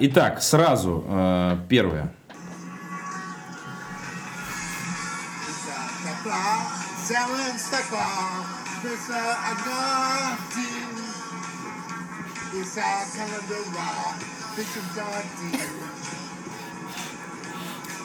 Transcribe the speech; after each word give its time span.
Итак, 0.00 0.40
сразу 0.40 1.04
э, 1.08 1.58
первое. 1.68 2.14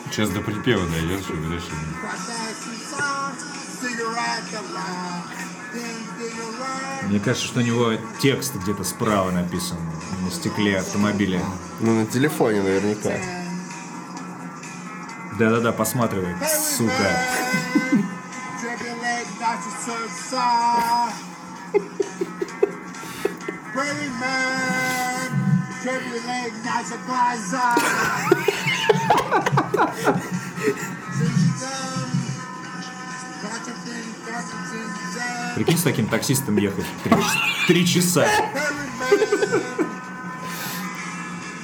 Сейчас 0.09 0.31
до 0.31 0.41
припева 0.41 0.87
дойдешь, 0.87 1.29
и 1.29 1.33
будешь... 1.33 1.69
Мне 7.07 7.19
кажется, 7.19 7.47
что 7.47 7.59
у 7.59 7.63
него 7.63 7.93
текст 8.19 8.55
где-то 8.55 8.83
справа 8.83 9.31
написан 9.31 9.77
на 10.23 10.31
стекле 10.31 10.79
автомобиля. 10.79 11.41
Ну, 11.79 12.01
на 12.01 12.05
телефоне 12.05 12.61
наверняка. 12.61 13.11
Да-да-да, 15.37 15.71
посматривай, 15.71 16.35
сука. 16.77 16.93
Прикинь, 35.55 35.77
с 35.77 35.83
таким 35.83 36.07
таксистом 36.07 36.57
ехать 36.57 36.85
три, 37.03 37.15
три 37.67 37.87
часа. 37.87 38.25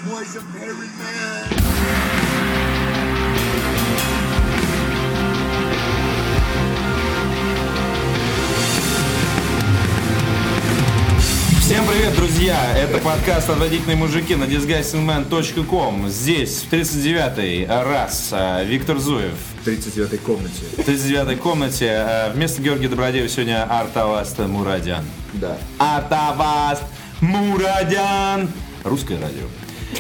Boys 0.06 0.36
of 0.36 0.44
Perry 0.56 0.90
Man. 0.98 2.19
Всем 11.70 11.86
привет, 11.86 12.16
друзья! 12.16 12.58
Это 12.76 12.98
подкаст 12.98 13.48
«Отвратительные 13.48 13.96
мужики» 13.96 14.34
на 14.34 14.46
disgustingman.com. 14.46 16.10
Здесь 16.10 16.64
в 16.64 16.74
39-й 16.74 17.68
раз 17.68 18.30
э, 18.32 18.66
Виктор 18.66 18.98
Зуев. 18.98 19.36
В 19.64 19.68
39-й 19.68 20.18
комнате. 20.18 20.64
В 20.78 20.80
39-й 20.80 21.36
комнате 21.36 21.86
э, 21.86 22.32
вместо 22.34 22.64
Георгия 22.64 22.88
Добродеева 22.88 23.30
сегодня 23.30 23.66
Артаваст 23.66 24.40
Мурадян. 24.40 25.06
Да. 25.34 25.60
Артаваст 25.78 26.82
Мурадян. 27.22 28.50
Русское 28.84 29.20
радио. 29.22 29.46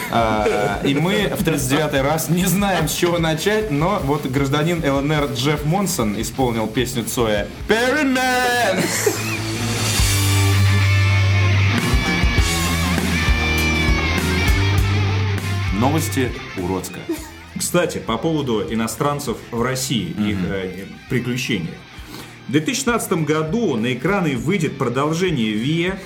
А, 0.10 0.82
И 0.84 0.96
мы 0.96 1.32
в 1.38 1.44
39-й 1.44 2.02
раз 2.02 2.30
не 2.30 2.46
знаем, 2.46 2.88
с 2.88 2.94
чего 2.96 3.20
начать, 3.20 3.70
но 3.70 4.02
вот 4.04 4.26
гражданин 4.26 4.84
ЛНР 4.84 5.34
Джефф 5.36 5.66
Монсон 5.66 6.20
исполнил 6.20 6.66
песню 6.66 7.04
Цоя 7.04 7.48
«Perryman». 7.68 8.84
Новости 15.80 16.30
Уродска. 16.58 17.00
Кстати, 17.58 18.00
по 18.00 18.18
поводу 18.18 18.62
иностранцев 18.70 19.38
в 19.50 19.62
России 19.62 20.14
и 20.20 20.32
их 20.32 20.38
э, 20.46 20.86
приключений. 21.10 21.74
В 22.50 22.52
2016 22.52 23.14
году 23.24 23.78
на 23.78 23.94
экраны 23.94 24.36
выйдет 24.36 24.78
продолжение 24.78 25.54
ВИА 25.54 25.98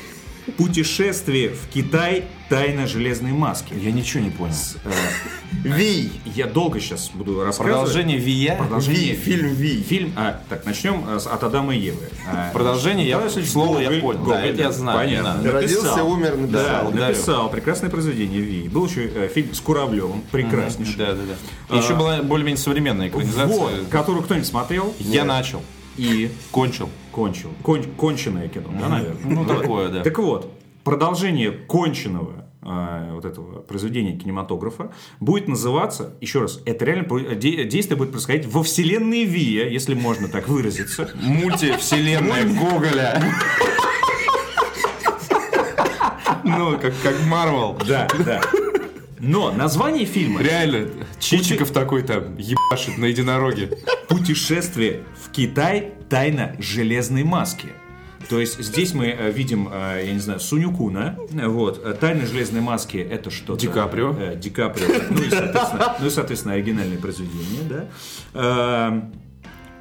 «Путешествие 0.58 1.50
в 1.50 1.68
Китай. 1.74 2.26
Тайна 2.50 2.86
железной 2.88 3.32
маски». 3.32 3.74
Я 3.74 3.92
ничего 3.92 4.24
не 4.24 4.30
понял. 4.30 4.54
Ви. 5.64 6.12
Я 6.26 6.48
долго 6.48 6.80
сейчас 6.80 7.10
буду 7.14 7.44
рассказывать. 7.44 7.74
Продолжение 7.80 8.18
Вия. 8.18 8.56
Продолжение. 8.58 9.14
Ви. 9.14 9.16
Фильм 9.16 9.54
Ви. 9.54 9.82
Фильм. 9.82 10.14
А, 10.16 10.42
так, 10.50 10.66
начнем 10.66 11.04
э, 11.08 11.20
с- 11.20 11.28
от 11.28 11.44
Адама 11.44 11.76
и 11.76 11.80
Евы. 11.80 12.10
А, 12.28 12.52
Продолжение, 12.52 13.08
я 13.08 13.30
слово 13.30 13.80
я 13.80 13.90
Гоголь, 13.90 14.18
понял. 14.18 14.26
Да, 14.30 14.46
это 14.46 14.62
я 14.62 14.72
знаю, 14.72 14.98
Понятно. 15.00 15.52
Родился, 15.52 16.04
умер, 16.04 16.36
Да, 16.36 16.42
написал. 16.48 16.92
да. 16.92 17.08
написал 17.08 17.50
прекрасное 17.50 17.90
произведение 17.90 18.42
Ви. 18.42 18.68
Был 18.68 18.88
еще 18.88 19.06
э, 19.08 19.30
фильм 19.34 19.54
с 19.54 19.62
Куравлевым, 19.62 20.22
прекраснейший. 20.32 20.96
Да, 20.98 21.14
да, 21.14 21.22
да. 21.70 21.76
Еще 21.78 21.96
была 21.96 22.22
более-менее 22.22 22.62
современная 22.62 23.08
экранизация. 23.08 23.48
Вот, 23.48 23.72
которую 23.90 24.24
кто-нибудь 24.24 24.48
смотрел 24.48 24.94
Я 25.00 25.24
начал. 25.24 25.62
и 25.98 26.30
Кончил. 26.52 26.90
Кончил. 27.14 27.50
Кон- 27.62 27.84
конченое 27.96 28.50
кино, 28.50 28.70
да, 28.80 28.90
наверное? 28.90 29.22
Ну, 29.24 29.46
такое, 29.46 29.90
да. 29.90 30.04
Так 30.04 30.18
вот, 30.20 30.52
продолжение 30.84 31.52
конченного 31.52 32.46
э, 32.62 33.10
вот 33.14 33.24
этого 33.24 33.62
произведения 33.62 34.18
кинематографа 34.18 34.92
будет 35.20 35.48
называться, 35.48 36.16
еще 36.20 36.42
раз, 36.42 36.60
это 36.66 36.84
реально 36.86 37.36
действие 37.36 37.98
будет 37.98 38.12
происходить 38.12 38.48
во 38.48 38.64
вселенной 38.64 39.24
Вия, 39.24 39.70
если 39.70 39.94
можно 39.94 40.28
так 40.28 40.48
выразиться. 40.50 41.10
Мультивселенная 41.22 42.46
Гоголя. 42.46 43.24
Ну, 46.44 46.78
как, 46.80 46.94
как 47.02 47.16
Марвел. 47.28 47.78
Да, 47.88 48.08
да. 48.26 48.42
Но 49.20 49.54
название 49.54 50.06
фильма 50.06 50.42
Реально, 50.42 50.90
Чичиков 51.18 51.72
такой 51.72 52.04
там 52.04 52.36
ебашит 52.38 52.98
на 52.98 53.06
единороге. 53.06 53.70
«Путешествие 54.10 55.04
Китай. 55.34 55.94
Тайна 56.10 56.56
железной 56.60 57.24
маски». 57.24 57.70
То 58.30 58.40
есть 58.40 58.58
здесь 58.64 58.94
мы 58.94 59.08
э, 59.08 59.32
видим, 59.32 59.68
э, 59.70 60.04
я 60.06 60.14
не 60.14 60.20
знаю, 60.20 60.40
Сунюкуна. 60.40 61.18
Вот. 61.30 61.86
Э, 61.86 61.94
Тайна 61.94 62.26
железной 62.26 62.62
маски 62.62 62.98
это 62.98 63.30
что? 63.30 63.58
Ди 63.58 63.68
Каприо. 63.68 64.36
Ди 64.36 64.50
Каприо. 64.50 64.88
Ну 65.10 65.22
и, 65.22 65.30
соответственно, 65.30 65.96
ну 66.00 66.08
и, 66.08 66.10
соответственно, 66.10 66.54
оригинальное 66.54 66.98
произведение, 66.98 67.62
да. 67.70 67.88
Эм, 68.34 69.14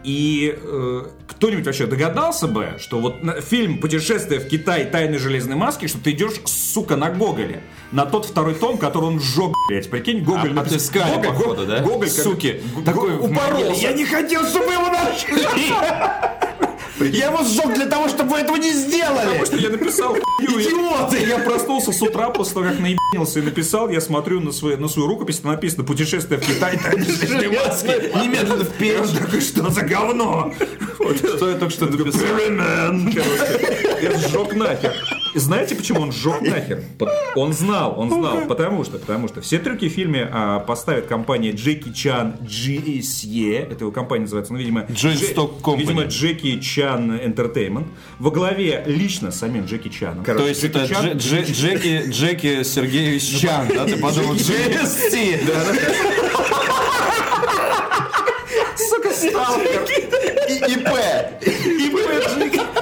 И 0.03 0.53
э, 0.61 1.03
кто-нибудь 1.29 1.65
вообще 1.65 1.87
догадался 1.87 2.49
бы, 2.49 2.75
что 2.81 2.99
вот 2.99 3.15
фильм 3.45 3.79
«Путешествие 3.79 4.41
в 4.41 4.49
Китай. 4.49 4.87
Тайны 4.91 5.19
железной 5.19 5.55
маски», 5.55 5.87
что 5.87 6.03
ты 6.03 6.11
идешь, 6.11 6.41
сука, 6.45 6.97
на 6.97 7.11
Гоголе, 7.11 7.63
на 7.93 8.07
тот 8.07 8.27
второй 8.27 8.55
том, 8.55 8.79
который 8.79 9.05
он 9.05 9.21
сжег, 9.21 9.53
блядь. 9.69 9.91
Прикинь, 9.91 10.23
Гоголь... 10.23 10.51
А- 10.51 10.55
написал- 10.55 10.77
отыскали, 10.77 11.15
Гоголь, 11.17 11.29
походу, 11.29 11.67
да? 11.67 11.79
Гоголь, 11.81 12.09
Суки, 12.11 12.63
такой 12.85 13.17
в 13.17 13.25
упоролся. 13.25 13.81
Я 13.81 13.93
не 13.93 14.05
хотел, 14.05 14.45
чтобы 14.47 14.73
его 14.73 14.89
нашли. 14.89 15.73
Я 17.01 17.27
его 17.27 17.43
сжег 17.43 17.75
для 17.75 17.87
того, 17.87 18.09
чтобы 18.09 18.31
вы 18.31 18.39
этого 18.39 18.57
не 18.57 18.73
сделали. 18.73 19.27
Потому 19.27 19.47
что 19.47 19.57
я 19.57 19.71
написал 19.71 20.17
Идиоты! 20.41 21.25
Я 21.27 21.39
проснулся 21.39 21.93
с 21.93 22.03
утра 22.03 22.31
после 22.31 22.55
того, 22.55 22.67
как 22.67 22.79
наебнился 22.79 23.41
и 23.41 23.43
написал, 23.43 23.89
я 23.89 24.01
смотрю 24.01 24.41
на 24.41 24.53
свою, 24.53 24.79
на 24.79 24.89
свою 24.89 25.09
рукопись, 25.09 25.39
там 25.39 25.53
написано 25.53 25.85
«Путешествие 25.85 26.39
в 26.41 26.47
Китай, 26.47 26.79
тайны 26.79 27.05
железной 27.05 27.49
маски». 27.49 27.87
Немедленно. 28.23 28.67
Я 28.81 29.21
такой, 29.21 29.41
что 29.41 29.71
за 29.71 29.83
говно? 29.83 30.53
Что 31.37 31.51
я 31.51 31.57
только 31.57 31.71
что 31.75 31.87
написал? 31.87 32.23
Я 34.03 34.19
сжег 34.19 34.55
нахер. 34.55 34.93
И 35.35 35.39
знаете, 35.39 35.75
почему 35.75 36.01
он 36.03 36.13
сжег 36.13 36.43
нахер? 36.43 36.83
Он 37.37 37.53
знал, 37.55 37.99
он 37.99 38.11
знал, 38.11 38.43
потому 38.47 38.85
что, 38.85 38.99
потому 38.99 39.29
что 39.29 39.41
все 39.41 39.59
трюки 39.59 39.89
в 39.89 39.93
фильме 39.93 40.29
а, 40.31 40.59
поставит 40.59 41.07
компания 41.07 41.53
Джеки 41.53 41.91
Чан 41.93 42.35
GSE, 42.43 43.71
это 43.73 43.85
его 43.85 43.91
компания 43.91 44.23
называется, 44.25 44.53
ну, 44.53 44.59
видимо, 44.59 44.81
Joint 44.91 45.15
Дже- 45.15 45.35
Stock 45.35 45.61
Company. 45.63 45.79
видимо, 45.79 46.03
Джеки 46.05 46.61
Чан 46.61 47.13
Entertainment, 47.13 47.87
во 48.19 48.31
главе 48.31 48.83
лично 48.87 49.31
с 49.31 49.39
самим 49.39 49.65
Джеки 49.65 49.89
Чаном. 49.89 50.23
То 50.23 50.47
есть 50.47 50.65
это 50.65 50.87
Чан- 50.87 51.13
Джеки, 51.17 52.11
Джеки 52.11 52.63
Сергеевич 52.63 53.41
Чан, 53.41 53.69
да? 53.69 53.87
Ты 53.87 53.97
подумал, 53.97 54.35
GST. 54.35 55.41
И 60.83 61.87
ИП. 61.87 61.97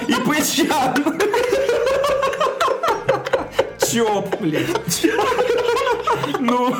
ИП 0.09 0.45
Чан. 0.45 1.21
Чоп, 3.93 4.41
блядь. 4.41 5.07
Ну, 6.39 6.75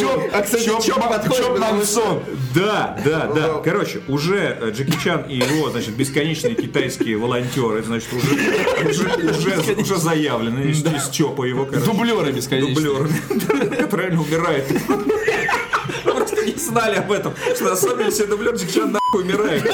Чоп, 0.00 0.22
А, 0.32 0.42
кстати, 0.42 0.64
Чоп 0.64 1.08
подходит, 1.08 1.44
Чоп 1.44 1.54
потому 1.54 1.76
Мансон. 1.76 2.22
Да, 2.54 2.96
да, 3.04 3.26
да. 3.26 3.46
Ну, 3.48 3.62
Короче, 3.62 4.00
уже 4.08 4.56
э, 4.60 4.70
Джеки 4.70 4.96
Чан 5.02 5.22
и 5.22 5.36
его, 5.36 5.68
значит, 5.70 5.94
бесконечные 5.94 6.54
китайские 6.54 7.18
волонтеры, 7.18 7.82
значит, 7.82 8.08
уже, 8.12 8.26
уже, 8.88 9.58
уже, 9.58 9.74
уже 9.74 9.96
заявлены 9.96 10.70
из, 10.70 10.84
из 10.84 11.10
Чопа 11.10 11.44
его, 11.44 11.66
короче. 11.66 11.84
Дублеры 11.84 12.32
бесконечные. 12.32 12.74
Дублеры, 12.74 13.08
которые 13.76 14.08
реально 14.08 14.22
умирают. 14.22 14.64
Не 16.46 16.54
знали 16.58 16.96
об 16.96 17.10
этом, 17.10 17.34
что 17.54 17.64
на 17.64 17.76
самом 17.76 17.98
деле 17.98 18.10
все 18.10 18.26
дублеры 18.26 18.56
Джеки 18.56 18.72
Чан 18.74 18.92
нахуй 18.92 19.22
умирают. 19.24 19.64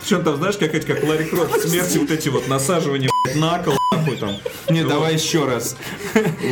Причем 0.00 0.22
там, 0.22 0.36
знаешь, 0.36 0.56
как 0.58 0.74
эти, 0.74 0.84
как 0.86 1.02
Ларри 1.02 1.24
Крофт 1.24 1.64
в 1.64 1.68
смерти, 1.68 1.98
вот 1.98 2.10
эти 2.10 2.28
вот 2.28 2.46
насаживания 2.46 3.08
блядь, 3.24 3.36
на 3.36 3.58
кол, 3.62 3.74
нахуй 3.90 4.16
там. 4.16 4.36
Не, 4.68 4.82
Вот. 4.82 4.90
давай 4.90 5.14
еще 5.14 5.46
раз. 5.46 5.76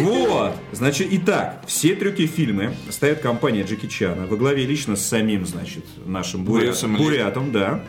Вот. 0.01 0.53
Значит, 0.73 1.09
итак, 1.11 1.63
все 1.67 1.95
трюки 1.95 2.27
фильмы 2.27 2.75
ставит 2.91 3.21
компания 3.21 3.63
Джеки 3.63 3.87
Чана 3.87 4.27
во 4.27 4.37
главе 4.37 4.65
лично 4.65 4.97
с 4.97 5.05
самим, 5.07 5.45
значит, 5.47 5.85
нашим 6.07 6.45
буря- 6.47 6.75
бурятом, 6.97 7.53
да. 7.53 7.85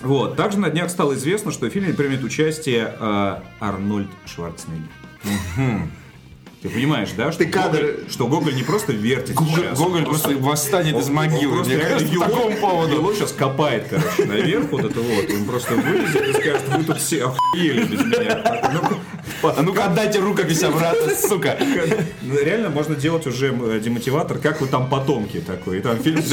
Вот. 0.00 0.36
Также 0.36 0.58
на 0.58 0.70
днях 0.70 0.90
стало 0.90 1.14
известно, 1.14 1.52
что 1.52 1.66
в 1.66 1.70
фильме 1.70 1.92
примет 1.92 2.22
участие 2.24 2.94
э, 2.98 3.36
Арнольд 3.60 4.08
Шварценеггер. 4.26 4.88
Ты 6.62 6.68
понимаешь, 6.68 7.08
да, 7.16 7.32
что, 7.32 7.42
Ты 7.44 7.50
кадр- 7.50 7.78
Гоголь, 7.80 8.10
что 8.10 8.26
Гоголь 8.26 8.54
не 8.54 8.62
просто 8.62 8.92
вертит 8.92 9.34
сейчас, 9.38 9.78
Гоголь 9.78 10.00
он 10.00 10.04
просто 10.04 10.36
восстанет 10.36 10.94
из 10.94 11.08
он 11.08 11.14
могилы. 11.14 11.54
просто 11.54 11.72
Мне 11.72 11.76
реально 11.78 11.94
кажется, 11.94 12.14
его- 12.14 12.24
такому 12.26 12.56
поводу. 12.58 12.94
Его 12.96 13.14
сейчас 13.14 13.32
копает, 13.32 13.86
короче, 13.88 14.24
наверх 14.26 14.70
вот 14.70 14.84
это 14.84 15.00
вот. 15.00 15.24
Он 15.30 15.44
просто 15.46 15.74
вылезет 15.74 16.28
и 16.28 16.32
скажет, 16.34 16.68
вы 16.68 16.84
тут 16.84 16.98
все 16.98 17.24
охуели 17.24 17.84
без 17.84 18.04
меня. 18.04 18.90
Ну, 19.42 19.52
А 19.56 19.62
ну-ка 19.62 19.84
отдайте 19.86 20.18
рукопись 20.20 20.62
обратно, 20.62 21.10
сука. 21.14 21.58
Ну, 22.22 22.38
Реально 22.38 22.70
можно 22.70 22.94
делать 22.94 23.26
уже 23.26 23.48
э, 23.52 23.80
демотиватор, 23.80 24.38
как 24.38 24.60
вы 24.60 24.66
там 24.68 24.88
потомки 24.88 25.40
такой. 25.40 25.78
И 25.78 25.80
там 25.80 25.98
фильм 25.98 26.22
с 26.22 26.32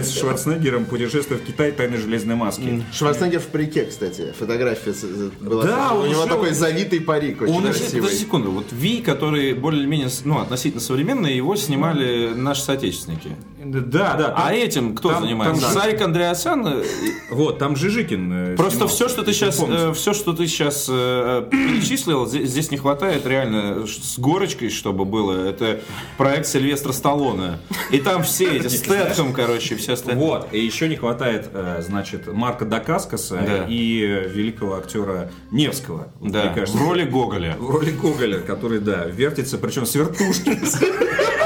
с 0.00 0.18
Шварценеггером 0.18 0.86
«Путешествие 0.86 1.38
в 1.38 1.44
Китай. 1.44 1.70
Тайны 1.72 1.98
железной 1.98 2.34
маски». 2.34 2.82
Шварценеггер 2.92 3.40
в 3.40 3.46
парике, 3.48 3.84
кстати. 3.84 4.32
Фотография 4.38 4.94
с- 4.94 5.04
была. 5.40 5.64
Да, 5.64 5.92
У 5.92 6.06
него 6.06 6.24
такой 6.24 6.52
завитый 6.54 7.00
парик, 7.02 7.42
очень 7.42 7.60
красивый. 7.62 8.00
подожди 8.00 8.18
секунду, 8.24 8.50
вот 8.52 8.66
Ви, 8.72 9.02
который 9.02 9.52
более-менее, 9.52 10.08
ну, 10.24 10.38
относительно 10.40 10.80
современный, 10.80 11.36
его 11.36 11.56
снимали 11.56 12.32
наши 12.34 12.62
соотечественники. 12.62 13.36
Да, 13.64 14.14
да. 14.14 14.34
А 14.36 14.52
этим 14.54 14.94
кто 14.96 15.20
занимается? 15.20 15.70
Сарик 15.70 16.00
Андреасян? 16.00 16.66
э, 16.66 16.84
Вот, 17.30 17.58
там 17.58 17.76
Жижикин 17.76 18.32
э, 18.52 18.56
Просто 18.56 18.88
все, 18.88 19.08
что 19.08 19.22
ты 19.22 19.32
сейчас, 19.32 19.56
все, 19.94 20.14
что 20.14 20.32
ты 20.32 20.46
сейчас 20.46 20.86
э, 20.90 21.48
перечислил, 22.12 22.26
здесь, 22.26 22.50
здесь 22.50 22.70
не 22.70 22.76
хватает 22.76 23.26
реально 23.26 23.86
с 23.86 24.18
горочкой, 24.18 24.70
чтобы 24.70 25.04
было. 25.04 25.46
Это 25.48 25.80
проект 26.18 26.46
Сильвестра 26.46 26.92
Сталлоне. 26.92 27.58
И 27.90 27.98
там 27.98 28.22
все 28.22 28.56
эти 28.56 28.68
Стэтхэм, 28.68 29.32
короче, 29.32 29.76
все 29.76 29.94
остальные. 29.94 30.26
Вот, 30.26 30.48
и 30.52 30.60
еще 30.64 30.88
не 30.88 30.96
хватает, 30.96 31.48
э, 31.52 31.82
значит, 31.82 32.26
Марка 32.32 32.64
Дакаскаса 32.64 33.36
Да. 33.46 33.66
и 33.68 34.00
великого 34.32 34.76
актера 34.76 35.30
Невского. 35.50 36.12
Да, 36.20 36.44
мне 36.44 36.54
кажется, 36.54 36.76
в 36.78 36.82
роли 36.88 37.04
Гоголя. 37.04 37.56
в 37.58 37.70
роли 37.70 37.90
Гоголя, 37.90 38.38
который, 38.40 38.80
да, 38.80 39.04
вертится, 39.06 39.58
причем 39.58 39.86
с 39.86 39.94
вертушки. 39.94 40.58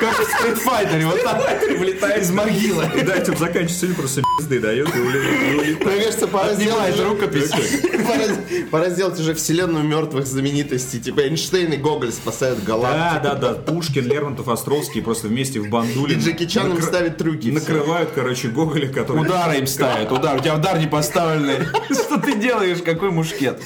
Как 0.00 0.18
в 0.18 0.24
стритфайтере, 0.24 1.06
вот 1.06 1.22
так 1.22 1.62
вылетает 1.78 2.22
из 2.22 2.30
могилы. 2.30 2.84
И 2.96 3.02
да, 3.02 3.16
этим 3.16 3.36
заканчивается 3.36 3.80
фильм, 3.86 3.94
просто 3.94 4.22
пизды 4.38 4.60
дает 4.60 4.88
и 4.94 4.98
уле- 4.98 5.52
и 5.52 5.54
улетает. 5.56 5.84
Мне 5.86 6.04
кажется, 6.04 6.26
пора 6.26 6.54
сделать, 6.54 7.00
рукопись. 7.00 7.50
пора, 8.06 8.24
пора 8.70 8.90
сделать 8.90 9.18
уже 9.20 9.34
вселенную 9.34 9.84
мертвых 9.84 10.26
знаменитостей. 10.26 11.00
Типа 11.00 11.20
Эйнштейн 11.20 11.72
и 11.72 11.76
Гоголь 11.76 12.12
спасают 12.12 12.60
Да, 12.60 12.64
галактику. 12.72 13.22
да, 13.24 13.34
да. 13.36 13.52
Пушкин, 13.54 14.06
Лермонтов, 14.06 14.48
Островский 14.48 15.00
просто 15.02 15.28
вместе 15.28 15.60
в 15.60 15.68
бандуле. 15.68 16.16
И 16.16 16.18
Джеки 16.18 16.46
Чан 16.46 16.70
им 16.70 16.76
накры- 16.78 16.82
ставит 16.82 17.16
трюки. 17.16 17.48
Накрывают, 17.48 18.10
короче, 18.14 18.48
Гоголя, 18.48 18.88
который... 18.92 19.22
Удары 19.22 19.58
им 19.58 19.66
ставят, 19.66 20.10
удар. 20.12 20.36
У 20.36 20.40
тебя 20.40 20.56
удар 20.56 20.78
не 20.78 20.86
поставленный. 20.86 21.66
Что 21.90 22.18
ты 22.18 22.34
делаешь? 22.34 22.78
Какой 22.84 23.10
мушкет? 23.10 23.60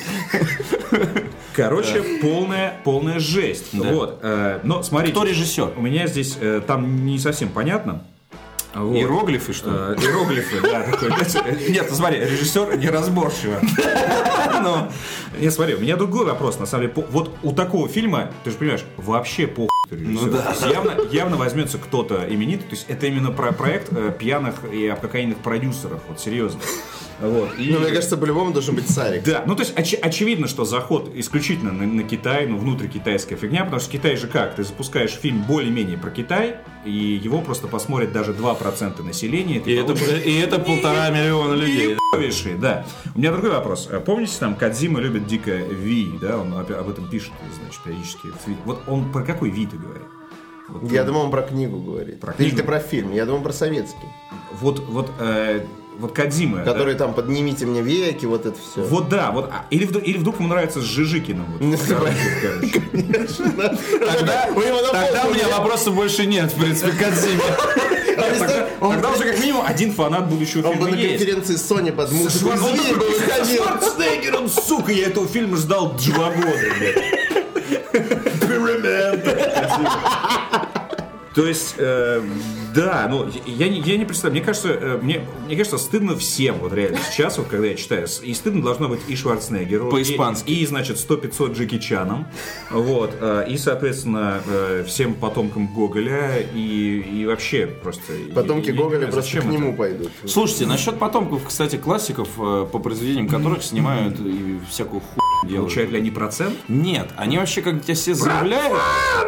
Короче, 1.63 2.03
полная, 2.23 2.81
полная 2.85 3.19
жесть. 3.19 3.73
Вот. 3.73 4.21
э, 4.23 4.61
но 4.63 4.83
смотрите. 4.83 5.13
Кто 5.13 5.25
режиссер? 5.25 5.73
У 5.77 5.83
меня 5.83 6.07
здесь 6.07 6.39
э, 6.41 6.61
там 6.67 7.05
не 7.05 7.19
совсем 7.19 7.49
понятно. 7.49 8.05
Вот. 8.75 8.95
Иероглифы, 8.95 9.53
что 9.53 9.71
ли? 9.71 9.77
Э, 9.77 9.97
Иероглифы, 10.01 10.61
да, 10.61 10.83
такой. 10.83 11.11
Нет, 11.71 11.87
ну 11.91 11.97
смотри, 11.97 12.21
режиссер 12.21 12.77
неразборчиво. 12.79 13.61
Ну, 14.61 14.89
Нет, 15.39 15.53
смотри, 15.53 15.75
у 15.75 15.79
меня 15.79 15.95
другой 15.95 16.25
вопрос, 16.27 16.59
на 16.59 16.67
самом 16.67 16.89
деле. 16.89 17.07
Вот 17.11 17.33
у 17.45 17.53
такого 17.53 17.89
фильма, 17.89 18.33
ты 18.43 18.51
же 18.51 18.57
понимаешь, 18.57 18.85
вообще 18.97 19.47
похуй. 19.47 19.69
Ну 19.89 20.27
да. 20.27 20.53
Явно, 20.69 20.95
явно 21.13 21.37
возьмется 21.37 21.79
кто-то 21.79 22.27
именитый. 22.29 22.69
То 22.69 22.75
есть 22.75 22.87
это 22.89 23.07
именно 23.07 23.31
про 23.31 23.53
проект 23.53 23.93
э, 23.93 24.13
пьяных 24.19 24.57
и 24.73 24.89
обкокаинных 24.89 25.39
продюсеров. 25.39 26.01
Вот 26.09 26.19
серьезно. 26.19 26.61
Вот. 27.21 27.51
И- 27.59 27.73
Ну, 27.73 27.81
мне 27.81 27.89
кажется, 27.89 28.17
по-любому 28.17 28.53
должен 28.53 28.75
быть 28.77 28.89
Сарик. 28.89 29.25
Да, 29.25 29.43
ну 29.47 29.57
то 29.57 29.63
есть 29.63 29.75
оч- 29.77 29.99
очевидно, 30.01 30.47
что 30.47 30.65
заход 30.65 31.11
исключительно 31.17 31.73
на, 31.73 31.85
на 31.87 32.03
Китай, 32.05 32.47
ну 32.47 32.59
внутрикитайская 32.59 33.37
фигня, 33.37 33.65
потому 33.65 33.81
что 33.81 33.91
Китай 33.91 34.17
же 34.17 34.29
как? 34.29 34.55
Ты 34.55 34.63
запускаешь 34.65 35.11
фильм 35.11 35.43
более-менее 35.43 35.99
про 35.99 36.11
Китай, 36.11 36.57
и 36.85 36.91
его 36.93 37.41
просто 37.41 37.67
посмотрят 37.67 38.13
даже 38.13 38.33
2% 38.33 39.03
населения. 39.03 39.59
ты 39.61 39.71
и 39.73 39.75
это, 39.75 39.87
получишь 39.95 40.23
и 40.25 40.39
это 40.39 40.59
полтора 40.61 41.11
миллиона 41.11 41.55
людей. 41.55 41.97
Ебейшие, 42.15 42.55
да. 42.57 42.87
У 43.15 43.19
меня 43.19 43.33
другой 43.33 43.51
вопрос. 43.51 43.89
А 43.91 44.01
Помните, 44.01 44.33
там 44.39 44.55
Кадзима 44.55 45.01
любит 45.01 45.27
дико 45.27 45.51
Ви, 45.57 46.09
да, 46.21 46.39
он 46.39 46.55
об, 46.57 46.73
об 46.73 46.89
этом 46.89 47.09
пишет, 47.11 47.33
значит, 47.61 47.83
периодически. 47.83 48.29
Вот 48.65 48.83
он 48.87 49.11
про 49.13 49.23
какой 49.23 49.51
Ви 49.51 49.67
ты 49.67 49.77
говорит? 49.77 50.05
Вот, 50.69 50.91
Я 50.93 51.03
думал, 51.05 51.23
он 51.23 51.31
про 51.31 51.43
книгу 51.43 51.79
говорит. 51.79 52.21
Про 52.21 52.33
Или 52.35 52.51
книгу? 52.51 52.57
ты 52.59 52.63
про 52.63 52.79
фильм? 52.79 53.13
Я 53.13 53.27
думал 53.27 53.43
про 53.43 53.53
советский. 53.53 54.07
вот, 54.61 54.79
вот, 54.89 55.11
э, 55.19 55.63
вот 55.99 56.13
Кадзима. 56.13 56.59
да? 56.59 56.65
Который 56.73 56.95
там 56.95 57.13
«Поднимите 57.15 57.67
мне 57.67 57.83
веки», 57.83 58.25
вот 58.27 58.47
это 58.47 58.57
все. 58.59 58.83
Вот 58.83 59.09
да, 59.09 59.31
вот, 59.33 59.51
а, 59.53 59.67
или, 59.71 59.85
вдруг, 59.85 60.05
или 60.05 60.17
вдруг 60.19 60.39
ему 60.39 60.49
нравится 60.49 60.81
с 60.81 60.85
Жижикиным. 60.85 61.45
Вот, 61.47 61.61
Ну, 61.61 61.77
короче. 61.89 62.15
Тогда, 64.01 64.49
У 64.55 64.61
на 64.61 65.35
меня 65.35 65.49
вопросов 65.49 65.95
больше 65.95 66.27
нет, 66.27 66.53
в 66.53 66.61
принципе, 66.61 66.93
Кадзиме. 66.93 67.43
Тогда, 68.17 68.69
Он- 68.81 68.93
тогда 68.95 69.11
уже 69.11 69.25
как 69.25 69.39
минимум 69.41 69.65
один 69.67 69.93
фанат 69.93 70.29
будущего 70.29 70.69
Он 70.69 70.79
бы 70.79 70.87
фильма 70.87 70.97
на 70.97 71.01
есть. 71.01 71.19
конференции 71.25 71.55
Sony 71.57 71.93
под 71.93 72.11
музыку 72.13 72.51
Он 72.51 72.59
«Зверь» 72.59 72.95
бы 72.97 73.07
выходил. 73.09 73.63
Шварценеггер, 73.65 74.37
он, 74.37 74.49
сука, 74.49 74.93
я 74.93 75.07
этого 75.07 75.27
фильма 75.29 75.57
ждал 75.57 75.93
два 75.93 76.31
года, 76.31 76.59
блядь. 76.79 77.19
То 81.39 81.47
есть, 81.47 81.77
э, 81.79 82.21
да, 82.75 83.07
ну, 83.09 83.25
я 83.47 83.69
не, 83.69 83.79
я 83.79 83.97
не 83.97 84.05
представляю, 84.05 84.41
мне 84.41 84.45
кажется, 84.45 84.71
э, 84.71 84.99
мне, 85.01 85.21
мне 85.47 85.57
кажется, 85.57 85.79
стыдно 85.79 86.17
всем, 86.17 86.57
вот 86.59 86.73
реально, 86.73 86.99
сейчас, 87.13 87.39
вот, 87.39 87.47
когда 87.47 87.69
я 87.69 87.75
читаю, 87.77 88.09
и 88.25 88.35
стыдно 88.35 88.61
должно 88.61 88.89
быть 88.89 88.99
и 89.07 89.15
Шварценеггеру, 89.15 89.89
По-испански. 89.89 90.51
и, 90.51 90.63
и, 90.63 90.67
значит, 90.67 90.97
100-500 90.97 91.55
Джеки 91.55 91.79
Чаном, 91.79 92.27
вот, 92.73 93.13
э, 93.21 93.47
и, 93.49 93.57
соответственно, 93.57 94.41
э, 94.49 94.85
всем 94.89 95.15
потомкам 95.15 95.73
Гоголя, 95.73 96.41
и, 96.41 96.99
и 97.21 97.25
вообще 97.25 97.69
просто... 97.69 98.03
Потомки 98.35 98.67
я- 98.67 98.73
я 98.73 98.77
не 98.77 98.79
Гоголя 98.83 98.99
знаю, 98.99 99.13
просто 99.13 99.31
к 99.31 99.35
зачем 99.35 99.51
нему 99.53 99.69
это. 99.69 99.77
пойдут. 99.79 100.11
Слушайте, 100.27 100.67
насчет 100.67 100.99
потомков, 100.99 101.43
кстати, 101.47 101.77
классиков, 101.77 102.29
э, 102.37 102.67
по 102.73 102.81
произведениям 102.81 103.29
которых 103.29 103.63
снимают 103.63 104.19
и 104.19 104.59
всякую 104.69 105.03
хуйню 105.03 105.28
делают. 105.45 105.69
Получают 105.69 105.91
ли 105.93 105.99
они 105.99 106.11
процент? 106.11 106.57
Нет, 106.69 107.09
они 107.17 107.39
вообще 107.39 107.63
как 107.63 107.83
тебя 107.83 107.95
все 107.95 108.15
заявляют. 108.15 108.79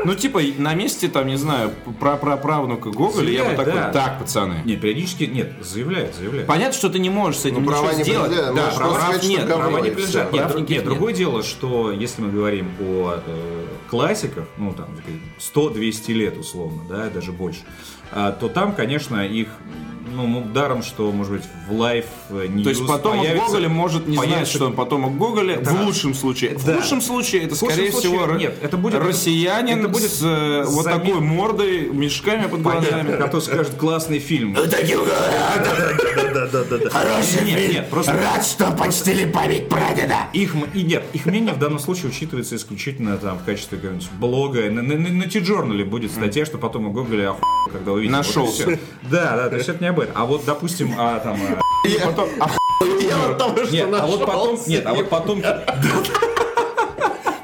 Ну, 0.05 0.15
типа, 0.15 0.41
на 0.59 0.75
месте, 0.75 1.09
там, 1.09 1.27
не 1.27 1.37
знаю, 1.37 1.73
праправнука 1.99 2.91
Гоголя, 2.91 3.31
я 3.31 3.45
бы 3.45 3.57
такой, 3.57 3.75
да. 3.75 3.91
так, 3.91 4.19
пацаны. 4.19 4.63
Нет, 4.65 4.81
периодически, 4.81 5.25
нет, 5.25 5.53
заявляют, 5.61 6.15
заявляют. 6.15 6.47
Понятно, 6.47 6.75
что 6.75 6.89
ты 6.89 6.99
не 6.99 7.11
можешь 7.11 7.41
с 7.41 7.45
этим 7.47 7.65
Ну, 7.65 7.67
права 7.67 7.93
ничего 7.93 7.99
не 7.99 8.05
сделать. 8.05 8.31
Да, 8.31 8.53
можешь 8.53 8.75
прав, 8.75 8.89
просто 8.89 9.03
сказать, 9.03 9.23
что 9.23 9.31
нет, 9.31 9.47
права 9.47 9.81
не 9.81 9.91
принадлежат. 9.91 10.33
Нет, 10.33 10.49
никаких 10.49 10.69
нет, 10.69 10.85
другое 10.85 11.13
дело, 11.13 11.43
что 11.43 11.93
если 11.93 12.23
мы 12.23 12.31
говорим 12.31 12.71
о 12.81 13.21
э, 13.25 13.67
классиках, 13.91 14.47
ну 14.57 14.73
там 14.73 14.89
100-200 15.39 16.13
лет 16.13 16.39
условно, 16.39 16.83
да, 16.89 17.11
даже 17.11 17.33
больше, 17.33 17.61
а, 18.13 18.33
то 18.33 18.49
там, 18.49 18.73
конечно, 18.73 19.27
их 19.27 19.49
ну, 20.11 20.27
ну, 20.27 20.45
даром, 20.53 20.83
что, 20.83 21.11
может 21.13 21.33
быть, 21.33 21.43
в 21.69 21.73
лайф 21.73 22.05
не 22.31 22.63
То 22.65 22.71
есть 22.71 22.87
потомок 22.87 23.27
Гоголя 23.37 23.69
может 23.69 24.07
не 24.07 24.17
знать, 24.17 24.29
появится- 24.29 24.55
что 24.57 24.67
он 24.67 24.73
потомок 24.75 25.17
Гоголя, 25.17 25.59
Да. 25.61 25.71
в 25.71 25.83
лучшем 25.87 26.15
случае. 26.15 26.57
В 26.59 26.65
Да. 26.65 26.77
лучшем 26.77 27.01
случае 27.01 27.43
это, 27.43 27.55
В 27.55 27.63
лучшем 27.63 27.77
скорее 27.77 27.93
случае, 27.93 28.11
всего, 28.19 28.35
нет, 28.37 28.55
это 28.63 28.77
будет- 28.77 29.01
россиянин 29.03 29.81
это 29.81 29.89
будет 29.89 30.11
с 30.11 30.23
э, 30.23 30.65
вот 30.67 30.85
такой 30.85 31.21
мордой, 31.21 31.89
мешками 31.91 32.47
под 32.47 32.63
глазами. 32.63 32.91
Понятно, 32.91 33.17
который 33.19 33.41
скажет 33.43 33.75
классный 33.77 34.19
фильм. 34.19 34.55
Хороший 36.91 37.45
Нет, 37.45 37.59
фильм. 37.59 37.73
нет, 37.73 37.91
просто- 37.91 38.13
Рад, 38.13 38.45
что 38.45 38.71
почтили 38.73 39.31
память 39.31 39.69
прадеда. 39.69 40.27
Их, 40.33 40.55
и 40.75 40.83
нет, 40.83 41.05
их 41.13 41.27
мнение 41.27 41.53
в 41.55 41.59
данном 41.59 41.79
случае 41.79 42.09
учитывается 42.11 42.57
исключительно 42.57 43.17
там 43.19 43.39
в 43.39 43.45
качестве 43.45 43.79
какого-нибудь 43.79 44.11
блога. 44.19 44.71
На, 44.71 44.83
на, 44.83 44.95
на, 44.97 45.09
на 45.09 45.25
T-Journal 45.25 45.85
будет 45.85 46.11
статья, 46.11 46.45
что 46.45 46.59
потом 46.59 46.87
у 46.87 46.91
Гоголя 46.91 47.31
охуел, 47.31 47.45
когда 47.73 47.93
увидел. 47.93 48.17
Нашелся. 48.17 48.79
Да, 49.03 49.37
да, 49.37 49.49
то 49.49 49.57
есть 49.57 49.69
это 49.69 49.83
не 49.83 49.89
об 49.91 50.00
этом. 50.01 50.15
А 50.17 50.25
вот, 50.25 50.45
допустим, 50.45 50.95
а 50.99 51.21
там... 51.21 51.39
а, 52.41 52.51
от 53.31 53.39
того, 53.39 53.65
что 53.65 53.73
Нет, 53.73 53.89
а 53.93 54.07
вот 54.07 54.27
потом, 54.27 54.59
нет, 54.67 54.87
а 54.87 54.95
вот 54.95 55.09
потом, 55.09 55.43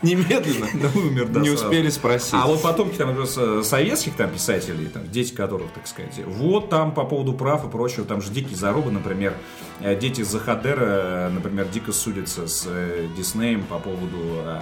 Немедленно. 0.06 0.66
да 0.74 0.88
умер, 0.94 1.28
да, 1.28 1.40
Не 1.40 1.50
успели 1.50 1.88
спросить. 1.88 2.34
А 2.34 2.46
вот 2.46 2.62
потомки 2.62 2.96
там 2.96 3.26
с- 3.26 3.64
советских 3.64 4.14
там 4.14 4.30
писателей, 4.30 4.86
там, 4.86 5.08
дети 5.10 5.34
которых, 5.34 5.70
так 5.72 5.86
сказать, 5.86 6.20
вот 6.26 6.70
там 6.70 6.92
по 6.92 7.04
поводу 7.04 7.32
прав 7.32 7.64
и 7.66 7.68
прочего, 7.68 8.04
там 8.04 8.22
же 8.22 8.30
дикие 8.30 8.56
зарубы, 8.56 8.90
например, 8.90 9.34
э, 9.80 9.98
дети 9.98 10.22
Захадера, 10.22 10.84
э, 10.86 11.28
например, 11.30 11.66
дико 11.66 11.92
судятся 11.92 12.46
с 12.46 12.64
э, 12.66 13.08
Диснеем 13.16 13.64
по 13.64 13.78
поводу 13.78 14.18
э, 14.44 14.60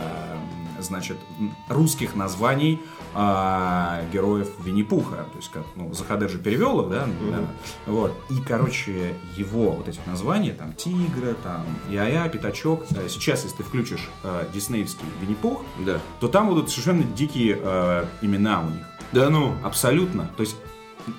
значит, 0.81 1.17
русских 1.69 2.15
названий 2.15 2.81
а, 3.15 4.03
героев 4.13 4.49
Винни-Пуха. 4.65 5.17
То 5.17 5.37
есть, 5.37 5.51
как, 5.51 5.63
ну, 5.77 5.93
Захадер 5.95 6.29
же 6.29 6.39
перевел 6.39 6.81
их, 6.83 6.91
да? 6.91 7.07
Да. 7.31 7.39
Вот. 7.87 8.13
И, 8.31 8.41
короче, 8.41 9.15
его 9.37 9.71
вот 9.73 9.89
этих 9.89 10.05
названий, 10.07 10.51
там, 10.53 10.73
Тигра, 10.75 11.35
там, 11.43 11.65
Я-Я, 11.89 12.29
Пятачок. 12.29 12.85
э, 12.91 13.09
Сейчас, 13.09 13.45
если 13.45 13.59
ты 13.59 13.63
включишь 13.63 14.09
э, 14.23 14.47
диснеевский 14.53 15.05
Винни-Пух, 15.21 15.63
Да. 15.87 15.99
то 16.21 16.29
там 16.29 16.49
будут 16.49 16.71
совершенно 16.71 17.03
дикие 17.05 17.59
э, 17.61 18.05
имена 18.23 18.61
у 18.63 18.71
них. 18.71 18.85
Да 19.13 19.31
ну. 19.31 19.55
Абсолютно. 19.63 20.29
То 20.37 20.41
есть 20.43 20.57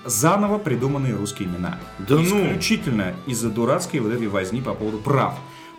заново 0.04 0.58
придуманные 0.58 1.16
русские 1.16 1.48
имена. 1.48 1.78
Да 2.00 2.16
ну. 2.16 2.24
Исключительно 2.24 3.14
из-за 3.26 3.50
дурацкой 3.50 4.00
вот 4.02 4.12
этой 4.12 4.28
возни 4.28 4.62
по 4.62 4.74
поводу 4.74 4.98
прав. 4.98 5.36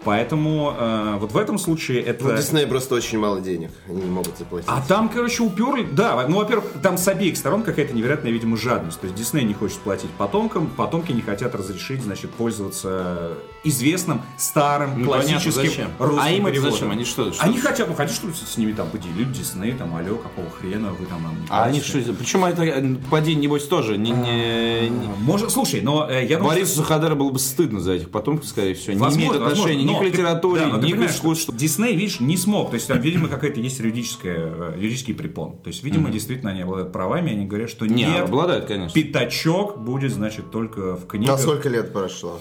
Поэтому 0.07 0.73
э, 0.79 1.17
вот 1.19 1.33
в 1.33 1.37
этом 1.37 1.59
случае 1.59 2.01
это... 2.01 2.37
Диснея 2.37 2.69
просто 2.69 2.95
очень 2.95 3.19
мало 3.19 3.41
денег. 3.41 3.73
Они 3.89 4.03
не 4.03 4.11
могут 4.11 4.39
заплатить. 4.39 4.69
А 4.71 4.81
там, 4.87 5.09
короче, 5.09 5.43
уперли, 5.43 5.83
да, 5.83 6.25
ну, 6.29 6.37
во-первых, 6.37 6.67
там 6.81 6.97
с 6.97 7.09
обеих 7.09 7.37
сторон 7.37 7.65
какая-то 7.65 7.93
невероятная, 7.93 8.31
видимо, 8.31 8.57
жадность. 8.57 9.01
То 9.01 9.09
есть 9.09 9.19
Дисней 9.19 9.43
не 9.43 9.53
хочет 9.53 9.79
платить 9.79 10.11
потомкам, 10.13 10.69
потомки 10.69 11.11
не 11.11 11.23
хотят 11.23 11.57
разрешить, 11.57 12.03
значит, 12.03 12.31
пользоваться 12.31 13.33
известным, 13.69 14.23
старым, 14.39 15.01
Ну, 15.03 15.07
понятно, 15.11 15.31
классическим 15.33 15.53
зачем. 15.53 15.91
русским 15.99 16.23
А 16.23 16.31
им 16.31 16.47
это 16.47 16.53
переводом. 16.53 16.73
зачем? 16.73 16.91
Они 16.91 17.05
что- 17.05 17.33
что- 17.33 17.43
Они 17.45 17.59
хотят, 17.59 17.89
ну, 17.89 17.95
хотят, 17.95 18.15
чтобы 18.15 18.35
с 18.35 18.57
ними 18.57 18.73
там 18.73 18.89
поделили 18.91 19.25
Дисней, 19.25 19.73
там, 19.73 19.95
алло, 19.97 20.17
какого 20.17 20.49
хрена 20.51 20.93
вы 20.93 21.07
там 21.07 21.23
нам 21.23 21.33
не 21.41 21.47
А 21.51 21.65
они 21.65 21.81
что? 21.81 21.99
Причем 22.15 22.45
это, 22.45 22.63
э, 22.65 22.95
Падин, 23.11 23.41
небось, 23.41 23.67
тоже 23.67 23.97
не... 23.99 24.11
не- 24.11 24.89
не- 24.89 25.07
Может, 25.21 25.51
слушай, 25.51 25.81
но 25.81 26.07
э, 26.09 26.27
я 26.27 26.39
думаю, 26.39 26.55
Борису 26.55 26.77
Сахадеру 26.77 27.17
было 27.17 27.31
бы 27.31 27.39
стыдно 27.39 27.81
за 27.81 27.93
этих 27.93 28.11
потомков, 28.11 28.47
скорее 28.47 28.75
всего. 28.75 28.93
Не 28.95 28.99
Возможно, 29.01 29.21
имеет 29.29 29.43
отношения 29.43 29.77
возможно, 29.79 29.91
ни 29.91 29.95
к 29.95 29.99
ты- 30.01 30.07
литературе, 30.17 30.61
да, 30.67 30.79
ни 30.79 30.93
к 30.93 31.01
искусству. 31.11 31.53
что 31.53 31.61
Дисней, 31.61 31.97
видишь, 31.97 32.21
не 32.21 32.37
смог. 32.37 32.71
То 32.71 32.75
есть 32.75 32.89
там, 32.89 33.01
видимо, 33.01 33.29
какая-то 33.29 33.61
есть 33.61 33.79
юридическая, 33.79 34.37
э, 34.39 34.75
юридический 34.79 35.15
препон. 35.15 35.59
То 35.59 35.69
есть, 35.69 35.83
видимо, 35.83 36.11
действительно 36.11 36.51
они 36.51 36.63
обладают 36.63 36.93
правами, 36.93 37.33
они 37.33 37.47
говорят, 37.47 37.71
что 37.71 37.87
Не, 37.87 38.05
нет, 38.05 38.25
обладают, 38.25 38.67
конечно. 38.67 38.95
пятачок 38.95 39.79
будет, 39.79 40.13
значит, 40.13 40.51
только 40.51 40.97
в 40.97 41.07
книгах. 41.07 41.37
На 41.37 41.43
сколько 41.43 41.69
лет 41.69 41.93
прошло? 41.93 42.41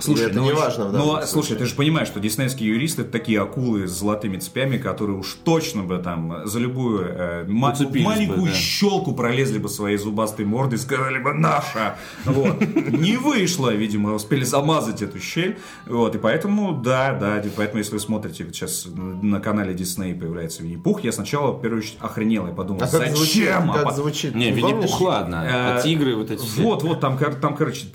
Слушай, 0.00 0.22
Или 0.22 0.30
это 0.30 0.40
ну, 0.40 0.44
не 0.46 0.52
важно 0.52 0.90
ну, 0.90 1.14
а, 1.14 1.26
слушай, 1.26 1.56
ты 1.56 1.66
же 1.66 1.74
понимаешь, 1.74 2.08
что 2.08 2.20
диснеевские 2.20 2.70
юристы 2.70 3.02
это 3.02 3.10
такие 3.12 3.40
акулы 3.40 3.86
с 3.86 3.90
золотыми 3.92 4.38
цепями, 4.38 4.78
которые 4.78 5.18
уж 5.18 5.36
точно 5.44 5.82
бы 5.82 5.98
там 5.98 6.46
за 6.46 6.58
любую 6.58 7.06
э, 7.06 7.44
ма- 7.46 7.72
Уцепились 7.72 8.04
маленькую 8.06 8.42
бы, 8.42 8.48
да. 8.48 8.54
щелку 8.54 9.12
пролезли 9.14 9.58
бы 9.58 9.68
своей 9.68 9.96
зубастой 9.96 10.44
мордой 10.46 10.78
и 10.78 10.80
сказали 10.80 11.18
бы 11.18 11.32
«наша». 11.34 11.96
Вот. 12.24 12.60
Не 12.90 13.16
вышло, 13.16 13.70
видимо, 13.72 14.14
успели 14.14 14.44
замазать 14.44 15.02
эту 15.02 15.18
щель. 15.20 15.58
Вот. 15.86 16.14
И 16.14 16.18
поэтому, 16.18 16.72
да, 16.72 17.14
да, 17.14 17.42
поэтому, 17.56 17.78
если 17.78 17.92
вы 17.94 18.00
смотрите, 18.00 18.44
сейчас 18.52 18.86
на 18.94 19.40
канале 19.40 19.74
Дисней 19.74 20.14
появляется 20.14 20.62
Винни-Пух, 20.62 21.02
я 21.04 21.12
сначала, 21.12 21.52
в 21.52 21.60
первую 21.60 21.82
очередь, 21.82 21.98
охренел 22.00 22.46
и 22.46 22.54
подумал, 22.54 22.82
А 22.82 22.86
как 22.86 22.92
зачем? 22.92 23.16
звучит? 23.16 23.48
А 23.50 23.72
Как 23.72 23.92
звучит? 23.94 24.34
Не, 24.34 24.50
Винни-Пух, 24.50 25.00
ладно. 25.00 25.42
А 25.44 25.78
Э, 25.78 25.82
тигры 25.82 26.14
вот 26.16 26.30
эти 26.30 26.40
все. 26.44 26.62
Вот, 26.62 26.82
вот, 26.82 27.00
там, 27.00 27.18
там, 27.18 27.56
короче, 27.56 27.86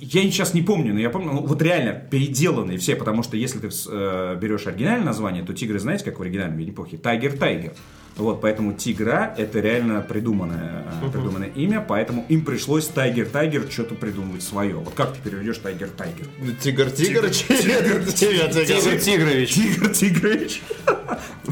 я 0.00 0.22
сейчас 0.22 0.54
не 0.54 0.62
помню, 0.62 0.94
но 0.94 1.00
я 1.06 1.10
помню, 1.10 1.32
ну, 1.32 1.46
вот 1.46 1.62
реально 1.62 1.92
переделанные 1.92 2.78
все, 2.78 2.96
потому 2.96 3.22
что 3.22 3.36
если 3.36 3.58
ты 3.58 3.68
э, 3.68 4.36
берешь 4.40 4.66
оригинальное 4.66 5.06
название, 5.06 5.44
то 5.44 5.54
тигры, 5.54 5.78
знаете, 5.78 6.04
как 6.04 6.18
в 6.18 6.22
оригинальном 6.22 6.58
Винни-Пухе? 6.58 6.96
Тайгер-тайгер. 6.96 7.72
Вот, 8.16 8.40
поэтому 8.40 8.72
тигра 8.72 9.34
это 9.36 9.60
реально 9.60 10.00
придуманное, 10.00 10.84
э, 11.02 11.10
придуманное 11.10 11.48
имя, 11.48 11.84
поэтому 11.86 12.24
им 12.28 12.44
пришлось 12.44 12.88
Тайгер-Тайгер 12.88 13.70
что-то 13.70 13.94
придумывать 13.94 14.42
свое. 14.42 14.74
Вот 14.76 14.94
как 14.94 15.14
ты 15.14 15.20
переведешь 15.22 15.58
Тайгер-Тайгер? 15.62 16.56
Тигр, 16.62 16.90
тигр, 16.90 17.30
тигр, 17.30 17.30
тигр, 17.30 18.12
Тигр 18.12 19.00
Тигрович. 19.00 19.54
Тигр 19.54 19.88
Тигрович. 19.90 20.62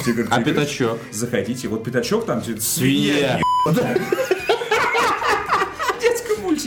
Тигр 0.04 0.26
А 0.30 0.42
пятачок? 0.42 0.98
Заходите, 1.12 1.68
вот 1.68 1.84
пятачок 1.84 2.26
там 2.26 2.42
Свинья. 2.42 3.40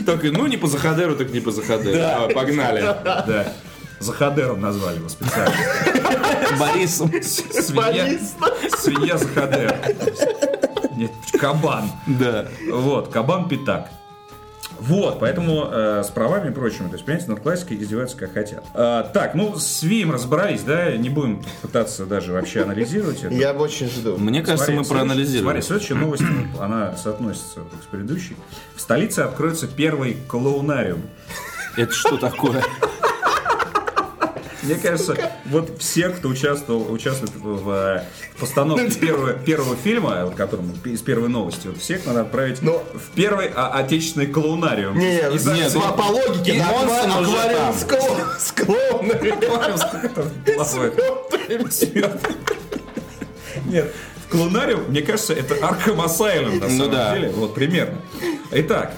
Только, 0.08 0.32
ну, 0.32 0.48
не 0.48 0.56
по 0.56 0.68
Захадеру, 0.68 1.18
так 1.18 1.32
не 1.32 1.42
по 1.42 1.52
Захадеру. 1.52 1.98
Давай, 1.98 2.34
Погнали. 2.34 2.80
Да. 2.82 3.54
Захадером 4.00 4.62
назвали 4.62 5.00
его 5.00 5.10
специально. 5.10 5.54
Борисом. 6.58 7.12
Свинья, 7.22 8.18
свинья 8.78 9.18
Захадер. 9.18 9.76
Нет, 10.96 11.12
кабан. 11.38 11.92
Да. 12.06 12.48
Вот, 12.72 13.10
кабан 13.10 13.50
пятак. 13.50 13.90
Вот, 14.80 15.20
поэтому 15.20 15.68
э, 15.72 16.04
с 16.04 16.10
правами 16.10 16.50
и 16.50 16.54
прочим, 16.54 16.90
то 16.90 16.94
есть, 16.94 17.06
понимаете, 17.06 17.30
над 17.32 17.40
классикой 17.42 17.78
издеваются 17.78 18.18
как 18.18 18.34
хотят. 18.34 18.64
А, 18.74 19.04
так, 19.04 19.34
ну, 19.34 19.58
с 19.58 19.84
Вием 19.84 20.12
разобрались, 20.12 20.62
да, 20.62 20.96
не 20.96 21.10
будем 21.10 21.44
пытаться 21.62 22.06
даже 22.06 22.34
вообще 22.34 22.62
анализировать 22.62 23.24
это. 23.24 23.34
Я 23.34 23.54
очень 23.54 23.88
жду. 23.88 24.18
Мне 24.18 24.42
кажется, 24.42 24.72
мы 24.72 24.84
проанализировали. 24.84 25.62
Смотри, 25.62 25.62
следующая 25.62 25.96
новость, 25.96 26.24
она 26.60 26.96
соотносится 26.96 27.62
с 27.82 27.86
предыдущей. 27.90 28.36
В 28.76 28.82
столице 28.82 29.22
откроется 29.22 29.68
первый 29.68 30.18
клоунариум. 30.28 31.02
Это 31.76 31.94
что 31.94 32.18
такое? 32.18 32.64
Мне 34.68 34.76
кажется, 34.76 35.16
вот 35.46 35.80
все, 35.80 36.10
кто 36.10 36.30
участвовал, 36.30 36.92
участвует 36.92 37.32
в, 37.36 38.04
постановке 38.40 38.92
первого, 39.00 39.34
первого 39.34 39.76
фильма, 39.76 40.26
вот, 40.26 40.36
которому 40.36 40.74
из 40.86 41.02
первой 41.02 41.30
новости, 41.30 41.68
вот 41.68 41.78
всех 41.78 42.06
надо 42.06 42.22
отправить 42.22 42.62
Но- 42.62 42.84
в 42.94 43.16
первый 43.16 43.50
а, 43.56 43.70
отечественный 43.80 44.28
клоунариум. 44.28 44.98
Не, 44.98 45.20
И 45.34 45.38
за- 45.38 45.54
нет, 45.54 45.72
за- 45.72 45.80
по, 45.80 45.92
по 45.94 46.04
логике, 46.12 46.56
И 46.56 46.62
Монсон 46.62 47.12
уже 47.24 47.38
там. 47.56 47.74
с 47.78 47.84
клоун- 47.84 48.40
с 48.40 48.52
клоунами. 48.52 49.32
Плавает. 50.56 50.94
Нет, 53.66 53.94
в 54.26 54.32
клоунариум, 54.32 54.84
мне 54.90 55.02
кажется, 55.02 55.34
это 55.34 55.56
Arkham 55.56 55.98
Asylum 56.06 56.60
на 56.60 56.68
Ну 56.68 56.92
самом 56.92 57.14
деле. 57.16 57.30
Вот 57.36 57.54
примерно. 57.56 57.98
Итак, 58.52 58.94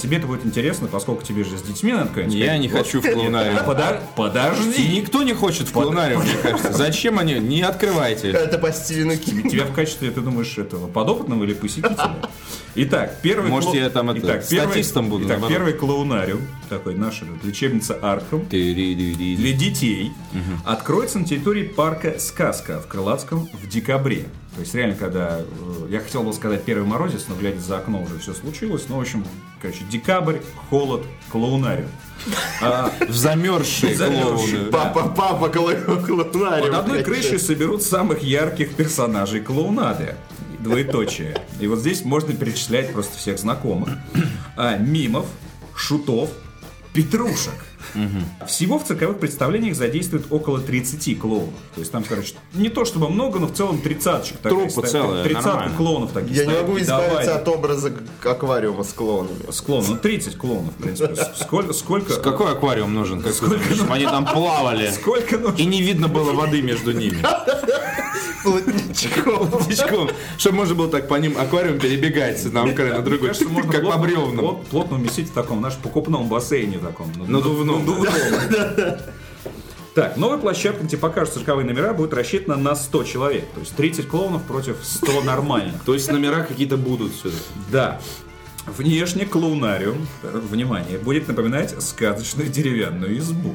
тебе 0.00 0.16
это 0.18 0.26
будет 0.26 0.44
интересно, 0.44 0.88
поскольку 0.88 1.22
тебе 1.22 1.44
же 1.44 1.56
с 1.56 1.62
детьми 1.62 1.92
надо 1.92 2.08
куда-нибудь 2.08 2.34
Я 2.34 2.58
не 2.58 2.68
Вот. 2.68 2.78
хочу 2.78 3.00
в 3.00 3.10
клоунариум. 3.10 3.58
Пода- 3.64 3.96
И 4.02 4.16
Подожди. 4.16 4.88
никто 4.88 5.22
не 5.22 5.32
хочет 5.34 5.68
в 5.68 5.72
клоунариум, 5.72 6.22
мне 6.22 6.32
кажется. 6.42 6.72
Зачем 6.72 7.18
они? 7.18 7.34
Не 7.34 7.62
открывайте. 7.62 8.30
Это 8.30 8.58
по 8.58 8.72
Стивену 8.72 9.16
Кингу. 9.16 9.48
Тебя 9.48 9.64
в 9.64 9.72
качестве, 9.72 10.10
ты 10.10 10.20
думаешь, 10.20 10.56
этого 10.58 10.86
подопытного 10.88 11.44
или 11.44 11.54
посетителя? 11.54 12.16
Итак, 12.74 13.16
первый... 13.22 13.50
Может, 13.50 13.74
я 13.74 13.90
там 13.90 14.08
это, 14.10 14.20
Итак, 14.20 14.48
первый- 14.48 14.70
статистом 14.72 15.08
буду, 15.10 15.24
Итак, 15.26 15.40
наоборот. 15.40 15.52
первый 15.56 15.72
клоунариум, 15.74 16.40
такой 16.70 16.94
наша 16.94 17.26
лечебница 17.42 17.94
Архам, 18.00 18.46
Ты-ри-ри-ри. 18.46 19.36
для 19.36 19.52
детей 19.52 20.10
откроется 20.64 21.18
на 21.18 21.24
территории 21.26 21.64
парка 21.64 22.18
«Сказка» 22.18 22.80
в 22.80 22.86
Крылатском 22.86 23.48
в 23.62 23.68
декабре. 23.68 24.24
То 24.54 24.60
есть 24.60 24.74
реально, 24.74 24.94
когда... 24.96 25.40
э, 25.40 25.86
Я 25.88 26.00
хотел 26.00 26.22
бы 26.22 26.32
сказать 26.34 26.62
первый 26.64 26.86
морозец, 26.86 27.24
но 27.28 27.34
глядя 27.36 27.60
за 27.60 27.78
окно 27.78 28.02
уже 28.02 28.18
все 28.18 28.34
случилось. 28.34 28.84
Ну, 28.88 28.98
в 28.98 29.00
общем, 29.00 29.24
короче, 29.62 29.84
декабрь, 29.90 30.38
холод, 30.68 31.02
клоунариум. 31.30 31.88
А, 32.60 32.92
В 33.08 33.14
замерзшие 33.14 33.94
клоуны. 33.96 34.70
Папа, 34.70 35.08
папа, 35.08 35.48
клоунариум. 35.48 36.02
Под 36.66 36.74
одной 36.74 37.02
крышей 37.02 37.38
соберут 37.38 37.82
самых 37.82 38.22
ярких 38.22 38.74
персонажей 38.74 39.40
клоунады. 39.40 40.16
Двоеточие. 40.58 41.34
И 41.58 41.66
вот 41.66 41.78
здесь 41.80 42.04
можно 42.04 42.34
перечислять 42.34 42.92
просто 42.92 43.16
всех 43.18 43.38
знакомых. 43.38 43.88
А, 44.56 44.76
мимов, 44.76 45.26
шутов, 45.74 46.28
петрушек. 46.92 47.54
Всего 48.46 48.78
в 48.78 48.84
цирковых 48.84 49.18
представлениях 49.18 49.76
задействуют 49.76 50.26
около 50.30 50.60
30 50.60 51.18
клоунов. 51.18 51.54
То 51.74 51.80
есть 51.80 51.92
там, 51.92 52.04
короче, 52.04 52.34
не 52.54 52.68
то 52.68 52.84
чтобы 52.84 53.08
много, 53.08 53.38
но 53.38 53.46
в 53.46 53.52
целом 53.52 53.78
тридцаточка. 53.80 54.38
такая 54.38 54.52
Труппа 54.52 54.70
стоит. 54.86 54.90
целая, 54.90 55.24
Тридцатка 55.24 55.50
нормально. 55.50 55.76
клоунов 55.76 56.12
таких 56.12 56.36
Я 56.36 56.44
не 56.46 56.52
могу 56.54 56.78
избавиться 56.78 57.08
давай. 57.26 57.26
от 57.28 57.48
образа 57.48 57.92
аквариума 58.24 58.84
с 58.84 58.92
клоунами. 58.92 59.50
С 59.50 59.60
клоуном. 59.60 59.90
Ну, 59.92 59.96
30 59.98 60.36
клоунов, 60.36 60.72
в 60.78 60.82
принципе. 60.82 61.14
Сколько... 61.36 61.72
сколько... 61.72 62.14
Какой 62.20 62.52
аквариум 62.52 62.94
нужен? 62.94 63.20
Как 63.22 63.38
думаешь, 63.40 63.74
чтобы 63.76 63.94
они 63.94 64.04
там 64.04 64.24
плавали. 64.26 64.90
Сколько 64.90 65.38
нужно? 65.38 65.56
И 65.58 65.64
не 65.64 65.82
видно 65.82 66.08
было 66.08 66.32
воды 66.32 66.62
между 66.62 66.92
ними. 66.92 67.18
Плотничком. 68.42 70.10
Чтобы 70.36 70.56
можно 70.56 70.74
было 70.74 70.88
так 70.88 71.08
по 71.08 71.14
ним 71.14 71.36
аквариум 71.38 71.78
перебегать 71.78 72.40
с 72.40 72.46
одного 72.46 72.72
края 72.72 72.94
на 72.96 73.02
другой. 73.02 73.28
Как 73.30 73.38
по 73.38 73.44
плотно- 73.92 73.98
бревнам. 73.98 74.38
плот- 74.38 74.66
Плотно 74.66 74.96
уместить 74.96 75.28
в 75.28 75.32
таком, 75.32 75.60
наш 75.60 75.74
покупном 75.76 76.28
бассейне 76.28 76.78
таком. 76.78 77.12
Надувном. 77.26 77.81
Так, 79.94 80.16
новая 80.16 80.38
площадка, 80.38 80.84
где 80.84 80.96
покажут 80.96 81.34
цирковые 81.34 81.66
номера, 81.66 81.92
будет 81.92 82.14
рассчитана 82.14 82.56
на 82.56 82.74
100 82.74 83.04
человек. 83.04 83.44
То 83.52 83.60
есть 83.60 83.76
30 83.76 84.08
клоунов 84.08 84.42
против 84.44 84.76
100 84.82 85.20
нормальных. 85.20 85.82
То 85.84 85.92
есть 85.92 86.10
номера 86.10 86.44
какие-то 86.44 86.78
будут 86.78 87.12
все-таки. 87.12 87.42
Да. 87.70 88.00
Внешне 88.66 89.26
клоунариум, 89.26 90.06
э, 90.22 90.40
внимание, 90.50 90.96
будет 90.96 91.28
напоминать 91.28 91.74
сказочную 91.82 92.48
деревянную 92.48 93.18
избу. 93.18 93.54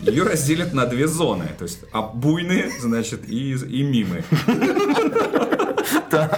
Ее 0.00 0.22
разделят 0.22 0.72
на 0.72 0.86
две 0.86 1.06
зоны, 1.06 1.50
то 1.58 1.64
есть 1.64 1.80
обуйные, 1.92 2.70
значит, 2.80 3.28
и, 3.28 3.52
и 3.52 3.82
мимы. 3.82 4.24
Я, 6.12 6.30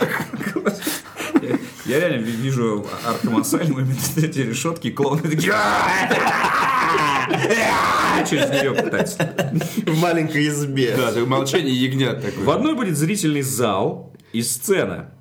я 1.92 2.00
реально 2.00 2.26
ви- 2.26 2.36
вижу 2.42 2.86
Арkham 3.04 3.34
Asylum, 3.40 3.86
эти 4.16 4.40
решетки, 4.40 4.90
клоуны 4.90 5.22
такие... 5.22 5.52
через 8.28 8.50
нее 8.50 8.72
пытается. 8.72 9.32
В 9.86 9.98
маленькой 9.98 10.48
избе. 10.48 10.96
Да, 10.96 11.12
молчание 11.24 11.74
ягнят 11.74 12.22
такое. 12.22 12.44
В 12.44 12.50
одной 12.50 12.74
будет 12.74 12.96
зрительный 12.96 13.42
зал 13.42 14.12
и 14.32 14.42
сцена. 14.42 15.12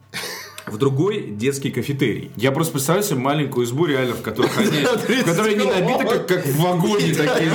В 0.68 0.78
другой 0.78 1.32
детский 1.32 1.72
кафетерий. 1.72 2.32
Я 2.38 2.52
просто 2.52 2.74
представляю 2.74 3.06
себе 3.06 3.20
маленькую 3.20 3.66
избу 3.66 3.88
реально, 3.88 4.14
в 4.14 4.22
которых 4.22 4.56
они, 4.60 4.70
в 4.70 5.26
которой 5.26 5.56
они 5.56 5.66
набиты, 5.66 6.06
как, 6.06 6.28
как 6.28 6.46
в 6.46 6.62
вагоне 6.62 7.14
такие. 7.16 7.52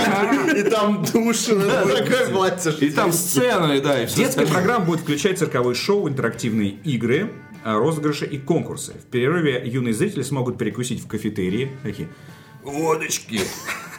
И 0.57 0.63
там 0.69 1.05
душ, 1.05 1.45
такой 1.45 2.27
платье. 2.33 2.73
И 2.81 2.91
там 2.91 3.13
сцены, 3.13 3.81
да, 3.81 4.03
и 4.03 4.07
все 4.07 4.17
Детская 4.19 4.47
программа 4.47 4.85
будет 4.85 5.01
включать 5.01 5.39
цирковые 5.39 5.77
шоу, 5.77 6.09
интерактивные 6.09 6.71
игры, 6.85 7.33
розыгрыши 7.75 8.27
и 8.27 8.39
конкурсы. 8.39 8.93
В 8.93 9.07
перерыве 9.07 9.63
юные 9.67 9.93
зрители 9.93 10.23
смогут 10.23 10.59
перекусить 10.59 11.03
в 11.03 11.09
кафетерии. 11.09 11.77
Такие 11.83 12.09
водочки. 12.63 13.41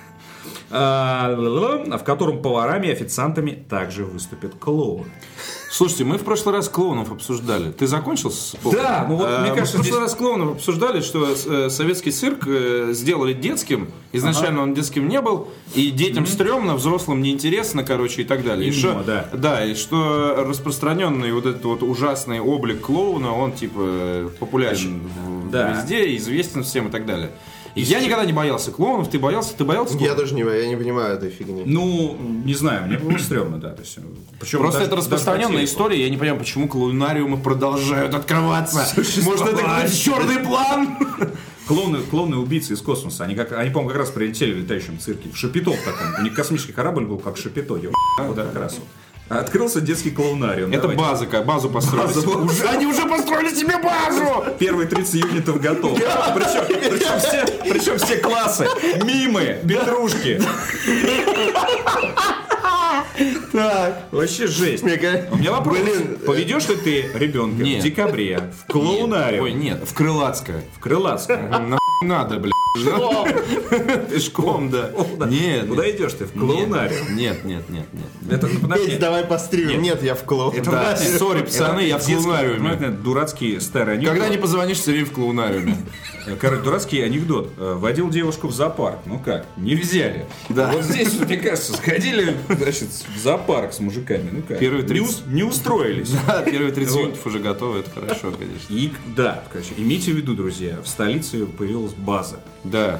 Ла-ла-ла, 0.69 1.97
в 1.97 2.03
котором 2.03 2.41
поварами 2.41 2.87
и 2.87 2.91
официантами 2.91 3.51
также 3.51 4.05
выступят 4.05 4.55
клоуны. 4.55 5.11
Слушайте, 5.77 6.05
мы 6.05 6.17
в 6.17 6.23
прошлый 6.23 6.55
раз 6.55 6.69
клоунов 6.69 7.11
обсуждали. 7.11 7.71
Ты 7.71 7.85
закончил 7.85 8.31
с 8.31 8.55
Да, 8.63 9.05
ну 9.07 9.15
вот, 9.15 9.27
Э, 9.29 9.41
мне 9.41 9.51
мы 9.51 9.57
кажется, 9.57 9.77
в 9.77 9.81
прошлый 9.81 10.01
раз 10.01 10.15
клоунов 10.15 10.53
обсуждали, 10.53 11.01
что 11.01 11.27
э, 11.31 11.69
советский 11.69 12.09
цирк 12.09 12.47
э, 12.47 12.93
сделали 12.93 13.33
детским. 13.33 13.91
Изначально 14.11 14.63
он 14.63 14.73
детским 14.73 15.07
не 15.07 15.21
был, 15.21 15.49
и 15.75 15.91
детям 15.91 16.25
стрёмно, 16.25 16.73
взрослым 16.73 17.21
неинтересно, 17.21 17.83
короче, 17.83 18.23
и 18.23 18.25
так 18.25 18.43
далее. 18.43 18.69
И 18.69 18.71
что, 18.71 19.03
да. 19.05 19.29
да, 19.31 19.63
и 19.63 19.75
что 19.75 20.43
распространенный 20.47 21.31
вот 21.31 21.45
этот 21.45 21.63
вот 21.65 21.83
ужасный 21.83 22.39
облик 22.39 22.81
клоуна, 22.81 23.31
он 23.31 23.51
типа 23.51 23.77
э, 23.77 24.29
популярен 24.39 25.03
Да. 25.51 25.73
везде, 25.73 26.17
известен 26.17 26.63
всем 26.63 26.87
и 26.87 26.91
так 26.91 27.05
далее. 27.05 27.29
И 27.77 27.81
я 27.83 27.99
никогда 27.99 28.25
не 28.25 28.33
боялся 28.33 28.71
клоунов. 28.71 29.09
Ты 29.09 29.19
боялся? 29.19 29.53
Ты 29.55 29.63
боялся 29.63 29.93
Я 29.93 29.99
клоунов? 29.99 30.17
даже 30.17 30.33
не, 30.35 30.41
я 30.41 30.67
не 30.67 30.75
понимаю 30.75 31.15
этой 31.15 31.29
фигни. 31.29 31.63
Ну, 31.65 32.17
не 32.45 32.53
знаю, 32.53 32.87
мне 32.87 32.97
было 32.97 33.17
стрёмно, 33.17 33.57
да. 33.59 33.69
То 33.73 33.81
есть, 33.81 33.97
причем 34.39 34.59
Просто 34.59 34.79
даже- 34.79 34.87
это 34.91 34.97
распространенная 34.97 35.63
история, 35.63 36.01
я 36.03 36.09
не 36.09 36.17
понимаю, 36.17 36.39
почему 36.39 36.67
клоунариумы 36.67 37.37
продолжают 37.37 38.13
открываться. 38.13 38.85
Может, 39.23 39.47
это 39.47 39.57
какой-то 39.63 39.95
черный 39.95 40.39
план? 40.39 40.97
Клоуны, 41.67 41.97
клоуны 41.99 42.37
убийцы 42.37 42.73
из 42.75 42.81
космоса. 42.81 43.25
Они, 43.25 43.35
как, 43.35 43.51
они 43.51 43.69
по-моему, 43.71 43.89
как 43.89 43.97
раз 43.99 44.09
прилетели 44.09 44.53
в 44.53 44.57
летающем 44.59 44.99
цирке. 44.99 45.29
В 45.29 45.35
Шапито 45.37 45.71
в 45.71 45.77
таком. 45.83 46.15
У 46.19 46.23
них 46.23 46.33
космический 46.33 46.71
корабль 46.71 47.05
был, 47.05 47.17
как 47.19 47.35
Шапито. 47.37 47.75
ё- 47.75 47.91
Вот 48.19 48.37
как 48.37 48.55
раз 48.55 48.75
вот. 48.75 48.87
Открылся 49.29 49.81
детский 49.81 50.11
клоунариум. 50.11 50.71
Это 50.71 50.83
Давайте. 50.83 51.01
база, 51.03 51.25
как 51.25 51.45
базу 51.45 51.69
построили. 51.69 52.17
Уже- 52.17 52.63
Они 52.67 52.85
уже 52.85 53.05
построили 53.05 53.53
себе 53.53 53.77
базу! 53.77 54.45
Первые 54.57 54.87
30 54.87 55.15
юнитов 55.15 55.59
готовы. 55.59 55.95
Причем, 55.99 56.65
причем 56.91 57.19
все, 57.19 57.45
причем 57.69 57.97
все 57.97 58.17
классы. 58.17 58.67
Мимы, 59.03 59.59
петрушки. 59.67 60.41
Так. 63.51 64.03
Вообще 64.11 64.47
жесть. 64.47 64.83
Мне 64.83 65.27
У 65.31 65.35
меня 65.37 65.51
вопрос. 65.51 65.77
Блин, 65.79 66.17
Поведешь 66.25 66.67
ли 66.69 66.75
ты 66.75 67.09
ребенка 67.17 67.63
Нет. 67.63 67.81
в 67.81 67.83
декабре 67.83 68.51
в 68.63 68.71
клоунариум? 68.71 69.43
Ой, 69.45 69.53
нет, 69.53 69.83
в 69.87 69.93
Крылатское. 69.93 70.63
В 70.75 70.79
Крылатском. 70.79 71.77
Надо, 72.03 72.37
блядь. 72.39 72.53
Пешком, 74.09 74.69
да. 74.69 74.91
Нет. 75.27 75.67
Куда 75.67 75.89
идешь 75.89 76.13
ты? 76.13 76.25
В 76.25 76.33
клоунариум. 76.33 77.15
Нет, 77.15 77.43
нет, 77.43 77.67
нет, 77.69 77.87
нет. 77.93 78.31
Это, 78.31 78.47
подожди. 78.61 78.97
Давай 78.97 79.23
постримим. 79.25 79.81
Нет, 79.81 80.03
я 80.03 80.13
в 80.13 80.23
клоун. 80.23 80.53
Это 80.55 80.69
Да, 80.71 80.89
вот 80.91 81.01
эти- 81.01 81.17
сори, 81.17 81.41
пацаны, 81.41 81.79
я 81.81 81.97
в 81.97 82.05
клоунариуме. 82.05 83.59
старый 83.59 83.95
анекдот. 83.95 84.13
Когда 84.13 84.29
не 84.29 84.37
позвонишь, 84.37 84.77
все 84.77 84.91
время 84.91 85.07
в 85.07 85.11
клоунариуме. 85.11 85.77
Короче, 86.35 86.61
дурацкий 86.63 87.01
анекдот. 87.01 87.53
Э, 87.57 87.75
Водил 87.77 88.09
девушку 88.09 88.47
в 88.47 88.53
зоопарк. 88.53 88.99
Ну 89.05 89.19
как? 89.19 89.45
Не 89.57 89.75
взяли. 89.75 90.25
Да. 90.49 90.71
Вот 90.71 90.83
здесь, 90.83 91.13
мне 91.19 91.37
кажется, 91.37 91.73
сходили, 91.73 92.35
значит, 92.49 92.89
в 93.15 93.19
зоопарк 93.19 93.73
с 93.73 93.79
мужиками. 93.79 94.29
Ну 94.31 94.41
как? 94.47 94.59
Первые 94.59 94.81
не, 94.83 94.87
30. 94.89 95.07
ус- 95.09 95.23
не 95.27 95.43
устроились. 95.43 96.11
Да, 96.27 96.41
первые 96.41 96.71
30 96.73 96.93
Вот. 96.93 97.03
минут 97.03 97.17
уже 97.25 97.39
готовы, 97.39 97.79
это 97.79 97.91
хорошо, 97.91 98.31
конечно. 98.31 98.65
И, 98.73 98.91
да, 99.15 99.43
короче, 99.51 99.69
имейте 99.77 100.11
в 100.11 100.15
виду, 100.15 100.33
друзья, 100.35 100.77
в 100.83 100.87
столице 100.87 101.45
появилась 101.45 101.93
база. 101.93 102.39
Да. 102.63 102.99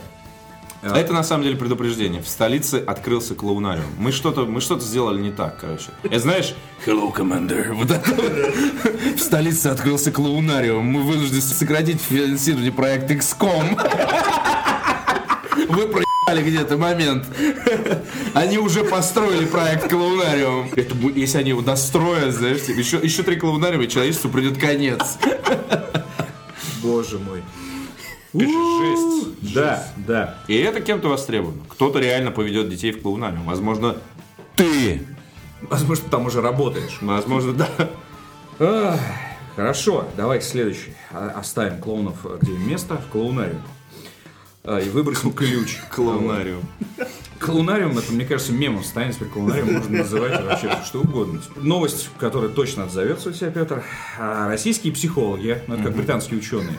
Это 0.82 1.14
на 1.14 1.24
самом 1.24 1.44
деле 1.44 1.56
предупреждение. 1.56 2.22
В 2.22 2.28
столице 2.28 2.84
открылся 2.86 3.36
клоунариум. 3.36 3.88
Мы 3.98 4.12
что-то, 4.12 4.46
мы 4.46 4.62
что-то 4.62 4.84
сделали 4.84 5.22
не 5.22 5.32
так, 5.32 5.60
короче. 5.60 5.90
И 6.04 6.18
знаешь, 6.18 6.54
Hello, 6.86 7.14
Commander. 7.14 7.74
Вот. 7.74 7.90
В 9.16 9.20
столице 9.20 9.68
открылся 9.68 10.12
клоунариум. 10.12 10.86
Мы 10.86 11.02
вынуждены 11.02 11.42
сократить 11.42 12.02
финансирование 12.02 12.72
проекта 12.72 13.14
XCOM. 13.16 13.78
Вы 15.70 15.88
проебали 15.88 16.50
где-то 16.50 16.78
момент. 16.78 17.26
Они 18.34 18.58
уже 18.58 18.84
построили 18.84 19.46
проект 19.46 19.90
клоунариум. 19.90 20.70
Это, 20.76 20.96
если 21.16 21.40
они 21.40 21.50
его 21.50 21.62
достроят, 21.62 22.36
знаешь, 22.36 22.64
типа, 22.64 22.80
еще, 22.80 22.98
еще 22.98 23.24
три 23.24 23.38
клоунариума, 23.38 23.86
и 23.86 23.90
человечеству 23.90 24.30
придет 24.30 24.60
конец. 24.60 25.18
Боже 26.82 27.18
мой. 27.20 27.44
Жесть. 28.40 29.54
Да, 29.54 29.88
да. 29.98 30.38
И 30.48 30.56
это 30.56 30.82
кем-то 30.82 31.10
востребовано. 31.10 31.62
Кто-то 31.70 32.00
реально 32.00 32.32
поведет 32.32 32.70
детей 32.70 32.92
в 32.92 33.02
клоунариум. 33.02 33.44
Возможно, 33.46 33.98
ты. 34.56 35.02
Возможно, 35.62 36.04
ты 36.06 36.12
там 36.12 36.26
уже 36.26 36.42
работаешь. 36.42 36.98
Возможно, 37.02 37.54
да. 37.54 37.70
Ах, 38.60 39.00
Хорошо, 39.56 40.08
давайте 40.16 40.46
следующий. 40.46 40.94
А- 41.12 41.34
Оставим 41.40 41.80
клоунов, 41.80 42.18
э, 42.26 42.38
где 42.42 42.52
им 42.54 42.68
место, 42.70 42.98
в 42.98 43.12
клоунариум. 43.12 43.62
А, 44.64 44.80
И 44.80 44.90
выбросим 44.90 45.32
ключ. 45.34 45.78
Клоунариум. 45.90 46.62
Клоунариум, 47.40 47.98
это, 47.98 48.12
мне 48.12 48.26
кажется, 48.26 48.52
мемом 48.54 48.84
станет. 48.84 49.16
Теперь 49.16 49.30
клоунариум 49.30 49.74
можно 49.74 49.98
называть 50.00 50.44
вообще 50.44 50.78
что 50.86 51.02
угодно. 51.02 51.42
Новость, 51.56 52.10
которая 52.20 52.50
точно 52.52 52.84
отзовется 52.84 53.30
у 53.30 53.32
тебя, 53.32 53.50
Петр. 53.50 53.84
А, 54.20 54.48
Российские 54.48 54.94
психологи, 54.94 55.60
ну 55.68 55.74
это 55.76 55.86
как 55.86 55.96
британские 55.96 56.40
ученые, 56.40 56.76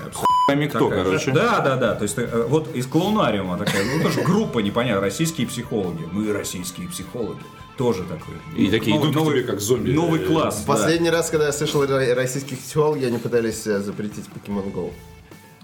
кто, 0.69 0.89
такая. 0.89 1.05
короче. 1.05 1.31
Да, 1.33 1.61
да, 1.61 1.77
да. 1.77 1.95
То 1.95 2.03
есть 2.05 2.19
э, 2.19 2.47
вот 2.49 2.75
из 2.75 2.87
клоунариума 2.87 3.57
такая, 3.59 3.85
ну 3.85 4.03
тоже 4.03 4.23
группа 4.23 4.59
непонятно, 4.61 5.01
российские 5.01 5.47
психологи. 5.47 6.09
Мы 6.13 6.33
российские 6.33 6.89
психологи. 6.89 7.39
Тоже 7.77 8.03
такой. 8.05 8.35
И 8.57 8.69
такие 8.71 8.97
Новый- 8.97 9.11
идут 9.11 9.15
к 9.15 9.19
новый- 9.25 9.35
тебе 9.39 9.43
как 9.45 9.61
зомби. 9.61 9.93
Новый 9.93 10.21
класс. 10.21 10.65
да. 10.67 10.73
Последний 10.73 11.11
раз, 11.11 11.31
когда 11.31 11.47
я 11.47 11.53
слышал 11.53 11.85
ро- 11.85 12.15
российских 12.15 12.59
психологов, 12.59 13.05
они 13.05 13.19
пытались 13.19 13.67
э, 13.67 13.79
запретить 13.81 14.25
Pokemon 14.35 14.73
Go. 14.75 14.91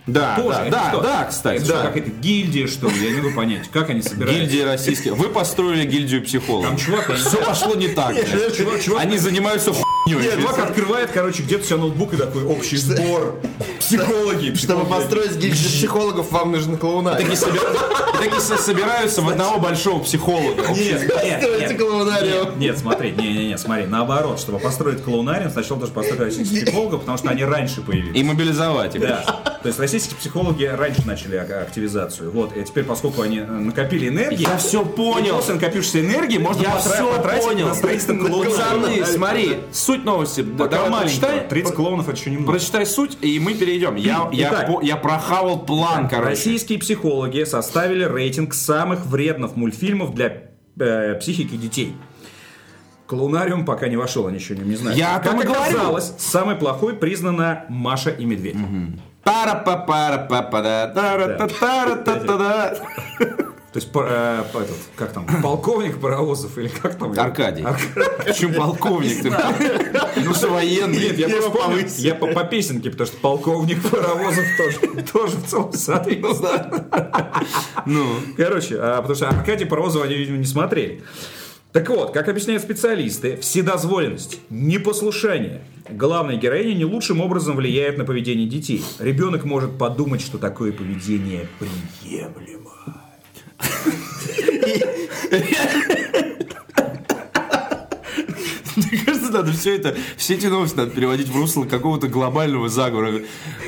Да, 0.06 0.36
Тоже, 0.36 0.48
да, 0.58 0.62
это 0.66 0.70
да, 0.70 0.90
что? 0.90 1.00
да, 1.00 1.24
кстати. 1.24 1.56
Это 1.56 1.64
что, 1.64 1.82
какая-то 1.82 2.10
гильдия, 2.10 2.66
что 2.66 2.88
ли? 2.88 2.94
Я 3.02 3.10
не 3.16 3.22
могу 3.22 3.34
понять, 3.34 3.70
как 3.72 3.88
они 3.88 4.02
собираются. 4.02 4.38
Гильдия 4.42 4.66
российских. 4.66 5.12
Вы 5.16 5.30
построили 5.30 5.86
гильдию 5.86 6.22
психологов. 6.22 6.68
Там 6.68 6.76
чувак, 6.78 7.10
Все 7.16 7.38
пошло 7.38 7.74
не 7.74 7.88
так. 7.88 8.12
блядь. 8.14 8.54
чувак, 8.54 8.82
чувак, 8.82 9.00
Они 9.02 9.16
занимаются 9.16 9.72
хуйней. 9.72 10.30
чувак 10.38 10.58
открывает, 10.58 11.10
короче, 11.10 11.42
где-то 11.42 11.62
у 11.62 11.66
себя 11.66 11.76
ноутбук 11.78 12.12
и 12.12 12.16
такой 12.18 12.44
общий 12.44 12.76
сбор. 12.76 13.40
Психологи. 13.78 14.54
Чтобы 14.56 14.84
построить 14.84 15.32
гильдию 15.36 15.70
психологов, 15.70 16.30
вам 16.32 16.52
нужен 16.52 16.76
клоунарий. 16.76 17.24
Такие 17.24 17.38
собира- 17.38 18.18
такие 18.18 18.40
со- 18.40 18.58
собираются 18.58 19.22
в 19.22 19.28
одного 19.30 19.58
большого 19.58 20.00
психолога. 20.02 20.68
Нет, 20.68 21.00
нет, 21.00 21.40
Постройте 21.40 21.68
нет. 21.68 21.78
клоунариум. 21.78 22.44
Нет, 22.50 22.56
нет, 22.58 22.78
смотри, 22.78 23.12
не, 23.12 23.32
не, 23.32 23.46
не, 23.48 23.58
смотри, 23.58 23.86
наоборот, 23.86 24.38
чтобы 24.38 24.58
построить 24.58 25.02
клоунариум, 25.02 25.50
сначала 25.50 25.78
должен 25.80 25.94
построить 25.94 26.20
российских 26.20 26.64
психологов, 26.66 27.00
потому 27.00 27.16
что 27.16 27.30
они 27.30 27.42
раньше 27.44 27.80
появились. 27.80 28.18
И 28.18 28.22
мобилизовать 28.22 28.94
их. 28.96 29.00
Да. 29.00 29.24
То 29.64 29.68
есть 29.68 29.80
российские 29.80 30.16
психологи 30.18 30.64
раньше 30.64 31.06
начали 31.06 31.36
активизацию. 31.36 32.30
Вот. 32.30 32.54
И 32.54 32.62
теперь, 32.64 32.84
поскольку 32.84 33.22
они 33.22 33.38
э, 33.38 33.46
накопили 33.46 34.08
энергии, 34.08 34.42
Я 34.42 34.58
все 34.58 34.84
понял. 34.84 35.36
после 35.36 35.54
накопившейся 35.54 36.00
энергии 36.02 36.36
можно 36.36 36.60
Я 36.62 36.68
потра- 36.76 36.92
все 36.94 37.16
потратить 37.16 37.44
понял. 37.46 37.68
на 37.68 37.74
строительство 37.74 38.12
Пацаны, 38.12 38.30
клоунариума. 38.44 39.06
смотри, 39.06 39.56
суть 39.72 40.04
новости. 40.04 40.42
Пока 40.42 40.84
Давай 40.84 41.00
прочитай. 41.00 41.48
30 41.48 41.74
клоунов 41.74 42.08
это 42.10 42.18
еще 42.18 42.30
немного. 42.30 42.52
Прочитай 42.52 42.84
суть, 42.84 43.16
и 43.22 43.40
мы 43.40 43.54
перейдем. 43.54 43.96
Я, 43.96 44.28
я, 44.32 44.50
Итак. 44.50 44.66
по- 44.66 44.82
я 44.82 44.96
прохавал 44.96 45.64
план, 45.64 46.10
короче. 46.10 46.28
Российские 46.28 46.78
психологи 46.78 47.44
составили 47.44 48.04
рейтинг 48.04 48.52
самых 48.52 49.06
вредных 49.06 49.56
мультфильмов 49.56 50.14
для 50.14 50.42
э, 50.78 51.14
психики 51.14 51.56
детей. 51.56 51.96
Клоунариум 53.06 53.64
пока 53.64 53.88
не 53.88 53.96
вошел, 53.96 54.26
они 54.26 54.36
еще 54.36 54.56
не, 54.56 54.62
не 54.68 54.76
знают. 54.76 54.98
Я 54.98 55.16
о 55.16 55.20
том 55.20 55.36
как 55.36 55.44
и 55.44 55.48
говорю. 55.48 55.62
оказалось, 55.62 56.12
самой 56.18 56.56
плохой 56.56 56.94
признана 56.96 57.64
Маша 57.70 58.10
и 58.10 58.24
Медведь. 58.26 58.56
Пара 59.24 59.54
па 59.64 59.76
пара 59.76 60.18
па 60.28 60.42
па 60.42 60.62
да 60.62 60.86
тара 60.88 61.36
та 61.38 61.46
тара 61.48 61.96
та 61.96 62.20
та 62.20 62.36
да 62.36 62.74
То 63.74 63.80
есть, 63.80 63.90
э, 63.92 64.44
этот, 64.54 64.76
как 64.94 65.12
там, 65.12 65.26
полковник 65.42 66.00
паровозов 66.00 66.56
или 66.58 66.68
как 66.68 66.96
там? 66.96 67.12
Аркадий. 67.18 67.66
Почему 68.24 68.54
полковник? 68.54 69.20
ты? 69.20 69.32
Ну, 70.24 70.32
что 70.32 70.50
военный. 70.50 70.96
Нет, 70.96 71.18
я 71.18 71.28
просто 71.28 71.50
помню, 71.50 71.78
повысили. 71.78 72.06
я 72.06 72.14
по, 72.14 72.28
по 72.28 72.44
песенке, 72.44 72.90
потому 72.90 73.08
что 73.08 73.16
полковник 73.16 73.82
паровозов 73.90 74.44
тоже, 74.56 75.02
тоже 75.12 75.36
в 75.38 75.46
целом 75.48 75.72
соответственно. 75.72 76.86
Ну, 77.84 78.06
Короче, 78.36 78.76
а, 78.78 78.98
потому 78.98 79.16
что 79.16 79.28
Аркадий 79.28 79.64
Паровозова 79.64 80.04
они, 80.04 80.14
видимо, 80.14 80.38
не 80.38 80.46
смотрели. 80.46 81.02
Так 81.74 81.88
вот, 81.88 82.12
как 82.12 82.28
объясняют 82.28 82.62
специалисты, 82.62 83.36
вседозволенность, 83.36 84.38
непослушание 84.48 85.60
главной 85.90 86.36
героини 86.36 86.74
не 86.74 86.84
лучшим 86.84 87.20
образом 87.20 87.56
влияет 87.56 87.98
на 87.98 88.04
поведение 88.04 88.46
детей. 88.46 88.84
Ребенок 89.00 89.42
может 89.42 89.76
подумать, 89.76 90.20
что 90.20 90.38
такое 90.38 90.70
поведение 90.70 91.48
приемлемо. 91.58 92.70
Мне 98.76 98.98
кажется, 99.04 99.32
надо 99.32 99.50
все 99.50 99.74
это, 99.74 99.96
все 100.16 100.34
эти 100.34 100.46
новости 100.46 100.76
надо 100.76 100.92
переводить 100.92 101.26
в 101.26 101.36
русло 101.36 101.64
какого-то 101.64 102.06
глобального 102.06 102.68
заговора. 102.68 103.22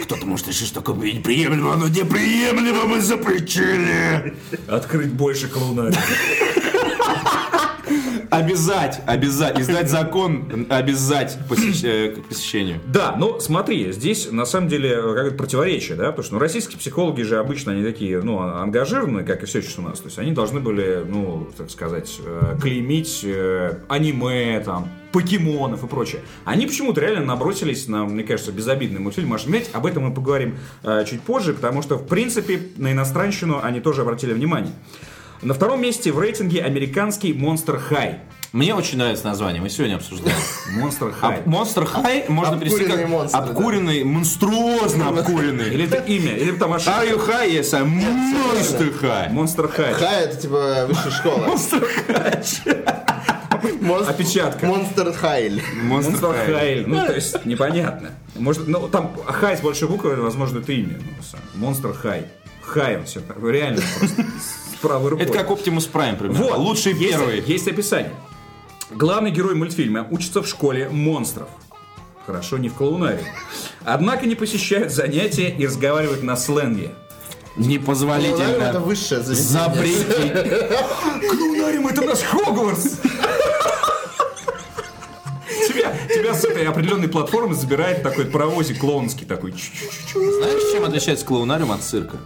Кто-то 0.04 0.26
может 0.26 0.46
решить, 0.46 0.68
что 0.68 0.80
такое 0.80 1.12
неприемлемо, 1.12 1.74
но 1.74 1.88
неприемлемо 1.88 2.84
мы 2.84 3.00
запретили. 3.00 4.36
Открыть 4.68 5.12
больше 5.12 5.48
клоунарий. 5.48 5.96
Обязать, 8.36 9.00
обязать, 9.06 9.58
издать 9.58 9.88
закон, 9.90 10.66
обязать 10.68 11.38
э, 11.82 12.10
к 12.10 12.28
посещению. 12.28 12.80
Да, 12.86 13.14
но 13.16 13.40
смотри, 13.40 13.92
здесь 13.92 14.30
на 14.30 14.44
самом 14.44 14.68
деле 14.68 14.96
какое-то 14.96 15.36
противоречие, 15.36 15.96
да, 15.96 16.10
потому 16.10 16.24
что 16.24 16.34
ну, 16.34 16.40
российские 16.40 16.78
психологи 16.78 17.22
же 17.22 17.38
обычно 17.38 17.72
они 17.72 17.82
такие, 17.82 18.20
ну, 18.20 18.38
ангажированные, 18.38 19.24
как 19.24 19.42
и 19.42 19.46
все 19.46 19.62
сейчас 19.62 19.78
у 19.78 19.82
нас, 19.82 20.00
то 20.00 20.06
есть 20.06 20.18
они 20.18 20.32
должны 20.32 20.60
были, 20.60 21.02
ну, 21.06 21.48
так 21.56 21.70
сказать, 21.70 22.20
э, 22.24 22.58
клеймить 22.60 23.22
э, 23.24 23.78
аниме, 23.88 24.60
там, 24.60 24.90
покемонов 25.12 25.82
и 25.82 25.86
прочее. 25.86 26.20
Они 26.44 26.66
почему-то 26.66 27.00
реально 27.00 27.24
набросились 27.24 27.88
на, 27.88 28.04
мне 28.04 28.22
кажется, 28.22 28.52
безобидный 28.52 29.00
мультфильм 29.00 29.28
Маша 29.28 29.48
Медведь. 29.48 29.70
Об 29.72 29.86
этом 29.86 30.04
мы 30.04 30.12
поговорим 30.12 30.56
э, 30.82 31.06
чуть 31.08 31.22
позже, 31.22 31.54
потому 31.54 31.80
что, 31.80 31.96
в 31.96 32.06
принципе, 32.06 32.60
на 32.76 32.92
иностранщину 32.92 33.60
они 33.62 33.80
тоже 33.80 34.02
обратили 34.02 34.34
внимание. 34.34 34.72
На 35.42 35.54
втором 35.54 35.82
месте 35.82 36.12
в 36.12 36.18
рейтинге 36.18 36.62
американский 36.62 37.32
Monster 37.32 37.80
High. 37.90 38.18
Мне 38.52 38.74
очень 38.74 38.96
нравится 38.96 39.26
название, 39.26 39.60
мы 39.60 39.68
сегодня 39.68 39.96
обсуждали. 39.96 40.34
Monster 40.78 41.14
High. 41.20 41.42
Monster 41.46 41.84
High 41.84 42.24
можно 42.28 42.58
перевести 42.58 42.84
Обкуренный 42.84 43.02
как 43.02 43.10
монстр, 43.10 43.38
да. 43.38 43.44
обкуренный, 43.44 44.04
монструозно 44.04 45.08
обкуренный. 45.20 45.74
Или 45.74 45.84
это 45.84 45.96
имя, 45.98 46.36
или 46.36 46.52
там 46.52 46.72
ошибка. 46.72 47.02
Are 47.02 47.10
you 47.10 47.18
high? 47.26 47.50
Yes, 47.50 47.74
I'm 47.74 47.88
monster 47.88 48.90
high. 49.02 49.30
Monster 49.30 49.76
High. 49.76 49.92
Хай 49.92 50.24
это 50.24 50.36
типа 50.36 50.86
высшая 50.88 51.10
школа. 51.10 51.46
Монстр 53.80 54.10
Опечатка. 54.10 54.66
Монстр 54.66 55.12
Хайль. 55.12 55.62
Монстр 55.82 56.12
Monster 56.12 56.34
High. 56.34 56.54
Хайль. 56.54 56.84
Ну, 56.86 57.06
то 57.06 57.14
есть, 57.14 57.44
непонятно. 57.44 58.12
Может, 58.36 58.68
ну, 58.68 58.88
там 58.88 59.12
Хай 59.26 59.56
с 59.56 59.60
большой 59.60 59.88
буквы, 59.88 60.16
возможно, 60.16 60.60
это 60.60 60.72
имя. 60.72 60.98
Ну. 60.98 61.60
Monster 61.60 61.92
High. 61.92 62.26
Хай 62.62 62.96
он 62.96 63.04
все 63.04 63.20
реально 63.42 63.82
просто 63.98 64.24
правой 64.80 65.10
рукой. 65.10 65.24
Это 65.26 65.32
как 65.32 65.50
Optimus 65.50 65.90
Prime, 65.90 66.16
примерно. 66.16 66.44
Вот. 66.44 66.58
Лучший 66.58 66.92
есть, 66.94 67.10
первый. 67.16 67.40
Есть 67.40 67.68
описание. 67.68 68.12
Главный 68.90 69.30
герой 69.30 69.54
мультфильма 69.54 70.06
учится 70.10 70.42
в 70.42 70.48
школе 70.48 70.88
монстров. 70.88 71.48
Хорошо, 72.26 72.58
не 72.58 72.68
в 72.68 72.74
клоунарии. 72.74 73.24
Однако 73.84 74.26
не 74.26 74.34
посещают 74.34 74.92
занятия 74.92 75.48
и 75.50 75.66
разговаривают 75.66 76.22
на 76.22 76.36
сленге. 76.36 76.92
Это 77.56 77.66
Непозволительно. 77.68 78.80
высшее 78.80 79.22
заведение. 79.22 79.48
Запретить. 79.48 81.30
Клоунариум 81.30 81.86
это 81.86 82.02
наш 82.02 82.18
Хогвартс! 82.20 82.98
Тебя, 85.68 85.92
тебя 86.12 86.34
с 86.34 86.44
этой 86.44 86.66
определенной 86.66 87.08
платформы 87.08 87.54
забирает 87.54 88.02
такой 88.02 88.26
паровозик 88.26 88.78
клоунский 88.80 89.26
такой. 89.26 89.52
Знаешь, 89.52 90.72
чем 90.72 90.84
отличается 90.84 91.24
клоунариум 91.24 91.72
от 91.72 91.82
цирка? 91.82 92.16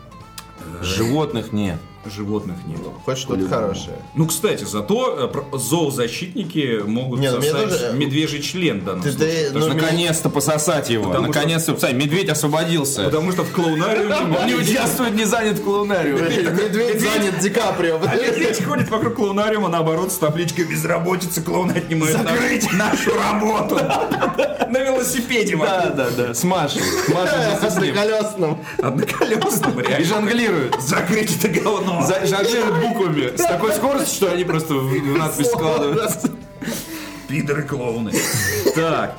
Животных 0.82 1.52
нет. 1.52 1.78
Животных 2.06 2.56
нет. 2.66 2.78
Хоть 3.04 3.18
что-то 3.18 3.46
хорошее. 3.46 3.96
Ну, 4.14 4.26
кстати, 4.26 4.64
зато 4.64 5.30
э, 5.52 5.58
зоозащитники 5.58 6.80
могут 6.86 7.20
Не, 7.20 7.30
ну, 7.30 7.42
сосать 7.42 7.62
тоже, 7.70 7.90
э, 7.92 7.92
медвежий 7.92 8.40
член 8.40 8.80
в 8.80 8.84
данном 8.84 9.02
Ты- 9.02 9.12
случае. 9.12 9.48
ты- 9.50 9.50
ну, 9.52 9.60
что, 9.60 9.74
Наконец-то 9.74 10.30
пососать 10.30 10.88
его. 10.88 11.12
Что- 11.12 11.20
Наконец-то 11.20 11.74
пососать. 11.74 11.94
Медведь 11.96 12.30
освободился. 12.30 13.04
потому 13.04 13.32
что 13.32 13.42
в 13.44 13.50
клоунариуме... 13.52 14.14
Он 14.40 14.46
не 14.46 14.54
участвует, 14.54 15.14
не 15.14 15.24
занят 15.24 15.58
в 15.58 15.62
клоунариуме. 15.64 16.22
Медведь 16.28 17.00
занят 17.00 17.38
Ди 17.40 17.50
Каприо. 17.50 18.00
А 18.06 18.14
медведь 18.16 18.64
ходит 18.64 18.88
вокруг 18.90 19.14
клоунариума, 19.16 19.68
наоборот, 19.68 20.10
с 20.10 20.16
табличкой 20.16 20.64
«Безработица, 20.64 21.42
клоуны 21.42 21.72
отнимают 21.72 22.16
нашу- 22.24 22.76
нашу 22.76 23.10
работу». 23.14 23.74
На 24.70 24.78
велосипеде 24.78 25.56
Да, 25.56 25.90
да, 25.90 26.08
да. 26.16 26.32
С 26.34 26.44
Машей. 26.44 26.80
С. 26.80 27.10
Одноколесным. 27.76 28.58
Одноколесным, 28.78 29.80
И 29.80 29.86
реально. 29.86 30.06
жонглируют. 30.06 30.80
Закрыть 30.80 31.36
это 31.36 31.48
говно. 31.48 31.89
За- 32.06 32.26
Жонглируют 32.26 32.80
буквами 32.80 33.36
с 33.36 33.42
такой 33.42 33.72
скоростью, 33.72 34.14
что 34.14 34.32
они 34.32 34.44
просто 34.44 34.74
в 34.74 35.18
надпись 35.18 35.46
складываются. 35.48 36.30
Пидоры 37.28 37.62
клоуны. 37.62 38.12
Так, 38.74 39.16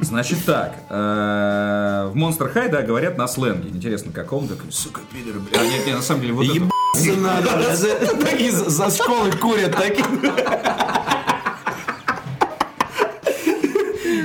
значит 0.00 0.44
так. 0.44 0.74
э, 0.88 2.10
В 2.12 2.16
Monster 2.16 2.52
High, 2.54 2.68
да, 2.68 2.82
говорят 2.82 3.18
на 3.18 3.26
сленге. 3.26 3.68
Интересно, 3.70 4.12
каком 4.12 4.46
такой, 4.46 4.70
сука, 4.70 5.00
пидоры, 5.12 5.40
бля. 5.40 5.60
А 5.60 5.64
нет, 5.64 5.86
нет, 5.86 5.96
на 5.96 6.02
самом 6.02 6.20
деле, 6.20 6.32
вот 6.34 6.46
это... 6.46 7.16
Надо. 7.16 7.74
За- 7.76 8.16
Такие 8.16 8.52
за 8.52 8.90
школой 8.90 9.32
курят. 9.32 9.74
Такие. 9.76 10.04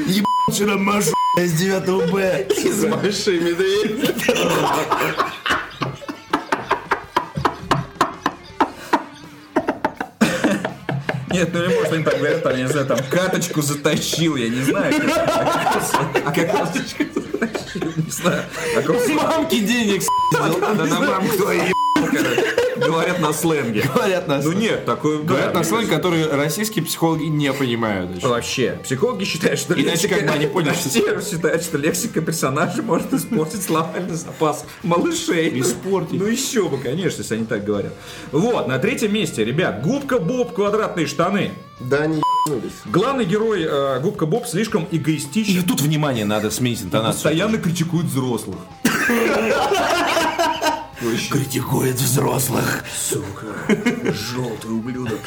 Ебаться 0.08 0.66
на 0.66 0.78
Машу 0.78 1.12
из 1.38 1.54
9 1.54 2.12
Б. 2.12 2.46
Из 2.64 2.84
Маши 2.86 3.38
и 3.38 3.54
Нет, 11.32 11.50
ну 11.54 11.64
или 11.64 11.74
может 11.76 11.94
они 11.94 12.04
так 12.04 12.18
говорят, 12.18 12.44
там, 12.44 12.56
я 12.56 12.64
не 12.64 12.70
знаю, 12.70 12.88
там, 12.88 13.00
каточку 13.10 13.62
затащил, 13.62 14.36
я 14.36 14.50
не 14.50 14.62
знаю. 14.62 14.94
А 16.26 16.32
как 16.32 16.52
каточку 16.52 17.04
затащил, 17.16 17.94
не 17.96 18.12
знаю. 18.12 18.44
А 18.78 18.82
как 18.82 19.08
Мамки 19.10 19.60
денег 19.60 20.04
Да, 20.34 20.50
да, 20.50 20.86
да, 20.86 21.00
мам, 21.00 21.28
кто 21.28 21.52
ебал, 21.52 21.66
короче. 21.66 21.91
Говорят 22.78 23.20
на 23.20 23.32
сленге. 23.32 23.84
говорят 23.94 24.28
на 24.28 24.42
Ну 24.42 24.52
нет, 24.54 24.86
такой... 24.86 25.22
Говорят 25.24 25.54
на 25.54 25.64
сленг, 25.64 25.90
который 25.90 26.28
российские 26.32 26.84
психологи 26.84 27.26
не 27.26 27.54
понимают. 27.54 28.24
Вообще, 28.24 28.80
психологи 28.84 29.24
считают, 29.24 29.60
что 29.60 29.74
Иначе 29.80 30.08
как 30.08 30.26
бы 30.26 30.32
они 30.32 30.48
поняли, 30.48 30.74
что- 30.74 30.90
Все 30.90 31.22
считают, 31.22 31.64
что 31.64 31.78
лексика 31.78 32.22
персонажа 32.22 32.82
может 32.82 33.14
испортить 33.14 33.62
словарный 33.64 34.16
запас 34.16 34.66
малышей. 34.84 35.60
Испортить. 35.60 36.20
Ну 36.20 36.26
еще 36.26 36.68
бы, 36.70 36.78
конечно, 36.78 37.22
если 37.22 37.36
они 37.36 37.46
так 37.46 37.64
говорят. 37.64 37.94
Вот, 38.32 38.68
на 38.68 38.80
третьем 38.80 39.14
месте, 39.14 39.46
ребят, 39.46 39.82
Губка 39.84 40.18
Боб, 40.20 40.54
квадратные 40.54 41.06
штаны. 41.06 41.52
Да, 41.80 41.98
они 42.04 42.22
ебнулись. 42.48 42.74
Главный 42.86 43.26
герой 43.26 43.64
э, 43.64 44.00
Губка 44.02 44.26
Боб 44.26 44.48
слишком 44.48 44.86
И 44.92 44.98
эгоистичен. 44.98 45.64
тут 45.64 45.82
внимание 45.82 46.26
надо 46.26 46.50
сменить 46.50 46.82
интонацию. 46.82 47.14
Постоянно 47.24 47.58
критикует 47.58 48.06
взрослых. 48.06 48.58
критикует 51.30 51.96
взрослых. 51.96 52.84
Сука, 52.96 53.56
желтый 54.14 54.72
ублюдок. 54.72 55.20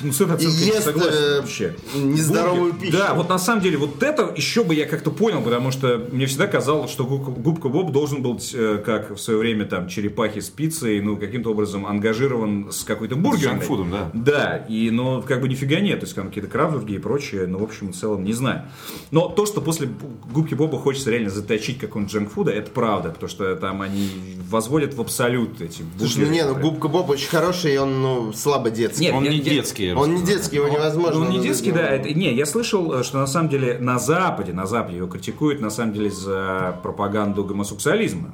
Ну, 0.00 0.12
с 0.12 0.20
этой 0.20 0.34
оценкой 0.36 0.64
не 0.66 0.80
согласен 0.80 1.12
э, 1.12 1.40
вообще. 1.40 1.74
нездоровую 1.94 2.72
Бургер. 2.72 2.80
пищу. 2.90 2.98
Да, 2.98 3.14
вот 3.14 3.28
на 3.28 3.38
самом 3.38 3.62
деле, 3.62 3.76
вот 3.78 4.02
это 4.02 4.32
еще 4.36 4.64
бы 4.64 4.74
я 4.74 4.86
как-то 4.86 5.10
понял, 5.10 5.40
потому 5.42 5.70
что 5.70 6.06
мне 6.12 6.26
всегда 6.26 6.46
казалось, 6.46 6.90
что 6.90 7.04
Губка, 7.04 7.68
Боб 7.68 7.92
должен 7.92 8.22
был, 8.22 8.40
э, 8.54 8.82
как 8.84 9.10
в 9.10 9.18
свое 9.18 9.38
время 9.38 9.64
там 9.66 9.88
черепахи 9.88 10.40
с 10.40 10.48
пиццей, 10.50 11.00
ну, 11.00 11.16
каким-то 11.16 11.50
образом 11.50 11.86
ангажирован 11.86 12.70
с 12.72 12.84
какой-то 12.84 13.16
бургером. 13.16 13.54
junk 13.54 13.67
food 13.67 13.80
ом, 13.80 13.90
да. 13.90 14.10
Да, 14.12 14.56
и, 14.68 14.90
ну, 14.90 15.22
как 15.22 15.40
бы 15.40 15.48
нифига 15.48 15.80
нет, 15.80 16.00
то 16.00 16.04
есть 16.06 16.14
там 16.16 16.28
какие-то 16.28 16.50
крабсбурги 16.50 16.94
и 16.94 16.98
прочее, 16.98 17.46
ну, 17.46 17.58
в 17.58 17.62
общем, 17.62 17.92
в 17.92 17.96
целом, 17.96 18.24
не 18.24 18.32
знаю. 18.32 18.62
Но 19.10 19.28
то, 19.28 19.46
что 19.46 19.60
после 19.60 19.88
Губки 20.32 20.54
Боба 20.54 20.78
хочется 20.78 21.10
реально 21.10 21.30
заточить 21.30 21.78
какого-нибудь 21.78 22.12
джанкфуда, 22.14 22.50
это 22.50 22.70
правда, 22.70 23.10
потому 23.10 23.28
что 23.28 23.54
там 23.56 23.82
они 23.82 24.08
возводят 24.50 24.94
в 24.94 25.00
абсолют 25.00 25.60
эти 25.60 25.82
Слушай, 25.98 26.18
ну 26.18 26.24
бургеры. 26.26 26.30
не, 26.30 26.44
ну 26.44 26.54
Губка 26.60 26.88
Боб 26.88 27.10
очень 27.10 27.28
хороший, 27.28 27.74
и 27.74 27.76
он, 27.76 28.02
ну, 28.02 28.32
слабо 28.32 28.70
детский. 28.70 29.04
Нет, 29.04 29.14
Он 29.14 29.24
не 29.24 29.36
я- 29.36 29.42
детский. 29.86 30.02
Он 30.02 30.14
не 30.14 30.22
детский, 30.22 30.56
его 30.56 30.68
невозможно. 30.68 31.20
Ну, 31.20 31.20
не 31.26 31.36
назвать, 31.36 31.44
детский, 31.44 31.72
да. 31.72 31.88
Это, 31.88 32.12
не, 32.12 32.34
я 32.34 32.46
слышал, 32.46 32.92
э, 32.92 33.02
что 33.02 33.18
на 33.18 33.26
самом 33.26 33.48
деле 33.48 33.78
на 33.78 33.98
Западе, 33.98 34.52
на 34.52 34.66
Западе 34.66 34.98
его 34.98 35.06
критикуют 35.06 35.60
на 35.60 35.70
самом 35.70 35.92
деле 35.92 36.10
за 36.10 36.78
пропаганду 36.82 37.44
гомосексуализма. 37.44 38.32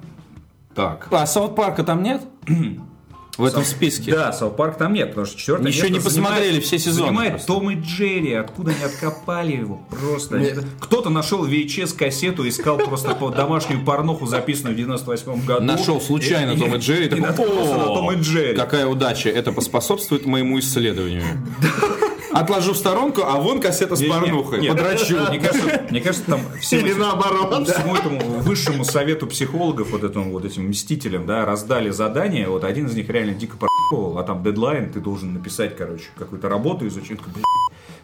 Так. 0.75 1.09
А 1.11 1.27
Саут 1.27 1.57
Парка 1.57 1.85
там 1.85 2.03
нет? 2.03 2.23
В 3.40 3.44
этом 3.44 3.64
списке. 3.64 4.12
Да, 4.12 4.33
Саут 4.33 4.57
Парк 4.57 4.76
там 4.79 4.92
нет, 4.92 5.09
потому 5.09 5.26
что 5.26 5.38
четвертое 5.38 5.68
Еще 5.68 5.90
не 5.90 5.98
посмотрели 6.00 6.42
занимает- 6.44 6.64
все 6.64 6.79
сезоны 6.79 7.07
Занимает 7.09 7.31
просто. 7.33 7.46
Том 7.48 7.70
и 7.70 7.74
Джерри. 7.81 8.33
Откуда 8.35 8.72
они 8.72 8.83
откопали 8.85 9.57
его? 9.57 9.81
Просто. 9.90 10.64
Кто-то 10.81 11.11
нашел 11.11 11.46
VHS-кассету, 11.46 12.46
искал 12.48 12.79
просто 12.79 13.14
по 13.14 13.31
домашнюю 13.31 13.85
порнуху, 13.85 14.26
записанную 14.26 14.74
в 14.74 14.79
98 14.79 15.44
году. 15.44 15.64
Нашел 15.64 16.00
случайно 16.00 16.57
Том 16.59 16.74
и 16.74 16.79
Джерри. 16.79 17.07
И 17.07 17.09
такой, 17.09 17.22
наткнулся 17.26 17.74
на 17.76 17.85
«О, 17.85 17.94
Том 17.94 18.12
и 18.12 18.16
Джерри. 18.22 18.57
Какая 18.57 18.87
удача. 18.87 19.29
Это 19.31 19.53
поспособствует 19.53 20.26
моему 20.26 20.59
исследованию. 20.59 21.22
Отложу 22.33 22.73
в 22.73 22.77
сторонку, 22.77 23.23
а 23.25 23.40
вон 23.40 23.61
кассета 23.61 23.97
с 23.97 24.03
порнухой. 24.03 24.66
Подрачу. 24.66 25.19
Мне 25.29 25.40
кажется, 25.40 25.87
мне 25.90 26.01
кажется, 26.01 26.27
там 26.27 26.40
всем 26.61 26.81
Или 26.81 26.93
наоборот. 26.93 27.69
всему 27.69 27.97
этому 27.97 28.21
высшему 28.40 28.85
совету 28.85 29.27
психологов, 29.27 29.90
вот 29.90 30.05
этому 30.05 30.33
вот 30.33 30.45
этим 30.45 30.69
мстителям, 30.69 31.27
да, 31.27 31.45
раздали 31.45 31.90
задание, 31.90 32.49
вот 32.49 32.64
один 32.64 32.87
из 32.87 32.95
них 32.95 33.09
реально 33.09 33.35
дико 33.35 33.57
порковал, 33.57 34.19
а 34.19 34.23
там 34.23 34.43
дедлайн, 34.43 34.90
ты 34.93 35.01
должен 35.01 35.35
написать, 35.35 35.77
короче, 35.77 36.07
какую-то 36.16 36.49
работу 36.49 36.87
изучить, 36.87 37.21
блядь, 37.21 37.45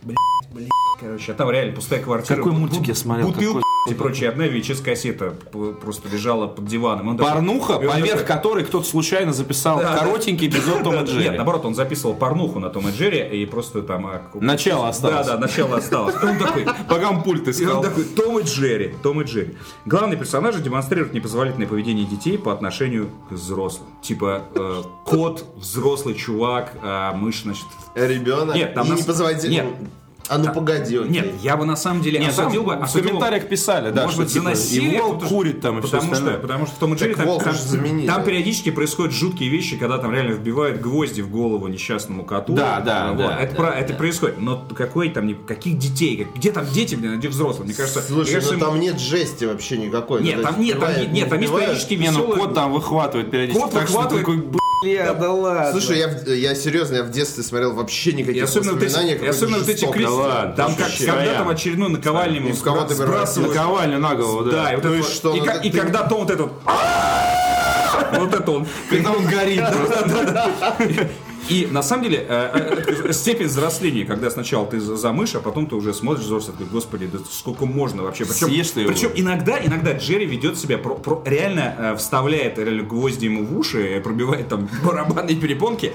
блядь, 0.02 0.16
блядь, 0.52 0.68
короче, 1.00 1.32
а 1.32 1.34
там 1.34 1.50
реально 1.50 1.74
пустая 1.74 2.00
квартира. 2.00 2.36
Какой 2.36 2.52
мультик 2.52 2.86
я 2.86 2.94
смотрел? 2.94 3.28
Бутылка 3.28 3.62
и 3.88 3.94
прочее. 3.94 4.28
Одна 4.30 4.46
VHS 4.46 4.82
кассета 4.82 5.30
п- 5.52 5.72
просто 5.80 6.08
лежала 6.08 6.46
под 6.46 6.66
диваном. 6.66 7.08
Он 7.08 7.16
Порнуха, 7.16 7.72
он 7.72 7.86
поверх 7.86 8.20
такой- 8.20 8.24
которой 8.26 8.64
кто-то 8.64 8.86
случайно 8.86 9.32
записал 9.32 9.78
Да, 9.78 9.92
да. 9.94 9.98
коротенький 9.98 10.48
эпизод 10.48 10.82
Тома 10.82 11.02
и 11.02 11.04
Джерри. 11.04 11.24
Нет, 11.24 11.36
наоборот, 11.36 11.64
он 11.64 11.74
записывал 11.74 12.14
порнуху 12.14 12.58
на 12.60 12.70
Том 12.70 12.88
и 12.88 12.92
Джерри, 12.92 13.42
и 13.42 13.46
просто 13.46 13.82
там... 13.82 14.06
а, 14.06 14.22
Начало 14.34 14.88
осталось. 14.88 15.26
Да, 15.26 15.34
да, 15.34 15.38
начало 15.38 15.76
осталось. 15.76 16.14
Он 16.22 16.38
такой, 16.38 16.64
Пока 16.88 17.10
он 17.10 17.22
пульт 17.22 17.42
и 17.42 17.50
он 17.50 17.50
искал. 17.50 17.82
такой, 17.82 18.04
Том 18.04 18.38
и 18.38 18.42
Джерри, 18.42 18.94
Том 19.02 19.20
и 19.20 19.24
Джерри. 19.24 19.56
Главные 19.84 20.16
персонажи 20.18 20.60
демонстрируют 20.60 21.12
непозволительное 21.14 21.66
поведение 21.68 22.04
детей 22.06 22.38
по 22.38 22.52
отношению 22.52 23.08
к 23.28 23.32
взрослым. 23.32 23.88
Типа, 24.02 24.42
э, 24.54 24.82
кот, 25.04 25.44
взрослый 25.56 26.14
чувак, 26.14 26.72
а 26.82 27.12
мышь, 27.14 27.42
значит... 27.42 27.64
Ребенок. 27.94 28.54
Нет, 28.54 28.74
там 28.74 28.86
и 28.86 28.90
нас- 28.90 29.00
не 29.00 29.04
позвоните. 29.06 29.48
Нет. 29.48 29.66
А 30.28 30.38
ну 30.38 30.52
погоди, 30.52 30.96
окей. 30.96 31.10
Нет, 31.10 31.34
я 31.42 31.56
бы 31.56 31.64
на 31.64 31.76
самом 31.76 32.02
деле 32.02 32.18
Нет, 32.18 32.34
там 32.34 32.46
осудил 32.46 32.64
бы... 32.64 32.74
в 32.76 32.92
комментариях 32.92 33.48
писали, 33.48 33.90
да, 33.90 34.02
Может 34.06 34.30
что 34.30 34.40
быть, 34.42 34.56
типа, 34.56 34.74
и 34.74 34.98
волк 34.98 35.20
что- 35.20 35.28
курит 35.28 35.60
там 35.60 35.78
и 35.78 35.82
все 35.82 35.90
потому 35.92 36.02
что, 36.02 36.12
остальное. 36.16 36.40
потому 36.40 36.66
что 36.66 36.74
в 36.74 36.78
Том 36.78 36.94
и 36.94 36.96
Джерри 36.96 37.14
Так 37.14 37.26
там, 37.26 37.38
там- 37.40 37.54
заменили. 37.54 38.06
там 38.06 38.24
периодически 38.24 38.70
происходят 38.70 39.12
жуткие 39.12 39.50
вещи, 39.50 39.76
когда 39.76 39.98
там 39.98 40.12
реально 40.12 40.32
вбивают 40.32 40.80
гвозди 40.80 41.20
в 41.20 41.30
голову 41.30 41.68
несчастному 41.68 42.24
коту. 42.24 42.54
Да, 42.54 42.80
да, 42.80 43.08
Вот, 43.12 43.18
да, 43.18 43.38
это, 43.40 43.54
про- 43.54 43.70
это 43.70 43.94
происходит. 43.94 44.38
Но 44.40 44.64
какой 44.74 45.10
там, 45.10 45.32
каких 45.46 45.78
детей? 45.78 46.26
Где 46.34 46.50
там 46.52 46.66
дети, 46.72 46.94
блин, 46.96 47.12
а 47.12 47.16
где 47.16 47.28
взрослые? 47.28 47.66
Мне 47.66 47.74
кажется, 47.74 48.00
мне 48.00 48.08
Слушай, 48.08 48.34
кажется, 48.34 48.54
ну 48.54 48.60
там 48.60 48.80
нет 48.80 48.98
жести 48.98 49.44
вообще 49.44 49.76
никакой. 49.78 50.22
Нет, 50.22 50.36
Ну, 50.38 50.42
то 50.42 50.48
там 50.52 50.60
нет, 50.60 50.80
там 50.80 50.90
нет, 50.96 51.12
нет, 51.12 51.28
там 51.28 51.40
есть 51.40 51.52
периодически 51.54 51.94
ну 51.94 52.00
веселые... 52.00 52.36
кот 52.40 52.54
там 52.54 52.72
выхватывает 52.72 53.30
периодически. 53.30 53.62
Кот 53.62 53.72
так 53.72 53.88
что 53.88 53.98
выхватывает. 53.98 54.26
такой, 54.26 54.60
бля, 54.82 55.14
да 55.14 55.32
ладно. 55.32 55.70
Слушай, 55.72 55.98
я, 55.98 56.34
я 56.34 56.54
серьезно, 56.54 56.96
я 56.96 57.02
в 57.02 57.10
детстве 57.10 57.42
смотрел 57.42 57.74
вообще 57.74 58.10
И 58.10 58.14
никаких 58.14 58.44
особенно 58.44 58.72
воспоминаний. 58.74 59.12
какой-то 59.14 59.30
особенно 59.34 59.58
вот 59.58 59.68
эти 59.68 59.84
крестики. 59.84 60.04
ладно, 60.04 60.54
там 60.56 60.74
как, 60.76 60.88
когда 60.98 61.34
там 61.34 61.48
очередную 61.48 61.90
наковальню 61.90 62.36
ему 62.40 62.52
в 62.54 62.62
кого 62.62 62.82
ты 62.84 62.94
сбрасывают. 62.94 63.54
Наковальню 63.54 63.98
на 63.98 64.14
голову, 64.14 64.44
да. 64.44 64.50
Да, 64.64 64.72
и, 64.72 64.74
вот 64.76 64.82
То 64.82 64.94
есть 64.94 65.12
что, 65.14 65.34
и, 65.34 65.40
ну, 65.40 65.46
ка- 65.46 65.58
ты- 65.58 65.68
и 65.68 65.70
когда 65.70 66.06
Том 66.08 66.20
вот 66.20 66.30
этот... 66.30 66.52
Вот 68.18 68.34
это 68.34 68.50
он. 68.50 68.66
Когда 68.90 69.12
он 69.12 69.24
горит. 69.26 69.64
И 71.48 71.66
на 71.70 71.82
самом 71.82 72.04
деле 72.04 72.26
э, 72.28 72.82
э, 73.08 73.12
степень 73.12 73.46
взросления, 73.46 74.04
когда 74.04 74.30
сначала 74.30 74.66
ты 74.66 74.80
за 74.80 75.12
мышь, 75.12 75.34
а 75.34 75.40
потом 75.40 75.66
ты 75.66 75.76
уже 75.76 75.94
смотришь 75.94 76.24
взрослый, 76.24 76.56
такой, 76.56 76.70
господи, 76.72 77.06
да 77.06 77.18
сколько 77.30 77.66
можно 77.66 78.02
вообще. 78.02 78.24
Причем, 78.24 78.48
Съешь 78.48 78.70
ты 78.70 78.84
причем 78.86 79.10
иногда, 79.14 79.58
иногда 79.64 79.92
Джерри 79.92 80.26
ведет 80.26 80.58
себя, 80.58 80.78
про- 80.78 80.96
про- 80.96 81.22
реально 81.24 81.74
э, 81.78 81.96
вставляет 81.96 82.58
реально 82.58 82.82
гвозди 82.82 83.26
ему 83.26 83.44
в 83.44 83.56
уши, 83.56 83.96
э, 83.96 84.00
пробивает 84.00 84.48
там 84.48 84.68
барабанные 84.84 85.36
перепонки. 85.36 85.92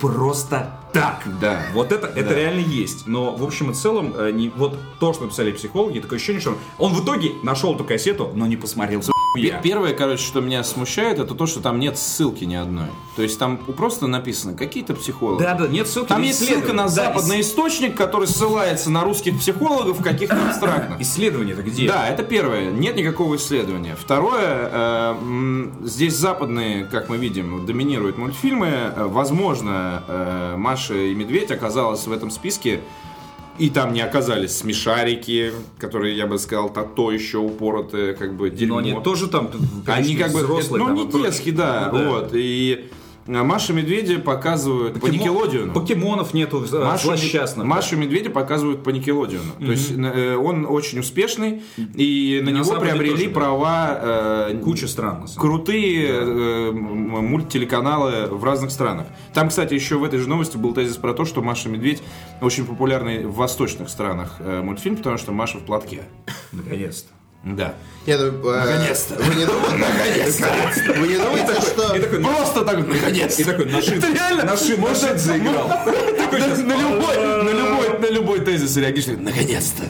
Просто 0.00 0.78
так. 0.94 1.22
Да. 1.40 1.62
Вот 1.74 1.92
это, 1.92 2.06
это 2.06 2.34
реально 2.34 2.60
есть. 2.60 3.06
Но 3.06 3.36
в 3.36 3.42
общем 3.42 3.70
и 3.70 3.74
целом, 3.74 4.14
э, 4.16 4.30
не, 4.32 4.48
вот 4.48 4.78
то, 4.98 5.12
что 5.12 5.24
написали 5.24 5.52
психологи, 5.52 6.00
такое 6.00 6.16
ощущение, 6.16 6.40
что 6.40 6.50
он, 6.50 6.56
он 6.78 6.94
в 6.94 7.04
итоге 7.04 7.32
нашел 7.42 7.74
эту 7.74 7.84
кассету, 7.84 8.30
но 8.34 8.46
не 8.46 8.56
посмотрел. 8.56 9.02
Пе- 9.34 9.60
Первое, 9.62 9.94
короче, 9.94 10.24
что 10.24 10.40
меня 10.40 10.64
смущает, 10.64 11.18
это 11.18 11.34
то, 11.34 11.46
что 11.46 11.60
там 11.60 11.78
нет 11.78 11.96
ссылки 11.96 12.44
ни 12.44 12.54
одной. 12.56 12.88
То 13.16 13.22
есть 13.22 13.38
там 13.38 13.58
просто 13.58 14.06
написано 14.06 14.54
какие-то 14.54 14.94
психологи. 14.94 15.42
Да, 15.42 15.54
да, 15.54 15.68
нет 15.68 15.86
ссылки 15.86 16.08
Там 16.08 16.22
есть 16.22 16.44
ссылка 16.44 16.72
на. 16.72 16.84
Да, 16.84 16.88
западный 16.88 17.40
источник, 17.40 17.96
который 17.96 18.26
ссылается 18.26 18.90
на 18.90 19.04
русских 19.04 19.38
психологов 19.38 20.02
каких-то 20.02 20.48
абстрактных. 20.48 21.00
Исследование-то 21.00 21.62
где? 21.62 21.86
Да, 21.86 22.08
это 22.08 22.22
первое. 22.22 22.70
Нет 22.70 22.96
никакого 22.96 23.36
исследования. 23.36 23.96
Второе, 23.96 24.68
э, 24.72 25.14
здесь 25.82 26.16
западные, 26.16 26.84
как 26.84 27.08
мы 27.08 27.16
видим, 27.16 27.64
доминируют 27.66 28.18
мультфильмы. 28.18 28.92
Возможно, 28.96 30.02
э, 30.08 30.54
Маша 30.56 30.94
и 30.94 31.14
Медведь 31.14 31.50
оказалась 31.50 32.06
в 32.06 32.12
этом 32.12 32.30
списке. 32.30 32.80
И 33.58 33.68
там 33.68 33.92
не 33.92 34.00
оказались 34.00 34.56
смешарики, 34.56 35.52
которые, 35.78 36.16
я 36.16 36.26
бы 36.26 36.38
сказал, 36.38 36.70
то, 36.70 36.82
то 36.82 37.12
еще 37.12 37.38
упоротые, 37.38 38.14
как 38.14 38.34
бы 38.34 38.48
дерьмо. 38.50 38.76
Но 38.76 38.78
они 38.80 39.04
тоже 39.04 39.28
там, 39.28 39.50
Они 39.86 40.16
как 40.16 40.32
бы, 40.32 40.38
взрослые. 40.40 40.84
ну 40.84 40.94
не 40.94 41.22
детские, 41.24 41.54
да, 41.54 41.90
Ну 41.92 41.98
да. 41.98 42.08
вот. 42.08 42.30
И 42.32 42.90
Маша 43.26 43.72
и 43.72 43.76
Медведя 43.76 44.18
показывают 44.18 44.94
по 45.00 45.06
Покемо- 45.06 45.12
Никелодиону. 45.12 45.72
Покемонов 45.72 46.34
нету 46.34 46.60
Машу, 46.72 47.06
злосчастных. 47.08 47.66
Машу 47.66 47.96
и 47.96 47.98
Медведя 47.98 48.30
показывают 48.30 48.82
по 48.82 48.90
Никелодиону. 48.90 49.52
То 49.58 49.70
есть 49.70 49.92
э, 49.92 50.36
он 50.36 50.66
очень 50.66 50.98
успешный, 51.00 51.62
и 51.94 52.40
на 52.42 52.50
На 52.50 52.56
него 52.58 52.74
приобрели 52.80 53.10
тоже, 53.12 53.26
да. 53.28 53.30
права 53.34 53.98
э, 54.50 54.60
Куча 54.62 54.88
стран, 54.88 55.26
крутые 55.36 56.08
э, 56.08 56.70
мульттелеканалы 56.72 58.26
в 58.26 58.42
разных 58.44 58.70
странах. 58.70 59.06
Там, 59.34 59.48
кстати, 59.48 59.74
еще 59.74 59.96
в 59.96 60.04
этой 60.04 60.18
же 60.18 60.28
новости 60.28 60.56
был 60.56 60.74
тезис 60.74 60.96
про 60.96 61.14
то, 61.14 61.24
что 61.24 61.42
Маша 61.42 61.68
Медведь 61.68 62.02
очень 62.40 62.64
популярный 62.66 63.24
в 63.26 63.34
восточных 63.34 63.88
странах 63.90 64.36
э, 64.40 64.62
мультфильм, 64.62 64.96
потому 64.96 65.18
что 65.18 65.32
Маша 65.32 65.58
в 65.58 65.62
платке. 65.64 66.02
Наконец-то. 66.52 67.08
Да. 67.44 67.74
Нет, 68.06 68.18
ну, 68.20 68.50
э, 68.50 68.64
Наконец-то. 68.64 69.14
Вы 69.14 69.34
не 69.34 69.46
думаете, 69.46 70.94
вы 70.96 71.08
не 71.08 71.16
думаете, 71.16 71.60
что... 71.60 72.18
Просто 72.20 72.64
так, 72.64 72.86
наконец. 72.86 73.38
И 73.38 73.44
такой 73.44 73.66
нашид, 73.66 73.98
Это 73.98 74.12
реально. 74.12 74.44
На, 76.32 76.74
любой, 76.74 77.44
на 77.44 77.50
любой, 77.50 77.98
на 77.98 78.10
любой 78.10 78.40
тезис 78.40 78.76
реагируешь. 78.76 79.18
Наконец-то. 79.20 79.82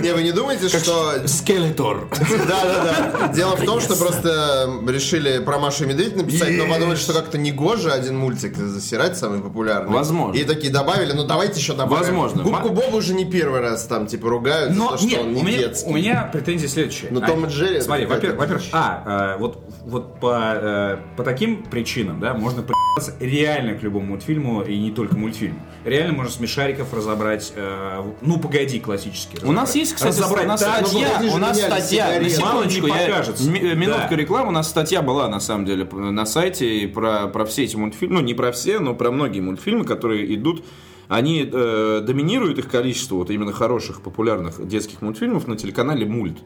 Не, 0.00 0.12
вы 0.12 0.22
не 0.22 0.32
думаете, 0.32 0.68
что... 0.68 1.26
Скелетор. 1.26 2.08
Да-да-да. 2.10 3.28
Дело 3.32 3.56
в 3.56 3.64
том, 3.64 3.80
что 3.80 3.96
просто 3.96 4.68
решили 4.86 5.38
про 5.38 5.58
Машу 5.58 5.84
и 5.84 5.86
Медведь 5.88 6.16
написать, 6.16 6.56
но 6.56 6.66
подумали, 6.66 6.96
что 6.96 7.12
как-то 7.12 7.38
негоже 7.38 7.90
один 7.92 8.18
мультик 8.18 8.56
засирать, 8.56 9.16
самый 9.16 9.40
популярный. 9.40 9.92
Возможно. 9.92 10.38
И 10.38 10.44
такие 10.44 10.72
добавили, 10.72 11.12
ну 11.12 11.24
давайте 11.24 11.60
еще 11.60 11.74
добавим. 11.74 12.00
Возможно. 12.00 12.42
Губку 12.42 12.70
Бобу 12.70 12.98
уже 12.98 13.14
не 13.14 13.24
первый 13.24 13.60
раз 13.60 13.84
там, 13.86 14.06
типа, 14.06 14.28
ругают 14.28 14.74
Но 14.76 14.84
за 14.84 14.90
то, 14.90 14.98
что 14.98 15.06
нет, 15.06 15.20
он 15.20 15.34
не 15.34 15.40
у 15.40 15.44
меня, 15.44 15.58
детский. 15.58 15.90
у 15.90 15.92
меня 15.94 16.30
претензии 16.32 16.66
следующие. 16.66 17.10
Ну, 17.10 17.20
Том 17.20 17.46
и 17.46 17.48
Джерри 17.48 17.80
Смотри, 17.80 18.06
во-первых, 18.06 18.62
а, 18.72 19.34
э, 19.34 19.38
вот, 19.38 19.64
вот 19.84 20.20
по, 20.20 20.38
э, 20.54 20.98
по 21.16 21.22
таким 21.24 21.64
причинам, 21.64 22.20
да, 22.20 22.34
можно 22.34 22.62
приебаться 22.62 23.14
реально 23.20 23.74
к 23.74 23.82
любому 23.82 24.06
мультфильму, 24.06 24.62
и 24.62 24.78
не 24.78 24.90
только 24.90 25.16
мультфильму. 25.16 25.60
Реально 25.84 26.12
можно 26.14 26.30
смешариков 26.30 26.92
разобрать, 26.92 27.52
э, 27.56 28.02
ну, 28.20 28.38
погоди, 28.38 28.80
классически. 28.80 29.42
У 29.44 29.52
нас 29.52 29.74
есть, 29.74 29.94
кстати, 29.94 30.18
разобрать 30.18 30.44
у 30.44 30.48
нас 30.48 30.60
тачки. 30.60 30.84
статья, 30.90 31.34
у 31.34 31.38
нас 31.38 31.58
статья, 31.60 32.20
на 32.20 32.28
секундочку, 32.28 32.86
я- 32.86 33.74
минутка 33.74 34.08
Да. 34.10 34.16
рекламы, 34.16 34.48
у 34.48 34.52
нас 34.52 34.68
статья 34.68 35.00
была, 35.00 35.28
на 35.28 35.40
самом 35.40 35.64
деле, 35.64 35.88
на 35.90 36.26
сайте 36.26 36.86
про, 36.88 37.28
про 37.28 37.44
все 37.46 37.64
эти 37.64 37.76
мультфильмы, 37.76 38.16
ну, 38.16 38.20
не 38.20 38.34
про 38.34 38.52
все, 38.52 38.78
но 38.78 38.94
про 38.94 39.10
многие 39.10 39.40
мультфильмы, 39.40 39.84
которые 39.84 40.34
идут, 40.34 40.64
они 41.08 41.48
э, 41.50 42.02
доминируют 42.06 42.58
их 42.58 42.68
количество, 42.68 43.16
вот 43.16 43.30
именно 43.30 43.52
хороших, 43.52 44.02
популярных 44.02 44.66
детских 44.68 45.00
мультфильмов 45.02 45.46
на 45.48 45.56
телеканале 45.56 46.04
Мульт. 46.04 46.36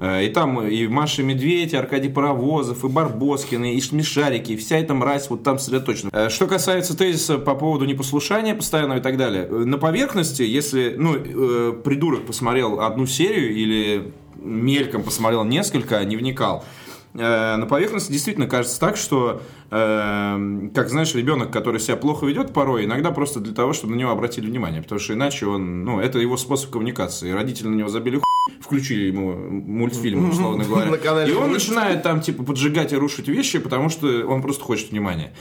Э, 0.00 0.24
И 0.24 0.28
там 0.28 0.60
и 0.66 0.86
Маша 0.86 1.22
Медведь, 1.22 1.72
и 1.72 1.76
Аркадий 1.76 2.08
Паровозов, 2.08 2.84
и 2.84 2.88
Барбоскины, 2.88 3.74
и 3.74 3.80
Смешарики, 3.80 4.52
и 4.52 4.56
вся 4.56 4.78
эта 4.78 4.94
мразь 4.94 5.30
вот 5.30 5.42
там 5.42 5.58
сосредоточена. 5.58 6.10
Э, 6.12 6.28
Что 6.28 6.46
касается 6.46 6.96
тезиса 6.96 7.38
по 7.38 7.54
поводу 7.54 7.84
непослушания 7.84 8.54
постоянного 8.54 8.98
и 8.98 9.02
так 9.02 9.16
далее, 9.16 9.46
э, 9.48 9.54
на 9.64 9.78
поверхности, 9.78 10.42
если 10.42 10.94
ну, 10.96 11.14
придурок 11.82 12.26
посмотрел 12.26 12.80
одну 12.80 13.06
серию 13.06 13.54
или 13.54 14.12
мельком 14.36 15.02
посмотрел 15.02 15.44
несколько, 15.44 16.04
не 16.04 16.16
вникал, 16.16 16.64
э, 17.14 17.56
на 17.56 17.66
поверхности 17.66 18.12
действительно 18.12 18.46
кажется 18.46 18.78
так, 18.78 18.96
что, 18.96 19.42
э, 19.70 20.68
как 20.74 20.88
знаешь, 20.88 21.14
ребенок, 21.14 21.50
который 21.50 21.80
себя 21.80 21.96
плохо 21.96 22.26
ведет 22.26 22.52
порой, 22.52 22.84
иногда 22.84 23.10
просто 23.10 23.40
для 23.40 23.54
того, 23.54 23.72
чтобы 23.72 23.94
на 23.94 23.98
него 23.98 24.10
обратили 24.10 24.46
внимание, 24.46 24.82
потому 24.82 24.98
что 25.00 25.14
иначе 25.14 25.46
он, 25.46 25.84
ну, 25.84 26.00
это 26.00 26.18
его 26.18 26.36
способ 26.36 26.70
коммуникации. 26.70 27.30
Родители 27.30 27.68
на 27.68 27.76
него 27.76 27.88
забили 27.88 28.16
хуй, 28.16 28.54
включили 28.60 29.04
ему 29.04 29.34
мультфильм, 29.34 30.30
условно 30.30 30.64
говоря. 30.68 30.90
И 31.26 31.32
он 31.32 31.52
начинает 31.52 32.02
там, 32.02 32.20
типа, 32.20 32.42
поджигать 32.44 32.92
и 32.92 32.96
рушить 32.96 33.28
вещи, 33.28 33.58
потому 33.58 33.88
что 33.88 34.26
он 34.26 34.42
просто 34.42 34.64
хочет 34.64 34.90
внимания. 34.90 35.32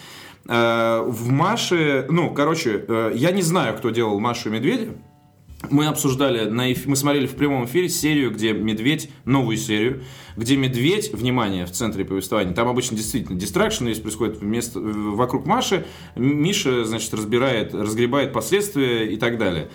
Э, 0.47 1.03
В 1.05 1.29
Маше, 1.29 2.05
ну, 2.09 2.33
короче, 2.33 2.85
э, 2.87 3.11
я 3.15 3.31
не 3.31 3.41
знаю, 3.41 3.75
кто 3.77 3.89
делал 3.89 4.19
Машу 4.19 4.49
и 4.49 4.53
Медведя. 4.53 4.91
Мы 5.71 5.87
обсуждали, 5.87 6.47
на 6.49 6.71
эф- 6.71 6.85
мы 6.85 6.95
смотрели 6.95 7.25
в 7.25 7.35
прямом 7.35 7.65
эфире 7.65 7.89
серию, 7.89 8.31
где 8.31 8.53
медведь, 8.53 9.09
новую 9.25 9.57
серию, 9.57 10.03
где 10.35 10.55
медведь, 10.55 11.11
внимание, 11.11 11.65
в 11.65 11.71
центре 11.71 12.05
повествования, 12.05 12.53
там 12.53 12.67
обычно 12.67 12.95
действительно 12.95 13.39
дистракшн, 13.39 13.87
если 13.87 14.03
происходит 14.03 14.37
вместо, 14.37 14.79
вокруг 14.79 15.47
Маши, 15.47 15.85
Миша, 16.15 16.85
значит, 16.85 17.11
разбирает, 17.13 17.73
разгребает 17.73 18.33
последствия 18.33 19.11
и 19.11 19.17
так 19.17 19.39
далее. 19.39 19.69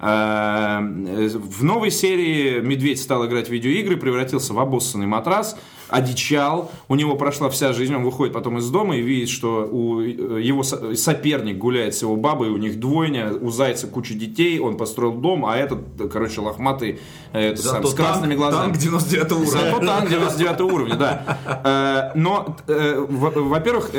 А, 0.00 0.80
э, 0.82 1.28
В 1.32 1.62
новой 1.62 1.92
серии 1.92 2.60
медведь 2.60 3.00
стал 3.00 3.24
играть 3.26 3.48
в 3.48 3.52
видеоигры, 3.52 3.96
превратился 3.96 4.52
в 4.54 4.58
обоссанный 4.58 5.06
матрас, 5.06 5.56
одичал, 5.88 6.70
у 6.88 6.94
него 6.94 7.16
прошла 7.16 7.48
вся 7.50 7.72
жизнь, 7.72 7.94
он 7.94 8.02
выходит 8.04 8.34
потом 8.34 8.58
из 8.58 8.68
дома 8.70 8.96
и 8.96 9.00
видит, 9.00 9.28
что 9.28 9.68
у 9.70 10.00
э, 10.00 10.40
его 10.42 10.62
со- 10.62 10.94
соперник 10.94 11.58
гуляет 11.58 11.94
с 11.94 12.02
его 12.02 12.16
бабой, 12.16 12.50
у 12.50 12.56
них 12.56 12.78
двойня, 12.78 13.32
у 13.32 13.50
зайца 13.50 13.86
куча 13.86 14.14
детей, 14.14 14.58
он 14.60 14.76
построил 14.76 15.12
дом, 15.12 15.46
а 15.46 15.56
этот, 15.56 15.80
короче, 16.12 16.40
лохматый, 16.40 17.00
это 17.32 17.60
сам, 17.62 17.84
с 17.86 17.94
красными 17.94 18.34
глазами. 18.34 18.64
Танк 18.72 18.78
99 18.78 19.32
уровня. 19.32 19.46
Зато 19.50 19.78
танк 19.86 20.08
99 20.10 20.60
уровня, 20.72 20.94
да. 20.96 21.38
Э, 21.64 22.18
Но, 22.18 22.56
э, 22.66 23.06
во- 23.08 23.30
во-первых, 23.30 23.90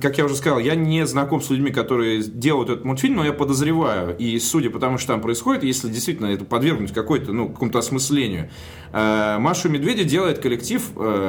как 0.00 0.18
я 0.18 0.24
уже 0.24 0.34
сказал, 0.36 0.58
я 0.58 0.74
не 0.74 1.06
знаком 1.06 1.40
с 1.40 1.50
людьми, 1.50 1.70
которые 1.70 2.22
делают 2.22 2.70
этот 2.70 2.84
мультфильм, 2.84 3.16
но 3.16 3.24
я 3.24 3.32
подозреваю, 3.32 4.16
и 4.16 4.38
судя 4.40 4.70
по 4.70 4.78
тому, 4.78 4.98
что 4.98 5.12
там 5.12 5.20
происходит, 5.20 5.64
если 5.64 5.88
действительно 5.88 6.26
это 6.26 6.44
подвергнуть 6.44 6.92
какой-то, 6.92 7.32
ну, 7.32 7.48
какому-то 7.48 7.78
осмыслению, 7.78 8.48
Машу 8.92 9.68
Медведя 9.68 10.04
делает 10.04 10.38
коллектив 10.38 10.82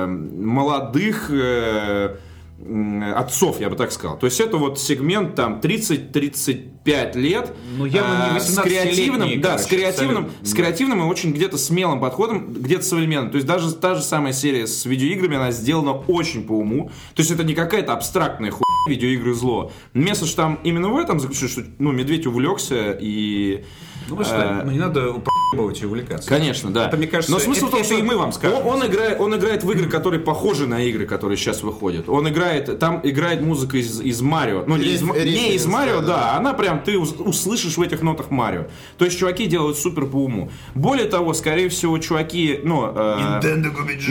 молодых 0.07 1.29
э, 1.31 2.15
отцов, 3.15 3.59
я 3.59 3.69
бы 3.69 3.75
так 3.75 3.91
сказал. 3.91 4.17
То 4.17 4.25
есть 4.25 4.39
это 4.39 4.57
вот 4.57 4.79
сегмент 4.79 5.35
там 5.35 5.59
30-35 5.61 6.78
лет. 6.85 7.53
Ну, 7.77 7.85
явно 7.85 8.31
не 8.31 8.37
э, 8.37 8.39
с 8.39 8.57
18-летние, 8.57 8.63
креативным, 8.63 9.41
да, 9.41 9.57
с 9.57 9.65
короче, 9.65 9.75
креативным, 9.75 10.23
абсолютно. 10.23 10.47
с 10.47 10.53
креативным 10.53 11.01
и 11.01 11.05
очень 11.05 11.31
где-то 11.31 11.57
смелым 11.57 11.99
подходом, 11.99 12.53
где-то 12.53 12.83
современным. 12.83 13.31
То 13.31 13.35
есть 13.35 13.47
даже 13.47 13.73
та 13.73 13.95
же 13.95 14.01
самая 14.01 14.33
серия 14.33 14.67
с 14.67 14.85
видеоиграми, 14.85 15.35
она 15.35 15.51
сделана 15.51 15.91
очень 15.91 16.43
по 16.43 16.53
уму. 16.53 16.91
То 17.15 17.21
есть 17.21 17.31
это 17.31 17.43
не 17.43 17.53
какая-то 17.53 17.93
абстрактная 17.93 18.51
хуйня 18.51 18.69
видеоигры 18.87 19.33
зло. 19.33 19.71
Месседж 19.93 20.33
там 20.33 20.59
именно 20.63 20.89
в 20.89 20.97
этом 20.97 21.19
заключается, 21.19 21.61
что 21.61 21.69
ну, 21.79 21.91
медведь 21.91 22.25
увлекся 22.25 22.97
и... 22.99 23.65
Ну, 24.07 24.15
вы 24.15 24.23
что, 24.23 24.63
ну 24.65 24.71
не 24.71 24.79
надо 24.79 25.13
проебывать 25.51 25.81
и 25.81 25.85
увлекаться. 25.85 26.27
Конечно, 26.27 26.71
да. 26.71 26.87
Это, 26.87 26.97
мне 26.97 27.07
кажется, 27.07 27.31
Но 27.31 27.39
смысл 27.39 27.67
это- 27.67 27.67
в 27.67 27.69
том, 27.71 27.79
это 27.81 27.89
что 27.89 27.97
и 27.97 28.01
мы 28.01 28.17
вам 28.17 28.31
скажем. 28.31 28.65
Он, 28.65 28.81
он 28.81 28.87
играет, 28.87 29.19
он 29.19 29.35
играет 29.35 29.63
в 29.63 29.71
игры, 29.71 29.87
которые 29.87 30.19
похожи 30.19 30.65
на 30.67 30.81
игры, 30.83 31.05
которые 31.05 31.37
сейчас 31.37 31.61
выходят. 31.61 32.09
Он 32.09 32.27
играет, 32.27 32.79
там 32.79 33.01
играет 33.03 33.41
музыка 33.41 33.77
из, 33.77 34.01
из 34.01 34.21
Марио. 34.21 34.63
Ну, 34.65 34.77
не 34.77 34.93
из, 34.93 35.01
не 35.01 35.53
из 35.55 35.65
Марио, 35.65 36.01
да, 36.01 36.07
да, 36.07 36.07
да. 36.07 36.37
она 36.37 36.53
прям, 36.53 36.68
ты 36.77 36.97
ус- 36.97 37.15
услышишь 37.17 37.77
в 37.77 37.81
этих 37.81 38.01
нотах 38.01 38.29
Марио. 38.31 38.67
То 38.97 39.05
есть 39.05 39.17
чуваки 39.17 39.47
делают 39.47 39.77
супер 39.77 40.05
по 40.05 40.17
уму. 40.17 40.51
Более 40.75 41.07
того, 41.07 41.33
скорее 41.33 41.69
всего, 41.69 41.97
чуваки, 41.97 42.59
ну... 42.63 42.91
э, 42.95 43.39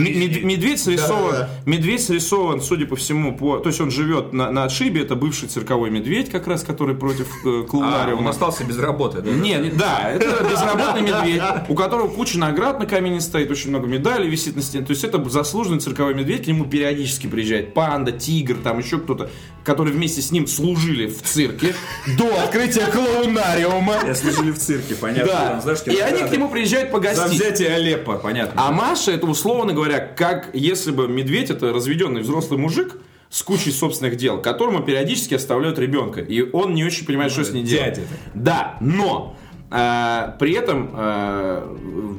ме- 0.00 0.14
мед- 0.14 0.44
медведь 0.44 0.80
срисован, 0.80 1.30
Да-да-да. 1.32 1.70
медведь 1.70 2.02
срисован, 2.02 2.60
судя 2.60 2.86
по 2.86 2.96
всему, 2.96 3.36
по, 3.36 3.58
то 3.58 3.68
есть 3.68 3.80
он 3.80 3.90
живет 3.90 4.32
на, 4.32 4.50
на 4.50 4.64
отшибе, 4.64 5.02
это 5.02 5.14
бывший 5.14 5.48
цирковой 5.48 5.90
медведь, 5.90 6.30
как 6.30 6.46
раз, 6.48 6.62
который 6.64 6.94
против 6.96 7.28
э, 7.44 7.62
А, 7.62 7.64
клоунариума. 7.64 8.20
он 8.22 8.28
остался 8.28 8.64
без 8.64 8.78
работы, 8.78 9.22
да? 9.22 9.30
Не, 9.30 9.54
не- 9.56 9.70
да, 9.70 10.10
это 10.10 10.44
безработный 10.50 11.02
медведь, 11.02 11.42
у 11.68 11.74
которого 11.74 12.08
куча 12.08 12.38
наград 12.38 12.80
на 12.80 12.86
камине 12.86 13.20
стоит, 13.20 13.50
очень 13.50 13.70
много 13.70 13.86
медалей 13.86 14.28
висит 14.28 14.56
на 14.56 14.62
стене. 14.62 14.84
То 14.84 14.90
есть 14.92 15.04
это 15.04 15.22
заслуженный 15.28 15.78
цирковой 15.80 16.14
медведь, 16.14 16.44
к 16.44 16.46
нему 16.48 16.64
периодически 16.64 17.26
приезжает 17.26 17.74
панда, 17.74 18.12
тигр, 18.12 18.56
там 18.56 18.78
еще 18.78 18.98
кто-то, 18.98 19.30
которые 19.64 19.94
вместе 19.94 20.22
с 20.22 20.30
ним 20.32 20.46
служили 20.46 21.06
в 21.06 21.22
цирке 21.22 21.74
до 22.16 22.47
открытия 22.48 22.86
клоунариума. 22.86 23.96
Я 24.06 24.14
служили 24.14 24.50
в 24.50 24.58
цирке, 24.58 24.94
понятно. 24.94 25.26
Да, 25.32 25.48
Там, 25.50 25.60
знаешь, 25.60 25.78
и 25.86 25.98
они 25.98 26.22
к 26.28 26.32
нему 26.32 26.48
приезжают 26.48 26.88
За 26.88 26.92
погостить. 26.94 27.40
взятие 27.40 27.74
Алеппо, 27.74 28.14
понятно. 28.18 28.60
А 28.66 28.72
Маша, 28.72 29.12
это 29.12 29.26
условно 29.26 29.72
говоря, 29.72 29.98
как 30.00 30.50
если 30.54 30.90
бы 30.90 31.08
медведь 31.08 31.50
это 31.50 31.72
разведенный 31.72 32.22
взрослый 32.22 32.58
мужик 32.58 32.96
с 33.30 33.42
кучей 33.42 33.70
собственных 33.72 34.16
дел, 34.16 34.40
которому 34.40 34.82
периодически 34.82 35.34
оставляют 35.34 35.78
ребенка. 35.78 36.20
И 36.20 36.40
он 36.50 36.74
не 36.74 36.84
очень 36.84 37.04
понимает, 37.06 37.30
что 37.32 37.44
с 37.44 37.50
ним 37.50 37.64
делать. 37.64 37.94
дядя. 37.96 38.02
Да, 38.34 38.76
но 38.80 39.36
при 39.70 40.52
этом 40.54 40.90
э, 40.94 41.74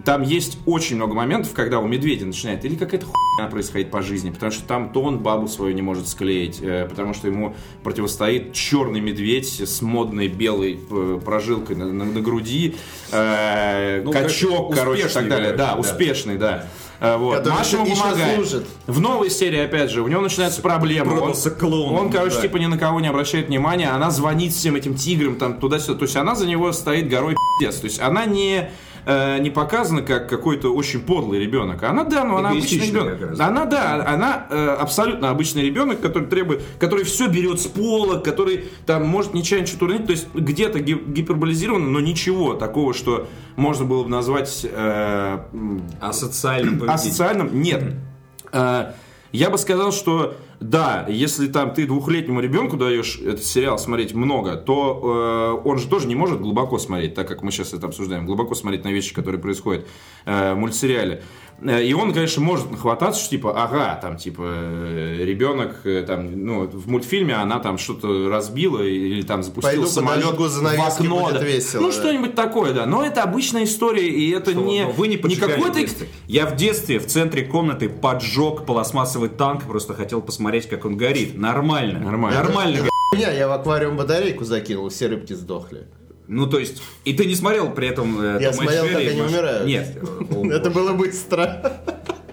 там 0.05 0.21
есть 0.21 0.59
очень 0.65 0.97
много 0.97 1.15
моментов, 1.15 1.53
когда 1.53 1.79
у 1.79 1.88
медведя 1.88 2.25
начинает 2.25 2.63
или 2.63 2.75
какая-то 2.75 3.07
хуйня 3.07 3.49
происходить 3.49 3.89
по 3.89 4.01
жизни, 4.03 4.29
потому 4.29 4.51
что 4.51 4.63
там 4.67 4.89
то 4.91 5.01
он 5.01 5.19
бабу 5.19 5.47
свою 5.47 5.73
не 5.73 5.81
может 5.81 6.07
склеить, 6.07 6.59
э, 6.62 6.88
потому 6.88 7.13
что 7.15 7.27
ему 7.27 7.55
противостоит 7.83 8.53
черный 8.53 8.99
медведь 8.99 9.62
с 9.67 9.81
модной 9.81 10.27
белой 10.27 10.79
э, 10.91 11.19
прожилкой 11.25 11.75
на, 11.75 11.91
на- 11.91 12.05
на 12.05 12.21
груди, 12.21 12.75
э, 13.12 14.01
Ну, 14.03 14.12
качок, 14.12 14.75
короче, 14.75 15.07
и 15.07 15.09
так 15.09 15.27
далее. 15.27 15.45
короче, 15.51 15.57
Да, 15.57 15.73
да. 15.73 15.79
успешный, 15.79 16.38
да. 16.38 16.67
Э, 16.99 17.17
Вот. 17.17 17.38
Который 17.38 17.53
Маша 17.53 17.77
ему 17.77 17.95
помогает. 17.95 18.35
служит. 18.35 18.67
В 18.88 18.99
новой 18.99 19.29
серии, 19.29 19.59
опять 19.59 19.89
же, 19.89 20.01
у 20.01 20.07
него 20.07 20.21
начинаются 20.21 20.62
проблемы. 20.62 21.19
Он, 21.19 21.33
клоуном, 21.33 21.95
он, 22.05 22.12
короче, 22.12 22.35
да. 22.35 22.41
типа 22.41 22.57
ни 22.57 22.65
на 22.65 22.77
кого 22.77 22.99
не 22.99 23.07
обращает 23.07 23.47
внимания. 23.47 23.89
Она 23.89 24.12
звонит 24.12 24.53
всем 24.53 24.75
этим 24.75 24.95
тиграм 24.95 25.35
там 25.35 25.59
туда-сюда. 25.59 25.97
То 25.99 26.03
есть 26.05 26.15
она 26.15 26.35
за 26.35 26.45
него 26.45 26.71
стоит 26.73 27.09
горой 27.09 27.35
пиздец. 27.59 27.79
То 27.79 27.85
есть 27.85 27.99
она 27.99 28.25
не 28.25 28.69
э, 29.10 29.39
не 29.39 29.50
показана 29.50 30.02
как 30.02 30.30
какой-то 30.30 30.74
очень 30.74 31.00
подлый 31.02 31.39
ребенок. 31.39 31.82
Она, 31.84 32.04
да, 32.04 32.24
ну 32.24 32.38
она 32.38 32.50
обычный 32.50 32.88
ребенок. 32.88 33.39
Она, 33.39 33.65
да, 33.65 34.06
она 34.08 34.45
э, 34.50 34.67
абсолютно 34.80 35.30
обычный 35.32 35.63
ребенок, 35.63 36.00
который 36.02 36.28
требует, 36.28 36.62
который 36.80 37.04
все 37.06 37.28
берет 37.28 37.60
с 37.60 37.65
пола, 37.65 38.19
который 38.19 38.65
там 38.86 39.06
может 39.08 39.34
нечаянно 39.34 39.67
что-то 39.67 39.86
уронить. 39.86 40.06
То 40.06 40.12
есть 40.12 40.28
где-то 40.34 40.80
ги- 40.80 40.93
гиперболизировано, 41.08 41.89
но 41.89 42.00
ничего 42.00 42.54
такого, 42.54 42.93
что 42.93 43.28
можно 43.56 43.86
было 43.86 44.04
бы 44.04 44.10
назвать 44.10 44.65
э, 44.69 45.38
м, 45.54 45.82
А 46.00 46.13
социальным 46.13 46.76
а 46.76 46.80
поведением? 46.80 46.98
социальном 47.00 47.62
нет. 47.62 47.84
Э, 48.52 48.91
Я 49.32 49.50
бы 49.50 49.58
сказал, 49.58 49.92
что 49.92 50.36
да, 50.60 51.06
если 51.08 51.48
там 51.48 51.74
ты 51.74 51.86
двухлетнему 51.86 52.42
ребенку 52.42 52.78
даешь 52.78 53.20
этот 53.20 53.44
сериал 53.44 53.78
смотреть 53.78 54.13
много, 54.13 54.56
то 54.56 55.62
э, 55.63 55.68
он 55.68 55.78
же 55.78 55.88
тоже 55.88 56.08
не 56.08 56.15
может 56.15 56.42
глубоко 56.42 56.80
смотреть, 56.80 57.13
так 57.13 57.28
как 57.28 57.44
мы 57.44 57.52
сейчас 57.52 57.74
это 57.74 57.88
обсуждаем, 57.88 58.26
глубоко 58.26 58.56
смотреть 58.56 58.84
на 58.84 58.89
вещи, 58.89 59.13
которые 59.13 59.39
происходят 59.39 59.88
э, 60.26 60.54
в 60.54 60.58
мультсериале. 60.58 61.24
Э, 61.62 61.84
И 61.84 61.93
он, 61.93 62.13
конечно, 62.13 62.41
может 62.41 62.72
нахвататься, 62.72 63.22
что 63.22 63.30
типа, 63.32 63.63
ага, 63.63 64.00
там, 64.02 64.17
типа, 64.17 64.43
э, 64.45 65.24
ребенок, 65.26 65.82
э, 65.86 66.04
там, 66.06 66.45
ну, 66.45 66.67
в 66.67 66.88
мультфильме 66.89 67.36
она 67.36 67.60
там 67.60 67.78
что-то 67.78 68.30
разбила 68.30 68.82
или 68.82 69.22
там 69.22 69.43
запустила 69.43 69.72
Пойду 69.72 69.88
самолет 69.88 70.38
в 70.38 70.82
окно. 70.82 71.32
да. 71.34 71.43
весело, 71.43 71.82
ну, 71.82 71.88
да. 71.88 71.93
что-нибудь 71.93 72.36
такое, 72.36 72.74
да. 72.74 72.86
Но 72.86 73.04
это 73.04 73.24
обычная 73.24 73.63
история, 73.63 74.08
и 74.08 74.30
это 74.32 74.54
не, 74.54 74.84
Но 74.84 74.91
вы 74.91 75.08
не 75.08 75.15
не 75.15 75.36
какой-то... 75.36 75.80
Я 76.28 76.45
в 76.45 76.56
детстве 76.56 77.00
в 77.00 77.08
центре 77.08 77.43
комнаты 77.43 77.89
поджег 77.89 78.65
пластмассовый 78.65 79.30
танк, 79.30 79.63
просто 79.63 79.93
хотел 79.93 80.22
посмотреть, 80.22 80.67
как 80.67 80.86
он 80.86 80.98
горит. 80.98 81.38
Нормально. 81.38 82.00
Нормально. 82.00 82.43
Нормально. 82.43 82.89
Меня, 83.15 83.32
я 83.32 83.48
в 83.48 83.52
аквариум 83.52 83.98
батарейку 83.98 84.45
закинул, 84.45 84.89
все 84.89 85.08
рыбки 85.08 85.34
сдохли. 85.34 85.88
Ну, 86.32 86.46
то 86.46 86.60
есть, 86.60 86.82
и 87.06 87.13
ты 87.13 87.26
не 87.26 87.34
смотрел 87.34 87.72
при 87.72 87.88
этом 87.88 88.22
э, 88.22 88.38
Я 88.39 88.52
Том 88.52 88.62
и 88.62 88.63
смотрел, 88.68 88.86
Джерри, 88.86 88.94
как 89.06 89.12
они 89.13 89.22
Маш- 89.22 89.32
умирают. 89.32 89.65
Нет. 89.68 89.98
Это 90.54 90.70
было 90.70 90.94
быстро. 90.94 91.82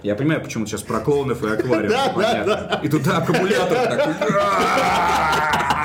Я 0.03 0.15
понимаю, 0.15 0.43
почему 0.43 0.67
сейчас 0.67 0.83
про 0.83 1.01
клоунов 1.01 1.43
и 1.43 1.49
аквариум. 1.49 1.89
Да, 1.91 2.13
понятно. 2.15 2.81
И 2.85 2.89
туда 2.91 3.17
аккумулятор 3.17 3.89
такой. 3.89 4.15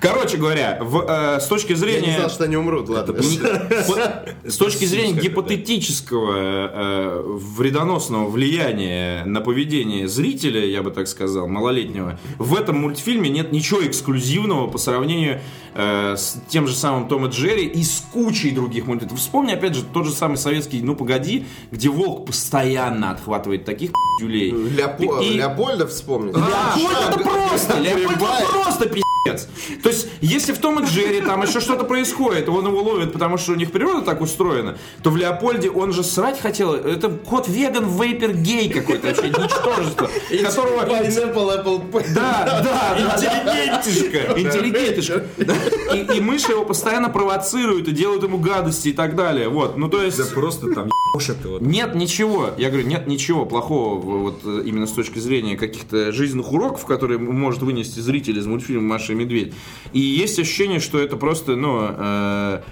Короче 0.00 0.36
говоря, 0.36 0.78
в, 0.80 1.04
э, 1.08 1.40
с 1.40 1.46
точки 1.46 1.72
Я 1.72 1.76
зрения... 1.76 2.06
не 2.08 2.16
знал, 2.16 2.30
что 2.30 2.44
они 2.44 2.56
умрут, 2.56 2.88
ладно. 2.88 3.16
С 4.44 4.56
точки 4.56 4.84
зрения 4.84 5.12
гипотетического 5.20 6.36
э, 6.36 7.22
вредоносного 7.24 8.28
влияния 8.28 9.24
на 9.24 9.40
поведение 9.40 10.08
зрителя, 10.08 10.64
я 10.64 10.82
бы 10.82 10.90
так 10.90 11.08
сказал, 11.08 11.48
малолетнего, 11.48 12.18
в 12.38 12.54
этом 12.54 12.80
мультфильме 12.80 13.28
нет 13.28 13.52
ничего 13.52 13.84
эксклюзивного 13.84 14.68
по 14.68 14.78
сравнению 14.78 15.40
э, 15.74 16.14
с 16.16 16.40
тем 16.48 16.66
же 16.66 16.74
самым 16.74 17.08
Том 17.08 17.26
и 17.26 17.30
Джерри 17.30 17.66
и 17.66 17.82
с 17.82 18.04
кучей 18.12 18.52
других 18.52 18.86
мультфильмов. 18.86 19.18
Вспомни, 19.18 19.52
опять 19.52 19.74
же, 19.74 19.82
тот 19.82 20.06
же 20.06 20.12
самый 20.12 20.36
советский 20.36 20.80
«Ну, 20.80 20.94
погоди», 20.94 21.46
где 21.70 21.88
волк 21.88 22.26
постоянно 22.26 23.10
отхватывает 23.10 23.64
таких 23.64 23.90
пи***юлей. 23.90 24.50
Леопольда 24.50 25.86
вспомнил. 25.86 26.34
Леопольд 26.34 27.08
это 27.08 27.18
просто, 27.18 27.80
Леопольд 27.80 28.18
просто 28.50 28.86
пиздец. 28.86 29.17
То 29.82 29.88
есть, 29.88 30.08
если 30.20 30.52
в 30.52 30.58
Том 30.58 30.82
и 30.82 30.86
Джерри 30.86 31.20
там 31.20 31.42
еще 31.42 31.60
что-то 31.60 31.84
происходит, 31.84 32.48
он 32.48 32.66
его 32.66 32.82
ловит, 32.82 33.12
потому 33.12 33.38
что 33.38 33.52
у 33.52 33.54
них 33.54 33.72
природа 33.72 34.02
так 34.02 34.20
устроена, 34.20 34.78
то 35.02 35.10
в 35.10 35.16
Леопольде 35.16 35.70
он 35.70 35.92
же 35.92 36.02
срать 36.02 36.40
хотел. 36.40 36.74
Это 36.74 37.08
кот 37.08 37.48
веган, 37.48 37.88
вейпер, 37.88 38.32
гей 38.34 38.68
какой-то 38.68 39.08
вообще, 39.08 39.28
ничтожество. 39.28 40.10
Которого... 40.42 40.84
Pineapple, 40.84 41.64
Apple 41.64 41.90
Pie. 41.90 42.06
Да, 42.14 42.62
да. 42.64 42.98
Интеллигентишка. 42.98 44.40
Интеллигентишка. 44.40 45.24
И, 45.94 46.18
и 46.18 46.20
мыши 46.20 46.52
его 46.52 46.64
постоянно 46.64 47.08
провоцируют 47.08 47.88
и 47.88 47.92
делают 47.92 48.22
ему 48.22 48.38
гадости 48.38 48.88
и 48.88 48.92
так 48.92 49.14
далее. 49.16 49.48
Вот, 49.48 49.76
ну 49.76 49.88
то 49.88 50.02
есть... 50.02 50.18
Да 50.18 50.24
просто 50.34 50.72
там. 50.72 50.88
Нет 51.60 51.94
ничего, 51.94 52.50
я 52.58 52.68
говорю, 52.68 52.86
нет 52.86 53.06
ничего 53.06 53.44
плохого 53.44 53.98
вот 53.98 54.40
э, 54.44 54.62
именно 54.64 54.86
с 54.86 54.92
точки 54.92 55.18
зрения 55.18 55.56
каких-то 55.56 56.12
жизненных 56.12 56.52
уроков, 56.52 56.84
которые 56.84 57.18
может 57.18 57.62
вынести 57.62 57.98
зритель 58.00 58.38
из 58.38 58.46
мультфильма 58.46 58.82
«Маша 58.82 59.12
и 59.12 59.16
медведь». 59.18 59.52
И 59.92 60.00
есть 60.00 60.38
ощущение, 60.38 60.80
что 60.80 60.98
это 60.98 61.16
просто, 61.16 61.56
ну, 61.56 61.78
э, 61.80 62.62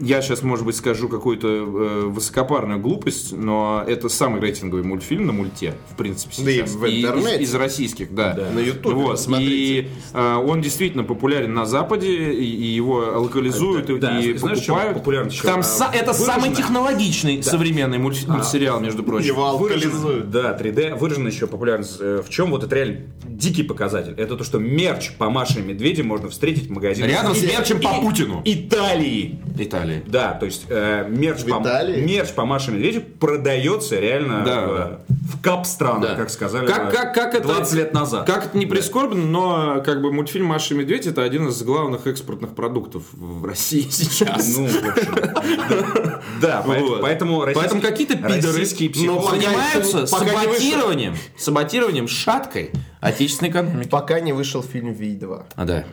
я 0.00 0.20
сейчас, 0.22 0.42
может 0.42 0.64
быть, 0.66 0.76
скажу 0.76 1.08
какую-то 1.08 1.48
э, 1.48 2.00
высокопарную 2.06 2.80
глупость, 2.80 3.32
но 3.32 3.84
это 3.86 4.08
самый 4.08 4.40
рейтинговый 4.40 4.84
мультфильм 4.84 5.26
на 5.26 5.32
мульте, 5.32 5.74
в 5.92 5.96
принципе, 5.96 6.34
Да 6.44 6.50
и 6.50 6.54
сейчас. 6.56 6.70
в 6.72 6.84
из- 6.86 7.04
интернете. 7.04 7.42
из, 7.42 7.54
российских, 7.54 8.14
да. 8.14 8.48
На 8.54 8.58
Ютубе 8.58 8.94
Вот. 8.96 9.10
посмотрите. 9.12 9.52
И 9.54 9.88
э, 10.12 10.34
он 10.36 10.60
действительно 10.60 11.04
популярен 11.04 11.54
на 11.54 11.66
Западе, 11.66 12.32
и, 12.32 12.44
и 12.44 12.66
его 12.66 12.96
локализуют 13.16 13.90
Это- 13.90 13.98
да, 13.98 14.20
и 14.20 14.36
знаешь, 14.36 14.60
покупают. 14.66 14.94
популярность 14.98 15.36
еще? 15.36 15.46
Там 15.46 15.60
А, 15.60 15.62
са- 15.62 15.90
это 15.92 16.10
выражено- 16.12 16.14
самый 16.24 16.50
технологичный 16.54 17.42
современный 17.42 17.98
мульт- 17.98 18.26
мультсериал, 18.28 18.80
между 18.80 19.02
прочим. 19.02 19.26
Его 19.26 19.46
алкализуют. 19.46 20.30
Да, 20.30 20.56
3D. 20.58 20.96
Выражена 20.96 21.28
еще 21.28 21.46
популярность 21.46 21.96
э, 22.00 22.22
в 22.24 22.30
чем? 22.30 22.50
Вот 22.50 22.64
это 22.64 22.74
реально 22.74 23.00
дикий 23.26 23.62
показатель. 23.62 24.14
Это 24.16 24.36
то, 24.36 24.44
что 24.44 24.58
мерч 24.58 25.12
по 25.18 25.30
Маше 25.30 25.60
и 25.60 25.62
Медведе 25.62 26.02
можно 26.02 26.28
встретить 26.28 26.68
в 26.68 26.70
магазине. 26.72 27.08
Рядом 27.08 27.34
с 27.34 27.42
мерчем 27.42 27.80
по 27.80 28.00
Путину. 28.00 28.42
Италии. 28.44 29.38
Италии. 29.58 29.83
Да, 30.06 30.32
то 30.32 30.46
есть 30.46 30.66
э, 30.68 31.06
мерч, 31.08 31.44
по, 31.44 31.60
мерч 31.60 32.30
по 32.30 32.44
Маше 32.44 32.70
Медведю 32.72 33.02
продается 33.02 33.98
реально 33.98 34.42
Да, 34.44 35.00
в, 35.08 35.36
в 35.36 35.42
кап 35.42 35.66
странах, 35.66 36.10
Да. 36.10 36.14
как 36.14 36.30
сказали 36.30 36.66
Как, 36.66 36.92
как, 36.92 37.14
как 37.14 37.34
это, 37.34 37.48
20 37.48 37.74
лет 37.74 37.94
назад. 37.94 38.26
Как 38.26 38.46
это 38.46 38.58
не 38.58 38.66
прискорбно, 38.66 39.22
но 39.24 39.82
как 39.84 40.00
бы 40.02 40.12
мультфильм 40.12 40.46
Маша 40.46 40.74
и 40.74 40.76
Медведь 40.76 41.06
это 41.06 41.22
один 41.22 41.48
из 41.48 41.62
главных 41.62 42.06
экспортных 42.06 42.54
продуктов 42.54 43.04
в 43.12 43.44
России 43.44 43.82
сейчас. 43.90 44.56
Ну, 44.56 44.66
в 44.66 44.88
общем, 44.88 46.20
да, 46.40 46.64
поэтому, 47.00 47.46
поэтому, 47.54 47.80
какие-то 47.80 48.16
пидоры 48.16 48.64
занимаются 48.64 50.06
саботированием, 50.06 51.16
саботированием 51.36 52.08
шаткой 52.08 52.70
отечественной 53.00 53.50
экономики. 53.50 53.88
Пока 53.88 54.20
не 54.20 54.32
вышел 54.32 54.62
фильм 54.62 54.92
«Ви-2». 54.92 55.44
А, 55.54 55.64
да. 55.64 55.84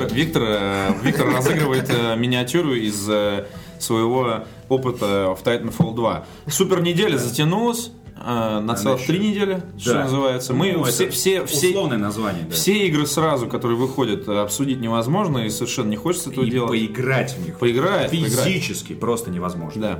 Виктор, 0.00 0.14
Виктор, 0.16 0.42
э, 0.46 0.92
Виктор 1.02 1.26
разыгрывает 1.34 1.88
э, 1.90 2.16
миниатюру 2.16 2.74
из 2.74 3.08
э, 3.08 3.46
своего 3.78 4.44
опыта 4.68 5.34
в 5.38 5.42
Titanfall 5.46 5.94
2. 5.94 6.26
Супер 6.48 6.82
неделя 6.82 7.16
затянулась 7.18 7.90
на 8.16 8.74
целых 8.74 9.04
три 9.06 9.18
недели, 9.18 9.62
что 9.78 9.92
Да. 9.92 10.04
называется. 10.04 10.54
Мы 10.54 10.72
Ну, 10.72 10.84
все, 10.84 11.10
все, 11.10 11.44
все, 11.44 11.68
условное 11.68 11.98
название, 11.98 12.44
да. 12.44 12.54
все 12.54 12.86
игры 12.86 13.06
сразу, 13.06 13.46
которые 13.46 13.76
выходят, 13.76 14.26
обсудить 14.28 14.80
невозможно 14.80 15.38
и 15.38 15.50
совершенно 15.50 15.90
не 15.90 15.96
хочется 15.96 16.30
этого 16.30 16.44
и 16.44 16.50
делать. 16.50 16.70
поиграть 16.70 17.34
в 17.36 17.44
них. 17.44 17.58
Поиграть, 17.58 18.10
поиграть. 18.10 18.32
Физически 18.46 18.94
просто 18.94 19.30
невозможно. 19.30 19.80
Да. 19.82 19.98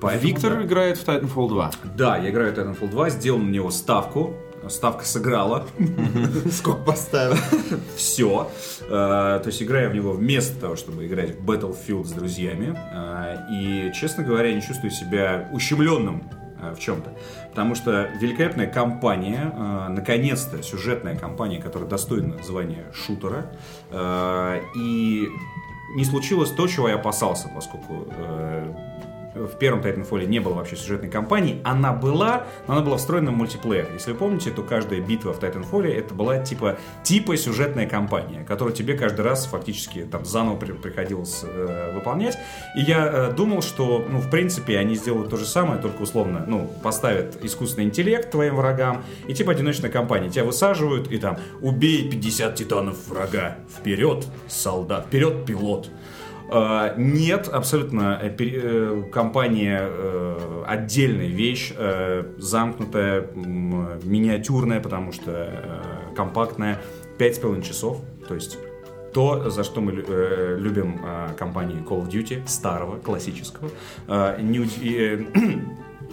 Поэтому, 0.00 0.28
Виктор 0.30 0.54
да. 0.56 0.62
играет 0.64 0.98
в 0.98 1.08
Titanfall 1.08 1.48
2. 1.48 1.70
Да, 1.96 2.18
я 2.18 2.28
играю 2.30 2.52
в 2.54 2.58
Titanfall 2.58 2.90
2, 2.90 3.10
сделал 3.10 3.38
на 3.38 3.48
него 3.48 3.70
ставку. 3.70 4.34
Ставка 4.68 5.04
сыграла. 5.04 5.66
Сколько 6.50 6.80
поставил? 6.82 7.36
Все. 7.96 8.50
то 8.88 9.42
есть 9.44 9.62
играю 9.62 9.90
в 9.90 9.94
него 9.94 10.12
вместо 10.12 10.58
того, 10.58 10.76
чтобы 10.76 11.06
играть 11.06 11.36
в 11.38 11.50
Battlefield 11.50 12.04
с 12.04 12.12
друзьями. 12.12 12.76
Э, 12.92 13.36
и, 13.50 13.92
честно 13.94 14.24
говоря, 14.24 14.52
не 14.52 14.62
чувствую 14.62 14.90
себя 14.90 15.48
ущемленным 15.52 16.24
э, 16.60 16.74
в 16.74 16.78
чем-то. 16.78 17.12
Потому 17.50 17.74
что 17.74 18.08
великолепная 18.20 18.66
компания, 18.66 19.52
э, 19.54 19.88
наконец-то 19.90 20.62
сюжетная 20.62 21.16
компания, 21.16 21.60
которая 21.60 21.88
достойна 21.88 22.42
звания 22.42 22.84
шутера. 22.92 23.52
э, 23.90 24.60
и 24.76 25.28
не 25.94 26.04
случилось 26.04 26.50
то, 26.50 26.66
чего 26.66 26.88
я 26.88 26.96
опасался, 26.96 27.48
поскольку 27.54 28.08
э, 28.10 28.74
в 29.36 29.58
первом 29.58 29.80
Titanfall 29.80 30.26
не 30.26 30.38
было 30.40 30.54
вообще 30.54 30.76
сюжетной 30.76 31.10
кампании. 31.10 31.60
Она 31.64 31.92
была, 31.92 32.46
но 32.66 32.74
она 32.74 32.82
была 32.82 32.96
встроена 32.96 33.30
в 33.30 33.34
мультиплеер. 33.34 33.88
Если 33.92 34.12
вы 34.12 34.18
помните, 34.18 34.50
то 34.50 34.62
каждая 34.62 35.00
битва 35.00 35.32
в 35.32 35.40
Titanfall 35.40 35.86
это 35.86 36.14
была 36.14 36.38
типа, 36.38 36.78
типа 37.02 37.36
сюжетная 37.36 37.88
кампания, 37.88 38.44
которую 38.44 38.74
тебе 38.74 38.94
каждый 38.96 39.22
раз 39.22 39.46
фактически 39.46 40.04
там 40.04 40.24
заново 40.24 40.56
при- 40.56 40.72
приходилось 40.72 41.44
э, 41.44 41.92
выполнять. 41.94 42.38
И 42.76 42.80
я 42.80 43.06
э, 43.06 43.32
думал, 43.32 43.62
что, 43.62 44.04
ну, 44.08 44.18
в 44.18 44.30
принципе, 44.30 44.78
они 44.78 44.94
сделают 44.94 45.30
то 45.30 45.36
же 45.36 45.44
самое, 45.46 45.80
только 45.80 46.02
условно, 46.02 46.44
ну, 46.46 46.70
поставят 46.82 47.44
искусственный 47.44 47.84
интеллект 47.84 48.30
твоим 48.30 48.56
врагам, 48.56 49.04
и 49.28 49.34
типа 49.34 49.52
одиночная 49.52 49.90
кампания. 49.90 50.30
Тебя 50.30 50.44
высаживают, 50.44 51.10
и 51.10 51.18
там, 51.18 51.38
убей 51.60 52.08
50 52.10 52.54
титанов 52.54 53.08
врага, 53.08 53.58
вперед, 53.78 54.26
солдат, 54.48 55.06
вперед, 55.06 55.44
пилот. 55.44 55.90
Э, 56.50 56.94
Нет, 56.96 57.48
абсолютно 57.48 58.18
э, 58.22 58.34
э, 58.38 59.02
компания 59.12 59.80
э, 59.82 60.64
отдельная 60.66 61.28
вещь, 61.28 61.72
замкнутая, 62.38 63.28
миниатюрная, 63.34 64.80
потому 64.80 65.12
что 65.12 65.30
компактная, 66.16 66.80
5,5 67.18 67.62
часов, 67.62 68.00
то 68.28 68.34
есть 68.34 68.58
то, 69.14 69.48
за 69.48 69.64
что 69.64 69.80
мы 69.80 69.92
лю- 69.92 70.58
любим 70.58 71.00
э, 71.02 71.28
компании 71.38 71.78
Call 71.82 72.06
of 72.06 72.10
Duty, 72.10 72.46
старого, 72.46 72.98
классического. 72.98 73.70
Э, 74.08 74.38
не 74.42 74.58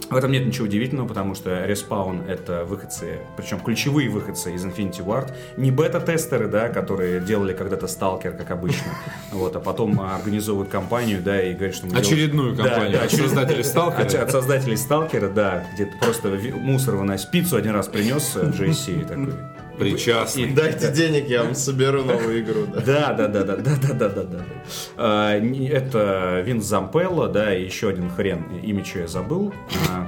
В 0.09 0.15
этом 0.15 0.31
нет 0.31 0.45
ничего 0.45 0.65
удивительного, 0.65 1.07
потому 1.07 1.33
что 1.33 1.49
Respawn— 1.65 2.27
это 2.27 2.65
выходцы, 2.65 3.19
причем 3.35 3.59
ключевые 3.59 4.09
выходцы 4.09 4.53
из 4.53 4.63
Infinity 4.63 5.03
Ward. 5.03 5.33
Не 5.57 5.71
бета-тестеры, 5.71 6.47
да, 6.47 6.69
которые 6.69 7.19
делали 7.19 7.53
когда-то 7.53 7.87
Сталкер, 7.87 8.33
как 8.33 8.51
обычно, 8.51 8.91
вот, 9.31 9.55
а 9.55 9.59
потом 9.59 9.99
организовывают 10.01 10.69
компанию, 10.71 11.21
да, 11.23 11.41
и 11.41 11.53
говорят, 11.53 11.75
что 11.75 11.85
мы 11.87 11.93
делаем- 11.93 12.05
Очередную 12.05 12.55
Да, 12.55 12.63
компанию 12.63 12.97
да, 12.99 13.05
от 13.05 13.11
создателей 13.11 13.63
Сталкера. 13.63 14.03
От, 14.03 14.13
от 14.15 14.31
создателей 14.31 14.77
Сталкера, 14.77 15.29
да, 15.29 15.63
где 15.73 15.85
ты 15.85 15.97
просто 15.97 16.29
мусор 16.55 16.95
выносишь. 16.95 17.29
Пиццу 17.29 17.55
один 17.57 17.71
раз 17.73 17.87
принес 17.87 18.33
э, 18.35 18.51
JC 18.51 19.07
такой. 19.07 19.33
Причастный. 19.77 20.43
И- 20.43 20.53
Дайте 20.53 20.91
денег, 20.91 21.27
я 21.29 21.43
вам 21.43 21.55
соберу 21.55 22.03
новую 22.03 22.41
игру. 22.41 22.65
да. 22.67 22.81
Да, 22.81 23.13
да, 23.13 23.27
да, 23.27 23.43
да, 23.43 23.55
да, 23.57 23.75
да, 23.81 23.93
да, 23.93 24.09
да, 24.09 24.23
да. 24.23 24.45
А, 24.97 25.33
Это 25.37 26.41
Винс 26.45 26.65
Зампелло, 26.65 27.27
да, 27.27 27.55
и 27.55 27.63
еще 27.65 27.89
один 27.89 28.09
хрен, 28.09 28.45
имя 28.61 28.83
что 28.85 28.99
я 28.99 29.07
забыл. 29.07 29.53
А, 29.89 30.07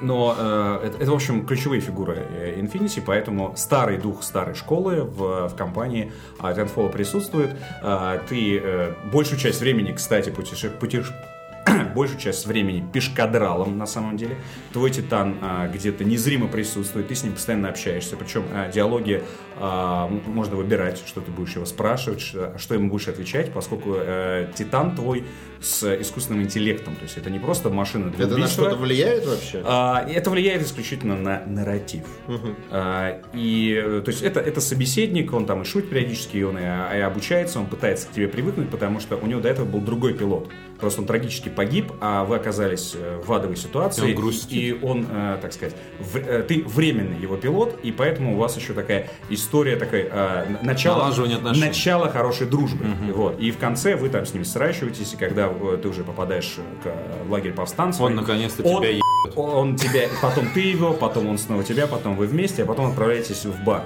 Но 0.00 0.34
э, 0.38 0.86
это, 0.88 1.02
это, 1.02 1.10
в 1.10 1.14
общем, 1.14 1.46
ключевые 1.46 1.80
фигуры 1.80 2.26
э, 2.30 2.60
Infinity, 2.60 3.02
поэтому 3.06 3.54
старый 3.56 3.96
дух 3.96 4.22
старой 4.22 4.54
школы 4.54 5.02
в, 5.02 5.48
в 5.48 5.54
компании 5.56 6.12
Titanfall 6.40 6.90
присутствует. 6.92 7.50
А, 7.82 8.18
Ты 8.28 8.58
э, 8.62 8.92
большую 9.12 9.38
часть 9.38 9.60
времени, 9.60 9.92
кстати, 9.92 10.28
путеше- 10.30 10.72
путеш- 10.78 11.12
большую 11.94 12.18
часть 12.18 12.46
времени 12.46 12.84
пешкадралом 12.92 13.78
на 13.78 13.86
самом 13.86 14.16
деле. 14.16 14.36
Твой 14.72 14.90
титан 14.90 15.36
а, 15.40 15.68
где-то 15.68 16.04
незримо 16.04 16.48
присутствует, 16.48 17.08
ты 17.08 17.14
с 17.14 17.22
ним 17.22 17.34
постоянно 17.34 17.68
общаешься. 17.68 18.16
Причем 18.16 18.44
а, 18.52 18.70
диалоги 18.70 19.22
а, 19.56 20.08
можно 20.08 20.56
выбирать, 20.56 21.02
что 21.06 21.20
ты 21.20 21.30
будешь 21.30 21.54
его 21.54 21.64
спрашивать, 21.64 22.20
что, 22.20 22.56
что 22.58 22.74
ему 22.74 22.90
будешь 22.90 23.08
отвечать, 23.08 23.52
поскольку 23.52 23.94
э, 23.96 24.50
титан 24.54 24.94
твой 24.94 25.24
с 25.64 26.00
искусственным 26.00 26.42
интеллектом. 26.42 26.94
То 26.96 27.02
есть 27.02 27.16
это 27.16 27.30
не 27.30 27.38
просто 27.38 27.70
машина 27.70 28.10
для 28.10 28.24
Это 28.26 28.34
на 28.34 28.44
убийства. 28.44 28.64
что-то 28.66 28.76
влияет 28.80 29.26
вообще? 29.26 29.62
А, 29.64 30.06
это 30.08 30.30
влияет 30.30 30.62
исключительно 30.62 31.16
на 31.16 31.42
нарратив. 31.46 32.04
А, 32.70 33.20
и, 33.32 34.00
то 34.04 34.10
есть, 34.10 34.22
это, 34.22 34.40
это 34.40 34.60
собеседник, 34.60 35.32
он 35.32 35.46
там 35.46 35.62
и 35.62 35.64
шутит 35.64 35.90
периодически, 35.90 36.36
и 36.38 36.42
он 36.42 36.58
и, 36.58 36.62
и 36.62 37.00
обучается, 37.00 37.58
он 37.60 37.66
пытается 37.66 38.06
к 38.08 38.10
тебе 38.12 38.28
привыкнуть, 38.28 38.70
потому 38.70 39.00
что 39.00 39.16
у 39.16 39.26
него 39.26 39.40
до 39.40 39.48
этого 39.48 39.66
был 39.66 39.80
другой 39.80 40.14
пилот. 40.14 40.48
Просто 40.80 41.00
он 41.00 41.06
трагически 41.06 41.48
погиб, 41.48 41.92
а 42.00 42.24
вы 42.24 42.36
оказались 42.36 42.92
э, 42.94 43.20
в 43.24 43.32
адовой 43.32 43.56
ситуации. 43.56 44.10
И 44.10 44.14
он 44.14 44.20
грустит. 44.20 44.52
И 44.52 44.78
он, 44.82 45.06
э, 45.10 45.38
так 45.40 45.52
сказать, 45.52 45.74
в- 45.98 46.16
э, 46.18 46.42
ты 46.42 46.62
временный 46.66 47.18
его 47.20 47.36
пилот, 47.36 47.78
и 47.82 47.92
поэтому 47.92 48.34
у 48.34 48.36
вас 48.38 48.56
еще 48.56 48.72
такая 48.74 49.08
история, 49.30 49.76
такая, 49.76 50.08
э, 50.10 50.46
н- 50.50 50.58
начало, 50.62 50.98
начало 51.60 52.10
хорошей 52.10 52.46
дружбы. 52.46 52.84
Вот. 53.14 53.38
И 53.40 53.50
в 53.50 53.58
конце 53.58 53.96
вы 53.96 54.08
там 54.08 54.26
с 54.26 54.34
ним 54.34 54.44
сращиваетесь, 54.44 55.14
и 55.14 55.16
когда 55.16 55.48
ты 55.82 55.88
уже 55.88 56.04
попадаешь 56.04 56.56
к, 56.82 56.92
в 57.26 57.32
лагерь 57.32 57.52
повстанцев, 57.52 58.00
Он 58.02 58.14
наконец-то 58.14 58.62
он- 58.62 58.82
тебя 58.82 58.90
ебет. 58.90 59.02
он 59.36 59.76
тебя, 59.76 60.08
потом 60.20 60.48
ты 60.52 60.60
его, 60.60 60.92
потом 60.92 61.28
он 61.28 61.38
снова 61.38 61.64
тебя, 61.64 61.86
потом 61.86 62.16
вы 62.16 62.26
вместе, 62.26 62.62
а 62.62 62.66
потом 62.66 62.86
отправляетесь 62.90 63.44
в 63.44 63.64
бар. 63.64 63.82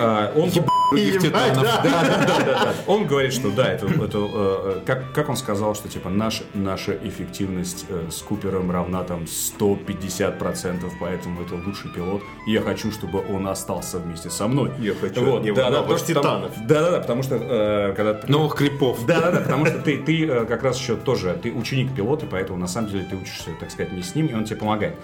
А, 0.00 0.32
Он, 0.36 0.50
Других 0.90 1.20
титанов. 1.20 1.62
да, 1.62 1.82
да, 1.82 1.90
да, 2.02 2.26
да, 2.26 2.44
да. 2.44 2.74
он 2.86 3.06
говорит, 3.06 3.32
что 3.34 3.50
да, 3.50 3.70
это, 3.70 3.86
это, 3.86 4.18
э, 4.18 4.80
как, 4.86 5.12
как 5.12 5.28
он 5.28 5.36
сказал, 5.36 5.74
что 5.74 5.88
типа 5.88 6.08
наш, 6.08 6.42
наша 6.54 6.92
эффективность 6.92 7.84
э, 7.88 8.08
с 8.10 8.22
Купером 8.22 8.70
равна 8.70 9.02
там 9.02 9.24
150%, 9.24 10.90
поэтому 10.98 11.42
это 11.42 11.56
лучший 11.56 11.90
пилот. 11.90 12.22
И 12.46 12.52
я 12.52 12.62
хочу, 12.62 12.90
чтобы 12.90 13.22
он 13.28 13.46
остался 13.48 13.98
вместе 13.98 14.30
со 14.30 14.48
мной. 14.48 14.72
Я 14.78 14.94
хочу 14.94 15.36
от 15.36 15.42
него 15.42 15.70
новых 15.70 16.02
титанов. 16.02 16.52
Да, 16.66 16.80
да, 16.80 16.90
да, 16.92 17.00
потому 17.00 17.22
что 17.22 17.36
э, 17.36 17.92
когда 17.94 18.20
Новых 18.26 18.54
крипов. 18.54 19.04
да, 19.06 19.20
да, 19.20 19.30
да, 19.30 19.40
потому 19.40 19.66
что 19.66 19.80
ты, 19.80 19.98
ты 19.98 20.26
э, 20.26 20.44
как 20.46 20.62
раз 20.62 20.78
еще 20.78 20.96
тоже, 20.96 21.38
ты 21.42 21.52
ученик 21.52 21.94
пилота, 21.94 22.26
поэтому 22.30 22.58
на 22.58 22.66
самом 22.66 22.88
деле 22.88 23.04
ты 23.04 23.16
учишься, 23.16 23.50
так 23.60 23.70
сказать, 23.70 23.92
не 23.92 24.02
с 24.02 24.14
ним, 24.14 24.26
и 24.26 24.34
он 24.34 24.44
тебе 24.44 24.56
помогает. 24.56 24.96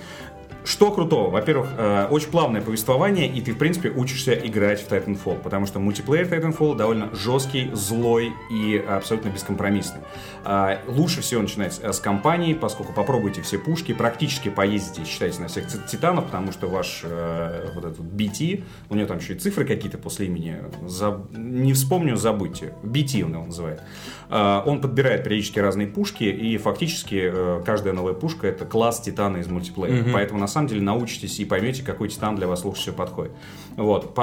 Что 0.65 0.91
крутого? 0.91 1.29
Во-первых, 1.31 1.69
э, 1.77 2.07
очень 2.11 2.31
плавное 2.31 2.63
повествование, 2.63 3.29
и 3.29 3.43
ты, 3.43 3.53
в 3.53 3.59
принципе, 3.59 3.91
учишься 3.91 4.33
играть 4.33 4.81
в 4.81 4.91
Titanfall, 4.91 5.43
потому 5.43 5.67
что 5.67 5.79
мультиплеер 5.79 6.27
Titanfall 6.27 6.75
довольно 6.75 7.15
жесткий, 7.15 7.71
злой 7.75 8.33
и 8.51 8.83
абсолютно 8.89 9.29
бескомпромиссный. 9.29 10.01
А, 10.43 10.79
Лучше 10.89 11.21
всего 11.21 11.43
начинать 11.43 11.79
с 11.83 11.99
кампании, 12.01 12.55
поскольку 12.55 12.95
попробуйте 12.95 13.43
все 13.43 13.59
пушки, 13.59 13.93
практически 13.93 14.49
поездите, 14.49 15.05
считайте, 15.05 15.41
на 15.43 15.49
всех 15.49 15.67
ти- 15.69 15.79
титанов, 15.87 16.25
потому 16.27 16.51
что 16.51 16.67
ваш 16.69 17.01
э, 17.05 17.71
вот 17.75 17.85
этот 17.85 18.01
BT, 18.01 18.65
у 18.89 18.95
него 18.95 19.07
там 19.07 19.19
еще 19.19 19.35
и 19.35 19.39
цифры 19.39 19.67
какие-то 19.67 19.99
после 19.99 20.27
имени, 20.27 20.57
за- 20.87 21.27
не 21.33 21.75
вспомню, 21.75 22.17
забудьте. 22.17 22.73
BT 22.83 23.23
он 23.23 23.33
его 23.35 23.45
называет. 23.45 23.83
Он 24.31 24.81
подбирает 24.81 25.25
периодически 25.25 25.59
разные 25.59 25.87
пушки, 25.87 26.25
и 26.25 26.57
фактически 26.59 27.31
э, 27.33 27.63
каждая 27.65 27.93
новая 27.93 28.15
пушка 28.15 28.47
это 28.47 28.65
класс 28.65 29.01
титана 29.01 29.39
из 29.39 29.49
мультиплеера. 29.49 30.05
Поэтому 30.13 30.41
на 30.41 30.47
самом 30.47 30.69
деле 30.69 30.81
научитесь 30.83 31.39
и 31.41 31.45
поймете, 31.45 31.83
какой 31.83 32.09
титан 32.09 32.37
для 32.37 32.47
вас 32.47 32.65
лучше 32.65 32.83
всего 32.83 32.97
подходит. 32.97 33.33
Вот. 33.77 34.15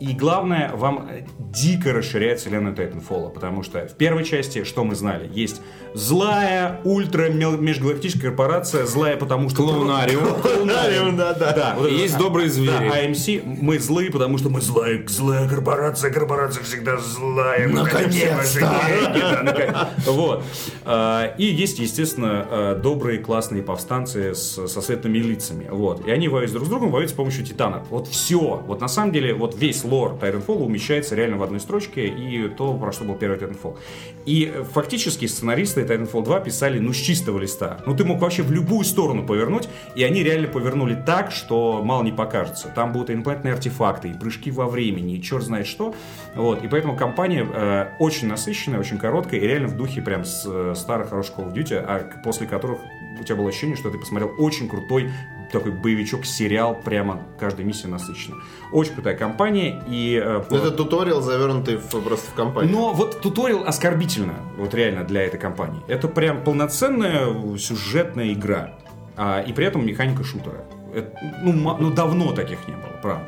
Э, 0.00 0.04
И 0.04 0.12
главное, 0.14 0.72
вам 0.74 1.08
э, 1.10 1.22
дико 1.38 1.92
расширяет 1.92 2.40
вселенную 2.40 2.74
Titanfall, 2.74 3.30
потому 3.32 3.62
что 3.62 3.86
в 3.86 3.94
первой 3.96 4.24
части, 4.24 4.64
что 4.64 4.84
мы 4.84 4.94
знали, 4.94 5.30
есть 5.32 5.60
злая 5.94 6.80
ультра 6.84 7.28
межгалактическая 7.28 8.30
корпорация, 8.30 8.86
злая 8.86 9.16
потому 9.16 9.48
что... 9.50 9.62
Клоунариум. 9.64 10.24
Клоунариум, 10.42 11.16
да, 11.18 11.34
да. 11.34 11.52
Да, 11.52 11.74
вот 11.76 11.88
И 11.88 11.92
это- 11.94 12.02
есть 12.02 12.16
добрые 12.18 12.48
звери. 12.48 12.88
Да, 12.88 13.04
AMC, 13.04 13.42
мы 13.44 13.78
злые, 13.78 14.10
потому 14.10 14.38
что 14.38 14.48
мы 14.48 14.60
злая, 14.60 15.04
злая 15.06 15.48
корпорация, 15.48 16.10
корпорация 16.12 16.62
всегда 16.64 16.96
злая. 16.98 17.68
мы 17.68 17.84
хотим 17.84 18.10
все 18.10 18.34
ваши 18.34 18.60
деньги, 18.60 19.20
да, 19.20 19.42
наконец. 19.42 19.76
Вот. 20.06 20.44
А, 20.84 21.34
И 21.38 21.44
есть, 21.44 21.78
естественно, 21.78 22.46
а, 22.48 22.74
добрые, 22.76 23.18
классные 23.18 23.62
повстанцы 23.62 24.34
со 24.34 24.80
светлыми 24.80 25.18
лицами. 25.18 25.66
Вот. 25.70 26.06
И 26.06 26.10
они 26.10 26.28
воюют 26.28 26.52
друг 26.52 26.66
с 26.66 26.68
другом, 26.68 26.90
воюют 26.90 27.10
с 27.10 27.14
помощью 27.14 27.44
титанов. 27.44 27.88
Вот 27.90 28.08
все. 28.08 28.62
Вот 28.66 28.80
на 28.80 28.88
самом 28.88 29.12
деле, 29.12 29.34
вот 29.34 29.54
весь 29.56 29.84
лор 29.90 30.14
Titanfall 30.20 30.64
умещается 30.64 31.14
реально 31.14 31.36
в 31.36 31.42
одной 31.42 31.60
строчке, 31.60 32.06
и 32.06 32.48
то, 32.48 32.74
про 32.74 32.92
что 32.92 33.04
был 33.04 33.16
первый 33.16 33.38
Titanfall. 33.38 33.76
И 34.24 34.50
э, 34.52 34.64
фактически 34.64 35.26
сценаристы 35.26 35.82
Titanfall 35.82 36.24
2 36.24 36.40
писали, 36.40 36.78
ну, 36.78 36.92
с 36.92 36.96
чистого 36.96 37.38
листа. 37.38 37.80
Ну, 37.86 37.96
ты 37.96 38.04
мог 38.04 38.20
вообще 38.20 38.42
в 38.42 38.52
любую 38.52 38.84
сторону 38.84 39.26
повернуть, 39.26 39.68
и 39.94 40.04
они 40.04 40.22
реально 40.22 40.48
повернули 40.48 40.94
так, 40.94 41.32
что 41.32 41.82
мало 41.82 42.02
не 42.02 42.12
покажется. 42.12 42.68
Там 42.68 42.92
будут 42.92 43.10
инопланетные 43.10 43.54
артефакты, 43.54 44.08
и 44.08 44.14
прыжки 44.14 44.50
во 44.50 44.66
времени, 44.66 45.16
и 45.16 45.22
черт 45.22 45.44
знает 45.44 45.66
что. 45.66 45.94
Вот. 46.34 46.62
И 46.62 46.68
поэтому 46.68 46.96
компания 46.96 47.46
э, 47.52 47.88
очень 47.98 48.28
насыщенная, 48.28 48.78
очень 48.78 48.98
короткая, 48.98 49.40
и 49.40 49.46
реально 49.46 49.68
в 49.68 49.76
духе 49.76 50.00
прям 50.00 50.24
с 50.24 50.44
э, 50.46 50.74
старых 50.76 51.10
хороших 51.10 51.36
Call 51.36 51.52
of 51.52 51.54
Duty, 51.54 51.74
а 51.76 52.10
после 52.22 52.46
которых 52.46 52.78
у 53.18 53.24
тебя 53.24 53.36
было 53.36 53.48
ощущение, 53.48 53.76
что 53.76 53.90
ты 53.90 53.98
посмотрел 53.98 54.32
очень 54.38 54.68
крутой 54.68 55.10
такой 55.52 55.72
боевичок, 55.72 56.24
сериал, 56.24 56.74
прямо 56.84 57.22
каждая 57.38 57.66
миссия 57.66 57.88
насыщена. 57.88 58.36
Очень 58.72 58.94
крутая 58.94 59.16
компания, 59.16 59.82
и... 59.88 60.20
э, 60.22 60.40
по- 60.40 60.54
Это 60.54 60.70
туториал, 60.70 61.20
завернутый 61.22 61.76
в- 61.76 62.00
просто 62.02 62.30
в 62.30 62.34
компанию. 62.34 62.72
но 62.72 62.92
вот 62.92 63.20
туториал 63.20 63.64
оскорбительно, 63.66 64.34
вот 64.56 64.74
реально 64.74 65.04
для 65.04 65.22
этой 65.22 65.38
компании. 65.40 65.82
Это 65.88 66.08
прям 66.08 66.44
полноценная 66.44 67.26
сюжетная 67.58 68.32
игра. 68.32 68.74
А, 69.16 69.40
и 69.40 69.52
при 69.52 69.66
этом 69.66 69.84
механика 69.84 70.24
шутера. 70.24 70.64
Это, 70.94 71.12
ну, 71.42 71.52
ну, 71.52 71.90
давно 71.90 72.32
таких 72.32 72.66
не 72.68 72.74
было, 72.74 72.98
правда. 73.02 73.24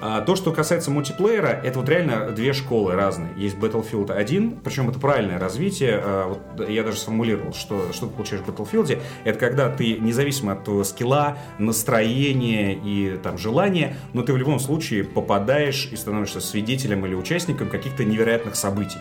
А, 0.00 0.20
то, 0.20 0.36
что 0.36 0.52
касается 0.52 0.90
мультиплеера, 0.90 1.48
это 1.48 1.78
вот 1.78 1.88
реально 1.88 2.30
две 2.30 2.52
школы 2.52 2.94
разные. 2.94 3.30
Есть 3.36 3.56
Battlefield 3.56 4.12
1, 4.12 4.60
причем 4.62 4.88
это 4.88 4.98
правильное 4.98 5.38
развитие. 5.38 6.00
А, 6.02 6.28
вот 6.28 6.68
я 6.68 6.82
даже 6.82 6.98
сформулировал, 6.98 7.52
что, 7.52 7.92
что 7.92 8.06
ты 8.06 8.12
получаешь 8.12 8.42
в 8.42 8.48
Battlefield. 8.48 9.00
Это 9.24 9.38
когда 9.38 9.70
ты, 9.70 9.98
независимо 9.98 10.52
от 10.52 10.64
твоего 10.64 10.84
скилла, 10.84 11.38
настроения 11.58 12.74
и 12.74 13.18
там 13.22 13.38
желания, 13.38 13.96
но 14.12 14.22
ты 14.22 14.32
в 14.32 14.36
любом 14.36 14.58
случае 14.58 15.04
попадаешь 15.04 15.88
и 15.90 15.96
становишься 15.96 16.40
свидетелем 16.40 17.04
или 17.06 17.14
участником 17.14 17.68
каких-то 17.68 18.04
невероятных 18.04 18.56
событий. 18.56 18.98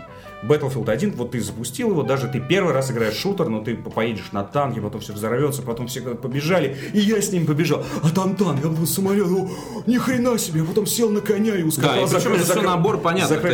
Battlefield 0.48 0.90
1, 0.90 1.12
вот 1.14 1.32
ты 1.32 1.42
запустил 1.42 1.92
его, 1.92 2.04
даже 2.04 2.28
ты 2.28 2.40
первый 2.40 2.74
раз 2.74 2.92
играешь 2.92 3.16
шутер, 3.16 3.50
но 3.50 3.64
ты 3.64 3.76
поедешь 3.76 4.32
на 4.32 4.44
танке, 4.44 4.82
потом 4.82 5.02
все 5.02 5.14
взорвется, 5.14 5.62
потом 5.62 5.88
все 5.88 6.02
побежали, 6.02 6.78
и 6.94 7.00
я 7.00 7.22
с 7.22 7.32
ним 7.32 7.46
побежал. 7.46 7.84
А 8.04 8.10
там 8.10 8.36
танк, 8.36 8.64
а 8.64 8.70
потом 8.70 8.86
самолет, 8.86 9.28
о, 9.28 9.50
ни 9.86 9.98
хрена 9.98 10.38
себе, 10.38 10.62
а 10.62 10.66
потом 10.66 10.86
сел 10.86 11.10
на 11.10 11.22
коня 11.22 11.56
и 11.56 11.64
ускакал. 11.64 11.96
Да, 11.96 12.02
и 12.02 12.06
причем 12.22 12.34
это 12.34 12.54
край- 12.54 12.66
набор 12.66 12.98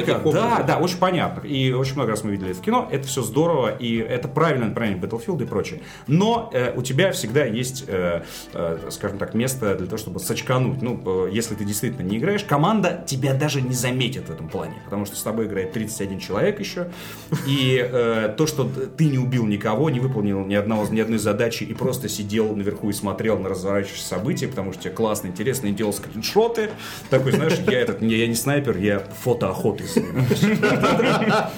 таких 0.05 0.23
Да, 0.33 0.63
да, 0.63 0.77
очень 0.77 0.97
понятно. 0.97 1.47
И 1.47 1.71
очень 1.71 1.95
много 1.95 2.11
раз 2.11 2.23
мы 2.23 2.31
видели 2.31 2.51
это 2.51 2.59
в 2.59 2.63
кино, 2.63 2.87
это 2.91 3.07
все 3.07 3.21
здорово, 3.21 3.75
и 3.75 3.97
это 3.97 4.27
правильное 4.27 4.67
направление 4.69 5.01
Battlefield 5.01 5.41
и 5.43 5.45
прочее. 5.45 5.81
Но 6.07 6.49
э, 6.53 6.73
у 6.75 6.81
тебя 6.81 7.11
всегда 7.11 7.45
есть, 7.45 7.85
э, 7.87 8.23
э, 8.53 8.77
скажем 8.89 9.17
так, 9.17 9.33
место 9.33 9.75
для 9.75 9.85
того, 9.85 9.97
чтобы 9.97 10.19
сочкануть. 10.19 10.81
Ну, 10.81 11.01
э, 11.27 11.29
если 11.31 11.55
ты 11.55 11.65
действительно 11.65 12.05
не 12.05 12.17
играешь, 12.17 12.43
команда 12.43 13.03
тебя 13.07 13.33
даже 13.33 13.61
не 13.61 13.73
заметит 13.73 14.27
в 14.27 14.31
этом 14.31 14.49
плане, 14.49 14.75
потому 14.85 15.05
что 15.05 15.15
с 15.15 15.23
тобой 15.23 15.45
играет 15.47 15.71
31 15.73 16.19
человек 16.19 16.59
еще, 16.59 16.80
и 17.47 17.77
э, 17.81 18.33
то, 18.37 18.47
что 18.47 18.69
ты 18.97 19.05
не 19.05 19.17
убил 19.17 19.45
никого, 19.45 19.89
не 19.89 19.99
выполнил 19.99 20.45
ни, 20.45 20.55
одного, 20.55 20.87
ни 20.87 20.99
одной 20.99 21.19
задачи 21.19 21.63
и 21.63 21.73
просто 21.73 22.09
сидел 22.09 22.55
наверху 22.55 22.89
и 22.89 22.93
смотрел 22.93 23.37
на 23.39 23.49
разворачивающиеся 23.49 24.07
события, 24.07 24.47
потому 24.47 24.73
что 24.73 24.83
тебе 24.83 24.93
классно, 24.93 25.27
интересно, 25.27 25.67
и 25.67 25.71
делал 25.71 25.93
скриншоты, 25.93 26.69
такой, 27.09 27.31
знаешь, 27.31 27.57
я 27.67 27.79
этот, 27.79 28.01
я 28.01 28.27
не 28.27 28.35
снайпер, 28.35 28.77
я 28.77 28.99
фотоохотой 29.23 29.87
занимаюсь. 29.87 30.41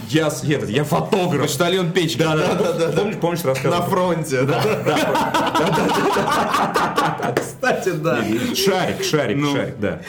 Я, 0.10 0.28
этот, 0.28 0.70
я 0.70 0.84
фотограф. 0.84 1.42
Почтальон 1.42 1.92
печки. 1.92 2.20
Да, 2.20 2.36
да, 2.36 2.74
да. 2.74 2.92
Помнишь, 2.92 3.18
помнишь, 3.18 3.44
На 3.44 3.50
рассказывал? 3.50 3.86
фронте, 3.88 4.44
да. 4.44 4.64
Кстати, 7.36 7.90
да. 7.92 8.24
Шарик, 8.56 9.04
шарик, 9.04 9.46
шарик, 9.46 9.80
да. 9.80 10.02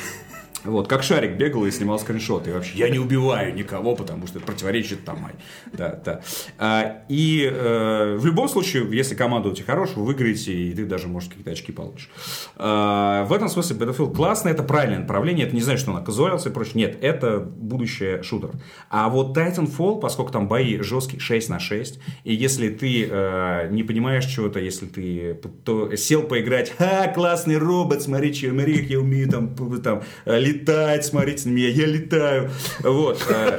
Вот, 0.64 0.88
как 0.88 1.02
шарик 1.02 1.36
бегал 1.36 1.66
и 1.66 1.70
снимал 1.70 1.98
скриншоты. 1.98 2.50
И 2.50 2.52
вообще, 2.52 2.78
я 2.78 2.88
не 2.88 2.98
убиваю 2.98 3.54
никого, 3.54 3.94
потому 3.94 4.26
что 4.26 4.38
это 4.38 4.46
противоречит 4.46 5.04
там. 5.04 5.26
ай. 5.26 5.34
Да, 5.72 6.00
да. 6.04 6.20
А, 6.58 7.04
и 7.08 7.48
э, 7.52 8.16
в 8.18 8.24
любом 8.24 8.48
случае, 8.48 8.86
если 8.90 9.14
команда 9.14 9.50
у 9.50 9.52
тебя 9.52 9.66
хорошая, 9.66 9.96
вы 9.96 10.06
выиграете, 10.06 10.52
и 10.52 10.72
ты 10.72 10.86
даже, 10.86 11.08
может, 11.08 11.30
какие-то 11.30 11.50
очки 11.50 11.72
получишь. 11.72 12.10
А, 12.56 13.24
в 13.24 13.32
этом 13.32 13.48
смысле 13.48 13.76
Battlefield 13.76 14.14
классно, 14.14 14.48
это 14.48 14.62
правильное 14.62 15.00
направление. 15.00 15.46
Это 15.46 15.54
не 15.54 15.62
значит, 15.62 15.82
что 15.82 15.90
он 15.90 15.98
оказуался 15.98 16.48
и 16.48 16.52
прочее. 16.52 16.74
Нет, 16.76 16.98
это 17.02 17.40
будущее 17.40 18.22
шутер. 18.22 18.52
А 18.88 19.08
вот 19.08 19.36
Titanfall, 19.36 20.00
поскольку 20.00 20.32
там 20.32 20.48
бои 20.48 20.78
жесткие 20.80 21.20
6 21.20 21.48
на 21.50 21.60
6, 21.60 22.00
и 22.24 22.34
если 22.34 22.70
ты 22.70 23.06
э, 23.10 23.68
не 23.70 23.82
понимаешь 23.82 24.24
чего-то, 24.24 24.60
если 24.60 24.86
ты 24.86 25.38
то 25.64 25.94
сел 25.96 26.22
поиграть, 26.22 26.72
ха, 26.76 27.08
классный 27.08 27.58
робот, 27.58 28.02
смотри, 28.02 28.32
как 28.32 28.90
я 28.90 29.00
умею 29.00 29.28
там, 29.28 29.54
там 29.82 30.02
э, 30.24 30.53
летать, 30.54 31.04
смотрите 31.04 31.48
на 31.48 31.52
меня, 31.52 31.68
я 31.68 31.86
летаю. 31.86 32.50
Вот. 32.82 33.24
э, 33.28 33.58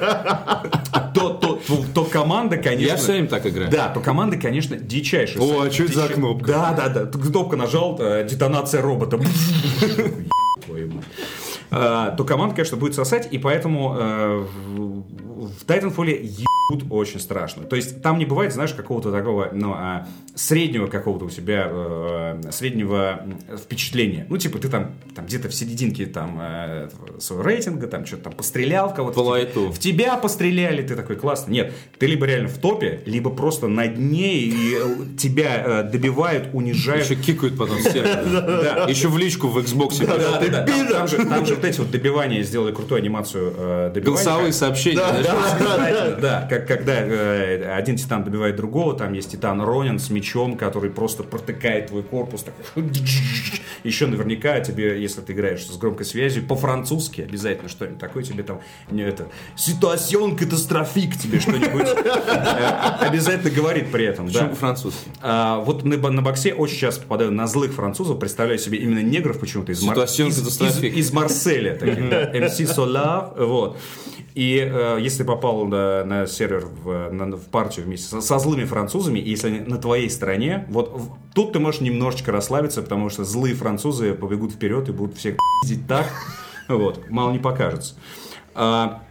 То, 1.14 1.30
то, 1.30 1.60
то, 1.66 1.86
то 1.94 2.04
команда, 2.04 2.58
конечно... 2.58 2.86
Я 2.86 2.98
все 2.98 3.14
время 3.14 3.28
так 3.28 3.46
играю. 3.46 3.72
Да, 3.72 3.90
то 3.90 4.02
команда, 4.02 4.38
конечно, 4.38 4.76
дичайшая. 4.76 5.42
О, 5.42 5.64
а 5.64 5.72
что 5.72 5.84
это 5.84 5.94
за 5.94 6.08
кнопка? 6.10 6.48
Да, 6.48 6.74
да, 6.74 6.90
да. 6.90 7.06
Кнопка 7.06 7.56
нажал, 7.56 7.98
э, 8.00 8.28
детонация 8.30 8.82
робота. 8.82 9.20
А, 11.72 12.12
То 12.12 12.24
команда, 12.24 12.56
конечно, 12.56 12.78
будет 12.78 12.96
сосать, 12.96 13.28
и 13.32 13.38
поэтому 13.38 13.96
э, 13.98 14.46
в 14.68 15.04
в 15.46 15.66
Titanfall 15.66 16.22
ебут 16.22 16.86
очень 16.90 17.20
страшно. 17.20 17.64
То 17.64 17.76
есть 17.76 18.02
там 18.02 18.18
не 18.18 18.26
бывает, 18.26 18.54
знаешь, 18.54 18.74
какого-то 18.74 19.12
такого, 19.12 19.50
ну, 19.54 19.74
а, 19.74 20.08
среднего 20.36 20.88
какого-то 20.88 21.26
у 21.26 21.30
себя, 21.30 21.68
э, 21.70 22.42
среднего 22.52 23.26
впечатления. 23.58 24.26
Ну, 24.30 24.38
типа, 24.38 24.60
ты 24.60 24.68
там, 24.68 24.92
там 25.16 25.26
где-то 25.26 25.48
в 25.50 25.56
серединке 25.56 26.06
там 26.06 26.38
э, 26.42 26.90
своего 27.20 27.44
рейтинга, 27.44 27.88
там 27.88 28.06
что-то 28.06 28.26
там 28.26 28.34
пострелял 28.34 28.90
в 28.90 28.96
кого-то. 28.96 29.16
По 29.16 29.22
лайту. 29.22 29.72
В 29.72 29.80
тебя 29.80 30.18
постреляли, 30.18 30.82
ты 30.82 30.96
такой 30.96 31.16
классный. 31.16 31.54
Нет, 31.54 31.74
ты 31.98 32.06
либо 32.06 32.26
реально 32.26 32.50
в 32.50 32.58
топе, 32.58 33.02
либо 33.06 33.30
просто 33.30 33.68
на 33.68 33.88
дне, 33.88 34.36
и 34.36 34.78
тебя 35.18 35.64
э, 35.66 35.84
добивают, 35.84 36.50
унижают. 36.54 37.06
Еще 37.06 37.16
кикают 37.16 37.58
потом 37.58 37.78
все. 37.80 38.04
Да. 38.36 38.86
Еще 38.90 39.08
в 39.08 39.18
личку 39.18 39.48
в 39.48 39.58
Xbox. 39.58 40.06
Да, 40.06 40.18
да, 40.18 40.66
да, 40.66 41.06
там, 41.06 41.46
же, 41.46 41.56
вот 41.56 41.64
эти 41.64 41.80
вот 41.80 41.92
добивания 41.92 42.44
сделали 42.44 42.74
крутую 42.74 43.00
анимацию 43.00 43.54
э, 43.56 43.92
добивания. 43.94 44.24
Голосовые 44.24 44.54
сообщения. 44.54 44.98
Да, 44.98 46.18
да, 46.20 46.48
как 46.50 46.68
когда 46.68 46.94
э, 46.94 47.74
один 47.74 47.96
титан 47.96 48.24
добивает 48.24 48.56
другого, 48.56 48.96
там 48.96 49.14
есть 49.14 49.32
титан 49.32 49.62
Ронин 49.62 50.00
с 50.00 50.10
мечом, 50.10 50.25
который 50.58 50.90
просто 50.90 51.24
протыкает 51.24 51.88
твой 51.88 52.04
корпус. 52.04 52.44
Так, 52.44 52.54
еще 53.84 54.08
наверняка 54.08 54.60
тебе, 54.60 55.02
если 55.02 55.22
ты 55.22 55.34
играешь 55.34 55.66
с 55.66 55.78
громкой 55.78 56.06
связью, 56.06 56.46
по-французски 56.46 57.22
обязательно 57.22 57.70
что-нибудь 57.70 58.00
такое 58.00 58.24
тебе 58.24 58.44
там, 58.44 58.62
не 58.90 59.04
это, 59.04 59.28
ситуацион 59.56 60.36
катастрофик 60.36 61.18
тебе 61.18 61.40
что-нибудь 61.40 61.88
э, 61.88 63.06
обязательно 63.06 63.52
говорит 63.52 63.92
при 63.92 64.06
этом. 64.06 64.28
Почему 64.28 64.50
по-французски? 64.50 65.10
А, 65.22 65.60
вот 65.60 65.84
на, 65.84 66.22
боксе 66.22 66.54
очень 66.54 66.78
часто 66.78 67.04
попадаю 67.04 67.32
на 67.32 67.48
злых 67.48 67.74
французов, 67.74 68.20
представляю 68.20 68.60
себе 68.60 68.80
именно 68.80 69.00
негров 69.00 69.40
почему-то 69.40 69.72
из, 69.72 69.82
из, 69.82 71.12
Марселя. 71.14 71.76
MC 71.76 72.76
Solar, 72.76 73.46
вот. 73.46 73.78
И 74.36 74.58
э, 74.58 74.98
если 75.00 75.24
попал 75.24 75.66
на, 75.66 76.04
на 76.04 76.28
сервер, 76.28 76.66
в, 76.66 77.10
на- 77.10 77.38
в 77.38 77.46
партию 77.46 77.86
вместе 77.86 78.08
со, 78.10 78.20
со 78.20 78.38
злыми 78.38 78.66
французами, 78.66 79.18
если 79.18 79.48
они 79.48 79.60
на 79.62 79.78
твоей 79.78 80.10
стороне, 80.16 80.66
вот 80.70 80.92
в- 80.94 81.12
тут 81.34 81.54
ты 81.54 81.60
можешь 81.60 81.82
немножечко 81.82 82.32
расслабиться, 82.32 82.82
потому 82.82 83.10
что 83.10 83.24
злые 83.24 83.54
французы 83.56 84.14
побегут 84.14 84.54
вперед 84.54 84.90
и 84.90 84.92
будут 84.92 85.18
всех 85.18 85.36
пиздить 85.62 85.88
так, 85.88 86.08
вот, 86.70 87.10
мало 87.10 87.32
не 87.32 87.40
покажется. 87.40 87.96
А, 88.56 89.04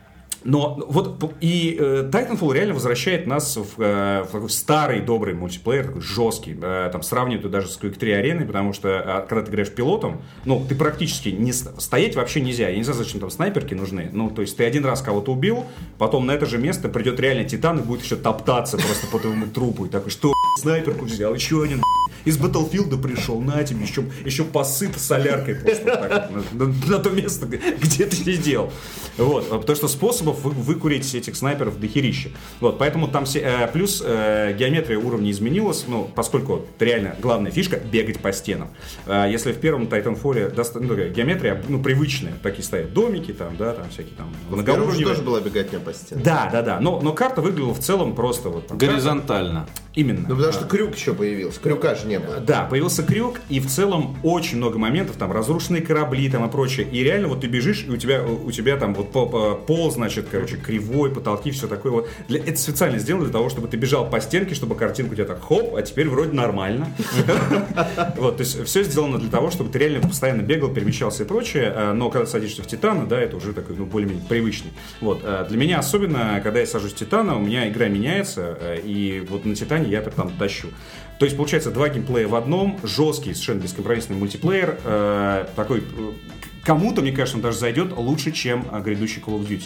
но 0.45 0.79
вот 0.89 1.35
и 1.41 1.77
э, 1.79 2.09
Titanfall 2.13 2.53
реально 2.53 2.75
возвращает 2.75 3.27
нас 3.27 3.57
в, 3.57 3.81
э, 3.81 4.25
в 4.25 4.33
такой 4.33 4.51
старый 4.51 5.01
добрый 5.01 5.35
мультиплеер, 5.35 5.87
такой 5.87 6.03
жесткий. 6.03 6.57
Э, 6.61 6.91
там 6.93 7.03
сравнивают 7.03 7.51
даже 7.51 7.69
с 7.69 7.79
Quake 7.81 7.99
3 7.99 8.13
ареной, 8.13 8.45
потому 8.47 8.73
что 8.75 9.01
а, 9.01 9.21
когда 9.27 9.45
ты 9.45 9.51
играешь 9.51 9.71
пилотом, 9.71 10.23
ну, 10.45 10.65
ты 10.69 10.75
практически 10.75 11.31
не 11.31 11.53
ст- 11.53 11.81
стоять 11.81 12.15
вообще 12.15 12.41
нельзя. 12.41 12.69
Я 12.69 12.77
не 12.77 12.83
знаю, 12.85 12.99
зачем 12.99 13.21
там 13.21 13.31
снайперки 13.31 13.75
нужны. 13.75 14.11
Ну, 14.13 14.31
то 14.31 14.43
есть 14.43 14.57
ты 14.57 14.65
один 14.65 14.85
раз 14.85 15.01
кого-то 15.01 15.33
убил, 15.33 15.65
потом 15.99 16.27
на 16.27 16.33
это 16.33 16.47
же 16.47 16.59
место 16.59 16.89
придет 16.89 17.19
реально 17.21 17.45
титан 17.45 17.79
и 17.79 17.83
будет 17.83 18.03
еще 18.03 18.17
топтаться 18.17 18.77
просто 18.77 19.07
по 19.07 19.19
твоему 19.19 19.47
трупу. 19.47 19.87
И 19.87 19.89
такой, 19.89 20.11
что 20.11 20.33
снайперку 20.59 21.07
взял, 21.07 21.35
еще 21.35 21.63
один 21.63 21.81
из 22.25 22.39
Battlefield 22.39 23.01
пришел, 23.03 23.41
на 23.41 23.63
тебе, 23.65 23.83
еще, 23.85 24.05
еще 24.25 24.45
посыт 24.45 24.99
соляркой 24.99 25.57
просто 25.57 25.85
так 25.85 26.31
на, 26.53 26.65
на- 26.67 26.75
на 26.87 26.99
то 26.99 27.11
место, 27.11 27.47
где 27.47 28.07
ты 28.07 28.17
сидел. 28.17 28.73
Вот, 29.17 29.47
а 29.53 29.59
потому 29.59 29.77
что 29.77 29.89
способов 29.89 30.41
вы- 30.43 30.51
выкурить 30.51 31.15
этих 31.15 31.37
снайперов 31.37 31.79
дохерища. 31.79 32.31
Вот, 32.61 32.79
поэтому 32.79 33.09
там 33.09 33.25
все, 33.27 33.41
э, 33.41 33.69
плюс 33.73 34.03
э, 34.05 34.55
геометрия 34.59 34.99
уровня 34.99 35.31
изменилась, 35.31 35.85
ну, 35.87 36.11
поскольку 36.15 36.65
реально 36.81 37.15
главная 37.21 37.51
фишка 37.53 37.77
бегать 37.79 38.19
по 38.21 38.33
стенам. 38.33 38.71
Э, 39.07 39.27
если 39.31 39.53
в 39.53 39.59
первом 39.61 39.85
Titanfall 39.85 40.53
доста- 40.55 40.81
ну, 40.81 40.89
такая 40.89 41.11
геометрия, 41.11 41.63
ну, 41.69 41.83
привычная, 41.83 42.33
такие 42.43 42.65
стоят 42.65 42.93
домики 42.93 43.33
там, 43.33 43.57
да, 43.57 43.73
там 43.73 43.89
всякие 43.91 44.15
там 44.17 44.33
многоуровневые. 44.51 45.07
тоже 45.07 45.23
была 45.23 45.41
беготня 45.41 45.79
по 45.79 45.93
стене. 45.93 46.23
Да, 46.25 46.49
да, 46.51 46.63
да. 46.63 46.81
Но, 46.81 47.01
но 47.01 47.13
карта 47.13 47.41
выглядела 47.41 47.75
в 47.75 47.81
целом 47.81 48.15
просто 48.15 48.49
вот. 48.49 48.67
там, 48.69 48.79
Горизонтально. 48.79 49.67
Именно. 49.95 50.27
Ну 50.29 50.35
потому 50.35 50.53
что 50.53 50.65
крюк 50.65 50.97
еще 50.97 51.15
появился. 51.15 51.61
Крюка 51.61 51.95
же 51.95 52.09
не 52.09 52.14
было. 52.19 52.41
Да, 52.41 52.65
появился 52.65 53.03
крюк, 53.03 53.41
и 53.49 53.61
в 53.61 53.67
целом 53.67 54.17
очень 54.23 54.59
много 54.59 54.79
моментов, 54.79 55.17
там, 55.17 55.33
разрушенные 55.33 55.83
корабли 55.83 56.29
там 56.31 56.47
и 56.47 56.51
прочее. 56.51 56.87
И 56.91 57.03
реально 57.03 57.29
вот 57.29 57.41
ты 57.41 57.47
бежишь, 57.47 57.85
и 57.87 57.91
у 57.91 57.97
тебя, 57.97 58.23
у 58.25 58.51
тебя 58.51 58.77
там 58.77 58.95
вот 58.95 59.13
по- 59.13 59.27
по- 59.27 59.55
пол, 59.55 59.91
значит, 59.91 60.27
короче, 60.31 60.57
кривой, 60.57 61.11
потолки, 61.11 61.51
все 61.51 61.67
такое 61.67 61.93
вот. 61.93 62.09
Для, 62.29 62.41
это 62.41 62.57
специально 62.57 62.99
сделано 62.99 63.25
для 63.25 63.33
того, 63.33 63.49
чтобы 63.49 63.69
ты 63.69 63.77
бежал 63.77 64.09
по 64.09 64.21
стенке, 64.21 64.55
чтобы 64.55 64.75
картинка 64.75 65.13
у 65.13 65.15
тебя 65.15 65.27
так 65.27 65.43
хоп, 65.43 65.75
а 65.75 65.83
теперь 65.83 66.09
вроде 66.09 66.33
нормально. 66.33 66.89
Вот, 68.17 68.37
то 68.37 68.43
есть 68.43 68.65
все 68.65 68.83
сделано 68.83 69.19
для 69.19 69.31
того, 69.31 69.51
чтобы 69.51 69.71
ты 69.71 69.79
реально 69.79 70.07
постоянно 70.07 70.43
бегал, 70.43 70.71
перемещался 70.71 71.25
и 71.25 71.27
прочее, 71.27 71.73
э, 71.75 71.93
но 71.93 72.11
когда 72.11 72.27
садишься 72.27 72.63
в 72.63 72.67
Титана, 72.67 73.07
да, 73.07 73.19
это 73.21 73.37
уже 73.37 73.53
такой, 73.53 73.77
ну, 73.77 73.87
более-менее 73.87 74.25
привычный. 74.29 74.73
Вот, 75.01 75.21
э, 75.23 75.47
для 75.49 75.57
меня 75.59 75.79
особенно, 75.79 76.41
когда 76.43 76.61
я 76.61 76.67
сажусь 76.67 76.93
в 76.93 76.97
Титана, 76.97 77.37
у 77.37 77.41
меня 77.41 77.69
игра 77.69 77.89
меняется, 77.89 78.57
э, 78.61 78.81
и 78.85 79.25
вот 79.29 79.45
на 79.45 79.55
Титане 79.55 79.91
я 79.91 80.01
там 80.03 80.31
тащу. 80.39 80.69
То 81.19 81.27
есть, 81.27 81.37
получается, 81.37 81.71
два 81.71 81.89
геймплея 81.89 82.27
в 82.27 82.35
одном, 82.35 82.79
жесткий, 82.83 83.35
совершенно 83.35 83.61
бескомпромиссный 83.61 84.17
мультиплеер, 84.17 84.79
э, 84.85 85.47
такой... 85.57 85.81
э, 85.81 85.83
Кому-то, 86.65 87.03
мне 87.03 87.13
кажется, 87.13 87.37
он 87.37 87.43
даже 87.43 87.59
зайдет 87.59 87.93
лучше, 87.95 88.33
чем 88.33 88.67
э, 88.73 88.81
грядущий 88.81 89.21
Call 89.21 89.39
of 89.39 89.47
Duty. 89.47 89.65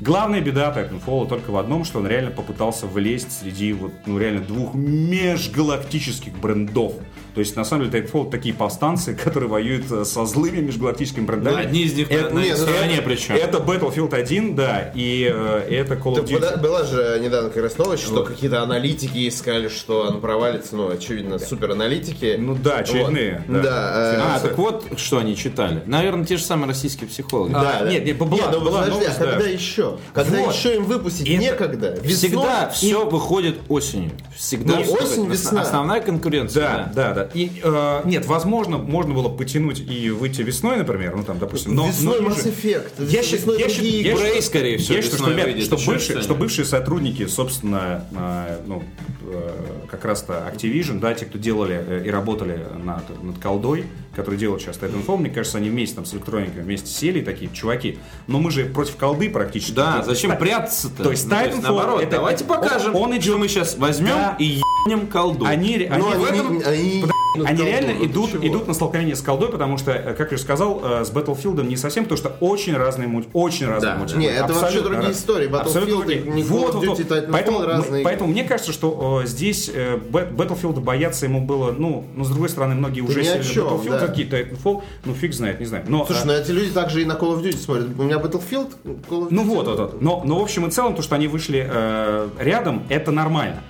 Главная 0.00 0.40
беда 0.40 0.74
Titanfall 0.74 1.28
только 1.28 1.50
в 1.50 1.56
одном, 1.58 1.84
что 1.84 1.98
он 1.98 2.06
реально 2.06 2.30
попытался 2.30 2.86
влезть 2.86 3.30
среди 3.30 3.74
вот, 3.74 3.92
ну, 4.06 4.18
реально 4.18 4.40
двух 4.40 4.74
межгалактических 4.74 6.32
брендов. 6.32 6.94
То 7.34 7.40
есть, 7.40 7.56
на 7.56 7.64
самом 7.64 7.90
деле, 7.90 8.04
Titanfall 8.04 8.30
такие 8.30 8.54
повстанцы, 8.54 9.14
которые 9.24 9.48
воюют 9.48 9.90
э, 9.90 10.04
со 10.04 10.24
злыми 10.26 10.58
межгалактическими 10.60 11.24
брендами. 11.24 11.54
Ну, 11.54 11.60
Одни 11.60 11.82
из 11.82 11.94
них 11.94 12.10
Это- 12.10 12.34
на 12.34 12.40
не, 12.40 12.48
их 12.48 12.58
ну, 12.58 12.62
стороне 12.64 12.94
это, 12.94 13.02
причем. 13.02 13.34
это 13.34 13.58
Battlefield 13.58 14.14
1, 14.14 14.54
да, 14.56 14.92
и 14.94 15.30
э, 15.32 15.66
это 15.70 15.94
Call 15.94 16.14
of 16.16 16.24
Duty. 16.24 16.38
была, 16.40 16.56
была 16.56 16.84
же 16.84 17.20
недавно 17.22 17.50
как 17.50 17.62
раз 17.62 17.78
новость, 17.78 18.02
что 18.04 18.22
какие-то 18.24 18.62
аналитики 18.62 19.28
искали, 19.28 19.68
что 19.68 20.02
он 20.02 20.20
провалится, 20.20 20.76
ну, 20.76 20.90
очевидно, 20.90 21.38
супер 21.38 21.70
аналитики. 21.72 22.36
Ну 22.38 22.54
да, 22.54 22.78
очередные. 22.78 23.44
Вот. 23.48 23.62
Да, 23.62 24.14
э, 24.16 24.20
А, 24.36 24.40
так 24.40 24.56
вот, 24.58 24.84
что 24.98 25.18
они 25.18 25.36
читали. 25.36 25.82
Наверное, 25.86 26.24
те 26.24 26.36
же 26.36 26.44
самые 26.44 26.68
российские 26.68 27.08
психологи. 27.08 27.52
А, 27.54 27.86
нет, 27.88 28.04
нет, 28.04 28.16
была- 28.18 28.50
ну, 28.52 28.60
была 28.60 28.80
подожди, 28.80 28.90
новость, 29.00 29.16
а 29.16 29.24
когда 29.24 29.38
да. 29.38 29.46
еще? 29.48 29.98
Когда 30.12 30.38
Вот. 30.38 30.54
еще 30.54 30.76
им 30.76 30.84
выпустить 30.84 31.28
Это- 31.28 31.36
некогда? 31.40 31.90
Весной? 31.94 32.14
Всегда 32.14 32.68
все 32.70 33.08
выходит 33.08 33.58
осенью. 33.68 34.10
Всегда 34.36 34.76
Ну, 34.76 34.92
осень, 34.94 35.26
весна. 35.26 35.62
Основная 35.62 36.00
конкуренция. 36.00 36.62
Да, 36.64 36.92
да, 36.94 37.14
да. 37.14 37.19
И, 37.34 37.60
э, 37.62 38.00
нет, 38.04 38.26
возможно, 38.26 38.78
можно 38.78 39.14
было 39.14 39.28
потянуть 39.28 39.80
и 39.80 40.10
выйти 40.10 40.42
весной, 40.42 40.76
например, 40.76 41.16
ну 41.16 41.24
там, 41.24 41.38
допустим. 41.38 41.74
Но, 41.74 41.88
Весной 41.88 42.20
но 42.20 42.28
Mass 42.28 42.46
Effect, 42.46 43.10
Я, 43.10 43.22
весной 43.22 43.58
я, 43.58 43.66
Prey, 43.66 44.42
скорее 44.42 44.78
всего, 44.78 44.96
я 44.96 45.02
считаю, 45.02 45.22
что, 45.22 45.30
ребят, 45.30 45.46
выйдет, 45.46 45.64
что, 45.64 45.76
бывшие, 45.76 46.22
что 46.22 46.34
бывшие 46.34 46.64
сотрудники, 46.64 47.26
собственно, 47.26 48.04
э, 48.12 48.60
ну, 48.66 48.82
э, 49.22 49.86
как 49.90 50.04
раз-то 50.04 50.50
Activision, 50.52 51.00
да, 51.00 51.14
те, 51.14 51.26
кто 51.26 51.38
делали 51.38 51.82
э, 51.86 52.04
и 52.06 52.10
работали 52.10 52.64
над, 52.82 53.22
над 53.22 53.38
колдой, 53.38 53.86
которые 54.14 54.38
делают 54.38 54.62
сейчас 54.62 54.76
Titanfall, 54.78 55.18
мне 55.18 55.30
кажется, 55.30 55.58
они 55.58 55.70
вместе 55.70 55.94
там 55.96 56.04
с 56.04 56.12
электроникой 56.14 56.62
вместе 56.62 56.88
сели, 56.88 57.20
такие 57.20 57.50
чуваки. 57.52 57.98
Но 58.26 58.38
мы 58.40 58.50
же 58.50 58.64
против 58.64 58.96
колды 58.96 59.30
практически. 59.30 59.72
Да, 59.72 59.92
То 59.92 59.96
есть, 59.98 60.08
зачем 60.08 60.30
та- 60.32 60.36
прятаться-то? 60.36 61.02
То 61.04 61.10
есть 61.10 61.26
Ну, 61.28 61.34
Titanfall 61.36 61.60
наоборот, 61.62 62.02
это- 62.02 62.10
давайте 62.12 62.44
покажем, 62.44 62.94
он 62.96 63.12
идет- 63.12 63.24
что 63.24 63.38
мы 63.38 63.48
сейчас 63.48 63.76
возьмем 63.76 64.08
Да. 64.16 64.36
и 64.38 64.60
ебнем 64.86 65.06
колду. 65.06 65.44
Они, 65.46 65.74
они 65.76 65.88
Ну, 66.02 66.10
в 66.20 66.24
они, 66.24 66.38
этом- 66.38 66.58
не- 66.58 66.64
они, 66.64 67.04
ну, 67.36 67.44
они 67.46 67.62
реально 67.64 67.94
ну, 67.98 68.06
идут, 68.06 68.30
чего? 68.32 68.46
идут 68.46 68.66
на 68.68 68.74
столкновение 68.74 69.14
с 69.16 69.22
колдой, 69.22 69.48
потому 69.50 69.78
что, 69.78 69.92
э, 69.92 70.14
как 70.14 70.30
я 70.30 70.34
уже 70.34 70.42
сказал, 70.42 70.80
э, 70.82 71.04
с 71.04 71.10
Battlefield 71.12 71.64
не 71.66 71.76
совсем, 71.76 72.04
потому 72.04 72.18
что 72.18 72.36
очень 72.40 72.76
разные 72.76 73.08
мульти, 73.08 73.28
очень 73.32 73.66
разные 73.66 73.92
Да, 73.92 73.98
мульти. 73.98 74.14
Не, 74.16 74.26
это 74.26 74.52
вообще 74.52 74.80
другие 74.80 75.08
раз- 75.08 75.18
истории. 75.18 75.48
Battlefield, 75.48 75.86
другие. 75.86 76.20
не 76.22 76.42
Вот, 76.42 76.74
вот, 76.74 76.84
Duty, 76.84 76.88
вот. 76.88 76.98
Titanfall, 77.00 77.28
Поэтому, 77.32 77.58
мы- 77.60 77.66
разные. 77.66 78.04
поэтому 78.04 78.30
мне 78.30 78.44
кажется, 78.44 78.72
что 78.72 79.20
э, 79.22 79.26
здесь 79.26 79.70
э, 79.72 79.96
Battlefield 80.10 80.80
бояться 80.80 81.26
ему 81.26 81.40
было, 81.40 81.72
ну, 81.72 82.04
ну, 82.16 82.24
с 82.24 82.28
другой 82.28 82.48
стороны, 82.48 82.74
многие 82.74 83.00
уже 83.02 83.22
сели 83.22 83.38
на 83.38 83.42
Battlefield, 83.42 83.90
да. 84.00 84.06
какие 84.06 84.28
Titanfall, 84.28 84.82
ну, 85.04 85.14
фиг 85.14 85.32
знает, 85.34 85.60
не 85.60 85.66
знаю. 85.66 85.84
Но, 85.88 86.04
Слушай, 86.06 86.22
э, 86.22 86.26
ну 86.26 86.32
эти 86.32 86.50
люди 86.50 86.70
также 86.70 87.02
и 87.02 87.04
на 87.04 87.12
Call 87.12 87.36
of 87.38 87.42
Duty 87.42 87.56
смотрят. 87.56 87.86
У 87.98 88.02
меня 88.02 88.16
Battlefield, 88.16 88.72
Call 88.84 89.00
of 89.08 89.22
Duty. 89.24 89.28
ну 89.30 89.44
вот, 89.44 89.66
вот, 89.66 89.78
вот. 89.78 90.02
Но, 90.02 90.22
но 90.24 90.38
в 90.38 90.42
общем 90.42 90.66
и 90.66 90.70
целом, 90.70 90.94
то, 90.94 91.02
что 91.02 91.14
они 91.14 91.28
вышли 91.28 91.66
э, 91.70 92.28
рядом, 92.38 92.82
это 92.88 93.10
нормально. 93.12 93.62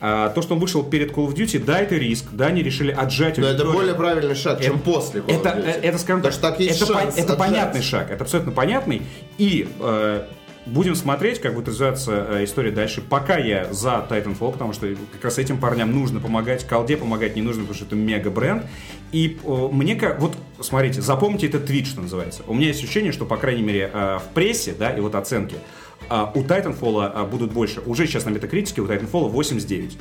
А, 0.00 0.28
то, 0.30 0.42
что 0.42 0.54
он 0.54 0.60
вышел 0.60 0.82
перед 0.84 1.10
Call 1.10 1.26
of 1.28 1.34
Duty, 1.34 1.64
да, 1.64 1.80
это 1.80 1.96
риск, 1.96 2.26
да, 2.32 2.46
они 2.46 2.62
решили 2.62 2.92
отжать 2.92 3.36
Но 3.38 3.44
это 3.44 3.50
аудиторию. 3.62 3.74
более 3.74 3.94
правильный 3.94 4.34
шаг, 4.36 4.60
чем 4.62 4.76
Это- 4.76 4.84
после 4.84 5.20
Call 5.22 5.26
of 5.26 5.40
Это, 5.40 5.48
Duty. 5.50 5.64
э, 5.66 5.80
это, 5.82 5.98
скажем 5.98 6.22
так, 6.22 6.34
так 6.36 6.60
есть 6.60 6.80
это, 6.82 6.92
шанс 6.92 7.16
это 7.16 7.34
понятный 7.34 7.82
шаг, 7.82 8.10
это 8.10 8.22
абсолютно 8.24 8.52
понятный. 8.52 9.02
И 9.38 9.68
э, 9.80 10.22
будем 10.66 10.94
смотреть, 10.94 11.40
как 11.40 11.54
будет 11.54 11.68
развиваться 11.68 12.26
э, 12.30 12.44
история 12.44 12.70
дальше. 12.70 13.00
Пока 13.00 13.38
я 13.38 13.72
за 13.72 14.06
Titanfall, 14.08 14.52
потому 14.52 14.72
что 14.72 14.86
как 15.12 15.24
раз 15.24 15.38
этим 15.38 15.58
парням 15.58 15.90
нужно 15.92 16.20
помогать, 16.20 16.64
колде 16.64 16.96
помогать 16.96 17.34
не 17.34 17.42
нужно, 17.42 17.62
потому 17.62 17.74
что 17.76 17.86
это 17.86 17.96
мега 17.96 18.30
бренд. 18.30 18.64
И 19.10 19.38
э, 19.42 19.68
мне 19.72 19.96
как, 19.96 20.20
вот 20.20 20.36
смотрите, 20.60 21.00
запомните 21.00 21.48
этот 21.48 21.66
твит, 21.66 21.86
что 21.88 22.00
называется. 22.02 22.42
У 22.46 22.54
меня 22.54 22.68
есть 22.68 22.80
ощущение, 22.84 23.10
что, 23.10 23.24
по 23.24 23.36
крайней 23.36 23.62
мере, 23.62 23.90
э, 23.92 24.18
в 24.18 24.32
прессе, 24.34 24.74
да, 24.78 24.90
и 24.90 25.00
вот 25.00 25.14
оценки, 25.16 25.56
э, 26.08 26.26
у 26.34 26.42
Titanfall 26.42 27.12
э, 27.14 27.24
будут 27.26 27.52
больше. 27.52 27.80
Уже 27.86 28.06
сейчас 28.06 28.24
на 28.24 28.30
метакритике 28.30 28.80
у 28.80 28.86
Titanfall 28.86 29.28
89. 29.28 29.98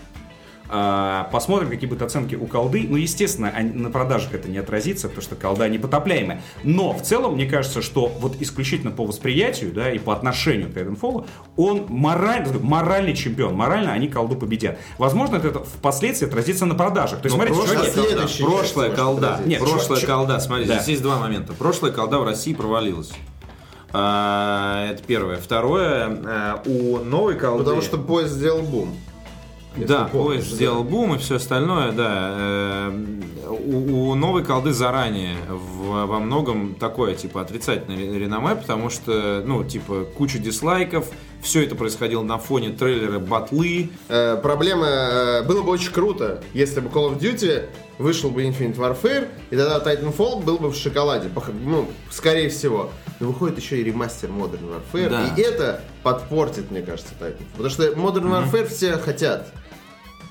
А, 0.70 1.30
Посмотрим, 1.32 1.70
какие 1.70 1.88
будут 1.88 2.02
оценки 2.04 2.36
у 2.36 2.45
колды. 2.45 2.86
Ну, 2.89 2.98
естественно, 2.98 3.48
они- 3.56 3.72
на 3.72 3.89
продажах 3.89 4.34
это 4.34 4.50
не 4.50 4.58
отразится, 4.58 5.08
потому 5.08 5.22
что 5.24 5.36
колда 5.38 5.70
непотопляемая. 5.70 6.41
Но 6.66 6.91
в 6.91 7.02
целом, 7.04 7.36
мне 7.36 7.45
кажется, 7.45 7.82
что 7.82 8.08
вот 8.20 8.36
исключительно 8.41 8.91
по 8.91 9.06
восприятию, 9.06 9.72
да, 9.72 9.89
и 9.89 9.98
по 9.98 10.12
отношению 10.12 10.68
к 10.70 10.76
Titanfall, 10.76 11.26
он 11.56 11.86
мораль- 11.88 12.45
моральный 12.62 13.16
чемпион. 13.16 13.56
Морально 13.56 13.93
они 13.93 14.10
колду 14.10 14.36
победят. 14.36 14.78
Возможно, 14.98 15.38
это 15.38 15.64
впоследствии 15.64 16.28
отразится 16.28 16.66
на 16.66 16.76
продажах. 16.76 17.22
То 17.22 17.28
есть, 17.28 17.38
Но 17.38 17.45
смотрите, 17.45 17.66
прошлая 17.74 17.93
чуваки, 18.28 18.43
прошлая 18.43 18.89
колда, 18.93 19.41
Нет, 19.45 19.60
прошлая 19.62 20.02
чё- 20.02 20.08
колда, 20.08 20.39
смотрите, 20.41 20.70
Да. 20.74 20.76
здесь 20.80 20.89
есть 20.89 21.02
два 21.02 21.18
момента. 21.18 21.54
Прошлая 21.54 21.93
колда 21.93 22.20
в 22.20 22.26
России 22.26 22.54
провалилась. 22.54 23.12
А, 23.94 24.90
это 24.92 25.02
первое. 25.04 25.38
Второе, 25.38 26.06
а, 26.26 26.62
у 26.66 26.98
новой 27.00 27.36
колды... 27.36 27.64
Потому 27.64 27.82
что 27.82 27.98
поезд 27.98 28.34
сделал 28.34 28.62
бум. 28.62 28.96
Да, 29.76 29.82
Если 29.82 30.12
помнишь, 30.12 30.12
поезд 30.12 30.50
да. 30.50 30.56
сделал 30.56 30.84
бум 30.84 31.16
и 31.16 31.18
все 31.20 31.36
остальное, 31.36 31.92
да. 31.92 32.10
Э, 32.36 32.92
У, 33.50 34.10
у 34.10 34.16
новой 34.16 34.44
колды 34.44 34.74
заранее 34.74 35.36
в- 35.50 36.06
во 36.08 36.20
многом 36.20 36.74
такое, 36.76 37.14
типа, 37.14 37.42
отрицательное 37.42 37.96
ре- 37.98 38.18
реноме, 38.20 38.56
потому 38.56 38.90
что, 38.90 39.44
ну, 39.46 39.64
типа, 39.64 40.06
куча 40.18 40.40
дислайков, 40.40 41.10
все 41.42 41.64
это 41.64 41.76
происходило 41.76 42.24
на 42.24 42.38
фоне 42.38 42.70
трейлера 42.72 43.20
батлы. 43.20 43.90
Э, 44.10 44.38
проблема... 44.42 44.88
э, 44.88 45.44
было 45.44 45.62
бы 45.62 45.72
очень 45.72 45.92
круто, 45.92 46.44
если 46.54 46.80
бы 46.80 46.90
Call 46.90 47.14
of 47.14 47.20
Duty 47.20 47.68
вышел 47.98 48.30
бы 48.30 48.44
Infinite 48.44 48.76
Warfare, 48.76 49.28
и 49.50 49.56
тогда 49.56 49.80
Titanfall 49.80 50.44
был 50.44 50.58
бы 50.58 50.70
в 50.70 50.76
шоколаде. 50.76 51.30
Ну, 51.64 51.88
скорее 52.12 52.50
всего. 52.50 52.92
Но 53.20 53.28
выходит 53.28 53.58
еще 53.58 53.80
и 53.80 53.84
ремастер 53.84 54.30
Modern 54.30 54.82
Warfare, 54.94 55.10
Да. 55.10 55.34
и 55.36 55.42
это 55.42 55.82
подпортит, 56.04 56.70
мне 56.70 56.82
кажется, 56.82 57.14
Titanfall. 57.20 57.46
Потому 57.54 57.70
что 57.70 57.84
Modern 57.94 58.30
Warfare 58.52 58.68
все 58.68 58.98
хотят. 58.98 59.48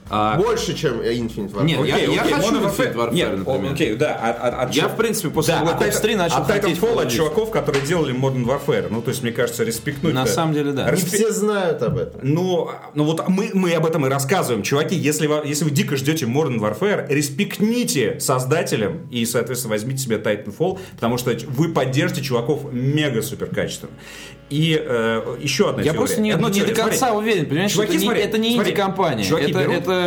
А- 0.08 0.36
Больше, 0.36 0.74
чем 0.74 1.00
Infinite 1.00 1.52
Warfare. 1.52 1.64
Нет, 1.64 1.84
я- 1.86 1.94
Окей, 1.96 2.14
я 2.14 2.22
окей, 2.22 2.32
хочу 2.34 2.48
Modern 2.54 2.76
Infinite 2.76 2.94
Warfare, 2.94 3.14
Нет, 3.14 3.38
например. 3.38 3.72
окей, 3.72 3.94
да. 3.96 4.14
от- 4.14 4.38
от- 4.54 4.60
от 4.68 4.74
Я, 4.74 4.88
в 4.88 4.96
принципе, 4.96 5.30
после 5.30 5.54
Да, 5.54 5.62
Black 5.64 5.74
от 5.74 5.82
Ops 5.82 6.00
3 6.00 6.14
Titan- 6.14 6.16
начал 6.16 6.36
от 6.36 6.46
хотеть 6.46 6.78
Titanfall 6.78 7.02
от 7.02 7.10
чуваков, 7.10 7.50
которые 7.50 7.84
делали 7.84 8.14
Modern 8.14 8.44
Warfare. 8.44 8.86
Ну, 8.90 9.02
то 9.02 9.10
есть, 9.10 9.22
мне 9.22 9.32
кажется, 9.32 9.64
респектнуть. 9.64 10.14
На 10.14 10.26
самом 10.26 10.54
деле, 10.54 10.72
да. 10.72 10.90
Не 10.90 10.96
все 10.96 11.32
знают 11.32 11.82
об 11.82 11.98
этом. 11.98 12.20
Ну, 12.22 12.70
ну 12.94 13.04
вот 13.04 13.28
мы, 13.28 13.50
мы 13.52 13.72
об 13.74 13.84
этом 13.84 14.06
и 14.06 14.08
рассказываем. 14.08 14.62
Чуваки, 14.62 14.94
если 14.94 15.26
вы, 15.26 15.42
если 15.44 15.64
вы 15.64 15.70
дико 15.70 15.96
ждете 15.96 16.26
Modern 16.26 16.58
Warfare, 16.60 17.06
респектните 17.08 18.20
создателям 18.20 19.08
и, 19.10 19.24
соответственно, 19.26 19.74
возьмите 19.74 19.98
себе 19.98 20.16
Titanfall, 20.16 20.78
потому 20.94 21.18
что 21.18 21.32
вы 21.48 21.68
поддержите 21.70 22.22
чуваков 22.22 22.72
мега-супер 22.72 23.46
качественно. 23.46 23.92
И 24.48 24.80
э, 24.80 25.36
еще 25.40 25.70
одна 25.70 25.82
Я 25.82 25.86
теория. 25.86 25.98
просто 25.98 26.20
не, 26.20 26.30
Одна 26.30 26.48
не 26.48 26.54
теория, 26.54 26.72
до 26.74 26.80
конца 26.82 27.08
смотри. 27.08 27.16
уверен, 27.18 27.46
понимаешь, 27.46 27.72
Чуваки, 27.72 27.90
это, 27.94 27.98
не, 27.98 28.04
смотри, 28.04 28.22
это 28.22 28.38
не 28.38 28.56
инди-компания. 28.56 29.24
Чуваки 29.24 29.50
Это, 29.50 29.58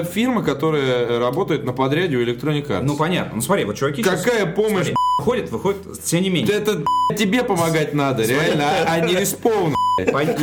фирма, 0.03 0.43
которая 0.43 1.19
работает 1.19 1.63
на 1.65 1.73
подряде 1.73 2.17
у 2.17 2.21
Electronic 2.23 2.67
Arts. 2.67 2.81
Ну, 2.83 2.95
понятно. 2.95 3.35
Ну, 3.35 3.41
смотри, 3.41 3.65
вот 3.65 3.75
чуваки... 3.75 4.03
сейчас- 4.03 4.23
Какая 4.23 4.45
помощь, 4.45 4.71
смотри, 4.71 4.95
Выходит, 5.19 5.51
выходит, 5.51 6.01
тем 6.03 6.21
не 6.23 6.29
менее. 6.29 6.53
это 6.55 6.81
тебе 7.17 7.43
помогать 7.43 7.93
надо, 7.93 8.23
реально, 8.23 8.63
а, 8.69 8.93
а 8.93 8.99
не 9.01 9.15
респаун. 9.15 9.75
Нет, 9.99 10.39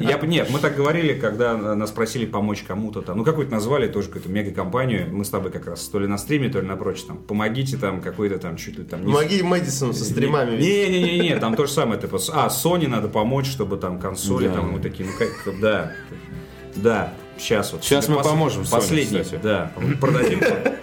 я, 0.00 0.18
нет, 0.22 0.50
мы 0.50 0.58
так 0.58 0.76
говорили, 0.76 1.14
когда 1.18 1.56
нас 1.56 1.90
просили 1.90 2.26
помочь 2.26 2.62
кому-то 2.62 3.00
там. 3.00 3.16
Ну, 3.16 3.24
какую-то 3.24 3.50
назвали 3.50 3.88
тоже 3.88 4.08
какую-то 4.08 4.28
мега-компанию. 4.28 5.08
Мы 5.10 5.24
с 5.24 5.30
тобой 5.30 5.50
как 5.50 5.66
раз 5.66 5.80
то 5.88 5.98
ли 5.98 6.06
на 6.06 6.18
стриме, 6.18 6.50
то 6.50 6.60
ли 6.60 6.66
на 6.66 6.76
прочее. 6.76 7.06
Там, 7.08 7.16
помогите 7.16 7.78
там 7.78 8.02
какой-то 8.02 8.38
там 8.38 8.58
чуть 8.58 8.76
ли 8.76 8.84
там... 8.84 9.00
не- 9.06 9.10
Помоги 9.12 9.42
Мэдисону 9.42 9.94
со 9.94 10.04
стримами. 10.04 10.60
Не-не-не, 10.60 11.36
там 11.38 11.56
то 11.56 11.64
же 11.66 11.72
самое. 11.72 11.98
Типа, 11.98 12.18
а, 12.34 12.48
Sony 12.48 12.86
надо 12.86 13.08
помочь, 13.08 13.46
чтобы 13.46 13.78
там 13.78 13.98
консоли, 13.98 14.48
Да. 14.48 14.56
там 14.56 14.72
мы 14.72 14.78
такие, 14.80 15.08
ну 15.08 15.12
как, 15.18 15.58
да, 15.58 15.92
да, 16.76 17.14
сейчас 17.38 17.72
вот. 17.72 17.82
Щас 17.84 18.08
мы 18.08 18.16
Пос- 18.16 18.22
поможем 18.24 18.64
Последний, 18.66 19.22
кстати. 19.22 19.40
да. 19.42 19.72
Продадим, 20.00 20.40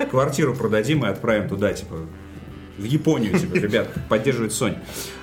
квартиру 0.10 0.56
продадим 0.56 1.06
и 1.06 1.08
отправим 1.10 1.48
туда, 1.50 1.74
типа, 1.74 1.96
в 2.78 2.84
Японию, 2.84 3.38
типа, 3.40 3.56
ребят, 3.56 3.88
поддерживает 4.10 4.52
Sony. 4.52 4.78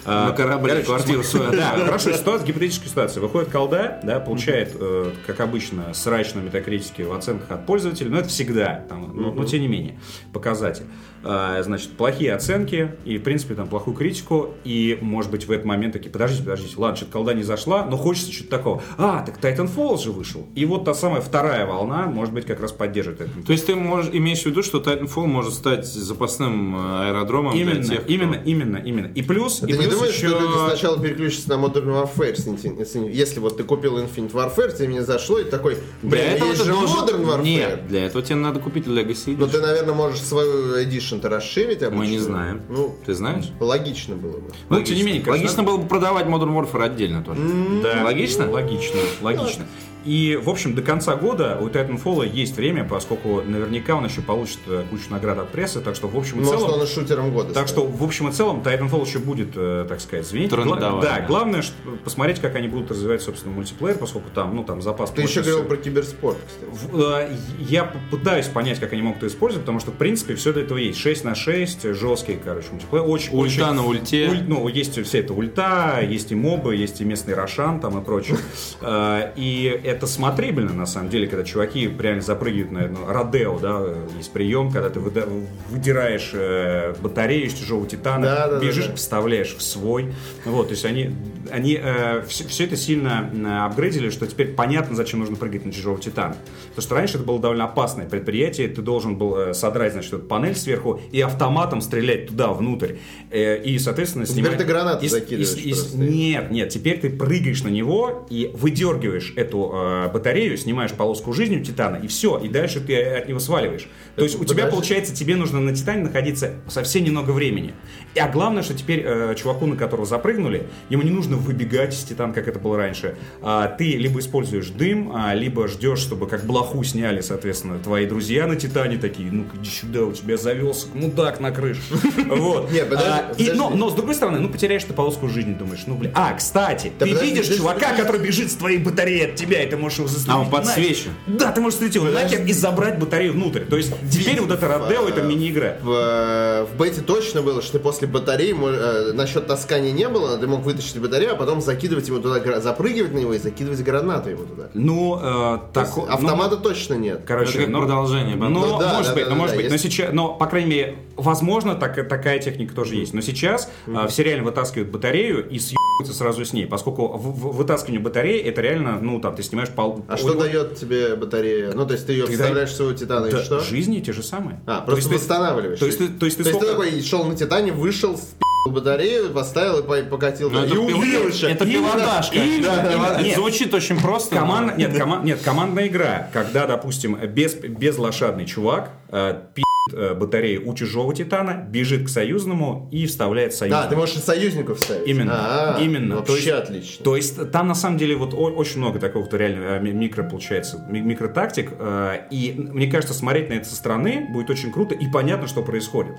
А, 0.05 0.29
На 0.29 0.33
корабле 0.35 0.83
квартиру 0.83 1.23
свою 1.23 1.53
Да, 1.53 1.77
хорошо, 1.85 2.13
ситуация, 2.13 2.47
гипотетическая 2.47 2.89
ситуация. 2.89 3.21
Выходит 3.21 3.51
колда, 3.51 4.01
да, 4.03 4.21
получает, 4.21 4.77
э, 4.79 5.13
как 5.27 5.41
обычно, 5.41 5.95
срач 5.95 6.35
на 6.35 6.41
метакритике 6.41 7.05
в 7.05 7.13
оценках 7.13 7.51
от 7.51 7.67
пользователей, 7.67 8.11
но 8.11 8.19
это 8.19 8.29
всегда, 8.29 8.85
но, 8.91 9.33
но 9.33 9.45
тем 9.45 9.61
не 9.61 9.69
менее, 9.69 9.99
показатель. 10.33 10.85
А, 11.25 11.63
значит, 11.63 11.93
плохие 11.93 12.35
оценки 12.35 12.97
и, 13.05 13.19
в 13.19 13.23
принципе, 13.23 13.55
там, 13.55 13.69
плохую 13.69 13.97
критику, 13.97 14.55
и, 14.65 14.99
может 15.01 15.31
быть, 15.31 15.47
в 15.47 15.53
этот 15.53 15.65
момент 15.65 15.93
такие, 15.93 16.11
подождите, 16.11 16.43
подождите, 16.43 16.75
ладно, 16.79 16.97
что-то 16.97 17.13
колда 17.13 17.33
не 17.35 17.45
зашла, 17.45 17.85
но 17.87 17.97
хочется 17.97 18.33
что-то 18.33 18.51
такого. 18.51 18.83
А, 18.99 19.23
так 19.25 19.39
Titanfall 19.39 20.03
же 20.03 20.11
вышел. 20.11 20.47
И 20.57 20.65
вот 20.65 20.85
та 20.85 20.95
самая 20.95 21.21
вторая 21.21 21.65
волна, 21.65 22.07
может 22.07 22.35
быть, 22.35 22.45
как 22.45 22.61
раз 22.61 22.73
поддержит 22.73 23.21
это. 23.21 23.31
То 23.47 23.53
есть 23.53 23.67
ты 23.67 23.77
можешь, 23.77 24.11
имеешь 24.13 24.43
в 24.43 24.47
виду, 24.47 24.65
что 24.65 24.79
Titanfall 24.81 25.27
может 25.27 25.55
стать 25.55 25.87
запасным 25.87 26.75
э, 26.77 27.09
аэродромом 27.11 27.55
Именно, 27.55 27.81
для 27.81 27.85
тех, 27.85 28.03
кто- 28.03 28.13
именно, 28.13 28.35
именно, 28.45 28.77
именно. 28.79 29.07
И 29.15 29.23
плюс, 29.23 29.59
Ты 29.61 29.71
и 29.71 29.73
не 29.75 29.79
плюс 29.79 29.92
думаешь, 29.93 30.15
еще... 30.15 30.29
что 30.29 30.39
люди 30.41 30.53
сначала 30.69 30.99
переключатся 31.01 31.49
на 31.51 31.55
Modern 31.55 31.87
Warfare, 32.17 33.11
если 33.11 33.39
вот 33.41 33.57
ты 33.57 33.65
купил 33.65 33.99
Infinite 33.99 34.33
Warfare, 34.33 34.77
тебе 34.77 34.89
не 34.89 35.01
зашло, 35.03 35.39
и 35.39 35.45
такой, 35.45 35.75
блин, 36.03 36.11
Для 36.11 36.33
этого 36.33 36.49
есть 36.51 36.65
же 36.65 36.73
должен... 36.73 36.97
Modern 36.99 37.25
Warfare. 37.25 37.43
Нет, 37.43 37.89
для 37.89 38.07
этого 38.07 38.23
тебе 38.25 38.37
надо 38.37 38.61
купить 38.61 38.87
Legacy 38.87 39.37
Но 39.37 39.47
Edition. 39.47 39.51
ты, 39.51 39.61
наверное, 39.61 39.95
можешь 39.95 40.21
свою 40.23 40.77
Edition-то 40.77 41.29
расширить 41.29 41.83
обычно. 41.83 41.99
Мы 42.05 42.07
не 42.07 42.19
знаем. 42.19 42.63
Ну, 42.69 42.95
Ты 43.07 43.15
знаешь? 43.15 43.47
логично 43.61 44.17
было 44.17 44.39
бы. 44.39 44.51
Ну, 44.69 44.83
тем 44.83 44.97
не 44.97 45.03
менее, 45.03 45.23
конечно, 45.23 45.43
Логично 45.43 45.63
было 45.63 45.77
бы 45.79 45.89
продавать 45.89 46.27
Modern 46.27 46.53
Warfare 46.55 46.85
отдельно 46.85 47.23
тоже. 47.23 47.41
Да. 47.83 48.03
Логично? 48.05 48.51
Логично, 48.51 49.01
логично. 49.21 49.67
И, 50.05 50.39
в 50.43 50.49
общем, 50.51 50.75
до 50.75 50.83
конца 50.83 51.17
года 51.17 51.59
у 51.61 51.69
Titanfall 51.69 52.29
есть 52.29 52.57
время, 52.57 52.85
поскольку 52.85 53.43
наверняка 53.43 53.95
он 53.95 54.05
еще 54.05 54.21
получит 54.21 54.59
э, 54.67 54.85
кучу 54.91 55.05
наград 55.11 55.39
от 55.39 55.51
прессы, 55.51 55.81
так 55.81 55.95
что, 55.95 56.09
в 56.09 56.17
общем 56.17 56.41
и 56.41 56.45
Может, 56.45 56.59
целом... 56.61 56.75
он 56.75 56.83
и 56.83 56.87
шутером 56.87 57.33
года 57.33 57.55
Так 57.55 57.69
станет. 57.69 57.91
что, 57.91 57.97
в 57.99 58.03
общем 58.05 58.29
и 58.29 58.33
целом, 58.33 58.63
Titanfall 58.63 59.07
еще 59.07 59.19
будет, 59.19 59.51
э, 59.57 59.87
так 59.89 60.01
сказать, 60.01 60.27
звенеть. 60.27 60.51
Трендовать, 60.51 60.81
да, 60.81 61.01
да. 61.01 61.21
главное, 61.27 61.63
что, 61.63 61.75
посмотреть, 62.05 62.41
как 62.41 62.55
они 62.57 62.69
будут 62.69 62.91
развивать, 62.91 63.23
собственно, 63.23 63.55
мультиплеер, 63.55 63.97
поскольку 63.99 64.31
там, 64.31 64.55
ну, 64.57 64.65
там 64.65 64.83
запас... 64.83 65.11
Ты 65.11 65.23
еще 65.23 65.41
мощности- 65.41 65.51
говорил 65.51 65.69
про 65.69 65.77
киберспорт, 65.77 66.37
кстати. 66.47 66.71
В- 66.93 67.01
э, 67.01 67.37
Я 67.59 67.93
пытаюсь 68.11 68.47
понять, 68.47 68.81
как 68.81 68.93
они 68.93 69.03
могут 69.03 69.19
это 69.19 69.27
использовать, 69.29 69.65
потому 69.65 69.81
что, 69.81 69.91
в 69.91 69.95
принципе, 69.95 70.35
все 70.35 70.53
для 70.53 70.63
этого 70.63 70.79
есть. 70.79 70.99
6 70.99 71.25
на 71.25 71.35
6, 71.35 71.95
жесткий, 71.95 72.39
короче, 72.43 72.69
мультиплеер. 72.73 73.05
Очень, 73.07 73.33
Ульта 73.35 73.43
очень- 73.65 73.75
на 73.77 73.87
ульте. 73.87 74.29
Уль- 74.29 74.45
ну, 74.49 74.69
есть 74.69 75.01
вся 75.05 75.19
эта 75.19 75.33
ульта, 75.33 76.01
есть 76.03 76.33
и 76.33 76.35
мобы, 76.35 76.77
есть 76.77 77.01
и 77.01 77.05
местный 77.05 77.35
Рошан 77.35 77.81
там 77.81 78.01
и 78.01 78.05
прочее. 78.05 78.37
Э, 78.81 79.33
И 79.37 79.81
это 79.93 80.07
смотрибельно, 80.07 80.73
на 80.73 80.87
самом 80.87 81.09
деле, 81.09 81.27
когда 81.27 81.45
чуваки 81.45 81.91
реально 81.99 82.23
запрыгивают 82.23 82.73
на 82.73 82.89
ну, 82.89 83.07
Родео, 83.07 83.59
да, 83.59 83.79
э, 83.81 84.09
есть 84.17 84.33
прием, 84.33 84.71
когда 84.71 84.91
ты 84.91 85.01
выдираешь 85.01 86.31
э, 86.35 86.95
батарею 87.01 87.47
из 87.47 87.55
чужого 87.55 87.87
титана, 87.87 88.27
Да, 88.27 88.49
да, 88.49 88.59
да, 88.59 88.67
бежишь, 88.67 88.87
да. 88.87 88.95
вставляешь 88.97 89.55
в 89.55 89.63
свой. 89.63 90.13
Вот, 90.45 90.69
то 90.69 90.73
есть 90.73 90.85
они, 90.85 91.15
они 91.51 91.81
все, 92.27 92.65
это 92.65 92.77
сильно 92.77 93.31
э, 93.33 93.65
апгрейдили, 93.65 94.11
что 94.11 94.27
теперь 94.27 94.49
понятно, 94.49 94.97
зачем 94.97 95.21
нужно 95.21 95.37
прыгать 95.37 95.65
на 95.65 95.73
чужого 95.73 95.99
титана. 96.01 96.37
Потому 96.69 96.83
что 96.83 96.95
раньше 96.95 97.17
это 97.17 97.25
было 97.25 97.39
довольно 97.39 97.65
опасное 97.65 98.09
предприятие, 98.09 98.69
ты 98.69 98.83
должен 98.83 99.17
был 99.17 99.37
э, 99.37 99.55
содрать, 99.55 99.93
значит, 99.93 100.13
эту 100.13 100.25
панель 100.25 100.57
сверху 100.57 101.01
и 101.11 101.21
автоматом 101.21 101.81
стрелять 101.81 102.29
туда, 102.29 102.53
внутрь. 102.53 102.95
Э, 103.31 103.63
и, 103.63 103.79
соответственно, 103.79 104.27
Теперь 104.27 104.45
снимать... 104.45 104.59
ты 104.59 104.65
гранаты 104.65 105.07
и 105.07 105.09
закидываешь 105.09 105.57
и 105.57 105.71
и. 105.71 105.97
Нет, 105.97 106.51
нет, 106.51 106.69
теперь 106.71 107.01
ты 107.01 107.11
прыгаешь 107.11 107.63
на 107.63 107.69
него 107.69 108.27
и 108.31 108.51
выдергиваешь 108.55 109.33
эту 109.37 109.73
э, 109.83 110.13
батарею, 110.13 110.57
снимаешь 110.57 110.93
полоску 110.93 111.33
жизни 111.33 111.59
у 111.59 111.61
титана, 111.61 111.97
и 111.97 112.07
все, 112.07 112.39
и 112.39 112.49
дальше 112.49 112.81
ты 112.81 113.01
от 113.03 113.29
него 113.29 113.39
сваливаешь. 113.39 113.89
То 114.17 114.23
есть 114.23 114.41
у 114.41 114.45
тебя, 114.45 114.67
получается, 114.67 115.15
тебе 115.15 115.37
нужно 115.37 115.61
на 115.61 115.75
титане 115.75 116.05
находиться 116.05 116.55
совсем 116.69 117.05
немного 117.05 117.31
времени. 117.31 117.75
И, 118.15 118.19
а 118.19 118.29
главное, 118.29 118.63
что 118.63 118.75
теперь 118.75 119.03
э, 119.05 119.35
чуваку, 119.39 119.67
на 119.67 119.77
которого 119.77 120.07
запрыгнули, 120.07 120.67
ему 120.91 121.03
не 121.03 121.11
нужно 121.11 121.37
выбегать 121.37 121.95
из 121.95 122.03
титана, 122.03 122.33
как 122.33 122.49
это 122.49 122.59
было 122.59 122.77
раньше. 122.77 123.17
А, 123.41 123.69
ты 123.69 123.97
либо 123.97 124.21
используешь 124.21 124.69
дым, 124.69 125.13
а, 125.15 125.35
либо 125.35 125.69
ждешь, 125.69 126.01
чтобы 126.01 126.27
как 126.27 126.45
блоху 126.45 126.83
сняли, 126.85 127.21
соответственно, 127.21 127.79
твои 127.79 128.07
друзья 128.07 128.47
на 128.47 128.57
титане 128.57 128.99
такие, 128.99 129.31
ну-ка 129.31 129.57
иди 129.57 129.71
сюда, 129.71 130.03
у 130.03 130.13
тебя 130.13 130.37
завелся 130.37 130.89
мудак 130.95 131.41
на 131.41 131.51
крыше. 131.51 131.83
Вот. 132.33 132.71
Не, 132.73 132.85
подожди, 132.85 133.51
А, 133.51 133.55
но, 133.55 133.91
с 133.91 133.95
другой 133.95 134.15
стороны, 134.15 134.39
ну 134.39 134.49
потеряешь 134.49 134.85
ты 134.85 134.93
полоску 134.95 135.29
жизни, 135.29 135.55
думаешь, 135.55 135.83
ну 135.87 135.95
блин. 135.97 136.13
А, 136.15 136.33
кстати, 136.35 136.93
ты 136.99 137.11
видишь 137.13 137.49
чувака, 137.49 137.95
который 137.95 138.21
бежит 138.21 138.51
с 138.51 138.55
твоей 138.55 138.79
батареей 138.79 139.27
от 139.27 139.35
тебя, 139.37 139.63
и 139.63 139.69
ты 139.69 139.77
можешь 139.77 139.99
его 139.99 140.09
застрелить. 140.09 140.37
А, 140.37 140.41
он 140.41 140.51
подсвечен. 140.51 141.11
Да, 141.27 141.53
ты 141.53 141.61
можешь 141.61 141.77
стрелить 141.77 141.95
его 141.95 142.07
нахер 142.07 142.45
и 142.45 142.53
забрать 142.53 142.99
батарею 142.99 143.33
внутрь. 143.33 143.61
То 143.61 143.77
есть 143.77 143.93
теперь 144.11 144.41
вот 144.41 144.51
это 144.51 144.69
Родео, 144.69 145.09
это 145.09 145.23
мини-игра. 145.23 145.77
В, 145.83 145.91
э, 145.91 146.65
в 146.65 146.77
бете 146.79 147.01
точно 147.01 147.43
было, 147.43 147.63
что 147.63 147.73
ты 147.73 147.79
после 147.79 148.02
батареи, 148.07 148.53
мо- 148.53 148.69
э, 148.71 149.13
насчет 149.13 149.47
таскания 149.47 149.93
не 149.93 150.09
было, 150.09 150.37
ты 150.39 150.47
мог 150.47 150.61
вытащить 150.63 150.99
батарею, 150.99 151.33
а 151.33 151.37
потом 151.37 151.61
закидывать 151.61 152.09
его 152.09 152.19
туда, 152.19 152.61
запрыгивать 152.61 153.13
на 153.13 153.19
него 153.19 153.35
и 153.35 153.39
закидывать 153.39 153.81
гранату 153.83 154.31
ему 154.31 154.45
туда. 154.45 154.65
Ну, 154.75 155.19
э, 155.21 155.59
так, 155.73 155.93
То 155.95 156.01
есть 156.01 156.11
Автомата 156.13 156.57
точно 156.57 156.95
нет. 156.95 157.23
Короче, 157.27 157.63
Это 157.63 157.71
как 157.73 157.81
продолжение 157.81 158.35
Ну, 158.37 158.41
бандуры. 158.43 158.67
Ну 158.73 158.79
да, 158.79 158.93
может 158.95 159.09
да, 159.09 159.15
быть, 159.15 159.25
да, 159.25 159.31
но 159.31 159.35
да, 159.37 159.41
может 159.41 159.57
да, 159.57 159.63
быть, 159.63 159.69
но 159.69 159.73
есть. 159.75 159.85
сейчас, 159.85 160.13
но 160.13 160.35
по 160.35 160.47
крайней 160.47 160.71
мере, 160.71 160.97
возможно, 161.23 161.75
так, 161.75 161.95
такая 162.09 162.39
техника 162.39 162.75
тоже 162.75 162.97
есть. 162.97 163.15
Но 163.15 163.21
сейчас 163.21 163.71
а, 163.95 164.07
все 164.09 164.23
реально 164.23 164.45
вытаскивают 164.45 164.91
батарею 164.91 165.49
и 165.49 165.59
съебываются 165.59 166.15
сразу 166.15 166.45
с 166.45 166.53
ней, 166.53 166.67
поскольку 166.67 167.09
в- 167.09 167.35
в- 167.41 167.57
вытаскивание 167.57 168.01
батареи 168.01 168.41
это 168.41 168.61
реально, 168.61 168.99
ну 169.01 169.21
там, 169.21 169.35
ты 169.35 169.43
снимаешь 169.43 169.71
пол. 169.71 170.05
А 170.09 170.17
что 170.17 170.35
дает 170.35 170.77
тебе 170.77 171.15
батарея? 171.17 171.73
Ну, 171.75 171.87
то 171.87 171.93
есть 171.95 172.07
ты 172.07 172.13
ее 172.13 172.27
Ты 172.27 172.33
вставляешь 172.33 172.71
в 172.71 172.75
своего 172.77 172.93
титана 172.95 173.27
и 173.27 173.31
что? 173.43 173.61
Жизни 173.61 174.01
те 174.01 174.13
же 174.13 174.23
самые. 174.23 174.61
А, 174.67 174.81
То 174.81 174.87
просто 174.87 174.99
есть 175.01 175.09
ты- 175.09 175.15
восстанавливаешь. 175.17 175.79
То 175.79 175.87
есть 175.87 175.99
ты, 175.99 176.09
то 176.09 176.27
есть 176.27 176.37
ты 176.39 176.45
То 176.45 176.51
есть 176.51 176.61
ты 176.61 176.67
такой 176.67 177.03
шел 177.03 177.25
на 177.25 177.37
титане, 177.37 177.73
вышел, 177.73 178.17
спил 178.17 178.73
батарею, 178.73 179.31
поставил 179.31 179.81
и 179.81 179.83
по- 179.83 180.09
покатил. 180.09 180.49
Ну, 180.51 180.61
да, 180.61 180.67
это 180.67 180.75
и 180.75 180.79
убил 180.79 181.29
еще. 181.29 181.49
Это 181.51 181.65
Именно- 181.65 181.91
пилотаж, 181.93 182.33
именно, 182.33 182.69
конечно. 182.69 182.93
именно. 182.93 183.07
Это 183.15 183.23
Нет. 183.23 183.37
Звучит 183.37 183.75
очень 183.75 184.01
просто. 184.01 184.35
но- 184.35 184.41
Команда, 184.41 184.75
нет, 184.77 184.97
коман- 184.97 185.25
нет, 185.25 185.41
командная 185.45 185.89
игра, 185.89 186.29
когда, 186.33 186.67
допустим, 186.67 187.17
без, 187.29 187.55
безлошадный 187.55 188.47
чувак 188.47 188.91
э, 189.11 189.35
пи***т, 189.55 189.63
э, 189.91 190.15
батарею 190.15 190.69
у 190.69 190.75
чужого 190.75 191.13
титана, 191.15 191.67
бежит 191.69 192.07
к 192.07 192.09
союзному 192.09 192.89
и 192.93 193.07
вставляет 193.07 193.53
союзный. 193.53 193.83
Да, 193.83 193.89
ты 193.89 193.97
можешь 193.97 194.17
и 194.17 194.19
союзников 194.21 194.79
ставить. 194.79 195.09
Именно, 195.09 195.33
А, 195.77 195.81
именно. 195.83 196.17
Вообще 196.17 196.33
То 196.33 196.37
есть- 196.37 196.49
отлично. 196.51 197.05
То 197.05 197.17
есть 197.17 197.51
там 197.51 197.67
на 197.69 197.75
самом 197.75 197.99
деле 197.99 198.15
вот 198.17 198.33
очень 198.35 198.79
много 198.79 199.01
такого 199.01 199.25
вот 199.25 199.35
реально 199.35 199.81
ми- 199.81 199.93
микро 199.93 200.23
получается, 200.23 200.85
ми- 200.89 201.01
микротактик. 201.01 201.71
э, 201.79 202.13
И 202.31 202.55
мне 202.57 202.87
кажется, 202.87 203.13
смотреть 203.15 203.49
на 203.51 203.55
это 203.55 203.69
со 203.69 203.75
стороны 203.75 204.29
будет 204.33 204.51
очень 204.51 204.71
круто 204.73 204.95
и 204.95 205.11
понятно, 205.11 205.49
что 205.49 205.63
происходит. 205.63 206.13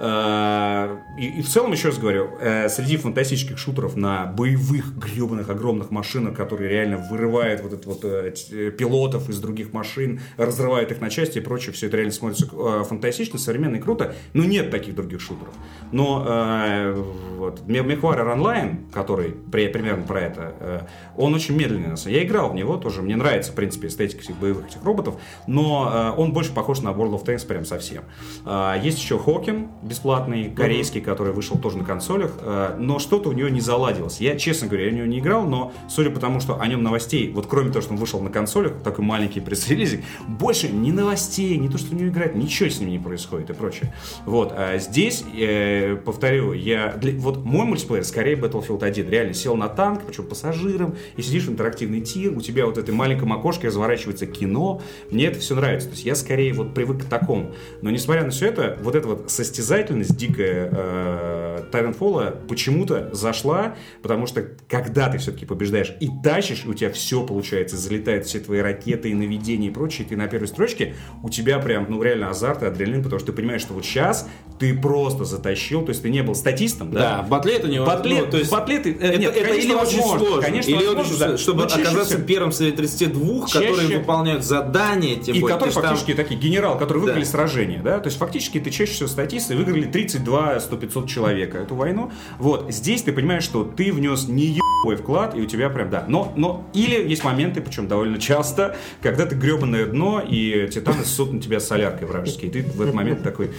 Э, 0.00 0.96
И, 1.18 1.38
и 1.38 1.42
в 1.42 1.48
целом, 1.48 1.70
еще 1.72 1.88
раз 1.88 1.98
говорю, 1.98 2.30
среди 2.68 2.96
фантастических 2.96 3.58
шутеров 3.58 3.94
на 3.96 4.26
боевых 4.26 4.96
гребаных 4.98 5.48
огромных 5.50 5.90
машинах, 5.92 6.36
которые 6.36 6.68
реально 6.68 6.96
вырывают 7.10 7.60
вот 7.62 7.72
это 7.72 7.88
вот 7.88 8.00
пилотов 8.76 9.28
из 9.28 9.38
других 9.38 9.72
машин, 9.72 10.20
разрывают 10.36 10.90
их 10.90 11.00
на 11.00 11.10
части 11.10 11.38
и 11.38 11.40
прочее, 11.40 11.72
все 11.72 11.86
это 11.86 11.96
реально 11.96 12.12
смотрится 12.12 12.46
фантастически 12.46 13.03
фантастично, 13.04 13.38
современно 13.38 13.76
и 13.76 13.80
круто, 13.80 14.14
но 14.32 14.44
нет 14.44 14.70
таких 14.70 14.94
других 14.94 15.20
шутеров. 15.20 15.54
Но 15.92 16.24
э, 16.26 17.04
вот, 17.38 17.60
MechWarrior 17.66 18.36
Online, 18.36 18.90
который 18.92 19.30
при- 19.30 19.68
примерно 19.68 20.04
про 20.04 20.20
это, 20.20 20.54
э, 20.58 20.80
он 21.16 21.34
очень 21.34 21.56
медленный. 21.56 21.94
Я 22.06 22.24
играл 22.24 22.50
в 22.50 22.54
него 22.54 22.76
тоже, 22.76 23.02
мне 23.02 23.16
нравится, 23.16 23.52
в 23.52 23.54
принципе, 23.54 23.88
эстетика 23.88 24.22
этих 24.22 24.36
боевых 24.36 24.66
этих 24.66 24.82
роботов, 24.82 25.16
но 25.46 25.90
э, 26.16 26.20
он 26.20 26.32
больше 26.32 26.52
похож 26.52 26.80
на 26.80 26.88
World 26.88 27.20
of 27.20 27.24
Tanks 27.24 27.46
прям 27.46 27.64
совсем. 27.64 28.04
А, 28.44 28.76
есть 28.76 28.98
еще 28.98 29.18
Хокин, 29.18 29.68
бесплатный, 29.82 30.50
корейский, 30.50 31.00
который 31.00 31.32
вышел 31.32 31.58
тоже 31.58 31.78
на 31.78 31.84
консолях, 31.84 32.32
э, 32.40 32.76
но 32.78 32.98
что-то 32.98 33.28
у 33.28 33.32
него 33.32 33.48
не 33.48 33.60
заладилось. 33.60 34.20
Я, 34.20 34.36
честно 34.36 34.66
говоря, 34.66 34.86
я 34.86 34.90
в 34.90 34.94
него 34.94 35.06
не 35.06 35.18
играл, 35.18 35.44
но 35.44 35.72
судя 35.88 36.10
по 36.10 36.18
тому, 36.20 36.40
что 36.40 36.60
о 36.60 36.66
нем 36.66 36.82
новостей, 36.82 37.30
вот 37.32 37.46
кроме 37.46 37.70
того, 37.70 37.82
что 37.82 37.92
он 37.92 37.98
вышел 37.98 38.20
на 38.20 38.30
консолях, 38.30 38.72
такой 38.82 39.04
маленький 39.04 39.40
пресс-релизик, 39.40 40.02
больше 40.26 40.68
ни 40.68 40.90
новостей, 40.90 41.56
ни 41.58 41.68
то, 41.68 41.78
что 41.78 41.90
в 41.90 41.94
него 41.94 42.08
играть, 42.08 42.34
ничего 42.34 42.68
с 42.68 42.80
ним 42.80 42.93
не 42.94 42.98
происходит 42.98 43.50
и 43.50 43.52
прочее. 43.52 43.92
Вот, 44.24 44.52
а 44.56 44.78
здесь, 44.78 45.24
э, 45.36 45.96
повторю, 45.96 46.52
я, 46.52 46.92
для- 46.92 47.18
вот 47.18 47.44
мой 47.44 47.66
мультиплеер 47.66 48.04
скорее 48.04 48.36
Battlefield 48.36 48.84
1, 48.84 49.08
реально 49.08 49.34
сел 49.34 49.56
на 49.56 49.68
танк, 49.68 50.02
причем 50.06 50.26
пассажиром, 50.26 50.94
и 51.16 51.22
сидишь 51.22 51.44
в 51.44 51.50
интерактивный 51.52 52.00
тир, 52.00 52.36
у 52.36 52.40
тебя 52.40 52.66
вот 52.66 52.76
в 52.76 52.80
этой 52.80 52.94
маленьком 52.94 53.32
окошке 53.32 53.68
разворачивается 53.68 54.26
кино, 54.26 54.80
мне 55.10 55.26
это 55.26 55.38
все 55.40 55.54
нравится, 55.54 55.88
то 55.88 55.94
есть 55.94 56.04
я 56.04 56.14
скорее 56.14 56.52
вот 56.52 56.74
привык 56.74 57.04
к 57.04 57.08
такому. 57.08 57.52
Но 57.82 57.90
несмотря 57.90 58.24
на 58.24 58.30
все 58.30 58.46
это, 58.46 58.78
вот 58.82 58.94
эта 58.94 59.08
вот 59.08 59.30
состязательность 59.30 60.16
дикая 60.16 60.70
э, 60.72 61.64
Titanfall 61.72 62.46
почему-то 62.46 63.10
зашла, 63.12 63.76
потому 64.02 64.26
что 64.26 64.46
когда 64.68 65.08
ты 65.08 65.18
все-таки 65.18 65.46
побеждаешь 65.46 65.94
и 66.00 66.08
тащишь, 66.22 66.64
и 66.64 66.68
у 66.68 66.74
тебя 66.74 66.90
все 66.90 67.24
получается, 67.26 67.76
залетают 67.76 68.26
все 68.26 68.40
твои 68.40 68.60
ракеты 68.60 69.10
и 69.10 69.14
наведения 69.14 69.68
и 69.68 69.70
прочее, 69.70 70.06
ты 70.08 70.16
на 70.16 70.28
первой 70.28 70.46
строчке, 70.48 70.94
у 71.22 71.28
тебя 71.28 71.58
прям, 71.58 71.86
ну 71.88 72.02
реально 72.02 72.30
азарт 72.30 72.62
и 72.62 72.66
адреналин, 72.66 72.83
потому 73.02 73.18
что 73.18 73.26
ты 73.26 73.32
понимаешь, 73.32 73.60
что 73.62 73.74
вот 73.74 73.84
сейчас 73.84 74.28
ты 74.58 74.72
просто 74.78 75.24
затащил, 75.24 75.82
то 75.82 75.90
есть 75.90 76.02
ты 76.02 76.10
не 76.10 76.22
был 76.22 76.34
статистом, 76.34 76.90
Да, 76.92 77.00
да? 77.00 77.22
батле 77.22 77.54
это 77.56 77.68
не 77.68 77.78
Батле- 77.78 78.24
ну, 78.24 78.30
то 78.30 78.36
есть 78.38 78.50
батле 78.52 78.78
ты- 78.78 78.92
э, 78.92 78.96
это, 78.98 79.18
нет, 79.18 79.36
это 79.36 79.48
конечно, 79.48 79.66
или 79.68 79.74
очень 79.74 79.98
возможно, 79.98 80.18
сложно, 80.26 80.42
конечно, 80.42 80.70
или 80.70 80.76
возможно, 80.86 81.00
очень 81.02 81.18
да. 81.18 81.38
чтобы 81.38 81.64
оказаться 81.64 82.04
всего- 82.04 82.22
первым 82.22 82.52
среди 82.52 82.72
32, 82.76 83.46
Чаще- 83.48 83.68
которые 83.70 83.98
выполняют 83.98 84.44
задания, 84.44 85.16
тем 85.16 85.34
И 85.34 85.40
более. 85.40 85.54
который 85.56 85.58
то 85.58 85.64
есть 85.66 85.74
там- 85.74 85.84
фактически 85.84 86.14
такие 86.14 86.40
генерал, 86.40 86.78
которые 86.78 87.02
выиграли 87.04 87.24
Да. 87.24 87.30
сражение, 87.30 87.80
да, 87.82 87.98
то 87.98 88.06
есть 88.06 88.18
фактически 88.18 88.60
ты 88.60 88.70
чаще 88.70 88.92
всего 88.92 89.08
статисты 89.08 89.56
выиграли 89.56 89.84
32 89.86 90.60
100-500 90.60 91.08
человека 91.08 91.58
эту 91.58 91.74
войну, 91.74 92.12
вот, 92.38 92.66
здесь 92.72 93.02
ты 93.02 93.12
понимаешь, 93.12 93.42
что 93.44 93.64
ты 93.64 93.92
внес 93.92 94.28
не 94.28 94.44
ебой 94.84 94.96
вклад, 94.96 95.36
и 95.36 95.40
у 95.40 95.46
тебя 95.46 95.68
прям, 95.70 95.90
да, 95.90 96.04
но, 96.08 96.32
но, 96.36 96.64
или 96.74 96.94
есть 97.08 97.24
моменты, 97.24 97.60
причем 97.60 97.88
довольно 97.88 98.18
часто, 98.18 98.76
когда 99.02 99.26
ты 99.26 99.34
гребаное 99.34 99.86
дно, 99.86 100.22
и 100.26 100.68
титаны 100.72 101.04
ссут 101.04 101.32
на 101.32 101.40
тебя 101.40 101.60
соляркой 101.60 102.06
вражеской, 102.06 102.48
и 102.48 102.52
ты 102.52 102.62
в 102.74 102.80
этот 102.82 102.94
момент 102.94 103.22
такой, 103.22 103.50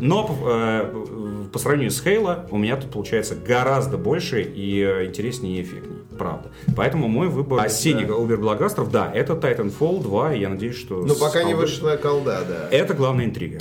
но 0.00 0.38
э, 0.46 1.48
по 1.52 1.58
сравнению 1.58 1.90
с 1.90 2.00
Хейла 2.02 2.46
у 2.50 2.58
меня 2.58 2.76
тут 2.76 2.90
получается 2.90 3.34
гораздо 3.34 3.96
больше 3.96 4.42
и 4.42 4.80
э, 4.80 5.06
интереснее 5.06 5.58
и 5.58 5.62
эффектнее, 5.62 6.00
правда. 6.18 6.50
Поэтому 6.76 7.08
мой 7.08 7.28
выбор 7.28 7.64
осенних 7.64 8.08
убер-блокбастеров, 8.16 8.90
да, 8.90 9.10
это 9.12 9.34
Titanfall 9.34 10.02
2, 10.02 10.34
и 10.34 10.40
я 10.40 10.48
надеюсь, 10.48 10.76
что... 10.76 11.02
Ну, 11.02 11.14
пока 11.14 11.42
не 11.42 11.54
вышла 11.54 11.96
колда, 11.96 12.44
да. 12.48 12.68
Это 12.70 12.94
главная 12.94 13.24
интрига. 13.24 13.58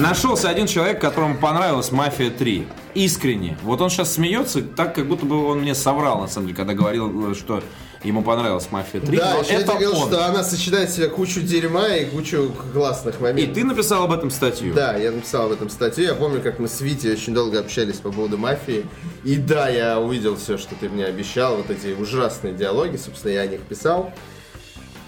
Нашелся 0.00 0.48
один 0.48 0.66
человек, 0.66 1.00
которому 1.00 1.36
понравилась 1.36 1.92
«Мафия 1.92 2.30
3». 2.30 2.66
Искренне. 2.94 3.58
Вот 3.62 3.80
он 3.82 3.90
сейчас 3.90 4.14
смеется, 4.14 4.62
так 4.62 4.94
как 4.94 5.06
будто 5.06 5.26
бы 5.26 5.44
он 5.46 5.60
мне 5.60 5.74
соврал, 5.74 6.20
на 6.22 6.26
самом 6.26 6.46
деле, 6.46 6.56
когда 6.56 6.72
говорил, 6.72 7.32
э, 7.32 7.34
что 7.34 7.62
ему 8.02 8.22
понравилась 8.22 8.66
«Мафия 8.70 9.00
3». 9.00 9.16
Да, 9.16 9.36
я 9.46 9.60
это 9.60 9.66
говорил, 9.72 9.96
он. 9.96 10.08
что 10.08 10.26
она 10.26 10.42
сочетает 10.42 10.88
в 10.88 10.94
себе 10.96 11.08
кучу 11.08 11.42
дерьма 11.42 11.88
и 11.88 12.06
кучу 12.06 12.50
классных 12.72 13.20
И 13.20 13.22
моментов. 13.22 13.54
ты 13.54 13.64
написал 13.64 14.04
об 14.04 14.12
этом 14.12 14.30
статью. 14.30 14.72
Да, 14.74 14.96
я 14.96 15.12
написал 15.12 15.46
об 15.46 15.52
этом 15.52 15.68
статью. 15.68 16.04
Я 16.04 16.14
помню, 16.14 16.40
как 16.40 16.58
мы 16.58 16.68
с 16.68 16.80
Витей 16.80 17.12
очень 17.12 17.34
долго 17.34 17.60
общались 17.60 17.96
по 17.96 18.10
поводу 18.10 18.38
мафии. 18.38 18.86
И 19.22 19.36
да, 19.36 19.68
я 19.68 20.00
увидел 20.00 20.36
все, 20.36 20.56
что 20.56 20.74
ты 20.76 20.88
мне 20.88 21.04
обещал. 21.04 21.56
Вот 21.56 21.68
эти 21.70 21.92
ужасные 21.92 22.54
диалоги, 22.54 22.96
собственно, 22.96 23.32
я 23.32 23.42
о 23.42 23.46
них 23.46 23.60
писал. 23.60 24.12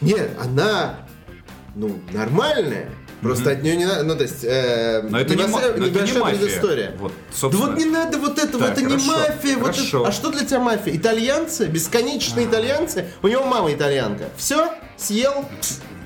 Нет, 0.03 0.37
она, 0.39 0.97
ну, 1.75 1.99
нормальная. 2.13 2.91
Просто 3.23 3.53
от 3.53 3.63
нее 3.63 3.77
не 3.77 3.85
надо, 3.87 4.03
ну, 4.03 4.17
то 4.17 4.23
есть, 4.25 4.43
э, 4.43 5.03
Но 5.09 5.21
это 5.21 5.35
не, 5.37 5.45
ма- 5.47 5.61
но 5.77 5.87
это 5.87 6.01
не 6.01 6.13
мафия. 6.13 6.39
предыстория. 6.39 6.93
Вот, 6.99 7.13
Да 7.13 7.37
собственно. 7.37 7.69
вот 7.71 7.79
не 7.79 7.85
надо 7.85 8.19
вот 8.19 8.39
этого, 8.39 8.65
Так, 8.67 8.73
это 8.73 8.83
не 8.83 8.99
хорошо, 8.99 9.13
мафия. 9.29 9.57
Вот 9.59 9.75
хорошо. 9.77 10.01
это- 10.01 10.09
а 10.09 10.13
что 10.13 10.31
для 10.31 10.45
тебя 10.45 10.59
мафия? 10.59 10.97
Итальянцы? 10.97 11.67
Бесконечные 11.67 12.47
итальянцы? 12.47 13.07
У 13.23 13.29
него 13.29 13.45
мама 13.45 13.73
итальянка. 13.73 14.25
Все? 14.37 14.73
Съел? 14.97 15.45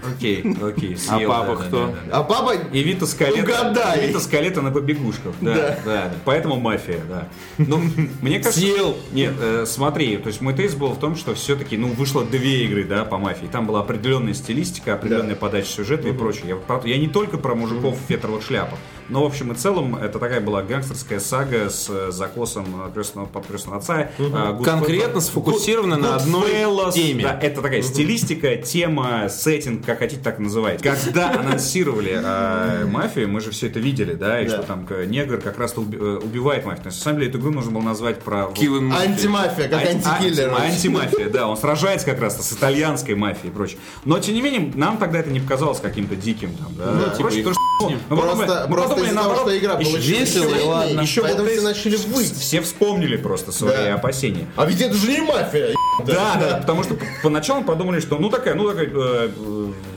Окей, 0.04 0.44
окей. 0.62 0.94
А 0.94 1.16
съел, 1.16 1.28
папа 1.28 1.56
да, 1.56 1.64
кто? 1.64 1.86
да, 1.86 1.92
да. 1.92 2.18
А 2.18 2.22
папа... 2.22 2.54
И 2.72 2.82
Вита 2.82 3.06
Скалета. 3.06 3.42
Угадай. 3.42 4.06
Вита 4.06 4.20
Скалета 4.20 4.62
на 4.62 4.70
побегушках. 4.70 5.32
Да, 5.40 5.78
да. 5.84 6.12
Поэтому 6.24 6.56
мафия, 6.56 7.00
да. 7.08 7.28
Ну, 7.58 7.80
мне 8.20 8.38
кажется... 8.38 8.60
Съел. 8.60 8.96
Нет, 9.12 9.34
э, 9.40 9.64
смотри, 9.66 10.16
то 10.18 10.28
есть 10.28 10.40
мой 10.40 10.54
тезис 10.54 10.74
был 10.74 10.88
в 10.88 10.98
том, 10.98 11.16
что 11.16 11.34
все-таки, 11.34 11.76
ну, 11.76 11.88
вышло 11.88 12.24
две 12.24 12.64
игры, 12.64 12.84
да, 12.84 13.04
по 13.04 13.18
мафии. 13.18 13.46
Там 13.46 13.66
была 13.66 13.80
определенная 13.80 14.34
стилистика, 14.34 14.94
определенная 14.94 15.36
подача 15.36 15.68
сюжета 15.68 16.08
и 16.08 16.12
прочее. 16.12 16.44
Я, 16.48 16.56
про- 16.56 16.82
я 16.84 16.98
не 16.98 17.08
только 17.08 17.38
про 17.38 17.54
мужиков 17.54 17.98
в 17.98 18.08
фетровых 18.08 18.42
шляпах, 18.42 18.78
но, 19.08 19.22
в 19.22 19.26
общем 19.26 19.52
и 19.52 19.54
целом, 19.54 19.96
это 19.96 20.18
такая 20.18 20.40
была 20.40 20.62
гангстерская 20.62 21.20
сага 21.20 21.70
с 21.70 21.86
э, 21.88 22.10
закосом 22.10 22.66
э, 22.88 22.92
крестного, 22.92 23.26
под 23.26 23.46
крестного 23.46 23.78
отца. 23.78 24.10
э, 24.18 24.22
Good- 24.22 24.64
Конкретно 24.64 25.20
сфокусировано 25.20 25.96
на 25.96 26.16
одной 26.16 26.50
Goodfellas, 26.50 26.92
теме. 26.92 27.22
Да, 27.24 27.38
это 27.40 27.62
такая 27.62 27.82
стилистика, 27.82 28.56
тема, 28.56 29.28
сеттинг, 29.28 29.84
как 29.84 29.98
хотите, 30.00 30.20
так 30.22 30.38
называйте. 30.38 30.82
Когда 30.82 31.30
анонсировали 31.40 32.20
э, 32.22 32.84
мафию, 32.86 33.28
мы 33.28 33.40
же 33.40 33.50
все 33.50 33.68
это 33.68 33.78
видели, 33.78 34.14
да, 34.14 34.40
и 34.40 34.48
Да. 34.48 34.56
что 34.58 34.62
там 34.64 34.86
негр 35.08 35.38
как 35.38 35.58
раз 35.58 35.76
убивает 35.76 36.64
мафию. 36.64 36.84
На 36.86 36.90
самом 36.90 37.18
деле 37.18 37.30
эту 37.30 37.38
игру 37.38 37.52
нужно 37.52 37.70
было 37.72 37.82
назвать 37.82 38.20
про... 38.20 38.46
Антимафия, 38.46 39.68
как 39.68 39.82
Анти- 39.84 40.06
антикиллер. 40.06 40.48
анти- 40.52 40.72
Антимафия, 40.72 41.28
да, 41.30 41.48
он 41.48 41.56
сражается 41.56 42.06
как 42.06 42.20
раз 42.20 42.36
с 42.46 42.52
итальянской 42.52 43.14
мафией 43.14 43.48
и 43.50 43.52
прочее. 43.54 43.78
Но, 44.04 44.18
тем 44.18 44.34
не 44.34 44.42
менее, 44.42 44.72
нам 44.74 44.98
тогда 44.98 45.18
это 45.20 45.30
не 45.30 45.40
показалось 45.40 45.80
каким-то 45.80 46.16
диким, 46.16 46.54
там, 46.56 46.68
да, 46.76 46.92
Ну, 46.92 47.16
типа, 47.16 47.30
что, 47.30 47.52
ну, 47.82 47.90
мы 48.08 48.16
Просто, 48.16 48.66
мы 48.68 48.76
просто 48.96 49.12
из-за 49.12 49.22
того, 49.22 49.34
что 49.36 49.58
игра 49.58 49.72
еще- 49.74 49.90
получилась 49.90 50.04
весело, 50.06 50.44
и 50.44 50.48
сильной, 50.48 50.64
ладно. 50.64 51.00
еще 51.00 51.22
поэтому 51.22 51.48
все 51.48 51.60
начали 51.60 51.96
выть. 51.96 52.38
Все 52.38 52.60
вспомнили 52.62 53.16
просто 53.16 53.52
свои 53.52 53.76
Да. 53.86 53.94
опасения. 53.94 54.46
А 54.56 54.66
ведь 54.66 54.80
это 54.80 54.94
же 54.94 55.10
не 55.12 55.20
мафия. 55.20 55.74
Да, 56.06 56.36
да, 56.38 56.56
потому 56.58 56.82
что 56.84 56.96
поначалу 57.22 57.64
подумали, 57.64 58.00
что 58.00 58.18
ну 58.18 58.28
такая, 58.28 58.54
ну 58.54 58.68
такая, 58.68 58.90
э, 58.92 59.28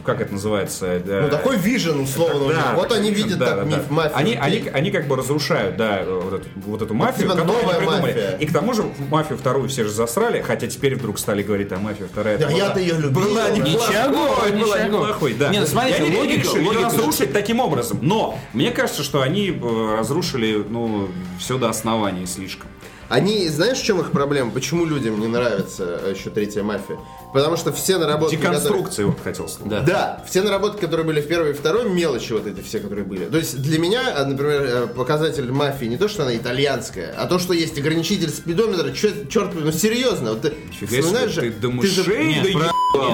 как 0.06 0.22
это 0.22 0.34
называется? 0.34 0.86
э, 0.88 1.22
Ну 1.24 1.30
такой 1.30 1.58
вижен 1.58 2.00
условно. 2.00 2.54
да, 2.54 2.74
вот 2.76 2.92
они 2.92 3.12
видят 3.12 3.38
да, 3.40 3.46
так 3.48 3.56
да, 3.58 3.64
миф 3.66 3.88
да. 3.90 3.94
мафии. 3.96 4.14
Они, 4.16 4.34
они, 4.36 4.70
они 4.74 4.92
как 4.92 5.08
бы 5.08 5.16
разрушают, 5.16 5.78
да, 5.78 6.04
вот 6.06 6.34
эту, 6.34 6.46
вот 6.66 6.82
эту 6.82 6.94
мафию, 6.94 7.24
типа 7.30 7.36
которую 7.40 7.58
новая 7.62 7.76
они 7.78 7.86
придумали. 7.88 8.12
мафия. 8.14 8.38
И 8.38 8.46
к 8.46 8.54
тому 8.54 8.74
же 8.74 8.84
мафию 9.10 9.38
вторую 9.38 9.68
все 9.70 9.84
же 9.84 9.92
засрали, 9.92 10.42
хотя 10.42 10.68
теперь 10.68 10.96
вдруг 10.96 11.20
стали 11.20 11.44
говорить, 11.44 11.72
а 11.72 11.78
мафия 11.78 12.08
вторая. 12.08 12.38
Да 12.38 12.50
я-то 12.50 12.80
ее 12.80 12.96
любил. 12.96 13.22
Была 13.22 13.50
неплохой, 13.50 13.96
Ничего, 13.96 14.10
была 14.12 14.50
ничего. 14.80 14.98
неплохой, 15.00 15.34
да. 15.34 15.50
Не, 15.50 15.60
ну, 15.60 15.66
смотрите, 15.66 16.04
И 16.04 16.08
они 16.08 16.18
логика- 16.18 16.42
решили 16.42 16.74
же- 16.74 16.84
разрушить 16.84 17.34
таким 17.34 17.60
образом. 17.60 18.00
Но 18.02 18.38
мне 18.54 18.72
кажется, 18.72 19.04
что 19.04 19.22
они 19.22 19.50
э, 19.50 19.96
разрушили, 19.98 20.64
ну, 20.68 21.10
все 21.40 21.58
до 21.58 21.70
основания 21.70 22.26
слишком. 22.28 22.70
Они, 23.10 23.48
знаешь, 23.50 23.80
в 23.80 23.84
чем 23.84 24.00
их 24.02 24.12
проблема? 24.12 24.52
Почему 24.52 24.86
людям 24.86 25.20
не 25.20 25.26
нравится 25.28 26.00
э, 26.04 26.14
еще 26.16 26.30
третья 26.30 26.62
мафия? 26.62 26.98
Потому 27.34 27.58
что 27.58 27.72
все 27.72 27.98
наработки... 27.98 28.36
которые- 28.36 28.60
Деконструкция, 28.60 29.06
вот 29.06 29.20
хотел 29.24 29.48
сказать. 29.48 29.70
Да. 29.70 29.82
Да, 29.82 30.24
все 30.28 30.42
наработки, 30.42 30.80
которые 30.82 31.06
были 31.06 31.22
в 31.22 31.28
первой 31.28 31.52
и 31.52 31.54
второй, 31.54 31.88
мелочи 31.90 32.34
вот 32.34 32.48
эти 32.48 32.62
все, 32.62 32.80
которые 32.80 33.06
были. 33.06 33.26
То 33.26 33.38
есть 33.38 33.62
для 33.62 33.78
меня, 33.78 34.02
а, 34.18 34.26
например, 34.26 34.62
э, 34.64 34.88
показатель 34.88 35.52
мафии 35.52 35.86
не 35.86 35.98
то, 35.98 36.08
что 36.08 36.24
она 36.24 36.36
итальянская, 36.36 37.14
а 37.18 37.28
то, 37.28 37.38
что 37.38 37.54
есть 37.54 37.78
ограничитель 37.78 38.30
спидометра. 38.30 38.92
Чё- 38.92 39.26
Черт, 39.30 39.52
ну 39.54 39.72
серьезно, 39.72 40.32
вот 40.32 40.42
ты 40.42 40.54
Фига 40.80 41.02
вспоминаешь 41.02 41.32
же... 41.32 41.42
ты 41.42 41.52
до 41.52 41.68
же- 41.70 41.74
мышей 41.74 42.26
Нет. 42.26 42.46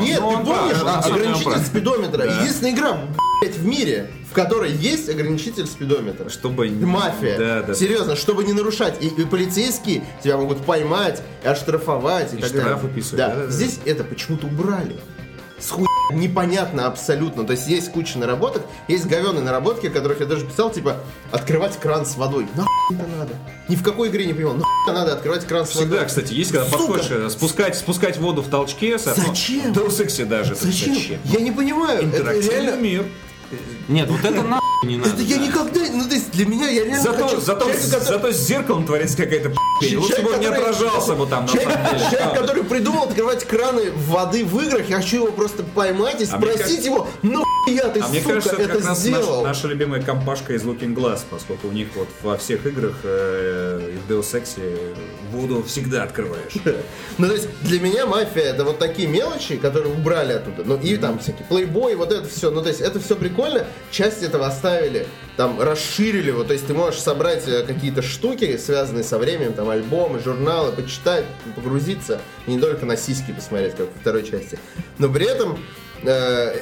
Нет, 0.01 0.19
Ну, 0.21 0.29
ты 0.29 0.35
он 0.37 0.45
помнишь 0.45 0.79
прав, 0.79 0.83
а, 0.85 0.87
он 0.87 0.93
действительно 0.95 1.15
ограничитель 1.15 1.51
прав. 1.51 1.67
спидометра? 1.67 2.17
Да. 2.25 2.39
Единственная 2.41 2.71
игра, 2.73 2.97
блядь, 3.41 3.55
в 3.57 3.65
мире, 3.65 4.11
в 4.31 4.33
которой 4.33 4.71
есть 4.71 5.09
ограничитель 5.09 5.67
спидометра. 5.67 6.29
Чтобы... 6.29 6.69
Мафия. 6.69 7.37
Да, 7.37 7.61
да. 7.63 7.73
Серьезно, 7.75 8.15
чтобы 8.15 8.45
не 8.45 8.53
нарушать. 8.53 8.95
И, 9.03 9.07
и 9.07 9.25
полицейские 9.25 10.05
тебя 10.23 10.37
могут 10.37 10.59
поймать, 10.65 11.21
и 11.43 11.47
оштрафовать 11.47 12.33
и, 12.33 12.37
И 12.37 12.39
так 12.39 12.49
штраф 12.51 12.63
далее. 12.63 12.77
выписывать, 12.83 13.17
Да. 13.17 13.27
да-да-да. 13.29 13.51
Здесь 13.51 13.79
это 13.83 14.04
почему-то 14.05 14.47
убрали. 14.47 14.95
С 15.59 15.69
хуй 15.71 15.87
непонятно 16.11 16.85
абсолютно. 16.85 17.45
То 17.45 17.53
есть 17.53 17.67
есть 17.67 17.91
куча 17.91 18.19
наработок, 18.19 18.63
есть 18.87 19.05
говёные 19.05 19.41
наработки, 19.41 19.87
о 19.87 19.89
которых 19.89 20.19
я 20.19 20.25
даже 20.25 20.45
писал, 20.45 20.69
типа, 20.71 20.97
открывать 21.31 21.79
кран 21.79 22.05
с 22.05 22.15
водой. 22.17 22.45
Нахуй 22.55 22.97
это 22.97 23.07
надо? 23.07 23.33
Ни 23.69 23.75
в 23.75 23.83
какой 23.83 24.09
игре 24.09 24.25
не 24.25 24.33
понимал. 24.33 24.55
Нахуй 24.55 24.93
надо 24.93 25.13
открывать 25.13 25.45
кран 25.45 25.65
с 25.65 25.73
водой? 25.75 25.87
Всегда, 25.89 26.05
кстати, 26.05 26.33
есть, 26.33 26.51
когда 26.51 26.65
Сука! 26.65 26.77
подходишь, 26.77 27.07
э, 27.09 27.29
спускать, 27.29 27.75
спускать 27.77 28.17
воду 28.17 28.41
в 28.41 28.49
толчке. 28.49 28.97
Зачем? 28.97 29.73
В 29.73 29.77
Deus 29.77 30.05
Ex'е 30.05 30.25
даже. 30.25 30.53
это 30.53 30.65
Зачем? 30.65 30.93
зачем? 30.93 31.19
Я 31.23 31.39
не 31.39 31.51
понимаю. 31.51 31.99
Это 31.99 32.17
Интерактивный 32.17 32.61
реально... 32.61 32.81
мир. 32.81 33.05
Нет, 33.87 34.09
вот 34.09 34.23
это 34.25 34.43
на 34.85 34.89
не 34.89 34.97
надо. 34.97 35.09
Это 35.11 35.21
я 35.21 35.37
да. 35.37 35.45
никогда, 35.47 35.79
ну 35.93 36.03
то 36.07 36.15
есть 36.15 36.31
для 36.31 36.45
меня 36.45 36.67
я 36.69 36.85
реально 36.85 37.03
Зато, 37.03 37.23
хочу 37.27 37.41
зато, 37.41 37.59
человека, 37.65 37.83
который- 37.89 38.05
зато 38.05 38.31
с 38.31 38.37
зеркалом 38.37 38.85
творится 38.85 39.17
какая-то 39.17 39.51
Человек, 39.81 39.99
Лучше 39.99 40.21
бы 40.21 40.31
он 40.33 40.39
не 40.39 40.45
отражался 40.45 41.13
бы 41.15 41.27
там, 41.27 41.45
на 41.45 41.51
Человек, 41.51 41.71
самом 41.73 41.97
деле. 41.97 42.09
человек, 42.11 42.39
который 42.39 42.63
придумал 42.63 43.03
открывать 43.03 43.43
краны 43.45 43.91
воды 44.07 44.45
в 44.45 44.59
играх, 44.61 44.87
я 44.89 44.97
хочу 44.97 45.17
его 45.17 45.31
просто 45.33 45.63
поймать 45.63 46.21
и 46.21 46.27
А 46.31 46.37
мне 46.37 46.53
спросить 46.53 46.85
его, 46.85 47.07
ну 47.23 47.43
я 47.67 47.89
ты, 47.89 47.99
А 47.99 48.07
мне 48.07 48.19
сука, 48.21 48.33
кажется, 48.35 48.53
это 48.55 48.61
это 48.63 48.77
как 48.77 48.85
раз 48.87 48.99
сделал. 48.99 49.35
наша, 49.43 49.47
наша 49.47 49.67
любимая 49.67 50.01
компашка 50.01 50.53
из 50.53 50.63
Looking 50.63 50.93
Glass, 50.95 51.21
поскольку 51.29 51.67
у 51.67 51.71
них 51.71 51.87
вот 51.95 52.07
во 52.23 52.37
всех 52.37 52.65
играх 52.65 52.93
э, 53.03 53.91
в 54.07 54.11
Deus 54.11 54.31
Ex 54.33 54.55
воду 55.31 55.63
всегда 55.67 56.03
открываешь. 56.03 56.53
Ну, 57.17 57.27
то 57.27 57.33
есть, 57.33 57.47
для 57.61 57.79
меня 57.79 58.05
мафия 58.05 58.43
это 58.43 58.65
вот 58.65 58.77
такие 58.77 59.07
мелочи, 59.07 59.55
которые 59.55 59.93
убрали 59.93 60.33
оттуда. 60.33 60.63
Ну, 60.65 60.75
и 60.77 60.97
там 60.97 61.17
всякие 61.19 61.45
плейбой, 61.47 61.95
вот 61.95 62.11
это 62.11 62.27
все. 62.27 62.51
Ну, 62.51 62.61
то 62.61 62.67
есть, 62.67 62.81
это 62.81 62.99
все 62.99 63.15
прикольно. 63.15 63.65
Часть 63.89 64.21
этого 64.21 64.47
оставили, 64.47 64.74
там, 65.37 65.61
расширили 65.61 66.29
его. 66.29 66.43
То 66.43 66.53
есть, 66.53 66.67
ты 66.67 66.73
можешь 66.73 66.99
собрать 66.99 67.47
э, 67.47 67.63
какие-то 67.63 68.01
штуки, 68.01 68.57
связанные 68.57 69.03
со 69.03 69.17
временем, 69.17 69.53
там, 69.53 69.69
альбомы, 69.69 70.19
журналы, 70.19 70.71
почитать, 70.71 71.25
погрузиться. 71.55 72.21
И 72.47 72.51
не 72.51 72.59
только 72.59 72.85
на 72.85 72.97
сиськи 72.97 73.31
посмотреть, 73.33 73.75
как 73.75 73.87
во 73.93 73.99
второй 73.99 74.23
части. 74.23 74.59
Но 74.97 75.09
при 75.09 75.25
этом 75.25 75.59
э, 76.03 76.07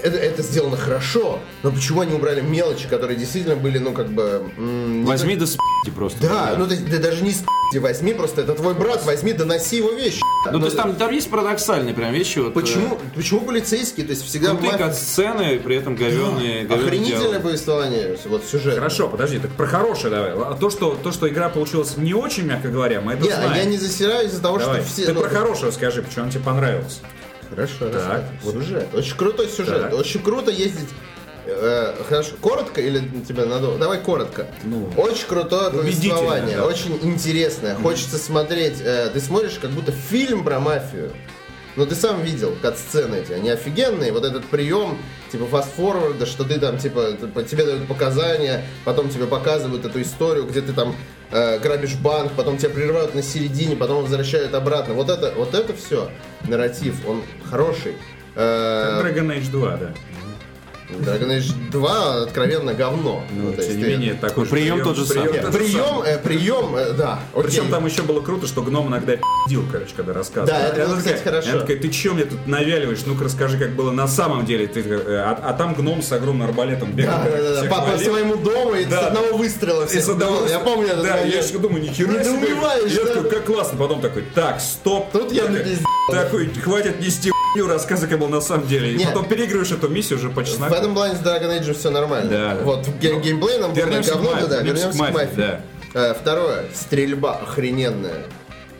это, 0.03 0.17
это 0.17 0.41
сделано 0.41 0.77
хорошо. 0.77 1.39
Но 1.63 1.71
почему 1.71 2.01
они 2.01 2.13
убрали 2.13 2.41
мелочи, 2.41 2.87
которые 2.87 3.17
действительно 3.17 3.55
были, 3.55 3.77
ну, 3.77 3.91
как 3.93 4.07
бы... 4.07 4.43
м, 4.57 5.05
Возьми 5.05 5.35
да 5.35 5.45
спи 5.45 5.57
просто. 5.95 6.21
да, 6.21 6.55
ну 6.57 6.67
ты, 6.67 6.77
ты 6.77 6.97
даже 6.99 7.23
не 7.23 7.31
с***, 7.31 7.43
возьми, 7.75 8.13
просто 8.13 8.41
это 8.41 8.53
твой 8.53 8.73
брат, 8.73 9.03
возьми, 9.05 9.33
доноси 9.33 9.77
его 9.77 9.91
вещи. 9.91 10.21
Ну, 10.51 10.59
то 10.59 10.65
есть 10.65 10.77
там, 10.77 10.95
там 10.95 11.11
есть 11.11 11.29
парадоксальные 11.29 11.93
прям 11.93 12.11
вещи. 12.13 12.39
Вот, 12.39 12.53
Почему, 12.53 12.97
почему 13.15 13.41
полицейские, 13.41 14.05
то 14.05 14.11
есть 14.11 14.23
всегда 14.25 14.49
Крутые 14.49 14.73
мафия- 14.73 14.77
кат-сцены, 14.87 15.59
при 15.59 15.77
этом 15.77 15.95
говенные, 15.95 16.65
говёный 16.65 16.85
охренительное 16.87 17.21
диалог. 17.29 17.41
повествование, 17.43 18.17
вот 18.25 18.43
сюжет. 18.45 18.75
Хорошо, 18.75 19.07
подожди, 19.09 19.39
так 19.39 19.51
про 19.51 19.65
хорошее 19.65 20.13
давай. 20.13 20.31
А 20.33 20.55
то, 20.59 20.69
что, 20.69 20.97
то, 21.01 21.11
что 21.11 21.27
игра 21.29 21.49
получилась 21.49 21.97
не 21.97 22.13
очень, 22.13 22.45
мягко 22.45 22.67
говоря, 22.69 23.01
мы 23.01 23.13
это 23.13 23.23
Не, 23.23 23.31
знаем. 23.31 23.53
я 23.53 23.65
не 23.65 23.77
засираю 23.77 24.27
из-за 24.27 24.41
того, 24.41 24.57
Давай. 24.59 24.81
что 24.81 24.85
все... 24.91 25.05
Ты 25.05 25.13
ну, 25.13 25.21
про 25.21 25.29
хорошее 25.29 25.71
скажи, 25.71 26.01
почему 26.03 26.25
он 26.25 26.31
тебе 26.31 26.43
понравился. 26.43 26.99
Хорошо, 27.55 27.89
Так, 27.89 28.23
вот. 28.43 28.53
сюжет. 28.55 28.87
Очень 28.93 29.15
крутой 29.17 29.47
сюжет. 29.47 29.81
Так. 29.83 29.93
Очень 29.93 30.21
круто 30.23 30.51
ездить. 30.51 30.89
э, 31.45 31.95
хорошо, 32.07 32.31
коротко 32.41 32.79
или 32.81 32.99
тебя 33.27 33.45
надо? 33.45 33.77
Давай 33.77 33.99
коротко. 33.99 34.47
Ну, 34.63 34.89
очень 34.97 35.27
крутое 35.27 35.71
повествование, 35.71 36.57
да. 36.57 36.65
очень 36.65 36.97
интересное. 37.03 37.75
Хочется 37.75 38.17
смотреть. 38.17 38.79
э, 38.81 39.09
ты 39.13 39.19
смотришь 39.19 39.57
как 39.61 39.71
будто 39.71 39.91
фильм 39.91 40.43
про 40.43 40.59
мафию. 40.59 41.11
Ну, 41.75 41.87
ты 41.87 41.95
сам 41.95 42.21
видел 42.21 42.55
кат-сцены 42.61 43.15
эти, 43.15 43.31
они 43.31 43.49
офигенные. 43.49 44.11
Вот 44.11 44.23
этот 44.23 44.45
прием, 44.45 44.95
типа, 45.31 45.47
фастфорварда, 45.47 46.27
что 46.27 46.43
ты 46.43 46.59
там, 46.59 46.77
типа, 46.77 47.13
тебе 47.49 47.65
дают 47.65 47.87
показания, 47.87 48.63
потом 48.85 49.09
тебе 49.09 49.25
показывают 49.25 49.83
эту 49.83 49.99
историю, 50.01 50.45
где 50.45 50.61
ты 50.61 50.71
там 50.71 50.95
э, 51.33 51.59
грабишь 51.59 51.95
банк, 51.95 52.31
потом 52.37 52.57
тебя 52.57 52.69
прерывают 52.69 53.15
на 53.15 53.23
середине, 53.23 53.75
потом 53.75 54.03
возвращают 54.03 54.53
обратно. 54.53 54.93
Вот 54.93 55.09
это, 55.09 55.33
вот 55.35 55.53
это 55.53 55.73
все, 55.73 56.09
нарратив, 56.47 57.07
он 57.07 57.23
хороший. 57.49 57.93
Э, 58.35 59.01
как 59.01 59.15
Dragon 59.15 59.37
Age 59.37 59.51
2, 59.51 59.77
да. 59.77 59.93
Dragon 60.89 61.29
Age 61.29 61.71
2 61.71 62.23
откровенно 62.23 62.73
говно. 62.73 63.23
Ну, 63.31 63.53
то 63.53 63.63
тем 63.63 63.77
не 63.77 63.83
менее, 63.83 64.13
такой 64.13 64.45
же 64.45 64.51
прием 64.51 64.83
тот 64.83 64.95
же 64.97 65.05
самый. 65.05 65.29
прием 65.29 65.51
Прием, 65.51 66.01
э, 66.05 66.17
прием, 66.19 66.75
э, 66.75 66.93
да. 66.93 67.19
окей. 67.33 67.43
Причем 67.43 67.69
там 67.69 67.85
еще 67.85 68.01
было 68.03 68.21
круто, 68.21 68.47
что 68.47 68.61
гном 68.61 68.89
иногда 68.89 69.13
пи***дил, 69.13 69.63
короче, 69.71 69.91
когда 69.95 70.13
рассказывал. 70.13 70.47
Да, 70.59 70.67
это 70.67 70.87
было, 70.87 70.97
кстати, 70.97 71.23
хорошо. 71.23 71.49
Она 71.51 71.59
такая, 71.61 71.77
ты 71.77 71.89
че 71.89 72.11
мне 72.13 72.25
тут 72.25 72.45
навяливаешь? 72.47 72.99
Ну-ка 73.05 73.23
расскажи, 73.23 73.57
как 73.57 73.71
было 73.75 73.91
на 73.91 74.07
самом 74.07 74.45
деле. 74.45 74.67
Ты, 74.67 74.81
э, 74.81 75.17
а, 75.17 75.39
а 75.41 75.53
там 75.53 75.73
гном 75.73 76.01
с 76.01 76.11
огромным 76.11 76.47
арбалетом 76.47 76.91
бегал. 76.91 77.17
Да, 77.23 77.29
да, 77.29 77.61
да, 77.63 77.69
по, 77.69 77.91
по 77.91 77.97
своему 77.97 78.35
дому 78.35 78.75
и 78.75 78.85
Да. 78.85 79.01
с 79.01 79.05
одного 79.07 79.37
выстрела 79.37 79.83
И 79.83 79.87
всех 79.87 80.03
с 80.03 80.09
одного-. 80.09 80.47
Я 80.47 80.59
помню 80.59 80.87
этот 80.89 81.03
Да, 81.03 81.17
я 81.17 81.25
момент. 81.25 81.45
еще 81.45 81.57
думаю, 81.59 81.81
нихера 81.81 82.11
себе. 82.11 82.19
Недоумеваешь, 82.19 82.91
Я 82.91 83.03
да? 83.05 83.13
такой, 83.15 83.29
как 83.29 83.45
классно. 83.45 83.77
Потом 83.77 84.01
такой, 84.01 84.23
так, 84.35 84.59
стоп. 84.61 85.11
Тут 85.11 85.31
я 85.31 85.43
Такой, 86.11 86.49
хватит 86.49 86.99
нести 86.99 87.31
рассказы, 87.61 88.07
как 88.07 88.19
было 88.19 88.27
на 88.27 88.41
самом 88.41 88.67
деле. 88.67 88.91
И 88.93 88.97
Нет. 88.97 89.09
потом 89.09 89.25
переигрываешь 89.25 89.71
эту 89.71 89.87
миссию 89.89 90.17
уже 90.19 90.29
по 90.29 90.41
В 90.41 90.45
чесноку. 90.45 90.73
этом 90.73 90.93
плане 90.93 91.15
с 91.15 91.19
Dragon 91.19 91.59
Age 91.61 91.73
все 91.73 91.89
нормально. 91.89 92.29
Да. 92.29 92.57
Вот 92.63 92.87
ге- 92.99 93.19
геймплей 93.19 93.59
нам 93.59 93.73
к 93.73 93.75
говно, 93.75 94.47
да, 94.47 94.61
вернемся 94.61 94.89
к 94.89 94.95
мафии, 94.95 95.29
да. 95.35 95.61
Э, 95.93 96.13
Второе, 96.19 96.65
стрельба 96.73 97.35
охрененная. 97.37 98.23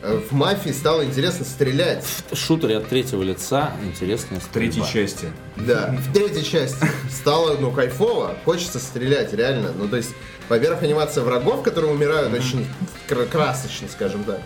Э, 0.02 0.18
В 0.28 0.32
мафии 0.32 0.70
стало 0.70 1.04
интересно 1.04 1.44
стрелять. 1.44 2.04
Шутеры 2.32 2.74
от 2.74 2.88
третьего 2.88 3.22
лица, 3.22 3.70
интересная 3.84 4.40
В 4.40 4.46
третьей 4.48 4.82
стрельба. 4.82 5.06
части. 5.08 5.28
Да. 5.56 5.94
В 5.98 6.12
третьей 6.12 6.44
части 6.44 6.76
стало, 7.10 7.56
ну, 7.58 7.70
кайфово. 7.70 8.34
Хочется 8.44 8.80
стрелять, 8.80 9.32
реально. 9.32 9.70
Ну, 9.78 9.88
то 9.88 9.96
есть, 9.96 10.10
во-первых, 10.48 10.82
анимация 10.82 11.22
врагов, 11.24 11.62
которые 11.62 11.92
умирают, 11.92 12.32
очень 12.34 12.66
кра- 13.08 13.24
красочно, 13.26 13.86
скажем 13.88 14.24
так. 14.24 14.40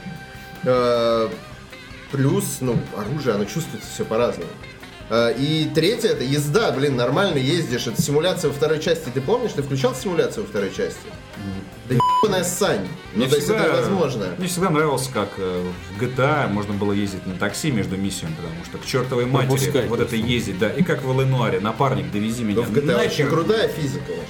Плюс, 2.11 2.59
ну, 2.61 2.77
оружие, 2.97 3.35
оно 3.35 3.45
чувствуется 3.45 3.89
все 3.93 4.05
по-разному. 4.05 4.51
Э, 5.11 5.35
И 5.39 5.71
третье, 5.75 6.09
это 6.09 6.25
езда, 6.25 6.71
блин, 6.73 6.97
нормально 6.97 7.39
ездишь. 7.39 7.87
Это 7.87 8.01
симуляция 8.01 8.49
во 8.49 8.55
второй 8.55 8.79
части. 8.81 9.09
Ты 9.13 9.21
помнишь, 9.21 9.53
ты 9.55 9.63
включал 9.63 9.95
симуляцию 9.95 10.45
во 10.45 10.49
второй 10.49 10.71
части? 10.71 11.01
Да 11.89 11.95
ебаная 11.95 12.45
сань. 12.45 12.87
Ну, 13.15 13.21
Мне 13.21 13.29
то 13.29 13.37
есть, 13.37 13.49
это 13.49 13.59
всегда- 13.59 13.77
возможно. 13.81 14.27
Мне 14.37 14.49
всегда 14.49 14.69
нравилось, 14.71 15.09
как 15.13 15.29
э, 15.39 15.65
в 15.97 16.03
GTA 16.03 16.49
можно 16.49 16.75
было 16.75 16.93
ездить 16.93 17.27
на 17.27 17.35
такси 17.35 17.71
между 17.71 17.97
миссиями, 17.97 18.35
потому 18.35 18.65
что 18.67 18.77
к 18.79 18.85
чертовой 18.85 19.25
матери 19.27 19.49
Пропускать 19.49 19.89
вот 19.89 20.01
это 20.01 20.17
ездить, 20.17 20.59
да. 20.59 20.69
И 20.71 20.83
как 20.83 21.03
в 21.03 21.11
Иллинуаре, 21.13 21.61
напарник, 21.61 22.11
довези 22.11 22.43
меня. 22.45 22.57
Но 22.57 22.63
в 22.63 22.71
GTA 22.73 22.97
очень 22.97 23.25
нахер. 23.25 23.29
крутая 23.31 23.69
физика, 23.69 24.13
Яш. 24.13 24.21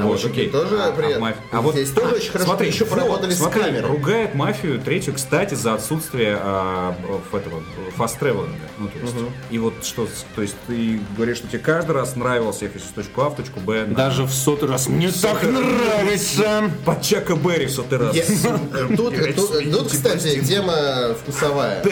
Там 0.00 0.08
Вот, 0.08 0.18
очень- 0.18 0.30
окей. 0.30 0.48
тоже 0.48 0.80
А- 0.82 0.88
а 0.88 0.92
приятно. 0.92 1.24
маф- 1.26 1.36
а 1.52 1.60
вот 1.60 1.74
Здесь 1.74 1.90
тоже 1.90 2.08
а, 2.12 2.14
очень 2.16 2.30
хорошо 2.30 2.46
смотри, 2.50 2.68
еще 2.68 2.84
поработали 2.86 3.32
смотри, 3.34 3.60
с 3.60 3.64
камерой. 3.64 3.90
ругает 3.90 4.34
мафию 4.34 4.78
третью, 4.80 5.14
кстати, 5.14 5.54
за 5.54 5.74
отсутствие 5.74 6.38
а, 6.40 6.94
в 7.30 7.34
этого 7.36 7.62
фаст. 7.96 8.18
Ну, 8.20 8.88
то 8.88 8.98
есть, 9.02 9.14
и 9.50 9.58
вот 9.58 9.84
что, 9.84 10.08
то 10.34 10.42
есть 10.42 10.54
ты 10.66 11.00
говоришь, 11.16 11.38
что 11.38 11.48
тебе 11.48 11.58
каждый 11.58 11.92
раз 11.92 12.16
нравился 12.16 12.64
ехать 12.64 12.82
с 12.82 12.86
точку 12.92 13.22
А 13.22 13.30
в 13.30 13.36
точку 13.36 13.60
Б. 13.60 13.86
на- 13.86 13.94
Даже 13.94 14.24
в 14.24 14.30
сотый 14.32 14.68
раз 14.68 14.88
мне 14.88 15.10
так 15.10 15.42
нравится. 15.42 16.70
под 16.84 17.02
Чака 17.02 17.34
Берри 17.34 17.66
в 17.66 17.70
сотый 17.70 17.98
раз. 17.98 18.14
Я- 18.16 18.24
Тут, 18.96 19.14
тут- 19.36 19.72
тут, 19.72 19.90
кстати, 19.90 20.40
тема 20.44 21.14
вкусовая. 21.20 21.82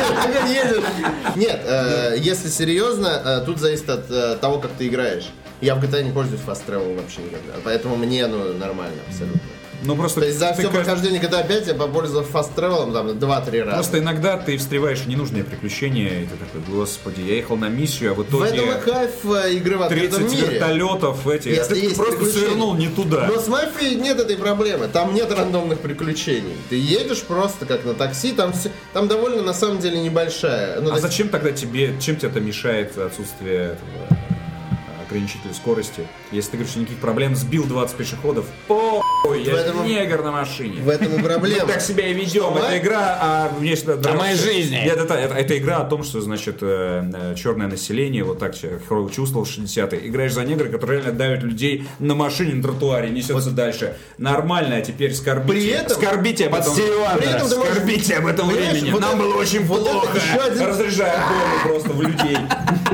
Абсолютно. 0.00 1.36
Нет, 1.36 1.60
э, 1.64 2.16
если 2.18 2.48
серьезно, 2.48 3.08
э, 3.24 3.42
тут 3.44 3.58
зависит 3.58 3.88
от 3.88 4.10
э, 4.10 4.36
того, 4.40 4.58
как 4.58 4.72
ты 4.72 4.88
играешь. 4.88 5.28
Я 5.60 5.74
в 5.74 5.82
GTA 5.82 6.02
не 6.02 6.12
пользуюсь 6.12 6.42
fast 6.46 6.62
travel 6.66 7.00
вообще 7.00 7.22
никогда, 7.22 7.54
поэтому 7.64 7.96
мне 7.96 8.26
ну 8.26 8.52
нормально 8.54 9.00
абсолютно. 9.08 9.40
Ну 9.84 9.94
просто 9.94 10.20
То 10.20 10.26
есть 10.26 10.38
за 10.38 10.52
все 10.54 10.70
прохождение 10.70 11.20
GTA 11.20 11.46
5 11.46 11.66
я 11.68 11.74
попользовался 11.74 12.30
fast 12.32 12.54
travel 12.56 12.92
там 12.92 13.08
2-3 13.08 13.62
раза. 13.62 13.74
Просто 13.76 13.98
иногда 13.98 14.36
ты 14.36 14.56
встреваешь 14.56 15.00
в 15.00 15.06
ненужные 15.06 15.44
приключения, 15.44 16.22
и 16.22 16.26
ты 16.26 16.36
такой, 16.36 16.60
господи, 16.74 17.20
я 17.20 17.34
ехал 17.36 17.56
на 17.56 17.68
миссию, 17.68 18.12
а 18.12 18.14
в 18.14 18.18
В 18.18 18.42
этом 18.42 18.42
и 18.42 18.56
итоге 18.56 18.74
кайф 18.80 19.10
э, 19.24 19.52
игры 19.54 19.76
в 19.78 19.82
открытом 19.82 20.20
30 20.22 20.32
мире. 20.40 20.54
вертолетов 20.54 21.26
эти, 21.28 21.48
а 21.48 21.52
Если 21.52 21.74
ты 21.74 21.80
есть 21.80 21.96
просто 21.96 22.24
свернул 22.26 22.74
не 22.74 22.88
туда. 22.88 23.26
Но 23.32 23.40
с 23.40 23.48
мафией 23.48 23.96
нет 23.96 24.18
этой 24.18 24.36
проблемы. 24.36 24.88
Там 24.88 25.14
нет 25.14 25.30
рандомных 25.30 25.80
приключений. 25.80 26.56
Ты 26.70 26.76
едешь 26.76 27.22
просто 27.22 27.66
как 27.66 27.84
на 27.84 27.94
такси, 27.94 28.32
там 28.32 28.52
все, 28.52 28.70
там 28.92 29.08
довольно 29.08 29.42
на 29.42 29.54
самом 29.54 29.78
деле 29.78 29.98
небольшая. 30.00 30.80
Ну, 30.80 30.88
А 30.90 30.92
есть- 30.94 31.02
зачем 31.02 31.28
тогда 31.28 31.52
тебе, 31.52 31.94
чем 32.00 32.16
тебе 32.16 32.28
это 32.30 32.40
мешает 32.40 32.96
отсутствие 32.98 33.56
этого 33.76 34.06
э, 34.10 35.06
ограничителя 35.08 35.52
скорости? 35.54 36.06
Если 36.32 36.50
ты 36.50 36.56
говоришь, 36.56 36.72
что 36.72 36.80
никаких 36.80 36.98
проблем, 36.98 37.36
сбил 37.36 37.64
20 37.64 37.96
пешеходов, 37.96 38.46
ой, 38.68 39.44
я 39.44 39.60
этом- 39.60 39.86
негр 39.86 40.22
на 40.24 40.32
машине. 40.32 40.80
в 40.82 40.88
этом 40.88 41.14
и 41.14 41.22
проблема. 41.22 41.66
Мы 41.66 41.72
так 41.72 41.80
себя 41.80 42.08
и 42.08 42.14
ведем. 42.14 42.52
Что, 42.52 42.58
Это 42.64 42.78
игра 42.78 43.18
о 43.20 43.48
внешне... 43.58 43.92
О 43.92 44.12
моей 44.14 44.36
жизни. 44.36 44.74
Нет, 44.84 44.96
это, 44.96 45.14
это, 45.14 45.34
это 45.34 45.56
игра 45.56 45.76
о 45.78 45.84
том, 45.84 46.02
что, 46.02 46.20
значит, 46.20 46.58
э, 46.62 47.34
черное 47.36 47.68
население, 47.68 48.24
вот 48.24 48.40
так 48.40 48.54
Хроу 48.88 49.08
чувствовал 49.08 49.44
в 49.46 49.48
60-е. 49.48 50.08
Играешь 50.08 50.32
за 50.32 50.44
негра, 50.44 50.68
который 50.68 50.96
реально 50.98 51.12
давит 51.12 51.42
людей 51.44 51.86
на 52.00 52.14
машине, 52.16 52.54
на 52.54 52.62
тротуаре, 52.62 53.10
несется 53.10 53.50
дальше. 53.52 53.96
Нормально, 54.18 54.76
а 54.76 54.80
теперь 54.80 55.14
скорбите. 55.14 55.52
При 55.52 55.66
этом- 55.68 55.96
скорбите 56.02 56.46
об 56.46 56.54
этом. 56.56 56.74
При 56.74 57.26
этом 57.28 57.48
ты 57.48 57.56
можешь- 57.56 57.72
Скорбите 57.74 58.14
об 58.16 58.26
этом 58.26 58.48
Понимаешь, 58.48 58.72
времени. 58.72 58.90
вот 58.90 59.00
Нам 59.00 59.10
это- 59.10 59.18
было 59.22 59.34
очень 59.36 59.64
вот 59.64 59.82
это 59.82 59.90
плохо. 59.92 60.18
один- 60.44 60.66
Разряжая 60.66 61.18
бомбы 61.28 61.68
просто 61.68 61.88
в 61.90 62.02
людей. 62.02 62.36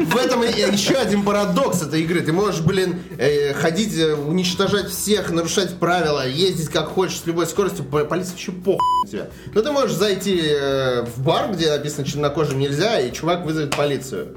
В 0.03 0.16
этом 0.16 0.43
еще 0.43 0.95
один 0.95 1.22
парадокс 1.22 1.83
этой 1.83 2.03
игры. 2.03 2.20
Ты 2.22 2.33
можешь, 2.33 2.61
блин, 2.61 3.03
э, 3.29 3.55
ходить, 3.55 3.97
э, 3.97 4.14
уничтожать 4.14 4.89
всех, 4.91 5.31
нарушать 5.31 5.79
правила, 5.79 6.27
ездить 6.27 6.68
как 6.68 6.89
хочешь 6.89 7.20
с 7.20 7.27
любой 7.27 7.47
скоростью, 7.47 7.85
по- 7.85 8.05
полиция 8.05 8.33
вообще 8.33 8.53
похуй 8.53 8.81
тебя. 9.11 9.29
Но 9.55 9.62
ты 9.62 9.70
можешь 9.70 9.97
зайти 9.97 10.41
э, 10.43 11.03
в 11.03 11.23
бар, 11.23 11.53
где 11.53 11.70
написано 11.70 12.05
чернокожим 12.07 12.59
нельзя, 12.59 13.01
и 13.01 13.12
чувак 13.12 13.45
вызовет 13.45 13.77
полицию. 13.77 14.37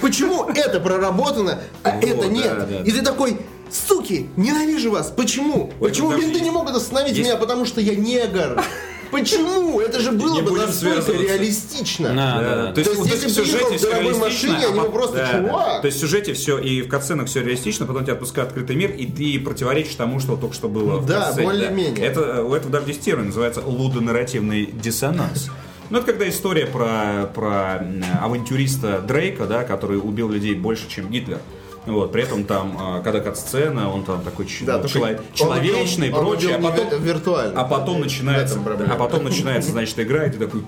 Почему 0.00 0.44
это 0.48 0.80
проработано, 0.80 1.58
а 1.82 1.90
это 1.98 2.26
нет? 2.28 2.52
И 2.84 2.90
ты 2.92 3.02
такой, 3.02 3.38
суки, 3.70 4.28
ненавижу 4.36 4.90
вас. 4.90 5.12
Почему? 5.14 5.72
Почему 5.80 6.10
там 6.10 6.20
менты 6.20 6.40
не 6.40 6.50
могут 6.50 6.74
остановить 6.74 7.16
есть- 7.16 7.28
меня, 7.28 7.36
потому 7.36 7.64
что 7.64 7.80
я 7.80 7.94
негр? 7.94 8.62
Почему? 9.10 9.80
Это 9.80 10.00
же 10.00 10.12
было 10.12 10.40
бы 10.40 10.52
настолько 10.52 11.12
реалистично. 11.12 12.08
Да, 12.08 12.14
да, 12.14 12.40
Да, 12.40 12.56
да. 12.66 12.72
То 12.72 12.80
есть, 12.80 12.90
есть, 12.90 13.00
вот 13.00 13.08
если 13.08 13.26
бы 13.26 13.46
ехал 13.46 13.70
сюжете 13.70 13.78
в 13.78 13.90
дорогой 13.90 14.14
машине, 14.18 14.56
они 14.56 14.64
а 14.64 14.70
бы 14.70 14.76
пот- 14.82 14.92
просто, 14.92 15.16
да. 15.16 15.32
«Чувак!» 15.32 15.80
То 15.82 15.86
есть 15.86 15.98
в 15.98 16.00
сюжете 16.00 16.32
все 16.34 16.58
и 16.58 16.82
в 16.82 16.88
катсценах 16.88 17.28
все 17.28 17.42
реалистично, 17.42 17.86
потом 17.86 18.04
тебя 18.04 18.14
отпускают 18.14 18.50
открытый 18.50 18.76
мир, 18.76 18.90
и 18.90 19.06
ты 19.06 19.38
противоречишь 19.40 19.94
тому, 19.94 20.20
что 20.20 20.36
только 20.36 20.54
что 20.54 20.68
было 20.68 20.98
в 20.98 21.06
Да, 21.06 21.32
более-менее. 21.32 22.04
Это, 22.04 22.42
у 22.42 22.54
этого 22.54 22.72
даже 22.72 22.88
есть 22.88 23.00
термин, 23.02 23.26
называется 23.26 23.62
лудонарративный 23.64 24.66
диссонанс. 24.66 25.50
Ну, 25.88 25.98
это 25.98 26.06
когда 26.06 26.28
история 26.28 26.66
про, 26.66 27.30
про 27.32 27.86
авантюриста 28.20 29.00
Дрейка, 29.00 29.46
да, 29.46 29.62
который 29.62 29.98
убил 29.98 30.28
людей 30.28 30.54
больше, 30.54 30.88
чем 30.88 31.08
Гитлер. 31.10 31.38
Вот, 31.86 32.12
при 32.12 32.22
этом 32.24 32.44
там, 32.44 32.76
а, 32.80 33.00
когда 33.02 33.20
кат-сцена, 33.20 33.92
он 33.92 34.02
там 34.04 34.22
такой 34.22 34.46
Да, 34.62 34.78
ну, 34.78 34.88
чело- 34.88 35.06
он 35.06 35.16
человечный 35.34 36.12
он 36.12 36.20
прочее, 36.20 36.54
а 36.54 36.58
убил 36.58 36.70
не 36.70 36.76
потом, 36.76 37.00
ви- 37.00 37.06
виртуально. 37.08 37.60
а 37.60 37.64
потом 37.64 37.96
В 37.96 38.00
начинается, 38.00 38.58
а 38.90 38.94
потом 38.96 39.24
начинается, 39.24 39.70
значит, 39.70 39.98
игра, 40.00 40.26
и 40.26 40.30
ты 40.30 40.38
такой 40.38 40.62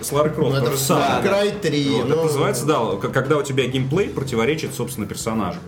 с 0.00 0.08
Крофт, 0.08 0.36
Ну, 0.38 0.50
то 0.50 0.56
это 0.56 0.70
же 0.72 0.78
самое. 0.78 1.22
Cry 1.22 1.60
3. 1.60 1.90
Вот, 1.90 2.08
ну, 2.08 2.14
это 2.14 2.22
называется, 2.24 2.64
да, 2.66 2.80
когда 3.12 3.36
у 3.36 3.42
тебя 3.42 3.66
геймплей 3.66 4.08
противоречит, 4.08 4.74
собственно, 4.74 5.06
персонажу. 5.06 5.58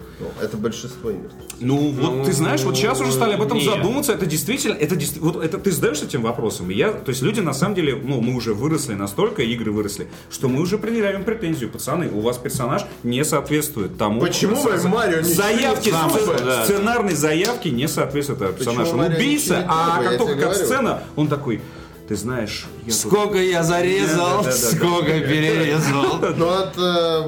Это 0.40 0.56
большинство 0.56 1.10
игр. 1.10 1.28
Ну, 1.60 1.90
вот 1.90 2.24
ты 2.26 2.32
знаешь, 2.32 2.60
вот 2.62 2.76
сейчас 2.76 3.00
уже 3.00 3.10
стали 3.12 3.34
об 3.34 3.42
этом 3.42 3.58
нет. 3.58 3.66
задуматься, 3.74 4.12
это 4.12 4.26
действительно, 4.26 4.74
это 4.74 4.94
действительно, 4.96 5.32
вот 5.32 5.42
это 5.44 5.58
ты 5.58 5.72
задаешься 5.72 6.04
этим 6.04 6.22
вопросом, 6.22 6.70
и 6.70 6.74
я, 6.74 6.92
то 6.92 7.08
есть 7.10 7.22
люди 7.22 7.40
на 7.40 7.52
самом 7.54 7.74
деле, 7.74 7.96
ну, 8.02 8.20
мы 8.20 8.34
уже 8.34 8.54
выросли 8.54 8.94
настолько, 8.94 9.42
игры 9.42 9.72
выросли, 9.72 10.08
что 10.30 10.48
мы 10.48 10.60
уже 10.60 10.78
предъявляем 10.78 11.24
претензию, 11.24 11.70
пацаны, 11.70 12.08
у 12.10 12.20
вас 12.20 12.38
персонаж 12.38 12.82
не 13.02 13.24
соответствует 13.24 13.96
тому. 13.98 14.20
Почему 14.20 14.56
вы 14.56 14.69
с- 14.78 14.84
Марио 14.84 15.22
Заявки, 15.22 15.90
сцен- 15.90 16.64
сценарной 16.64 17.14
заявки 17.14 17.68
не 17.68 17.88
соответствует 17.88 18.56
персонажу. 18.56 18.92
Он 18.92 19.00
убийца, 19.00 19.64
а 19.68 20.02
как 20.02 20.18
только 20.18 20.36
как 20.40 20.54
сцена, 20.54 21.02
он 21.16 21.28
такой, 21.28 21.60
ты 22.08 22.16
знаешь, 22.16 22.66
я 22.86 22.92
тут- 22.92 22.94
Сколько 23.00 23.38
я 23.38 23.62
зарезал, 23.62 24.42
Да, 24.42 24.50
да, 24.50 24.50
да, 24.50 24.50
да. 24.50 24.76
сколько 24.76 25.20
перерезал. 25.20 26.18
Но 26.36 26.58
от 26.58 26.74
э, 26.76 27.22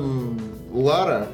Лара 0.73 1.29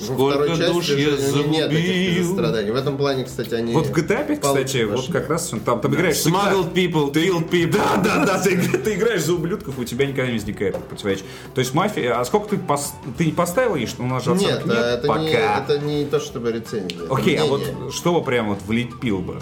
Сколько 0.00 0.30
второй 0.30 0.48
части 0.56 0.72
душ 0.72 0.88
я 0.90 0.96
нет 0.96 1.20
загубил. 1.20 2.32
страданий. 2.34 2.70
В 2.70 2.76
этом 2.76 2.96
плане, 2.96 3.24
кстати, 3.24 3.54
они... 3.54 3.72
Вот 3.72 3.86
в 3.86 3.92
GTA 3.92 4.26
5, 4.26 4.40
получше 4.40 4.64
кстати, 4.64 4.84
вот 4.84 5.12
как 5.12 5.28
раз 5.28 5.48
там, 5.48 5.80
там 5.80 5.94
играешь 5.94 6.16
Smuggled 6.16 6.72
people, 6.72 7.12
killed 7.12 7.50
people. 7.50 7.72
Да, 7.78 7.96
да, 7.96 8.24
да, 8.24 8.38
ты, 8.40 8.56
ты 8.56 8.94
играешь 8.94 9.22
за 9.24 9.34
ублюдков, 9.34 9.78
у 9.78 9.84
тебя 9.84 10.06
никогда 10.06 10.26
не 10.26 10.34
возникает 10.34 10.76
это 10.76 10.84
противоречие. 10.84 11.26
То 11.54 11.60
есть 11.60 11.74
мафия, 11.74 12.18
а 12.18 12.24
сколько 12.24 12.50
ты, 12.50 12.56
пос- 12.56 12.92
ты 13.16 13.26
не 13.26 13.32
поставил 13.32 13.74
ей, 13.74 13.86
что 13.86 14.02
у 14.02 14.06
нас 14.06 14.24
же 14.24 14.32
Нет, 14.34 14.58
оценок 14.58 14.76
а 14.78 14.80
это, 14.94 15.06
Пока. 15.08 15.20
не, 15.20 15.30
это 15.32 15.78
не 15.80 16.04
то, 16.04 16.20
чтобы 16.20 16.52
рецензия. 16.52 17.00
Окей, 17.10 17.36
а 17.36 17.46
вот 17.46 17.62
что 17.92 18.12
бы 18.14 18.22
прям 18.24 18.48
вот 18.50 18.58
влепил 18.66 19.18
бы? 19.18 19.40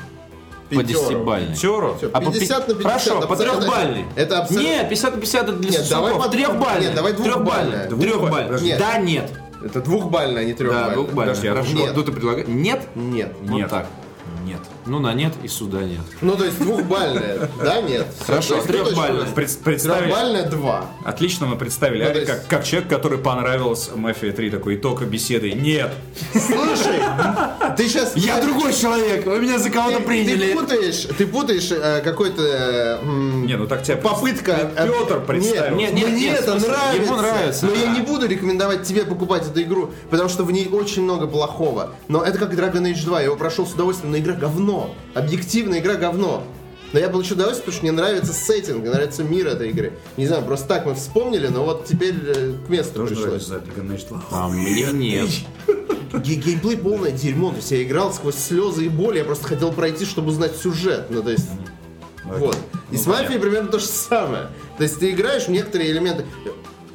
По 0.69 0.81
Пятеру. 0.81 0.89
десятибальной. 1.01 1.55
Теру? 1.55 1.95
Всё, 1.97 2.11
А 2.13 2.21
по 2.21 2.33
50 2.33 2.67
на 2.69 2.75
50. 2.75 2.83
Хорошо, 2.83 3.29
по 3.29 3.37
трехбальной. 3.37 4.05
Это 4.17 4.41
абсолютно... 4.41 4.67
Нет, 4.67 4.89
50 4.89 5.15
на 5.15 5.21
50 5.21 5.43
это 5.45 5.53
для 5.53 5.71
Нет, 5.71 5.87
давай 5.89 6.15
по- 6.17 6.29
Трехбальная. 6.29 6.81
нет, 6.81 6.95
давай 6.97 7.13
двухбальная. 7.13 7.89
Трехбальная. 7.89 8.59
Нет. 8.59 8.79
Да, 8.79 8.99
нет. 8.99 9.31
Это 9.65 9.81
двухбальная, 9.81 10.43
а 10.43 10.45
не 10.45 10.53
Да, 10.53 10.59
трехбальная. 10.59 10.95
двухбальная. 10.95 11.35
Подожди, 11.35 11.49
а 11.49 11.53
Хорошо. 11.55 11.73
нет. 11.73 11.93
Ну 11.97 12.03
ты 12.03 12.13
предлагаешь? 12.13 12.49
Нет? 12.49 12.87
Нет. 12.95 13.33
Вот 13.43 13.57
Нет. 13.57 13.71
так. 13.71 13.87
Ну 14.87 14.99
на 15.01 15.13
нет 15.15 15.33
и 15.43 15.49
сюда 15.49 15.83
нет. 15.83 16.01
Ну, 16.21 16.37
то 16.37 16.45
есть 16.45 16.59
двухбальная. 16.61 17.49
Да, 17.63 17.81
нет. 17.81 18.07
Хорошо, 18.27 18.63
трехбальная. 18.63 19.27
Трехбальная 19.27 20.49
2. 20.49 20.87
Отлично 21.05 21.47
мы 21.47 21.57
представили 21.57 22.05
Ну, 22.05 22.11
Ари 22.11 22.19
есть- 22.21 22.31
как, 22.31 22.47
как 22.47 22.65
человек, 22.65 22.89
который 22.89 23.19
понравилась 23.19 23.91
Мафия 23.95 24.33
3, 24.33 24.51
такой 24.51 24.77
итог 24.77 25.03
беседы. 25.03 25.53
Нет. 25.53 25.91
Слушай, 26.33 27.01
ты 27.77 27.89
сейчас... 27.89 28.17
Я 28.17 28.41
другой 28.41 28.73
человек, 28.73 29.27
вы 29.27 29.41
меня 29.41 29.59
за 29.59 29.71
кого-то 29.71 29.97
Ты, 29.97 30.03
ты 30.03 30.07
приняли. 30.09 30.53
путаешь, 30.55 31.07
ты 31.19 31.27
путаешь 31.27 31.69
э, 31.71 32.01
какой-то 32.03 32.43
э, 32.43 33.05
Не, 33.05 33.57
ну 33.57 33.67
так 33.67 33.83
тебя 33.83 33.97
попытка. 33.97 34.71
э, 34.77 34.89
Петр 34.89 35.21
представил. 35.21 35.77
Нет, 35.77 35.93
нет, 35.95 36.09
мне 36.11 36.29
это 36.29 36.55
нравится. 36.55 37.03
ему 37.03 37.17
нравится. 37.17 37.67
Но 37.67 37.73
я 37.75 37.89
не 37.89 38.01
буду 38.01 38.27
рекомендовать 38.29 38.85
тебе 38.85 39.05
покупать 39.05 39.47
эту 39.49 39.61
игру, 39.63 39.91
потому 40.11 40.29
что 40.29 40.45
в 40.45 40.53
ней 40.53 40.69
очень 40.69 41.03
много 41.03 41.27
плохого. 41.27 41.91
Но 42.09 42.23
это 42.23 42.39
как 42.39 42.53
Dragon 42.55 42.83
Age 42.93 43.05
2, 43.05 43.19
я 43.21 43.25
его 43.27 43.37
прошел 43.37 43.67
с 43.67 43.73
удовольствием, 43.73 44.13
но 44.13 44.19
игра 44.19 44.35
говно. 44.35 44.76
Объективно 45.15 45.79
игра 45.79 45.95
говно. 45.95 46.43
Но 46.93 47.01
я 47.01 47.09
получил 47.09 47.35
удовольствие, 47.37 47.65
потому 47.65 47.77
что 47.77 47.83
мне 47.83 47.93
нравится 47.93 48.33
сеттинг, 48.33 48.79
мне 48.83 48.91
нравится 48.91 49.25
мир 49.25 49.49
этой 49.49 49.71
игры. 49.71 49.93
Не 50.17 50.27
знаю, 50.29 50.45
просто 50.45 50.69
так 50.69 50.87
мы 50.87 50.95
вспомнили, 50.95 51.49
но 51.49 51.65
вот 51.65 51.85
теперь 51.85 52.15
э, 52.25 52.55
к 52.65 52.69
месту 52.71 52.95
Тоже 52.95 53.09
пришлось. 53.17 53.27
нравится 53.49 53.49
за 53.49 53.57
Dragon 53.57 53.97
Age 53.97 54.09
2. 54.09 54.23
А 54.31 54.49
мне 54.49 54.83
нет. 54.93 55.29
Ге- 56.13 56.35
Геймплей 56.37 56.77
полное 56.79 57.11
дерьмо, 57.11 57.51
то 57.51 57.57
есть 57.57 57.71
я 57.73 57.83
играл 57.83 58.13
сквозь 58.13 58.37
слезы 58.37 58.87
и 58.87 58.89
боль, 58.89 59.19
я 59.19 59.25
просто 59.25 59.49
хотел 59.49 59.73
пройти, 59.73 60.05
чтобы 60.05 60.29
узнать 60.29 60.57
сюжет. 60.57 61.07
Ну, 61.11 61.23
то 61.23 61.31
есть, 61.31 61.49
вот. 62.25 62.57
И 62.93 62.97
с 62.97 63.07
мафией 63.07 63.41
примерно 63.41 63.69
то 63.69 63.79
же 63.81 63.87
самое. 63.87 64.49
То 64.79 64.85
есть 64.85 64.99
ты 65.01 65.11
играешь 65.11 65.47
в 65.47 65.51
некоторые 65.51 65.91
элементы. 65.91 66.25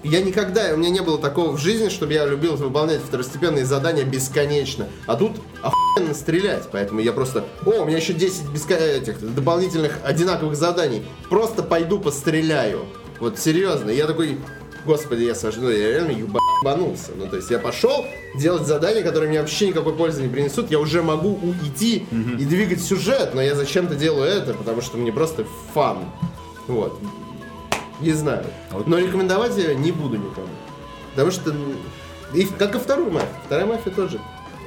Я 0.04 0.22
никогда, 0.22 0.74
у 0.74 0.78
меня 0.78 0.90
не 0.90 1.02
было 1.02 1.18
такого 1.20 1.52
в 1.52 1.60
жизни, 1.60 1.90
чтобы 1.90 2.14
я 2.14 2.26
любил 2.26 2.56
выполнять 2.56 3.02
второстепенные 3.02 3.66
задания 3.66 4.04
бесконечно. 4.04 4.88
А 5.06 5.16
тут 5.16 5.34
охуенно 5.62 6.14
стрелять. 6.16 6.64
Поэтому 6.72 7.02
я 7.02 7.14
просто, 7.14 7.46
о, 7.66 7.82
у 7.82 7.86
меня 7.86 7.98
еще 7.98 8.14
10 8.14 8.46
беско- 8.54 8.76
этих 8.78 9.20
дополнительных 9.36 10.00
одинаковых 10.04 10.56
заданий. 10.56 11.04
Просто 11.30 11.62
пойду 11.62 12.00
постреляю. 12.00 12.86
Вот 13.20 13.38
серьезно. 13.38 13.92
Я 13.92 14.08
такой, 14.08 14.40
господи, 14.88 15.22
я 15.24 15.36
сожгу, 15.36 15.70
я 15.70 15.92
реально 15.92 16.12
ебанулся. 16.12 17.12
Ну, 17.16 17.28
то 17.28 17.36
есть 17.36 17.52
я 17.52 17.60
пошел 17.60 18.04
делать 18.36 18.66
задания, 18.66 19.04
которые 19.04 19.30
мне 19.30 19.40
вообще 19.40 19.68
никакой 19.68 19.94
пользы 19.94 20.24
не 20.24 20.30
принесут. 20.30 20.72
Я 20.72 20.80
уже 20.80 21.04
могу 21.04 21.38
уйти 21.44 22.06
и 22.40 22.46
двигать 22.46 22.82
сюжет, 22.84 23.36
но 23.36 23.42
я 23.44 23.54
зачем-то 23.54 23.94
делаю 23.94 24.28
это, 24.28 24.56
потому 24.56 24.82
что 24.82 24.98
мне 24.98 25.12
просто 25.12 25.46
фан. 25.76 26.00
Вот. 26.68 26.98
Не 28.02 28.12
знаю. 28.14 28.46
Но 28.86 28.98
рекомендовать 28.98 29.58
я 29.58 29.74
не 29.76 29.92
буду 29.92 30.18
никому. 30.18 30.48
Потому 31.12 31.32
что... 31.32 31.54
И, 32.34 32.46
как 32.46 32.76
и 32.76 32.80
вторую 32.80 33.12
мафию. 33.12 33.30
Вторая 33.46 33.66
мафия 33.66 33.94
тоже. 33.94 34.20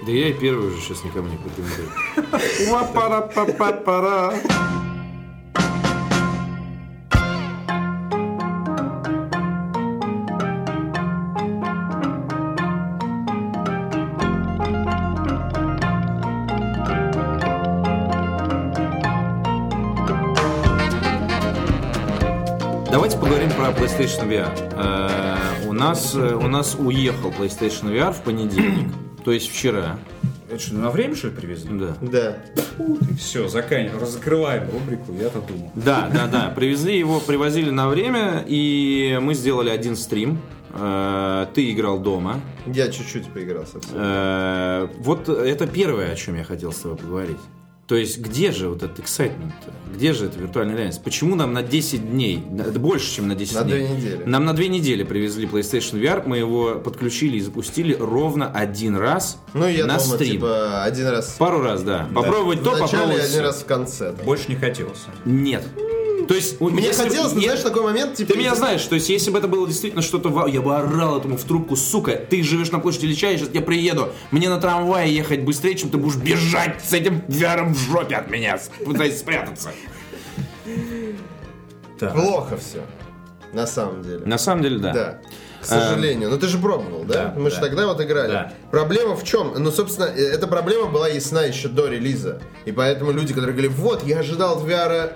Да 0.07 0.13
я 0.13 0.29
и 0.29 0.33
первый 0.35 0.69
уже 0.69 0.81
сейчас 0.81 1.03
никому 1.05 1.29
не 1.29 1.37
порекомендую. 1.37 1.89
Давайте 3.47 4.84
про 23.65 23.73
PlayStation 23.73 24.29
VR. 24.29 24.53
Э, 24.77 25.67
У 25.67 25.73
нас, 25.73 26.15
э, 26.15 26.35
у 26.35 26.49
нас 26.49 26.77
уехал 26.79 27.31
PlayStation 27.31 27.85
VR 27.91 28.13
в 28.13 28.21
понедельник, 28.21 28.89
то 29.25 29.33
есть 29.33 29.51
вчера. 29.51 29.99
Это 30.51 30.59
что, 30.59 30.75
на 30.75 30.91
время, 30.91 31.17
что 31.17 31.29
ли, 31.29 31.33
привезли? 31.35 31.71
Да. 31.79 31.97
Да. 32.03 32.37
Все, 33.19 33.49
заканчиваем, 33.49 34.07
закрываем 34.07 34.69
рубрику, 34.71 35.15
я-то 35.19 35.41
думал. 35.41 35.73
Да, 35.75 36.11
да, 36.13 36.27
да. 36.27 36.53
Привезли 36.55 36.99
его, 36.99 37.21
привозили 37.21 37.71
на 37.71 37.89
время, 37.89 38.45
и 38.47 39.19
мы 39.23 39.33
сделали 39.33 39.71
один 39.71 39.97
стрим. 39.97 40.41
Э, 40.75 41.47
Ты 41.55 41.71
играл 41.73 41.99
дома. 41.99 42.41
Я 42.67 42.89
чуть-чуть 42.91 43.33
поиграл 43.33 43.65
совсем. 43.67 44.91
Вот 45.03 45.29
это 45.31 45.67
первое, 45.67 46.13
о 46.13 46.17
чем 46.17 46.37
я 46.37 46.45
хотел 46.45 46.71
с 46.71 46.81
тобой 46.81 46.99
поговорить. 46.99 47.39
То 47.87 47.97
есть, 47.97 48.19
где 48.19 48.51
же 48.51 48.71
вот 48.71 48.83
этот 48.83 48.99
excitement? 48.99 49.53
Где 49.95 50.15
же 50.15 50.27
эта 50.27 50.39
виртуальная 50.39 50.75
реальность? 50.75 51.05
Почему 51.05 51.35
нам 51.37 51.53
на 51.53 51.63
10 51.63 52.11
дней, 52.13 52.43
на- 52.51 52.63
это 52.63 52.79
больше, 52.81 53.15
чем 53.15 53.29
на 53.29 53.35
10 53.35 53.55
На 53.57 53.63
дней? 53.65 53.87
две 53.87 53.89
недели. 53.91 54.23
Нам 54.25 54.45
на 54.47 54.55
две 54.55 54.69
недели 54.69 55.03
привезли 55.05 55.47
PlayStation 55.47 56.01
VR, 56.01 56.23
мы 56.27 56.39
его 56.39 56.77
подключили 56.77 57.37
и 57.37 57.41
запустили 57.41 57.95
ровно 57.95 58.51
один 58.51 58.97
раз 58.97 59.39
Ну, 59.53 59.69
я 59.69 59.85
на 59.87 59.99
дома, 59.99 60.15
стрим. 60.17 60.33
типа, 60.33 60.83
один 60.83 61.09
раз 61.09 61.37
Пару 61.39 61.61
раз, 61.61 61.83
да. 61.83 62.09
Попробовать 62.15 62.63
то, 62.63 62.71
в 62.71 62.81
начале 62.81 62.87
и 62.87 62.91
попробовать 62.97 63.25
один 63.31 63.41
раз 63.43 63.57
в 63.61 63.65
конце. 63.67 64.13
там. 64.13 64.25
Больше 64.25 64.45
не 64.49 64.57
хотелось. 64.57 65.05
Нет. 65.27 65.63
То 66.27 66.35
есть, 66.35 66.61
Мне 66.61 66.87
если- 66.87 67.05
хотелось, 67.05 67.33
нет, 67.33 67.45
знаешь, 67.45 67.61
такой 67.61 67.83
момент, 67.83 68.15
типа... 68.15 68.33
Ты 68.33 68.39
меня 68.39 68.55
знаешь, 68.55 68.83
то 68.85 68.95
есть 68.95 69.09
если 69.09 69.31
бы 69.31 69.39
это 69.39 69.49
было 69.49 69.67
действительно 69.67 70.03
что-то 70.03 70.29
вау, 70.29 70.47
я 70.47 70.61
бы 70.61 70.77
орал 70.77 71.19
этому 71.19 71.37
в 71.37 71.45
трубку, 71.45 71.77
сука, 71.77 72.17
ты 72.17 72.43
живешь 72.43 72.71
на 72.71 72.79
площади 72.79 73.07
Ильича, 73.07 73.31
я 73.31 73.39
сейчас 73.39 73.51
я 73.53 73.61
приеду, 73.61 74.11
мне 74.31 74.49
на 74.49 74.61
трамвае 74.61 75.15
ехать 75.15 75.43
быстрее, 75.43 75.75
чем 75.75 75.91
ты 75.91 75.99
будешь 75.99 76.17
бежать 76.17 76.83
с 76.85 76.93
этим 76.93 77.23
VR 77.29 77.73
в 77.73 77.77
жопе 77.79 78.17
от 78.17 78.31
меня, 78.31 78.59
пытаясь 78.85 79.19
спрятаться. 79.19 79.71
Плохо 81.99 82.57
все. 82.57 82.83
На 83.53 83.67
самом 83.67 84.03
деле. 84.03 84.21
На 84.27 84.39
самом 84.39 84.63
деле, 84.63 84.79
да. 84.79 84.93
Да. 84.93 85.19
К 85.61 85.67
сожалению. 85.67 86.29
Но 86.29 86.37
ты 86.37 86.47
же 86.47 86.59
пробовал, 86.59 87.05
да? 87.05 87.33
Да, 87.35 87.41
Мы 87.41 87.49
же 87.51 87.57
да. 87.57 87.63
тогда 87.63 87.87
вот 87.87 88.01
играли. 88.01 88.33
Да. 88.33 88.53
Проблема 88.71 89.17
в 89.17 89.25
чем? 89.25 89.55
Ну, 89.57 89.71
собственно, 89.71 90.07
э, 90.07 90.21
эта 90.21 90.47
проблема 90.47 90.87
была 90.87 91.09
ясна 91.09 91.43
еще 91.43 91.69
до 91.69 91.87
релиза. 91.89 92.43
И 92.67 92.73
поэтому 92.73 93.13
люди, 93.13 93.29
которые 93.29 93.53
говорили, 93.53 93.73
вот, 93.73 94.03
я 94.05 94.19
ожидал 94.19 94.59
от 94.59 94.65
VR 94.69 95.13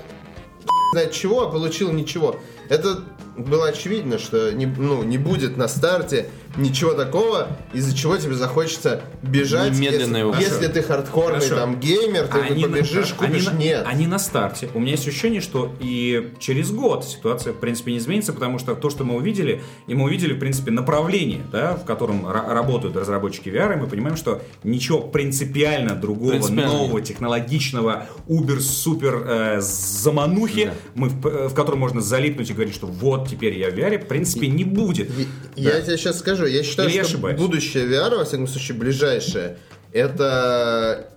знает 0.92 1.12
чего, 1.12 1.42
а 1.42 1.50
получил 1.50 1.92
ничего. 1.92 2.36
Это 2.68 3.04
было 3.36 3.68
очевидно, 3.68 4.18
что 4.18 4.52
не, 4.52 4.66
ну, 4.66 5.02
не 5.02 5.18
будет 5.18 5.56
на 5.56 5.68
старте 5.68 6.28
ничего 6.56 6.92
такого, 6.92 7.48
из-за 7.72 7.96
чего 7.96 8.16
тебе 8.16 8.34
захочется 8.34 9.02
бежать. 9.22 9.72
Немедленно 9.72 10.16
если, 10.16 10.18
его. 10.18 10.34
если 10.36 10.66
ты 10.68 10.82
хардкорный 10.82 11.40
Хорошо. 11.40 11.56
там 11.56 11.78
геймер, 11.80 12.26
ты 12.28 12.38
Они 12.38 12.64
на- 12.66 12.72
побежишь, 12.76 13.12
купишь, 13.14 13.46
они 13.48 13.56
на- 13.56 13.60
нет. 13.62 13.84
Они 13.86 14.06
на 14.06 14.18
старте. 14.18 14.68
У 14.74 14.80
меня 14.80 14.92
есть 14.92 15.06
ощущение, 15.06 15.40
что 15.40 15.74
и 15.80 16.32
через 16.40 16.70
год 16.70 17.04
ситуация, 17.04 17.52
в 17.52 17.56
принципе, 17.56 17.92
не 17.92 17.98
изменится, 17.98 18.32
потому 18.32 18.58
что 18.58 18.74
то, 18.74 18.90
что 18.90 19.04
мы 19.04 19.16
увидели, 19.16 19.60
и 19.86 19.94
мы 19.94 20.04
увидели, 20.04 20.32
в 20.34 20.38
принципе, 20.38 20.70
направление, 20.70 21.42
да, 21.52 21.76
в 21.76 21.84
котором 21.84 22.26
ра- 22.26 22.52
работают 22.52 22.96
разработчики 22.96 23.48
VR, 23.48 23.74
и 23.74 23.76
мы 23.76 23.86
понимаем, 23.86 24.16
что 24.16 24.42
ничего 24.64 25.00
принципиально 25.00 25.94
другого, 25.94 26.30
Принципиально 26.32 26.72
нового, 26.72 27.00
технологичного, 27.02 28.06
убер-супер 28.26 29.24
э, 29.26 29.60
заманухи, 29.60 30.72
мы 30.94 31.08
в, 31.08 31.26
э, 31.26 31.48
в 31.48 31.54
котором 31.54 31.78
можно 31.80 32.00
залипнуть 32.00 32.50
и 32.50 32.52
говорить, 32.52 32.74
что 32.74 32.86
вот 32.86 33.28
теперь 33.28 33.58
я 33.58 33.70
в 33.70 33.74
VR, 33.74 33.98
в 33.98 34.06
принципе, 34.08 34.48
не 34.48 34.64
будет. 34.64 35.10
Я 35.56 35.80
тебе 35.80 35.96
сейчас 35.96 36.18
скажу, 36.18 36.37
я 36.46 36.62
считаю, 36.62 36.88
Или 36.88 36.96
я 36.96 37.04
что 37.04 37.12
ошибаюсь? 37.14 37.38
будущее 37.38 37.86
VR, 37.86 38.16
во 38.16 38.24
всяком 38.24 38.46
случае, 38.46 38.76
ближайшее, 38.78 39.58
это 39.92 41.08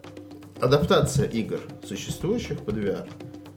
адаптация 0.60 1.28
игр, 1.28 1.60
существующих 1.88 2.60
под 2.60 2.76
VR. 2.78 3.08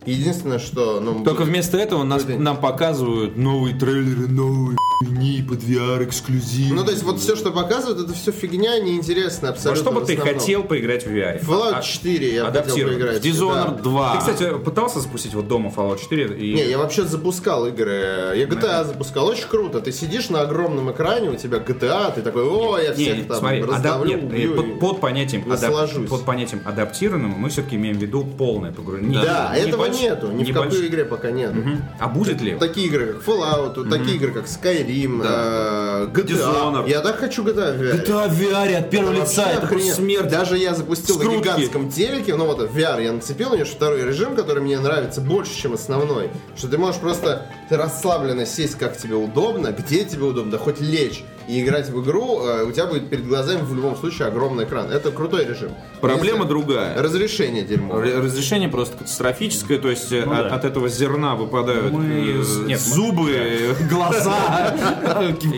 Единственное, 0.07 0.59
что... 0.59 1.01
Ну, 1.01 1.25
Только 1.25 1.43
вместо 1.43 1.77
этого 1.79 2.03
нас, 2.05 2.25
нам 2.27 2.59
показывают 2.59 3.37
новые 3.37 3.75
трейлеры, 3.79 4.29
новые 4.29 4.77
хуйни 4.99 5.43
под 5.43 5.61
VR 5.63 6.05
эксклюзив. 6.05 6.73
Ну, 6.75 6.85
то 6.85 6.91
есть, 6.91 7.03
вот 7.03 7.21
все, 7.21 7.37
что 7.37 7.51
показывают, 7.51 8.01
это 8.01 8.13
все 8.15 8.31
фигня, 8.33 8.79
неинтересно 8.81 9.49
абсолютно. 9.51 9.83
что 9.83 9.93
бы 9.93 10.07
ты 10.07 10.17
хотел 10.17 10.63
поиграть 10.63 11.05
в 11.07 11.11
VR? 11.11 11.43
Fallout 11.45 11.73
А- 11.77 11.83
4 11.83 12.35
я 12.35 12.45
хотел 12.45 12.75
поиграть. 12.77 13.25
Dishonored 13.25 13.77
да. 13.77 13.83
2. 13.83 14.13
Ты, 14.13 14.19
кстати, 14.19 14.59
пытался 14.59 15.01
запустить 15.01 15.35
вот 15.35 15.49
дома 15.49 15.73
Fallout 15.75 16.01
4? 16.01 16.37
И... 16.39 16.55
Не, 16.55 16.69
я 16.69 16.79
вообще 16.79 17.05
запускал 17.05 17.67
игры. 17.67 18.35
Я 18.37 18.45
GTA 18.45 18.85
запускал. 18.85 19.27
Очень 19.27 19.49
круто. 19.49 19.81
Ты 19.81 19.91
сидишь 19.93 20.29
на 20.31 20.43
огромном 20.43 20.91
экране, 20.93 21.31
у 21.31 21.37
тебя 21.37 21.59
GTA, 21.59 22.15
ты 22.15 22.23
такой, 22.23 22.45
о, 22.45 22.79
я 22.79 22.91
Не, 22.91 22.95
всех 22.95 23.17
не, 23.19 23.25
там 23.25 23.39
смотри, 23.39 23.61
адап- 23.63 23.71
раздавлю, 23.73 24.11
нет, 24.17 24.25
убью». 24.25 24.55
под, 24.55 24.79
под 24.81 25.01
понятием 25.01 25.43
адап- 25.51 26.07
под 26.09 26.25
понятием 26.25 26.61
адаптированному 26.65 27.37
мы 27.37 27.49
все-таки 27.51 27.77
имеем 27.77 27.99
в 27.99 28.03
виду 28.03 28.25
полное 28.25 28.73
погружение. 28.73 29.23
Да, 29.23 29.53
Не- 29.55 29.63
этого 29.63 29.87
небольш- 29.87 29.94
нету. 30.01 30.29
Ни 30.33 30.45
в 30.45 30.49
небольш- 30.49 30.71
какой 30.71 30.87
игре 30.89 31.05
пока 31.05 31.31
нету. 31.31 31.57
А 31.99 32.09
будет 32.09 32.41
ли? 32.41 32.57
Такие 32.57 32.87
игры, 32.89 33.15
как 33.15 33.23
Fallout, 33.23 33.89
такие 33.91 34.16
игры, 34.16 34.33
как 34.33 34.45
Skyrim, 34.47 35.23
э, 35.25 36.09
GTA. 36.12 36.25
Dishonored. 36.37 36.89
Я 36.89 37.01
так 37.01 37.16
хочу 37.19 37.43
GTA 37.45 37.73
в 37.77 37.81
VR. 37.81 37.95
GTA 38.05 38.29
в 38.29 38.41
VR 38.41 38.75
от 38.79 38.91
первого 38.91 39.12
лица, 39.12 39.43
Вообще 39.43 39.59
это 39.59 39.66
просто 39.66 39.93
смерть. 39.95 40.29
Даже 40.31 40.59
я 40.59 40.75
запустил 40.75 41.16
на 41.16 41.23
Скрутки. 41.25 41.43
гигантском 41.43 41.91
телеке, 41.91 42.35
ну 42.37 42.47
вот 42.47 42.59
в 42.71 42.77
VR 42.77 43.03
я 43.03 43.12
нацепил, 43.12 43.53
у 43.53 43.55
него 43.57 43.66
второй 43.66 44.03
режим, 44.05 44.35
который 44.37 44.62
мне 44.62 44.79
нравится 44.79 45.21
больше, 45.21 45.55
чем 45.57 45.75
основной. 45.75 46.31
Что 46.57 46.69
ты 46.69 46.79
можешь 46.79 47.01
просто 47.01 47.47
ты 47.69 47.77
расслабленно 47.77 48.47
сесть, 48.47 48.75
как 48.77 48.97
тебе 48.97 49.15
удобно, 49.15 49.69
где 49.73 50.05
тебе 50.05 50.25
удобно, 50.25 50.53
да 50.53 50.59
хоть 50.59 50.81
лечь 50.81 51.25
и 51.49 51.61
играть 51.61 51.89
в 51.91 52.03
игру, 52.03 52.41
э, 52.47 52.65
у 52.65 52.73
тебя 52.73 52.87
будет 52.87 53.09
перед 53.11 53.27
глазами 53.27 53.61
в 53.62 53.75
любом 53.75 53.97
случае 53.97 54.29
огромный 54.29 54.65
экран. 54.65 54.91
Это 54.91 55.11
крутой 55.11 55.45
режим. 55.45 55.71
Проблема 56.01 56.39
Если- 56.39 56.49
другая. 56.49 57.03
Разрешение 57.03 57.62
дерьмо. 57.65 58.01
Разрешение 58.01 58.69
просто 58.69 58.97
катастрофическое, 58.99 59.79
то 59.79 59.89
есть 59.91 60.11
э, 60.12 60.23
Ну 60.25 60.33
от, 60.33 60.49
да. 60.49 60.55
от 60.57 60.65
этого 60.65 60.89
зерна 60.89 61.35
выпадают 61.35 61.93
Мы- 61.93 62.05
э, 62.07 62.66
нет, 62.66 62.81
зубы, 62.81 63.75
глаза, 63.91 64.75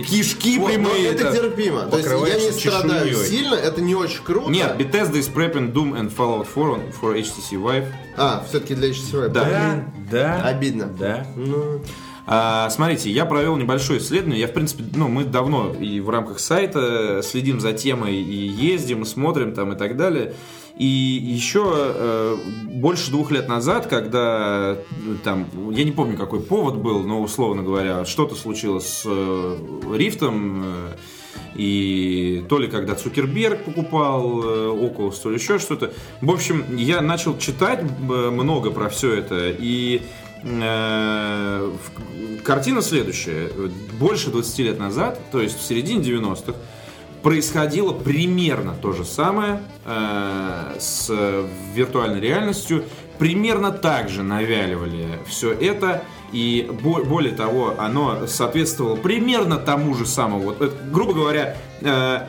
кишки 0.09 0.59
прямые. 0.59 1.09
это 1.13 1.33
терпимо. 1.33 1.83
То 1.87 1.99
есть 1.99 2.09
я 2.09 2.41
не 2.41 2.51
страдаю 2.53 3.15
сильно, 3.17 3.55
это 3.55 3.81
не 3.81 3.95
очень 3.95 4.23
круто. 4.23 4.51
Нет, 4.51 4.77
Bethesda 4.79 5.15
is 5.15 5.33
prepping 5.33 5.73
Doom 5.73 5.95
and 5.99 6.15
Fallout 6.15 6.47
4 6.53 6.77
on- 6.77 6.93
for 7.01 7.15
HTC 7.17 7.57
Vive. 7.57 7.87
А, 8.17 8.45
все-таки 8.49 8.75
для 8.75 8.89
HTC. 8.91 9.29
Да. 9.29 9.45
Да, 9.45 9.85
да. 10.11 10.43
Обидно. 10.45 10.87
Да. 10.99 11.27
Ну, 11.37 11.81
А, 12.27 12.69
смотрите, 12.71 13.11
я 13.11 13.25
провел 13.25 13.57
небольшое 13.57 14.01
исследование. 14.01 14.41
Я, 14.41 14.49
в 14.49 14.53
принципе, 14.53 14.85
ну, 14.95 15.09
мы 15.09 15.25
давно 15.25 15.73
и 15.73 16.01
в 16.01 16.11
рамках 16.11 16.41
сайта 16.41 17.21
следим 17.23 17.61
за 17.61 17.73
темой, 17.73 18.17
и 18.17 18.35
ездим, 18.49 19.03
и 19.03 19.05
смотрим 19.05 19.55
там 19.55 19.73
и 19.73 19.77
так 19.77 19.97
далее. 19.97 20.35
И 20.77 20.85
еще 20.85 21.73
э, 21.75 22.37
больше 22.65 23.11
двух 23.11 23.31
лет 23.31 23.49
назад, 23.49 23.87
когда 23.87 24.77
э, 24.77 25.17
там, 25.25 25.47
я 25.71 25.85
не 25.85 25.93
помню, 25.93 26.19
какой 26.19 26.41
повод 26.41 26.77
был, 26.77 27.03
но 27.03 27.23
условно 27.23 27.63
говоря, 27.63 28.05
что-то 28.05 28.35
случилось 28.35 28.87
с 28.87 29.03
э, 29.07 29.59
Рифтом, 29.95 30.63
э, 30.67 30.97
и 31.55 32.45
то 32.51 32.59
ли 32.59 32.69
когда 32.69 32.95
Цукерберг 32.95 33.65
покупал 33.65 34.43
э, 34.43 34.47
Oculus, 34.69 35.15
то 35.23 35.31
ли 35.31 35.37
еще 35.37 35.59
что-то. 35.59 35.93
В 36.21 36.31
общем, 36.31 36.65
я 36.77 37.01
начал 37.01 37.39
читать 37.39 37.81
э, 37.81 38.31
много 38.31 38.71
про 38.71 38.91
все 38.91 39.15
это, 39.15 39.49
и 39.49 40.03
картина 42.45 42.83
следующая. 42.83 43.51
Больше 43.99 44.31
20 44.31 44.59
лет 44.61 44.79
назад, 44.79 45.19
то 45.33 45.41
есть 45.41 45.59
в 45.59 45.63
середине 45.63 46.03
90-х, 46.03 46.55
происходило 47.23 47.93
примерно 47.93 48.75
то 48.81 48.93
же 48.93 49.05
самое 49.05 49.61
э, 49.85 50.77
с 50.79 51.11
виртуальной 51.75 52.21
реальностью. 52.21 52.85
Примерно 53.19 53.73
так 53.73 54.09
же 54.09 54.23
навяливали 54.23 55.19
все 55.27 55.53
это. 55.53 56.05
И 56.33 56.69
бо- 56.83 57.03
более 57.03 57.33
того, 57.35 57.75
оно 57.79 58.27
соответствовало 58.27 58.95
примерно 58.97 59.57
тому 59.57 59.95
же 59.95 60.07
самому. 60.07 60.43
Вот, 60.45 60.61
это, 60.61 60.75
грубо 60.93 61.15
говоря, 61.15 61.57
э, 61.81 62.21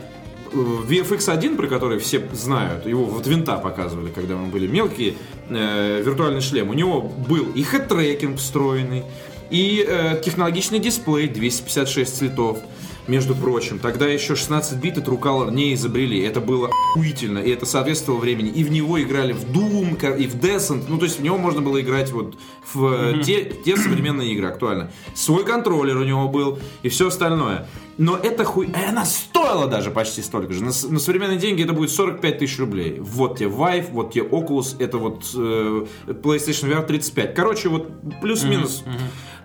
VFX 0.53 1.29
1, 1.29 1.57
про 1.57 1.67
который 1.67 1.99
все 1.99 2.21
знают, 2.33 2.85
его 2.85 3.05
вот 3.05 3.27
винта 3.27 3.57
показывали, 3.57 4.09
когда 4.09 4.35
мы 4.35 4.47
были 4.47 4.67
мелкие, 4.67 5.15
э, 5.49 6.01
виртуальный 6.03 6.41
шлем, 6.41 6.69
у 6.69 6.73
него 6.73 7.01
был 7.01 7.51
и 7.53 7.63
head-tracking 7.63 8.37
встроенный, 8.37 9.03
и 9.49 9.85
э, 9.87 10.21
технологичный 10.23 10.79
дисплей 10.79 11.27
256 11.27 12.17
цветов, 12.17 12.59
между 13.07 13.35
прочим. 13.35 13.79
Тогда 13.79 14.07
еще 14.07 14.35
16 14.35 14.77
бит 14.79 14.97
и 14.97 15.01
True 15.01 15.19
Color 15.19 15.51
не 15.51 15.73
изобрели. 15.73 16.21
Это 16.21 16.41
было 16.41 16.69
охуительно, 16.69 17.39
и 17.39 17.49
это 17.49 17.65
соответствовало 17.65 18.19
времени. 18.19 18.49
И 18.49 18.63
в 18.63 18.71
него 18.71 19.01
играли 19.01 19.33
в 19.33 19.45
Doom, 19.45 20.17
и 20.17 20.27
в 20.27 20.35
Descent. 20.35 20.85
Ну, 20.87 20.97
то 20.97 21.05
есть 21.05 21.19
в 21.19 21.23
него 21.23 21.37
можно 21.37 21.61
было 21.61 21.81
играть 21.81 22.11
вот 22.11 22.37
в 22.73 22.85
э, 22.85 23.23
те, 23.23 23.45
те 23.45 23.77
современные 23.77 24.31
игры, 24.33 24.47
актуально. 24.47 24.91
Свой 25.15 25.45
контроллер 25.45 25.97
у 25.97 26.03
него 26.03 26.27
был, 26.27 26.59
и 26.83 26.89
все 26.89 27.07
остальное. 27.07 27.67
Но 27.97 28.15
это 28.15 28.43
хуй... 28.43 28.71
Она 28.87 29.05
стоила 29.05 29.67
даже 29.67 29.89
почти 29.89 30.21
столько 30.21 30.53
же. 30.53 30.61
На, 30.63 30.67
на 30.67 30.99
современные 30.99 31.39
деньги 31.39 31.63
это 31.63 31.73
будет 31.73 31.89
45 31.89 32.37
тысяч 32.37 32.59
рублей. 32.59 32.99
Вот 32.99 33.39
тебе 33.39 33.49
Vive, 33.49 33.91
вот 33.91 34.13
тебе 34.13 34.25
Oculus, 34.25 34.75
это 34.79 34.97
вот 34.97 35.23
э, 35.35 35.85
PlayStation 36.07 36.71
VR 36.71 36.85
35. 36.85 37.33
Короче, 37.33 37.69
вот 37.69 37.89
плюс-минус. 38.21 38.83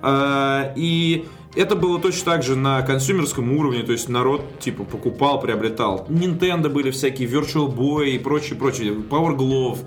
А, 0.02 0.72
и 0.74 1.26
это 1.54 1.76
было 1.76 2.00
точно 2.00 2.32
так 2.32 2.42
же 2.42 2.56
на 2.56 2.82
консюмерском 2.82 3.52
уровне, 3.56 3.82
то 3.82 3.92
есть 3.92 4.08
народ 4.08 4.58
типа 4.58 4.84
покупал, 4.84 5.40
приобретал. 5.40 6.06
Nintendo 6.08 6.68
были 6.68 6.90
всякие 6.90 7.28
Virtual 7.28 7.74
Boy 7.74 8.10
и 8.10 8.18
прочее, 8.18 8.58
прочее, 8.58 8.92
Power 8.92 9.36
Glove, 9.36 9.78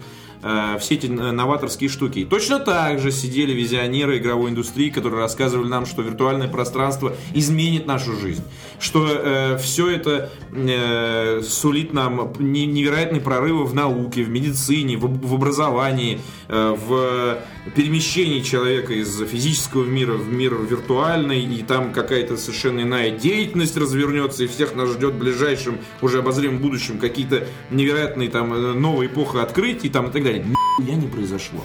э, 0.42 0.78
все 0.80 0.96
эти 0.96 1.08
э, 1.08 1.10
новаторские 1.10 1.90
штуки. 1.90 2.20
И 2.20 2.26
точно 2.26 2.60
так 2.60 3.00
же 3.00 3.12
сидели 3.12 3.54
визионеры 3.54 4.18
игровой 4.18 4.52
индустрии, 4.52 4.90
которые 4.90 5.22
рассказывали 5.22 5.68
нам, 5.68 5.86
что 5.86 6.02
виртуальное 6.02 6.48
пространство 6.48 7.16
изменит 7.34 7.86
нашу 7.86 8.16
жизнь, 8.20 8.44
что 8.80 9.58
все 9.60 9.90
это 9.90 10.30
э, 10.52 11.42
сулит 11.42 11.94
нам 11.94 12.34
не- 12.40 12.66
невероятные 12.66 13.22
прорывы 13.22 13.66
в 13.66 13.74
науке, 13.74 14.24
в 14.24 14.30
медицине, 14.30 14.98
в, 14.98 15.28
в 15.28 15.34
образовании, 15.34 16.20
э, 16.48 16.76
в 16.78 17.40
перемещении 17.76 18.42
человека 18.42 18.94
из 18.94 19.20
физического 19.20 19.86
мира 19.86 20.14
в 20.14 20.32
мир 20.32 20.56
виртуальный, 20.56 21.44
и 21.44 21.64
там 21.64 21.92
какая-то 21.92 22.38
совершенно 22.38 22.82
иная 22.82 23.12
деятельность 23.12 23.78
развернется, 23.78 24.44
и 24.44 24.48
всех 24.48 24.76
нас 24.76 24.90
ждет 24.90 25.14
в 25.14 25.18
ближайшем, 25.18 25.80
уже 26.02 26.20
обозримом 26.20 26.60
будущем 26.60 27.00
какие-то 27.00 27.48
невероятные 27.72 28.30
там 28.30 28.54
э, 28.54 28.74
новые 28.74 29.10
эпохи 29.10 29.38
открытий 29.38 29.90
там, 29.90 30.08
и 30.08 30.12
так 30.12 30.24
далее. 30.24 30.35
Нихуя 30.40 30.96
не 30.96 31.08
произошло. 31.08 31.62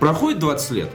Проходит 0.00 0.38
20 0.40 0.70
лет, 0.72 0.90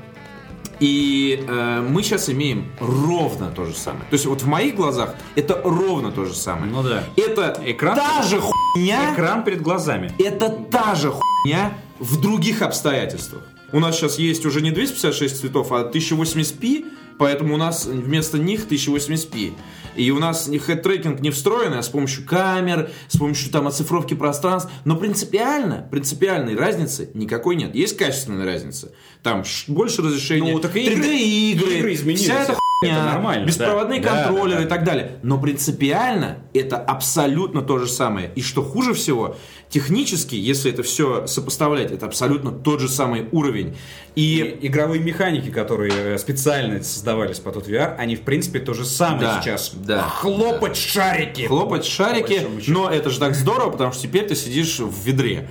и 0.79 1.43
э, 1.47 1.81
мы 1.87 2.03
сейчас 2.03 2.29
имеем 2.29 2.71
ровно 2.79 3.47
то 3.51 3.65
же 3.65 3.73
самое. 3.73 4.03
То 4.09 4.13
есть 4.13 4.25
вот 4.25 4.41
в 4.41 4.47
моих 4.47 4.75
глазах 4.75 5.15
это 5.35 5.59
ровно 5.63 6.11
то 6.11 6.25
же 6.25 6.33
самое. 6.35 6.71
Ну 6.71 6.83
да. 6.83 7.03
Это 7.15 7.59
Экран- 7.65 7.95
та 7.97 8.21
же 8.23 8.39
хуйня, 8.41 9.13
Экран 9.13 9.43
перед 9.43 9.61
глазами. 9.61 10.11
это 10.19 10.49
та 10.49 10.93
же 10.95 11.11
хуйня 11.11 11.73
в 11.99 12.19
других 12.21 12.61
обстоятельствах. 12.61 13.43
У 13.71 13.79
нас 13.79 13.97
сейчас 13.97 14.19
есть 14.19 14.45
уже 14.45 14.61
не 14.61 14.71
256 14.71 15.39
цветов, 15.39 15.71
а 15.71 15.89
1080p, 15.89 16.85
поэтому 17.17 17.55
у 17.55 17.57
нас 17.57 17.85
вместо 17.85 18.37
них 18.37 18.67
1080p. 18.67 19.53
И 19.97 20.11
у 20.11 20.19
нас 20.19 20.49
head-tracking 20.49 21.19
не 21.19 21.31
встроенный, 21.31 21.79
а 21.79 21.83
с 21.83 21.89
помощью 21.89 22.25
камер, 22.25 22.91
с 23.07 23.17
помощью 23.17 23.51
там 23.51 23.67
оцифровки 23.67 24.13
пространств. 24.13 24.71
Но 24.85 24.95
принципиально, 24.95 25.87
принципиальной 25.91 26.55
разницы 26.55 27.09
никакой 27.13 27.55
нет. 27.55 27.75
Есть 27.75 27.97
качественная 27.97 28.45
разница. 28.45 28.91
Там 29.23 29.43
больше 29.67 30.01
разрешения, 30.01 30.53
Ну, 30.53 30.59
так 30.59 30.75
и 30.75 30.81
игры- 30.81 31.03
3D-игры, 31.03 31.93
игры 31.93 32.15
вся 32.15 32.43
эта 32.43 32.57
Это 32.83 33.01
нормально, 33.03 33.45
беспроводные 33.47 33.99
да. 34.01 34.13
Да, 34.13 34.23
контроллеры 34.25 34.59
да, 34.59 34.65
и 34.65 34.69
так 34.69 34.83
далее. 34.83 35.17
Но 35.23 35.39
принципиально 35.39 36.37
это 36.53 36.77
абсолютно 36.77 37.63
то 37.63 37.79
же 37.79 37.87
самое. 37.87 38.31
И 38.35 38.41
что 38.43 38.61
хуже 38.61 38.93
всего, 38.93 39.35
технически, 39.69 40.35
если 40.35 40.71
это 40.71 40.83
все 40.83 41.25
сопоставлять, 41.25 41.91
это 41.91 42.05
абсолютно 42.05 42.51
тот 42.51 42.79
же 42.79 42.87
самый 42.87 43.27
уровень. 43.31 43.75
И 44.15 44.57
И 44.61 44.67
игровые 44.67 45.01
механики, 45.01 45.49
которые 45.49 45.91
э, 46.15 46.17
специально 46.19 46.81
создавались 46.83 47.39
под 47.39 47.55
тот 47.55 47.67
VR, 47.67 47.95
они 47.97 48.15
в 48.15 48.21
принципе 48.21 48.59
то 48.59 48.73
же 48.73 48.85
самое 48.85 49.21
Да, 49.21 49.41
сейчас. 49.41 49.71
да. 49.73 50.03
Хлопать 50.03 50.77
шарики. 50.77 51.47
хлопать 51.47 51.85
шарики, 51.85 52.45
но 52.67 52.89
это 52.89 53.09
же 53.09 53.19
так 53.19 53.33
здорово, 53.35 53.71
потому 53.71 53.91
что 53.91 54.03
теперь 54.03 54.27
ты 54.27 54.35
сидишь 54.35 54.79
в 54.79 55.03
ведре. 55.03 55.49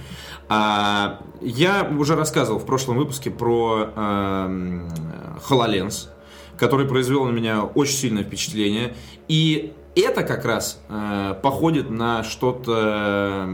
А, 0.49 1.23
я 1.41 1.83
уже 1.99 2.15
рассказывал 2.15 2.61
в 2.61 2.67
прошлом 2.67 2.99
выпуске 2.99 3.31
про 3.31 3.89
эм, 3.97 4.89
HoloLens, 5.49 6.09
который 6.59 6.87
произвел 6.87 7.25
на 7.25 7.31
меня 7.31 7.63
очень 7.63 7.95
сильное 7.95 8.25
впечатление. 8.25 8.95
И 9.29 9.73
это 9.97 10.23
как 10.25 10.45
раз 10.45 10.79
э, 10.91 11.35
походит 11.43 11.89
на 11.89 12.23
что-то 12.23 13.49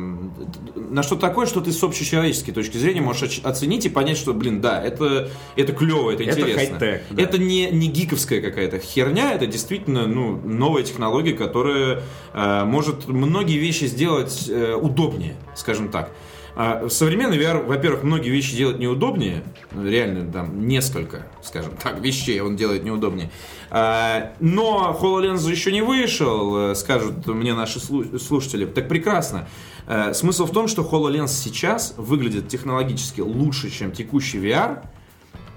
на 0.74 1.02
что-то 1.02 1.20
такое, 1.20 1.46
что 1.46 1.60
ты 1.60 1.72
с 1.72 1.82
общечеловеческой 1.82 2.52
точки 2.52 2.76
зрения 2.76 3.00
можешь 3.00 3.40
оценить 3.44 3.86
и 3.86 3.88
понять, 3.88 4.18
что, 4.18 4.34
блин, 4.34 4.60
да, 4.60 4.82
это, 4.82 5.30
это 5.56 5.72
клево, 5.72 6.10
это 6.10 6.24
Это 6.24 6.40
интересно. 6.40 6.78
хай-тек, 6.78 7.02
да. 7.10 7.22
Это 7.22 7.38
не, 7.38 7.70
не 7.70 7.86
гиковская 7.86 8.40
какая-то 8.40 8.78
херня, 8.78 9.32
это 9.32 9.46
действительно 9.46 10.06
ну, 10.06 10.36
новая 10.36 10.82
технология, 10.82 11.32
которая 11.32 12.02
э, 12.34 12.64
может 12.64 13.06
многие 13.06 13.58
вещи 13.58 13.84
сделать 13.84 14.48
э, 14.48 14.74
удобнее, 14.74 15.36
скажем 15.54 15.90
так. 15.90 16.10
А 16.54 16.88
современный 16.90 17.38
VR, 17.38 17.64
во-первых, 17.64 18.02
многие 18.02 18.28
вещи 18.30 18.54
делает 18.54 18.78
неудобнее, 18.78 19.42
реально 19.74 20.30
там 20.30 20.66
несколько, 20.68 21.26
скажем 21.42 21.72
так, 21.82 21.98
вещей 22.00 22.40
он 22.40 22.56
делает 22.56 22.84
неудобнее. 22.84 23.30
А, 23.70 24.34
но 24.38 24.96
HoloLens 25.00 25.50
еще 25.50 25.72
не 25.72 25.80
вышел, 25.80 26.72
э, 26.72 26.74
скажут 26.74 27.26
мне 27.26 27.54
наши 27.54 27.78
слу- 27.78 28.18
слушатели. 28.18 28.66
Так 28.66 28.86
прекрасно. 28.88 29.48
Э, 29.86 30.12
Смысл 30.12 30.44
в 30.44 30.50
том, 30.52 30.68
что 30.68 30.82
HoloLens 30.82 31.28
сейчас 31.28 31.94
выглядит 31.96 32.48
технологически 32.48 33.22
лучше, 33.22 33.70
чем 33.70 33.90
текущий 33.90 34.38
VR, 34.38 34.84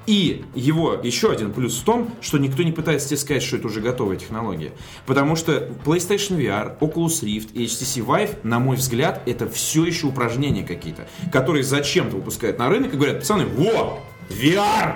и 0.08 0.44
его 0.54 1.00
еще 1.02 1.32
один 1.32 1.52
плюс 1.52 1.78
в 1.78 1.84
том, 1.84 2.12
что 2.22 2.38
никто 2.38 2.64
не 2.64 2.72
пытается 2.72 3.10
тебе 3.10 3.18
сказать, 3.18 3.44
что 3.44 3.58
это 3.58 3.68
уже 3.68 3.82
готовая 3.82 4.18
технология. 4.18 4.72
Потому 5.06 5.36
что 5.36 5.70
PlayStation 5.84 6.38
VR, 6.38 6.78
Oculus 6.80 7.24
Rift 7.24 7.54
и 7.54 7.66
HTC 7.66 8.06
Vive, 8.06 8.38
на 8.44 8.60
мой 8.60 8.76
взгляд, 8.76 9.22
это 9.26 9.48
все 9.50 9.86
еще 9.86 10.08
упражнения 10.08 10.64
какие-то, 10.64 11.08
которые 11.32 11.64
зачем-то 11.64 12.18
выпускают 12.18 12.60
на 12.60 12.70
рынок 12.70 12.94
и 12.94 12.98
говорят, 12.98 13.20
пацаны, 13.20 13.46
во, 13.46 14.00
VR! 14.30 14.96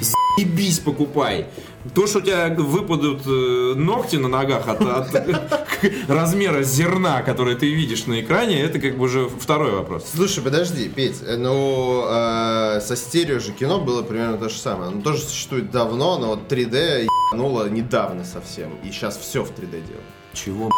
Заебись, 0.00 0.78
покупай. 0.78 1.46
То, 1.94 2.06
что 2.06 2.18
у 2.18 2.22
тебя 2.22 2.48
выпадут 2.56 3.22
э, 3.26 3.74
ногти 3.74 4.16
на 4.16 4.28
ногах 4.28 4.68
от, 4.68 4.80
от 4.80 5.28
размера 6.08 6.62
зерна, 6.62 7.22
который 7.22 7.56
ты 7.56 7.72
видишь 7.74 8.06
на 8.06 8.20
экране, 8.20 8.60
это 8.60 8.78
как 8.78 8.96
бы 8.96 9.06
уже 9.06 9.28
второй 9.28 9.72
вопрос. 9.72 10.08
Слушай, 10.14 10.44
подожди, 10.44 10.88
Петь, 10.88 11.16
э, 11.26 11.36
ну 11.36 12.04
э, 12.06 12.80
со 12.80 12.94
стерео 12.96 13.40
же 13.40 13.52
кино 13.52 13.80
было 13.80 14.02
примерно 14.02 14.38
то 14.38 14.48
же 14.48 14.56
самое. 14.56 14.92
Оно 14.92 15.02
тоже 15.02 15.22
существует 15.22 15.70
давно, 15.72 16.18
но 16.18 16.28
вот 16.28 16.52
3D 16.52 17.08
ебануло 17.32 17.68
недавно 17.68 18.24
совсем. 18.24 18.70
И 18.84 18.92
сейчас 18.92 19.16
все 19.16 19.42
в 19.42 19.50
3D 19.50 19.70
делают. 19.70 20.06
Чего? 20.34 20.70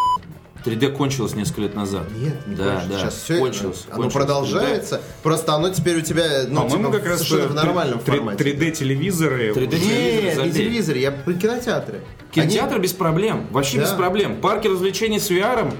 3D 0.64 0.92
кончилось 0.92 1.34
несколько 1.34 1.60
лет 1.62 1.74
назад. 1.74 2.04
Нет, 2.16 2.46
не 2.46 2.54
да, 2.54 2.64
кончилось. 2.80 2.88
да, 2.88 2.98
Сейчас 2.98 3.14
все 3.14 3.38
кончилось. 3.38 3.84
оно 3.86 3.94
кончилось. 3.96 4.14
продолжается. 4.14 5.00
Просто 5.22 5.52
оно 5.54 5.68
теперь 5.70 5.98
у 5.98 6.00
тебя, 6.00 6.44
ну, 6.48 6.62
По-моему, 6.62 6.86
типа, 6.86 6.98
как 6.98 7.06
раз 7.08 7.22
совершенно 7.22 7.48
в 7.48 7.54
нормальном 7.54 7.98
три- 8.00 8.16
формате. 8.16 8.44
3D 8.44 8.70
телевизоры. 8.70 9.52
3D 9.52 9.78
телевизоры 9.78 9.92
Нет, 9.92 10.24
не 10.24 10.34
забей. 10.34 10.52
телевизор, 10.52 10.96
я 10.96 11.12
про 11.12 11.32
кинотеатры. 11.34 12.00
Кинотеатр 12.32 12.78
без 12.80 12.92
проблем. 12.94 13.46
Вообще 13.50 13.76
Да. 13.78 13.82
без 13.84 13.90
проблем. 13.90 14.40
Парки 14.40 14.66
развлечений 14.68 15.20
с 15.20 15.30
VR, 15.30 15.72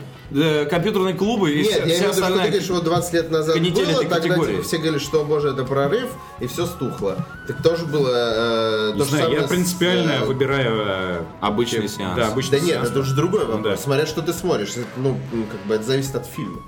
компьютерные 0.70 1.14
клубы 1.14 1.52
и 1.52 1.62
Нет, 1.62 1.70
вся, 1.70 1.84
я 1.84 1.84
вся 1.84 1.94
имею 1.94 2.12
в 2.12 2.16
виду, 2.16 2.26
что 2.26 2.26
ты 2.26 2.48
говоришь, 2.48 2.68
вот 2.70 2.84
20 2.84 3.12
лет 3.12 3.30
назад 3.30 3.56
было, 3.56 3.70
этой 3.70 3.94
тогда 3.94 4.16
категории. 4.16 4.52
типа, 4.56 4.62
все 4.62 4.78
говорили, 4.78 4.98
что, 4.98 5.24
боже, 5.24 5.48
это 5.50 5.64
прорыв, 5.64 6.10
и 6.40 6.46
все 6.46 6.66
стухло. 6.66 7.24
Так 7.46 7.62
тоже 7.62 7.86
было 7.86 8.10
э, 8.12 8.92
Не 8.94 8.98
то 8.98 9.04
знаю, 9.04 9.32
я 9.32 9.46
с, 9.46 9.48
принципиально 9.50 10.10
э, 10.10 10.24
выбираю 10.24 10.82
э, 10.86 11.22
Обычный 11.40 11.88
сеанс. 11.88 12.16
Да, 12.16 12.28
обычный 12.28 12.58
Да 12.58 12.66
нет, 12.66 12.74
сеанс. 12.76 12.90
это 12.90 13.00
уже 13.00 13.14
другой 13.14 13.44
вопрос. 13.44 13.62
Да. 13.62 13.76
Смотря 13.76 14.06
что 14.06 14.22
ты 14.22 14.32
смотришь. 14.32 14.70
Это, 14.70 14.86
Ну, 14.96 15.18
ну, 15.32 15.44
как 15.44 15.60
бы 15.66 15.74
это 15.74 15.84
зависит 15.84 16.14
от 16.16 16.26
фильма. 16.26 16.62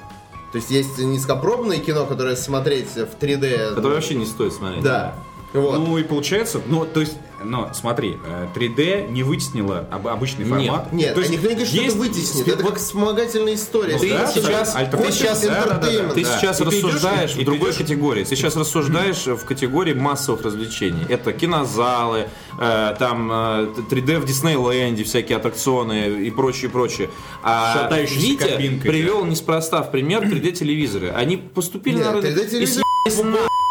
То 0.53 0.59
есть 0.59 0.71
есть 0.71 0.99
низкопробное 0.99 1.79
кино, 1.79 2.07
которое 2.07 2.37
смотреть 2.37 2.89
в 2.95 3.23
3D. 3.23 3.75
Которое 3.75 3.95
вообще 3.95 4.15
не 4.15 4.27
стоит 4.27 4.53
смотреть. 4.53 4.83
Да. 4.83 5.15
Вот. 5.53 5.79
Ну 5.79 5.99
и 5.99 6.03
получается, 6.03 6.61
ну 6.67 6.85
то 6.87 7.01
есть, 7.01 7.15
но 7.45 7.71
смотри, 7.75 8.17
э, 8.27 8.47
3D 8.55 9.09
не 9.11 9.23
вытеснило 9.23 9.87
об- 9.91 10.09
обычный 10.09 10.45
Нет, 10.45 10.49
формат. 10.69 10.93
Нет, 10.93 11.15
то 11.15 11.21
есть 11.21 11.33
никто 11.33 11.49
не 11.49 11.55
говорит, 11.55 11.69
что 11.69 11.77
это 11.77 11.85
есть 11.85 11.97
вытеснит. 11.97 12.49
Это 12.49 12.63
как 12.65 12.77
вспомогательная 12.77 13.55
история. 13.55 13.99
Ты 13.99 14.13
Это 14.13 14.33
сейчас- 14.33 14.75
да, 14.75 14.85
ты 14.87 15.13
сейчас- 15.13 15.41
Да, 15.43 15.65
да, 15.67 15.75
да, 15.75 15.79
да. 15.79 16.09
Ты 16.15 16.25
Да. 16.25 16.39
сейчас 16.39 16.61
И 16.61 16.65
ты 16.65 16.71
идешь, 16.71 16.85
рассуждаешь 16.85 17.31
в 17.33 17.37
ты 17.39 17.45
другой 17.45 17.71
идешь- 17.71 17.79
категории. 17.79 18.25
Ты 18.25 18.37
сейчас 18.37 18.57
рассуждаешь 18.57 19.27
в 19.27 19.45
категории 19.45 19.93
массовых 19.95 20.43
развлечений. 20.43 21.05
Это 21.09 21.33
кинозалы, 21.33 22.29
э, 22.61 22.97
там 22.99 23.31
э, 23.33 23.69
3D 23.91 24.19
в 24.19 24.25
Диснейленде, 24.25 25.05
всякие 25.05 25.37
аттракционы 25.39 26.25
и 26.27 26.31
прочее, 26.31 26.71
прочее. 26.71 27.11
А 27.43 27.89
Витя 27.93 28.37
кабинкой, 28.37 28.91
привел 28.91 29.25
неспроста 29.25 29.83
в 29.83 29.91
пример 29.91 30.23
3D-телевизоры. 30.25 31.11
Они 31.11 31.37
поступили 31.37 31.97
Нет, 31.97 32.07
на 32.07 32.13
рынок 32.13 32.25
3D 32.31 32.83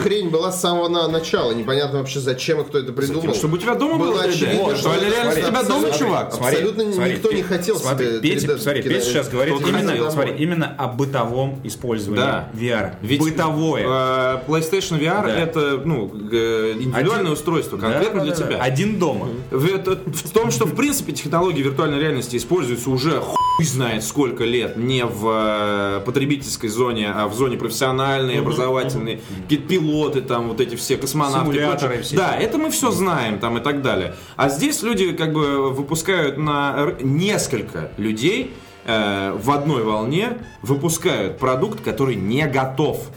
хрень 0.01 0.29
была 0.29 0.51
с 0.51 0.61
самого 0.61 0.87
на- 0.89 1.07
начала. 1.07 1.51
Непонятно 1.51 1.99
вообще 1.99 2.19
зачем 2.19 2.61
и 2.61 2.63
кто 2.65 2.77
это 2.79 2.91
придумал. 2.93 3.33
чтобы 3.33 3.55
у 3.55 3.57
тебя 3.57 3.75
дома 3.75 3.97
было 3.97 4.11
Было 4.11 4.23
3D. 4.23 4.29
очевидно, 4.29 4.63
Вот, 4.63 4.77
что 4.77 4.89
реально, 4.89 5.05
это 5.05 5.15
реально, 5.15 5.31
у 5.31 5.35
тебя 5.35 5.63
дома, 5.63 5.87
абсолютно- 5.87 5.97
чувак. 5.97 6.33
Абсолютно 6.33 6.81
никто 6.81 7.31
не 7.31 7.41
хотел 7.43 7.79
смотри, 7.79 8.07
себе 8.07 8.19
Петя, 8.19 8.47
3D 8.47 8.57
смотри, 8.59 8.81
Петя 8.83 9.01
сейчас 9.01 9.29
говорит 9.29 9.55
именно, 9.61 10.11
смотри, 10.11 10.33
именно 10.37 10.75
о 10.77 10.87
бытовом 10.87 11.59
использовании 11.63 12.21
Да. 12.23 12.49
VR. 12.53 12.95
Ведь, 13.01 13.19
Бытовое. 13.21 13.83
э, 13.85 14.39
PlayStation 14.47 14.99
VR 14.99 15.23
Да. 15.23 15.35
это 15.35 15.81
ну, 15.85 16.07
индивидуальное 16.13 17.19
Один- 17.21 17.31
устройство, 17.31 17.77
конкретно 17.77 18.19
Да, 18.19 18.25
для 18.25 18.35
да. 18.35 18.43
тебя. 18.45 18.57
Один 18.61 18.99
дома. 18.99 19.29
В, 19.51 19.65
это- 19.65 19.95
в 20.05 20.29
том, 20.31 20.51
что 20.51 20.65
в 20.65 20.75
принципе 20.75 21.13
технологии 21.13 21.61
виртуальной 21.61 21.99
реальности 21.99 22.35
используются 22.37 22.89
уже 22.89 23.19
хуй 23.19 23.35
знает 23.63 24.03
сколько 24.03 24.43
лет 24.43 24.75
не 24.75 25.05
в 25.05 25.27
э, 25.27 26.01
потребительской 26.05 26.69
зоне, 26.69 27.11
а 27.11 27.27
в 27.27 27.33
зоне 27.33 27.57
профессиональной, 27.57 28.39
образовательной, 28.39 29.21
какие-то 29.43 29.67
пилоты 29.67 30.21
там, 30.21 30.49
вот 30.49 30.59
эти 30.59 30.75
все 30.75 30.97
космонавты. 30.97 31.53
Симуляторы 31.53 32.01
все 32.01 32.17
Да, 32.17 32.35
это 32.35 32.57
мы 32.57 32.69
все 32.69 32.91
знаем 32.91 33.39
там 33.39 33.57
и 33.57 33.61
так 33.61 33.81
далее. 33.81 34.15
А 34.35 34.49
здесь 34.49 34.83
люди 34.83 35.13
как 35.13 35.33
бы 35.33 35.71
выпускают 35.71 36.37
на 36.37 36.95
несколько 37.01 37.91
людей 37.97 38.53
э, 38.85 39.31
в 39.31 39.51
одной 39.51 39.83
волне 39.83 40.37
выпускают 40.61 41.37
продукт, 41.37 41.81
который 41.81 42.15
не 42.15 42.45
готов. 42.47 43.09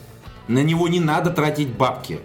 На 0.47 0.63
него 0.63 0.89
не 0.89 1.01
надо 1.01 1.31
тратить 1.31 1.69
бабки. 1.69 2.21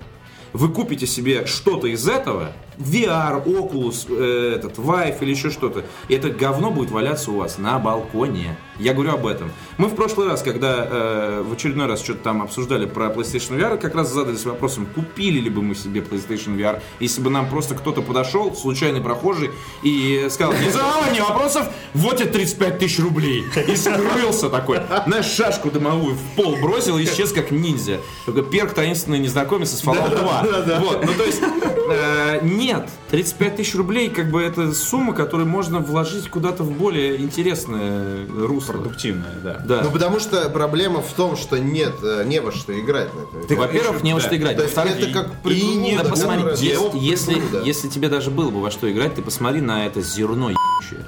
Вы 0.53 0.69
купите 0.69 1.07
себе 1.07 1.45
что-то 1.48 1.88
из 1.88 2.07
этого, 2.07 2.53
VR, 2.78 3.44
Oculus, 3.45 4.06
э, 4.10 4.56
этот, 4.56 4.78
Vive 4.78 5.18
или 5.22 5.32
еще 5.32 5.50
что-то, 5.50 5.84
и 6.08 6.14
это 6.16 6.30
говно 6.30 6.72
будет 6.72 6.91
валяться 6.91 7.32
у 7.32 7.38
вас 7.38 7.58
на 7.58 7.80
балконе. 7.80 8.58
Я 8.80 8.94
говорю 8.94 9.14
об 9.14 9.28
этом. 9.28 9.52
Мы 9.78 9.88
в 9.88 9.95
прошлый 9.95 10.28
раз, 10.28 10.41
когда 10.41 10.88
э, 10.90 11.44
в 11.45 11.54
очередной 11.54 11.86
раз 11.86 12.04
что-то 12.04 12.24
там 12.24 12.41
обсуждали 12.41 12.86
про 12.86 13.08
PlayStation 13.08 13.58
VR, 13.58 13.78
как 13.78 13.94
раз 13.94 14.12
задались 14.12 14.45
вопросом, 14.45 14.88
купили 14.88 15.40
ли 15.40 15.50
бы 15.50 15.62
мы 15.62 15.76
себе 15.76 16.02
PlayStation 16.02 16.58
VR, 16.58 16.82
если 17.00 17.22
бы 17.22 17.30
нам 17.30 17.50
просто 17.50 17.76
кто-то 17.76 18.02
подошел, 18.02 18.56
случайный 18.56 19.02
прохожий, 19.02 19.52
и 19.84 20.28
сказал, 20.32 20.54
не 20.54 20.70
задавай 20.70 21.12
мне 21.12 21.22
вопросов, 21.22 21.68
вот 21.94 22.18
тебе 22.18 22.30
35 22.30 22.80
тысяч 22.80 23.00
рублей. 23.00 23.45
И 23.68 23.76
скрылся 23.76 24.50
такой. 24.50 24.80
Знаешь, 25.06 25.26
шашку 25.26 25.70
дымовую 25.70 26.16
в 26.16 26.36
пол 26.36 26.56
бросил 26.56 26.98
и 26.98 27.04
исчез 27.04 27.32
как 27.32 27.52
ниндзя. 27.52 28.00
Только 28.26 28.41
перк 28.41 28.74
таинственный 28.74 29.20
незнакомец 29.20 29.74
из 29.74 29.84
Fallout 29.84 30.18
2. 30.18 30.80
Вот, 30.80 31.06
ну 31.06 31.12
то 31.14 31.24
есть, 31.24 31.41
э, 31.90 32.40
нет, 32.41 32.90
35 33.12 33.56
тысяч 33.58 33.76
рублей, 33.76 34.10
как 34.10 34.32
бы 34.32 34.41
это 34.41 34.74
сумма, 34.74 35.14
которую 35.14 35.48
можно 35.48 35.80
вложить 35.80 36.30
куда-то 36.30 36.64
в 36.64 36.72
более 36.72 37.18
интересное 37.18 38.26
русло. 38.28 38.62
Продуктивное, 38.65 39.34
да. 39.44 39.61
Да. 39.64 39.81
Ну, 39.84 39.91
потому 39.91 40.19
что 40.19 40.49
проблема 40.49 41.02
в 41.02 41.11
том, 41.14 41.35
что 41.38 41.57
нет, 41.57 41.95
э, 42.03 42.23
не 42.26 42.40
во 42.41 42.52
что 42.52 42.77
играть 42.80 43.14
на 43.14 43.19
этом. 43.22 43.48
Ты, 43.48 43.56
во-первых, 43.56 44.03
не 44.03 44.14
во 44.14 44.19
что 44.19 44.35
играть. 44.35 44.57
То 44.57 44.64
есть 44.64 44.76
Во-вторых, 44.76 45.02
это 45.02 45.14
как 45.14 45.27
и 45.27 45.35
приблуда, 45.44 45.80
не 45.80 45.98
посмотри, 46.10 46.44
для 46.44 46.53
если, 46.53 46.99
если, 46.99 47.34
приблуда. 47.34 47.61
если 47.64 47.88
тебе 47.90 48.10
даже 48.10 48.31
было 48.31 48.49
бы 48.49 48.61
во 48.61 48.72
что 48.72 48.91
играть, 48.91 49.15
ты 49.15 49.22
посмотри 49.22 49.61
на 49.61 49.85
это 49.85 50.02
зерно 50.02 50.49
ебучее. 50.49 51.06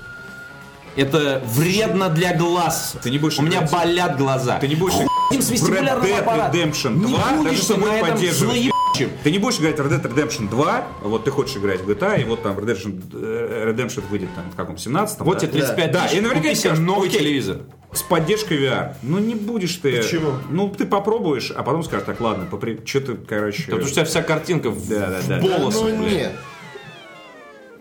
Это 0.95 1.41
вредно 1.45 2.09
для 2.09 2.35
глаз. 2.37 2.95
Ты 3.03 3.09
не 3.11 3.17
будешь 3.17 3.37
У 3.37 3.41
меня 3.41 3.57
играть. 3.57 3.71
болят 3.71 4.17
глаза. 4.17 4.59
Ты 4.59 4.67
не 4.67 4.75
будешь 4.75 4.93
Хуй 4.93 5.07
им 5.31 5.41
с 5.41 5.49
вестибулярным 5.49 6.05
Dead 6.05 6.19
аппаратом. 6.19 6.55
Redemption 6.61 6.95
Не 6.95 7.05
2, 7.07 7.31
будешь 7.33 7.43
даже 7.43 7.57
ты 7.57 7.63
с 7.63 7.67
тобой 7.67 7.89
на 7.89 7.95
этом 7.95 8.09
поддерживать. 8.11 8.74
Злоебучим. 8.95 9.17
Ты 9.23 9.31
не 9.31 9.39
будешь 9.39 9.59
играть 9.59 9.79
в 9.79 9.81
Red 9.85 10.01
Dead 10.01 10.13
Redemption 10.13 10.49
2, 10.49 10.87
вот 11.03 11.23
ты 11.23 11.31
хочешь 11.31 11.57
играть 11.57 11.81
в 11.81 11.89
GTA, 11.89 12.21
и 12.21 12.23
вот 12.23 12.43
там 12.43 12.57
Red 12.57 12.65
Dead 12.65 12.75
Redemption, 12.75 13.01
э, 13.13 13.71
Redemption 13.71 14.03
выйдет 14.09 14.29
там 14.35 14.49
в 14.51 14.55
каком 14.55 14.77
17 14.77 15.19
Вот 15.21 15.33
да? 15.33 15.39
тебе 15.39 15.51
35 15.61 15.91
Да, 15.91 16.03
тысяч, 16.03 16.17
и 16.17 16.21
наверняка 16.21 16.41
купи 16.49 16.55
себе 16.55 16.69
скажешь, 16.69 16.85
новый 16.85 17.07
окей, 17.09 17.19
телевизор. 17.19 17.57
С 17.91 18.01
поддержкой 18.01 18.57
VR. 18.59 18.93
Ну 19.03 19.19
не 19.19 19.35
будешь 19.35 19.75
ты. 19.77 20.01
Почему? 20.01 20.31
Ну 20.49 20.69
ты 20.69 20.85
попробуешь, 20.85 21.51
а 21.51 21.63
потом 21.63 21.83
скажешь, 21.83 22.05
так, 22.05 22.19
ладно, 22.19 22.45
попри... 22.49 22.79
что 22.85 22.99
ты, 23.01 23.15
короче... 23.15 23.63
Потому 23.63 23.81
что 23.83 23.91
у 23.91 23.93
тебя 23.93 24.05
вся 24.05 24.21
картинка 24.21 24.69
в, 24.69 24.87
Да, 24.89 24.99
да, 24.99 25.21
да. 25.27 25.39
в 25.39 25.41
Да, 25.41 25.57
полосах, 25.57 25.81
ну 25.83 25.97
блядь. 26.03 26.13
нет. 26.13 26.31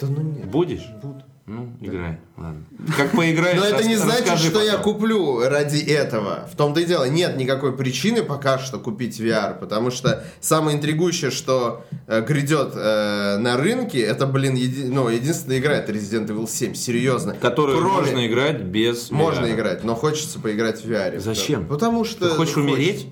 Да 0.00 0.06
ну 0.08 0.22
нет. 0.22 0.44
Будешь? 0.46 0.86
Буду. 1.02 1.22
Ну, 1.46 1.76
играй. 1.82 2.18
Ладно. 2.38 2.64
Как 2.96 3.10
поиграешь, 3.12 3.58
Но 3.60 3.66
это 3.66 3.86
не 3.86 3.96
значит, 3.96 4.38
что 4.38 4.62
я 4.62 4.78
куплю 4.78 5.46
ради 5.46 5.78
этого. 5.78 6.48
В 6.50 6.56
том-то 6.56 6.80
и 6.80 6.84
дело. 6.86 7.04
Нет 7.04 7.36
никакой 7.36 7.76
причины 7.76 8.22
пока 8.22 8.58
что 8.58 8.78
купить 8.78 9.20
VR, 9.20 9.58
потому 9.58 9.90
что 9.90 10.24
самое 10.40 10.78
интригующее, 10.78 11.30
что 11.30 11.84
э, 12.06 12.22
грядет 12.22 12.72
э, 12.74 13.36
на 13.36 13.58
рынке, 13.58 14.00
это, 14.00 14.26
блин, 14.26 14.54
еди- 14.54 14.88
ну, 14.88 15.08
единственная 15.10 15.58
игра, 15.58 15.74
это 15.74 15.92
Resident 15.92 16.28
Evil 16.28 16.48
7, 16.48 16.72
серьезно. 16.72 17.34
Которую 17.34 17.78
Кроме- 17.78 17.94
можно 17.94 18.26
играть 18.26 18.62
без 18.62 19.10
Можно 19.10 19.52
играть, 19.52 19.84
но 19.84 19.94
хочется 19.94 20.40
поиграть 20.40 20.82
в 20.82 20.90
VR. 20.90 21.20
Зачем? 21.20 21.66
Потому 21.66 22.04
что... 22.04 22.30
Ты 22.30 22.36
хочешь 22.36 22.56
умереть? 22.56 23.06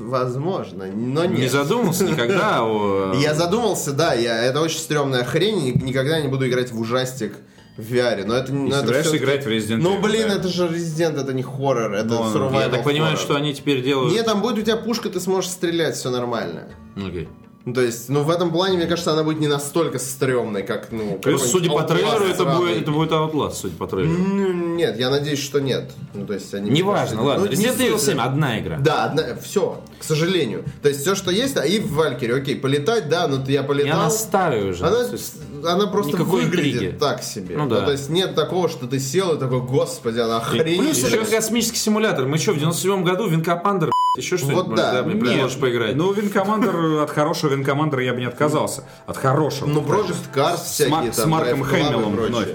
Возможно, 0.00 0.86
но 0.86 1.24
нет. 1.24 1.38
Не 1.38 1.48
задумался 1.48 2.04
никогда 2.04 2.62
о... 2.62 3.14
Я 3.20 3.34
задумался, 3.34 3.92
да, 3.92 4.14
я, 4.14 4.42
это 4.42 4.60
очень 4.60 4.78
стрёмная 4.78 5.24
хрень, 5.24 5.74
никогда 5.82 6.20
не 6.20 6.28
буду 6.28 6.46
играть 6.48 6.70
в 6.72 6.80
ужастик 6.80 7.34
в 7.76 7.82
VR, 7.92 8.24
но 8.24 8.34
это... 8.34 8.52
но 8.52 8.68
это 8.68 8.78
собираешься 8.80 9.10
всё-таки- 9.10 9.24
играть 9.24 9.44
в 9.44 9.48
Resident 9.48 9.76
Ну, 9.82 9.96
Evil, 9.96 10.02
блин, 10.02 10.28
да. 10.28 10.34
это 10.36 10.48
же 10.48 10.66
Resident, 10.66 11.20
это 11.20 11.32
не 11.34 11.42
хоррор, 11.42 11.92
это 11.92 12.08
Ну, 12.08 12.22
survival 12.34 12.60
Я 12.60 12.68
так 12.68 12.84
понимаю, 12.84 13.16
horror. 13.16 13.20
что 13.20 13.36
они 13.36 13.52
теперь 13.54 13.82
делают... 13.82 14.12
Нет, 14.12 14.24
там 14.24 14.40
будет 14.40 14.58
у 14.58 14.62
тебя 14.62 14.76
пушка, 14.76 15.08
ты 15.10 15.20
сможешь 15.20 15.50
стрелять, 15.50 15.94
все 15.96 16.10
нормально. 16.10 16.68
Окей. 16.96 17.28
Ну, 17.66 17.74
то 17.74 17.82
есть, 17.82 18.08
ну, 18.08 18.22
в 18.22 18.30
этом 18.30 18.52
плане, 18.52 18.76
мне 18.76 18.86
кажется, 18.86 19.12
она 19.12 19.24
будет 19.24 19.40
не 19.40 19.48
настолько 19.48 19.98
стрёмной, 19.98 20.62
как, 20.62 20.92
ну... 20.92 21.16
Какой-нибудь 21.16 21.50
судя 21.50 21.68
по 21.68 21.82
трейлеру, 21.82 22.24
это 22.24 22.44
будет, 22.44 22.82
это 22.82 22.92
будет 22.92 23.10
Outlast, 23.10 23.54
судя 23.54 23.76
по 23.76 23.88
трейлеру. 23.88 24.16
Ну, 24.16 24.52
Нет, 24.76 24.96
я 25.00 25.10
надеюсь, 25.10 25.40
что 25.42 25.58
нет. 25.60 25.90
Ну, 26.14 26.24
то 26.26 26.34
есть, 26.34 26.54
они... 26.54 26.70
Неважно, 26.70 27.16
Ну, 27.16 27.24
ладно. 27.24 27.48
не 27.48 27.66
Resident 27.66 27.78
Evil 27.78 27.98
суть, 27.98 28.02
7 28.02 28.16
да. 28.18 28.24
одна 28.24 28.60
игра. 28.60 28.76
Да, 28.78 29.36
все, 29.42 29.82
к 29.98 30.04
сожалению. 30.04 30.64
То 30.80 30.88
есть 30.90 31.00
все, 31.00 31.16
что 31.16 31.32
есть, 31.32 31.56
а 31.56 31.66
и 31.66 31.80
в 31.80 31.92
Валькире, 31.94 32.36
окей, 32.36 32.54
полетать, 32.54 33.08
да, 33.08 33.26
но 33.26 33.42
я 33.48 33.62
И 33.62 33.66
полетал. 33.66 33.98
она 34.00 34.10
старая 34.10 34.70
уже. 34.70 34.86
Она, 34.86 35.00
есть 35.00 35.34
она 35.64 35.88
просто 35.88 36.12
никакой 36.12 36.44
выглядит 36.44 36.74
интриги. 36.74 36.96
так 36.98 37.22
себе. 37.22 37.56
Ну 37.56 37.68
да. 37.68 37.84
то 37.84 37.92
есть 37.92 38.08
нет 38.10 38.34
такого, 38.34 38.68
что 38.68 38.86
ты 38.86 39.00
сел 39.00 39.34
и 39.34 39.38
такой, 39.40 39.60
господи, 39.60 40.20
она 40.20 40.36
охренеть. 40.36 40.78
Плюс 40.78 41.02
это 41.02 41.18
как 41.18 41.30
космический 41.30 41.78
симулятор. 41.78 42.26
Мы 42.26 42.38
что, 42.38 42.52
в 42.52 42.58
97 42.58 43.02
году 43.02 43.26
Винкомандер, 43.26 43.90
еще 44.16 44.36
что-нибудь 44.36 44.56
Вот 44.56 44.68
может, 44.68 44.84
да, 44.84 45.02
мне 45.02 45.14
да. 45.14 45.20
предложишь 45.20 45.58
поиграть? 45.58 45.96
Ну, 45.96 46.12
Винкомандер, 46.12 47.02
от 47.02 47.10
хорошего 47.10 47.54
Винкомандера 47.54 48.02
я 48.02 48.12
бы 48.14 48.20
не 48.20 48.26
отказался. 48.26 48.84
От 49.06 49.16
хорошего. 49.16 49.68
Ну, 49.68 49.80
Project 49.80 50.32
Cars 50.34 50.58
с, 50.58 50.72
всякие 50.72 51.12
с 51.12 51.16
там, 51.16 51.30
Марком 51.30 51.62
Хэмиллом 51.62 52.16
вновь. 52.16 52.48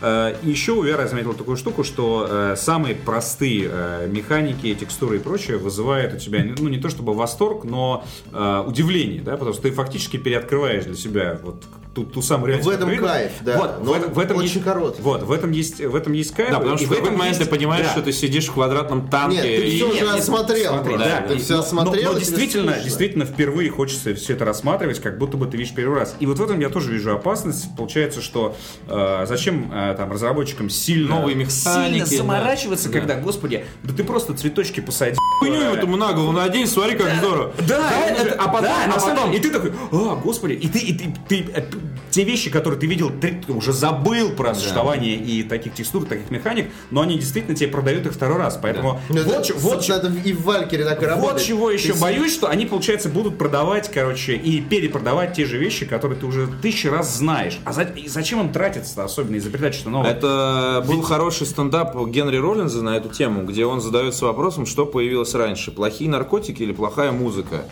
Э, 0.00 0.36
еще 0.42 0.72
у 0.72 0.84
я 0.84 1.06
заметил 1.06 1.34
такую 1.34 1.56
штуку, 1.56 1.84
что 1.84 2.26
э, 2.28 2.56
самые 2.56 2.94
простые 2.94 3.68
э, 3.70 4.08
механики, 4.08 4.74
текстуры 4.74 5.16
и 5.16 5.18
прочее 5.18 5.58
вызывают 5.58 6.14
у 6.14 6.18
тебя, 6.18 6.44
ну 6.44 6.68
не 6.68 6.78
то 6.78 6.88
чтобы 6.88 7.14
восторг, 7.14 7.64
но 7.64 8.04
э, 8.32 8.64
удивление, 8.66 9.22
да, 9.22 9.32
потому 9.32 9.52
что 9.52 9.62
ты 9.62 9.70
фактически 9.70 10.16
переоткрываешь 10.16 10.84
для 10.84 10.94
себя 10.94 11.38
вот 11.42 11.64
ту, 11.96 12.04
ту 12.04 12.20
самую 12.22 12.48
реальность. 12.48 12.68
В 12.68 12.70
этом 12.70 12.90
которую 12.90 13.08
кайф, 13.08 13.32
да. 13.40 13.56
Вот, 13.56 13.82
Но 13.84 13.92
в, 13.92 13.96
этом- 13.96 14.12
в 14.12 14.18
этом 14.18 14.36
очень 14.36 14.48
есть, 14.50 14.64
короткий. 14.64 15.00
Вот, 15.02 15.22
в 15.22 15.32
этом 15.32 15.50
есть, 15.50 15.80
в 15.82 15.94
этом 15.94 16.12
есть 16.12 16.34
кайф. 16.34 16.50
Да, 16.50 16.58
потому 16.58 16.74
и 16.76 16.78
что 16.78 16.88
в 16.88 16.92
этом 16.92 17.16
момент 17.16 17.38
есть- 17.38 17.50
ты 17.50 17.56
понимаешь, 17.56 17.86
да. 17.86 17.92
что 17.92 18.02
ты 18.02 18.12
сидишь 18.12 18.46
в 18.48 18.52
квадратном 18.52 19.08
танке. 19.08 19.36
Нет, 19.36 19.42
ты 19.44 19.66
и- 19.66 19.76
все 19.76 19.86
Нет, 19.86 19.94
уже 19.94 20.04
нет, 20.04 20.14
осмотрел 20.20 20.72
смотри, 20.74 20.96
да, 20.98 21.20
ты 21.26 21.34
и- 21.34 21.38
все 21.38 21.54
но- 21.54 21.60
осмотрел, 21.60 22.12
но 22.12 22.18
и 22.18 22.20
тебе 22.22 22.26
действительно, 22.36 22.72
скучно. 22.72 22.84
действительно, 22.84 23.24
впервые 23.24 23.70
хочется 23.70 24.14
все 24.14 24.34
это 24.34 24.44
рассматривать, 24.44 25.00
как 25.00 25.16
будто 25.18 25.36
бы 25.38 25.46
ты 25.46 25.56
видишь 25.56 25.72
первый 25.74 25.98
раз. 26.00 26.14
И 26.20 26.26
вот 26.26 26.38
в 26.38 26.42
этом 26.44 26.60
я 26.60 26.68
тоже 26.68 26.92
вижу 26.92 27.12
опасность. 27.14 27.74
Получается, 27.76 28.20
что 28.20 28.54
э, 28.88 29.24
зачем 29.26 29.72
э, 29.72 29.94
там 29.96 30.12
разработчикам 30.12 30.68
сильно, 30.68 31.16
Новые 31.16 31.34
механики, 31.34 31.54
сильно 31.58 32.06
да. 32.06 32.16
заморачиваться, 32.16 32.88
Да. 32.90 32.98
когда, 32.98 33.14
господи, 33.16 33.64
да 33.82 33.94
ты 33.94 34.04
просто 34.04 34.34
цветочки 34.34 34.80
посади. 34.80 35.16
Хуйню 35.40 35.60
этому 35.74 35.96
на 35.96 36.12
голову 36.12 36.32
надень, 36.32 36.66
смотри, 36.66 36.96
как 36.96 37.14
здорово. 37.16 37.52
Да, 37.66 37.90
а 38.38 38.48
потом, 38.48 38.62
да, 38.62 38.92
а 38.94 39.00
потом- 39.00 39.32
и 39.32 39.38
ты 39.38 39.50
такой, 39.50 39.72
а, 39.92 40.16
господи, 40.16 40.52
и 40.54 40.68
ты, 40.68 40.78
и 40.78 40.92
ты, 40.96 41.14
ты, 41.28 41.46
э, 41.54 41.62
те 42.10 42.24
вещи, 42.24 42.50
которые 42.50 42.78
ты 42.80 42.86
видел, 42.86 43.10
ты 43.20 43.40
уже 43.48 43.72
забыл 43.72 44.30
про 44.30 44.54
существование 44.54 45.14
и 45.16 45.42
таких 45.42 45.74
текстур, 45.74 46.04
таких 46.06 46.30
механик, 46.30 46.70
но 46.90 47.02
они 47.02 47.18
действительно 47.18 47.56
тебе 47.56 47.68
продают 47.68 48.06
их 48.06 48.12
второй 48.12 48.38
раз, 48.38 48.58
поэтому 48.60 49.00
Ну, 49.08 49.22
вот, 49.22 49.26
это, 49.26 49.54
вот, 49.58 49.72
собственно, 49.72 49.96
это 49.96 50.12
и 50.24 50.32
в 50.32 50.42
Валькире 50.44 50.84
так 50.84 51.02
и 51.02 51.04
вот 51.06 51.10
работает. 51.10 51.42
чего 51.42 51.70
еще 51.70 51.92
Ты 51.92 51.98
боюсь, 52.00 52.32
что 52.34 52.48
они, 52.48 52.66
получается, 52.66 53.08
будут 53.08 53.38
продавать, 53.38 53.90
короче, 53.92 54.34
и 54.36 54.60
перепродавать 54.60 55.34
те 55.34 55.44
же 55.44 55.58
вещи, 55.58 55.86
которые 55.86 56.18
ты 56.18 56.26
уже 56.26 56.48
тысячи 56.62 56.86
раз 56.86 57.16
знаешь. 57.16 57.58
А 57.64 57.72
за- 57.72 57.88
зачем 58.06 58.40
им 58.40 58.52
тратиться, 58.52 59.04
особенно 59.04 59.36
изобретать 59.36 59.74
что-то 59.74 59.90
новое? 59.90 60.10
Это 60.10 60.84
был 60.86 61.02
хороший 61.02 61.46
стендап 61.46 61.96
Генри 62.08 62.36
Роллинза 62.36 62.82
на 62.82 62.96
эту 62.96 63.08
тему, 63.08 63.44
где 63.44 63.64
он 63.66 63.80
задается 63.80 64.24
вопросом, 64.26 64.66
что 64.66 64.86
появилось 64.86 65.34
раньше, 65.34 65.70
плохие 65.70 66.08
наркотики 66.10 66.62
или 66.62 66.72
плохая 66.72 67.12
музыка. 67.12 67.64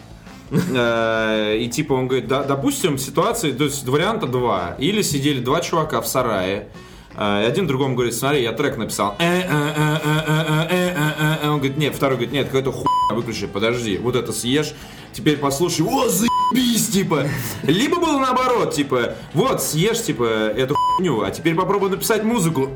Э, 0.51 1.57
И 1.59 1.69
типа 1.69 1.95
он 1.95 2.07
говорит, 2.09 2.29
да, 2.29 2.43
допустим, 2.43 2.99
ситуации, 2.99 3.53
то 3.53 3.65
есть 3.65 3.87
варианта 3.87 4.27
два. 4.27 4.77
Или 4.79 5.03
сидели 5.03 5.41
два 5.41 5.61
чувака 5.61 6.01
в 6.01 6.07
сарае, 6.07 6.69
э, 7.17 7.43
и 7.43 7.47
один 7.47 7.67
другому 7.67 7.95
говорит, 7.95 8.15
смотри, 8.15 8.43
я 8.43 8.53
трек 8.53 8.77
написал. 8.77 9.17
Э, 9.19 9.25
э, 9.25 9.43
э, 9.43 9.99
э, 10.05 10.21
э, 10.27 10.67
э, 10.71 10.93
э, 10.97 11.37
э. 11.45 11.49
Он 11.49 11.57
говорит, 11.59 11.77
нет, 11.79 11.95
второй 11.95 12.17
говорит, 12.17 12.33
нет, 12.33 12.47
какая-то 12.47 12.73
хуйня, 12.73 13.15
выключи, 13.15 13.47
подожди, 13.47 13.99
вот 13.99 14.17
это 14.17 14.33
съешь, 14.33 14.75
теперь 15.13 15.37
послушай, 15.39 15.83
о, 15.87 16.09
заебись, 16.09 16.89
типа. 16.89 17.25
Либо 17.63 17.97
было 17.99 18.19
наоборот, 18.19 18.75
типа, 18.75 19.15
вот, 19.33 19.63
съешь, 19.63 20.03
типа, 20.03 20.25
эту 20.25 20.75
хуйню, 20.75 21.23
а 21.23 21.31
теперь 21.31 21.55
попробуй 21.55 21.91
написать 21.91 22.23
музыку. 22.25 22.69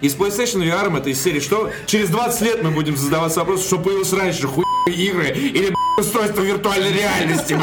И 0.00 0.08
с 0.08 0.16
PlayStation 0.16 0.62
VR 0.62 0.96
это 0.96 1.10
из 1.10 1.22
серии, 1.22 1.40
что 1.40 1.70
через 1.86 2.08
20 2.08 2.40
лет 2.42 2.62
мы 2.62 2.70
будем 2.70 2.96
задаваться 2.96 3.40
вопросом, 3.40 3.66
что 3.66 3.78
появилось 3.78 4.12
раньше, 4.12 4.46
хуйные 4.46 4.64
игры 4.86 5.28
или 5.28 5.74
устройство 5.98 6.40
виртуальной 6.40 6.92
реальности. 6.92 7.58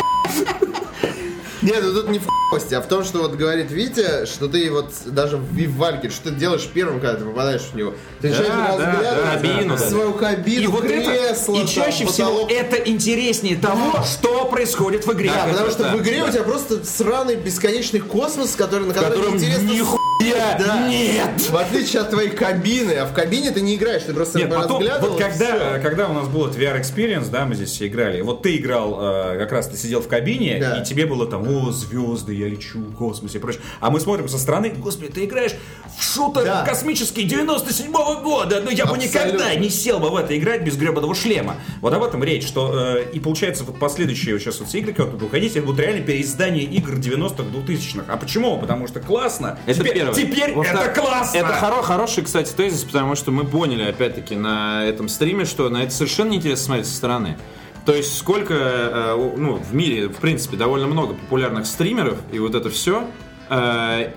Нет, 1.64 1.80
ну 1.82 1.94
тут 1.94 2.10
не 2.10 2.20
в 2.20 2.28
кости, 2.52 2.76
а 2.76 2.82
в 2.82 2.88
том, 2.88 3.04
что 3.04 3.20
вот 3.20 3.34
говорит 3.34 3.72
Витя, 3.72 4.26
что 4.26 4.48
ты 4.48 4.72
вот 4.72 4.94
даже 5.06 5.38
в, 5.38 5.52
в 5.52 5.78
Валькире, 5.78 6.12
что 6.12 6.30
ты 6.30 6.36
делаешь 6.36 6.70
первым, 6.72 7.02
когда 7.02 7.16
ты 7.16 7.26
попадаешь 7.26 7.62
в 7.62 7.76
него. 7.76 7.96
Ты 8.22 8.30
начинаешь 8.30 8.54
да, 8.54 8.78
разглядывать 8.78 9.26
да, 9.26 9.34
кабину, 9.34 9.78
да. 9.78 9.90
свою 9.90 10.14
кабину, 10.14 10.62
И 10.62 10.68
вот 10.68 10.82
кресло, 10.84 11.56
это, 11.56 11.64
и 11.64 11.66
там, 11.66 11.68
чаще 11.68 12.06
всего 12.06 12.28
потолок. 12.28 12.52
это 12.52 12.76
интереснее 12.90 13.58
того, 13.58 14.04
что 14.04 14.46
происходит 14.46 15.08
в 15.08 15.14
игре. 15.14 15.32
Да, 15.34 15.48
потому 15.50 15.72
что 15.72 15.84
да, 15.84 15.96
в 15.96 16.02
игре 16.02 16.20
да. 16.20 16.26
у 16.26 16.32
тебя 16.32 16.44
просто 16.44 16.86
сраный 16.86 17.36
бесконечный 17.36 18.00
космос, 18.00 18.56
который, 18.56 18.86
на 18.86 18.94
котором 18.94 19.36
интересно... 19.36 19.97
нихуя 20.20 20.58
Да. 20.60 20.88
нет. 20.88 21.50
В 21.50 21.56
отличие 21.58 22.02
от 22.02 22.10
твоей 22.10 22.30
кабины, 22.30 22.92
а 22.94 23.06
в 23.06 23.14
кабине 23.14 23.52
ты 23.52 23.62
не 23.62 23.76
играешь, 23.76 24.04
ты 24.04 24.14
просто 24.14 24.40
Нет, 24.40 24.50
потом, 24.50 24.84
вот 25.02 25.18
когда, 25.20 25.76
всё. 25.76 25.82
когда 25.82 26.08
у 26.10 26.14
нас 26.14 26.28
был 26.28 26.46
этот 26.48 26.58
VR 26.60 26.80
Experience, 26.82 27.30
да, 27.30 27.46
мы 27.46 27.56
здесь 27.56 27.70
все 27.72 27.88
играли, 27.88 28.22
вот 28.22 28.42
ты 28.42 28.58
играл, 28.58 28.98
э, 29.34 29.38
как 29.38 29.52
раз 29.52 29.68
ты 29.68 29.78
сидел 29.78 30.02
в 30.02 30.08
кабине, 30.08 30.58
Да. 30.60 30.82
и 30.82 30.86
тебе 30.86 31.06
было 31.06 31.26
там, 31.28 31.48
о, 31.48 31.72
звезды, 31.72 32.34
я 32.34 32.48
лечу 32.48 32.80
в 32.80 32.96
космосе 32.96 33.38
и 33.38 33.42
прочее. 33.42 33.62
А 33.80 33.90
мы 33.90 34.00
смотрим 34.00 34.28
со 34.28 34.38
стороны, 34.38 34.70
господи, 34.78 35.12
ты 35.12 35.26
играешь 35.26 35.54
в 35.98 36.04
шутер 36.04 36.44
Да. 36.46 36.66
космический 36.66 37.26
97-го 37.28 38.22
года, 38.22 38.62
ну 38.64 38.70
я 38.72 38.86
бы 38.86 38.96
Абсолютно. 38.96 39.20
никогда 39.20 39.56
не 39.56 39.70
сел 39.70 40.00
бы 40.00 40.10
в 40.10 40.16
это 40.16 40.38
играть 40.38 40.62
без 40.64 40.76
гребаного 40.76 41.14
шлема. 41.16 41.56
Вот 41.82 41.94
об 41.94 42.04
этом 42.04 42.24
речь, 42.24 42.46
что 42.46 42.72
э, 42.98 43.06
и 43.14 43.20
получается 43.20 43.64
вот 43.64 43.80
последующие 43.80 44.34
вот 44.36 44.42
сейчас 44.42 44.60
вот 44.60 44.70
все 44.70 44.80
игры, 44.80 44.92
которые 44.94 45.12
будут 45.14 45.24
выходить, 45.30 45.56
это 45.56 45.66
будут 45.66 45.80
реально 45.82 46.02
переиздание 46.06 46.64
игр 46.64 46.94
90-х, 46.94 47.44
2000-х. 47.44 48.06
А 48.08 48.18
почему? 48.18 48.58
Потому 48.60 48.88
что 48.88 49.00
классно. 49.00 49.58
Это 49.66 49.80
теперь, 49.80 50.07
первое. 50.14 50.32
Теперь 50.32 50.54
Во-вторых, 50.54 50.88
это 50.92 51.02
классно! 51.02 51.38
Это 51.38 51.50
хоро- 51.50 51.84
хороший, 51.84 52.24
кстати, 52.24 52.52
тезис, 52.54 52.84
потому 52.84 53.16
что 53.16 53.32
мы 53.32 53.46
поняли, 53.46 53.84
опять-таки, 53.84 54.36
на 54.36 54.86
этом 54.86 55.10
стриме, 55.10 55.46
что 55.46 55.70
на 55.70 55.84
это 55.84 55.92
совершенно 55.92 56.30
неинтересно 56.30 56.66
смотреть 56.66 56.88
со 56.88 56.96
стороны. 56.96 57.38
То 57.86 57.94
есть 57.94 58.18
сколько, 58.18 58.54
э, 58.54 59.34
ну, 59.38 59.56
в 59.56 59.74
мире, 59.74 60.10
в 60.10 60.18
принципе, 60.18 60.58
довольно 60.58 60.88
много 60.88 61.14
популярных 61.14 61.66
стримеров, 61.66 62.18
и 62.34 62.40
вот 62.40 62.54
это 62.54 62.70
все. 62.70 63.06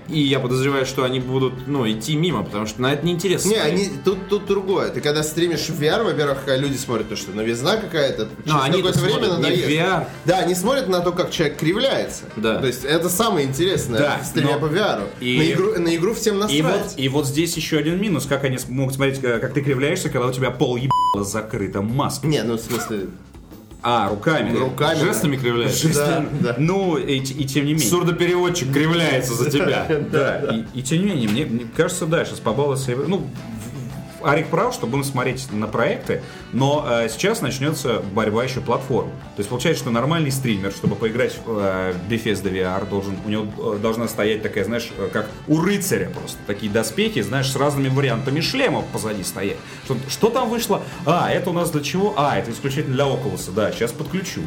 И 0.09 0.19
я 0.19 0.39
подозреваю, 0.39 0.85
что 0.85 1.03
они 1.03 1.19
будут, 1.19 1.67
ну, 1.67 1.89
идти 1.89 2.15
мимо, 2.15 2.43
потому 2.43 2.65
что 2.65 2.81
на 2.81 2.93
это 2.93 3.05
неинтересно. 3.05 3.49
Не, 3.49 3.55
смотреть. 3.55 3.87
они, 3.87 3.97
тут, 4.03 4.27
тут 4.29 4.45
другое. 4.45 4.89
Ты 4.89 5.01
когда 5.01 5.23
стримишь 5.23 5.67
в 5.69 5.81
VR, 5.81 6.03
во-первых, 6.03 6.39
люди 6.47 6.77
смотрят, 6.77 7.09
то, 7.09 7.15
что 7.15 7.31
новизна 7.31 7.77
какая-то, 7.77 8.27
через 8.43 8.53
Ну, 8.53 8.61
они-то 8.61 8.93
какое-то 8.93 8.99
время 9.19 9.33
надоест. 9.35 9.69
VR. 9.69 10.07
Да, 10.25 10.37
они 10.39 10.55
смотрят 10.55 10.87
на 10.89 10.99
то, 11.01 11.11
как 11.11 11.31
человек 11.31 11.57
кривляется. 11.57 12.23
Да. 12.35 12.59
То 12.59 12.67
есть 12.67 12.83
это 12.85 13.09
самое 13.09 13.47
интересное 13.47 13.99
Да, 13.99 14.19
в 14.21 14.25
стриме 14.25 14.53
но- 14.55 14.59
по 14.59 14.65
VR. 14.65 15.03
и- 15.19 15.37
На, 15.37 15.51
игру, 15.51 15.79
на 15.79 15.95
игру 15.95 16.13
всем 16.13 16.39
насрать. 16.39 16.57
И 16.57 16.61
вот, 16.61 16.93
и 16.97 17.09
вот 17.09 17.27
здесь 17.27 17.55
еще 17.55 17.77
один 17.77 18.01
минус, 18.01 18.25
как 18.25 18.43
они 18.43 18.57
могут 18.67 18.95
смотреть, 18.95 19.23
э, 19.23 19.39
как 19.39 19.53
ты 19.53 19.61
кривляешься, 19.61 20.09
когда 20.09 20.27
у 20.27 20.31
тебя 20.33 20.51
пол 20.51 20.75
ебало 20.77 21.23
закрыто 21.25 21.81
маской. 21.81 22.27
Не, 22.27 22.43
ну 22.43 22.55
в 22.57 22.59
смысле... 22.61 23.07
А, 23.83 24.09
руками. 24.09 24.55
Руками. 24.55 24.99
Жестами 24.99 25.37
кривляешься. 25.37 25.93
Да, 25.93 26.25
да. 26.39 26.55
Ну, 26.57 26.97
и, 26.97 27.17
и 27.17 27.45
тем 27.45 27.65
не 27.65 27.73
менее. 27.73 27.89
Сурдопереводчик 27.89 28.71
кривляется 28.71 29.33
за 29.33 29.49
тебя. 29.49 29.87
Да, 30.11 30.39
И, 30.51 30.79
и 30.79 30.83
тем 30.83 30.99
не 30.99 31.05
менее, 31.07 31.29
мне, 31.29 31.45
мне 31.45 31.65
кажется, 31.75 32.05
да, 32.05 32.23
сейчас 32.23 32.39
побаловаться. 32.39 32.91
Ну, 32.95 33.27
Арик 34.23 34.47
прав, 34.47 34.73
что 34.73 34.87
будем 34.87 35.03
смотреть 35.03 35.51
на 35.51 35.67
проекты, 35.67 36.21
но 36.53 36.85
э, 36.87 37.09
сейчас 37.09 37.41
начнется 37.41 38.01
борьба 38.13 38.43
еще 38.43 38.61
платформ. 38.61 39.09
То 39.09 39.39
есть 39.39 39.49
получается, 39.49 39.83
что 39.83 39.91
нормальный 39.91 40.31
стример, 40.31 40.71
чтобы 40.71 40.95
поиграть 40.95 41.37
в 41.45 41.57
э, 41.57 41.93
Bethesda 42.09 42.51
VR, 42.51 42.87
должен, 42.89 43.17
у 43.25 43.29
него 43.29 43.75
э, 43.75 43.79
должна 43.79 44.07
стоять 44.07 44.41
такая, 44.41 44.65
знаешь, 44.65 44.89
э, 44.97 45.09
как 45.11 45.29
у 45.47 45.61
рыцаря 45.61 46.09
просто, 46.09 46.37
такие 46.47 46.71
доспехи, 46.71 47.21
знаешь, 47.21 47.51
с 47.51 47.55
разными 47.55 47.89
вариантами 47.89 48.41
шлемов 48.41 48.85
позади 48.87 49.23
стоять. 49.23 49.57
Что, 49.85 49.97
что 50.09 50.29
там 50.29 50.49
вышло? 50.49 50.81
А, 51.05 51.31
это 51.31 51.49
у 51.49 51.53
нас 51.53 51.71
для 51.71 51.81
чего? 51.81 52.13
А, 52.17 52.37
это 52.37 52.51
исключительно 52.51 52.95
для 52.95 53.05
Oculus, 53.05 53.51
да, 53.53 53.71
сейчас 53.71 53.91
подключу. 53.91 54.41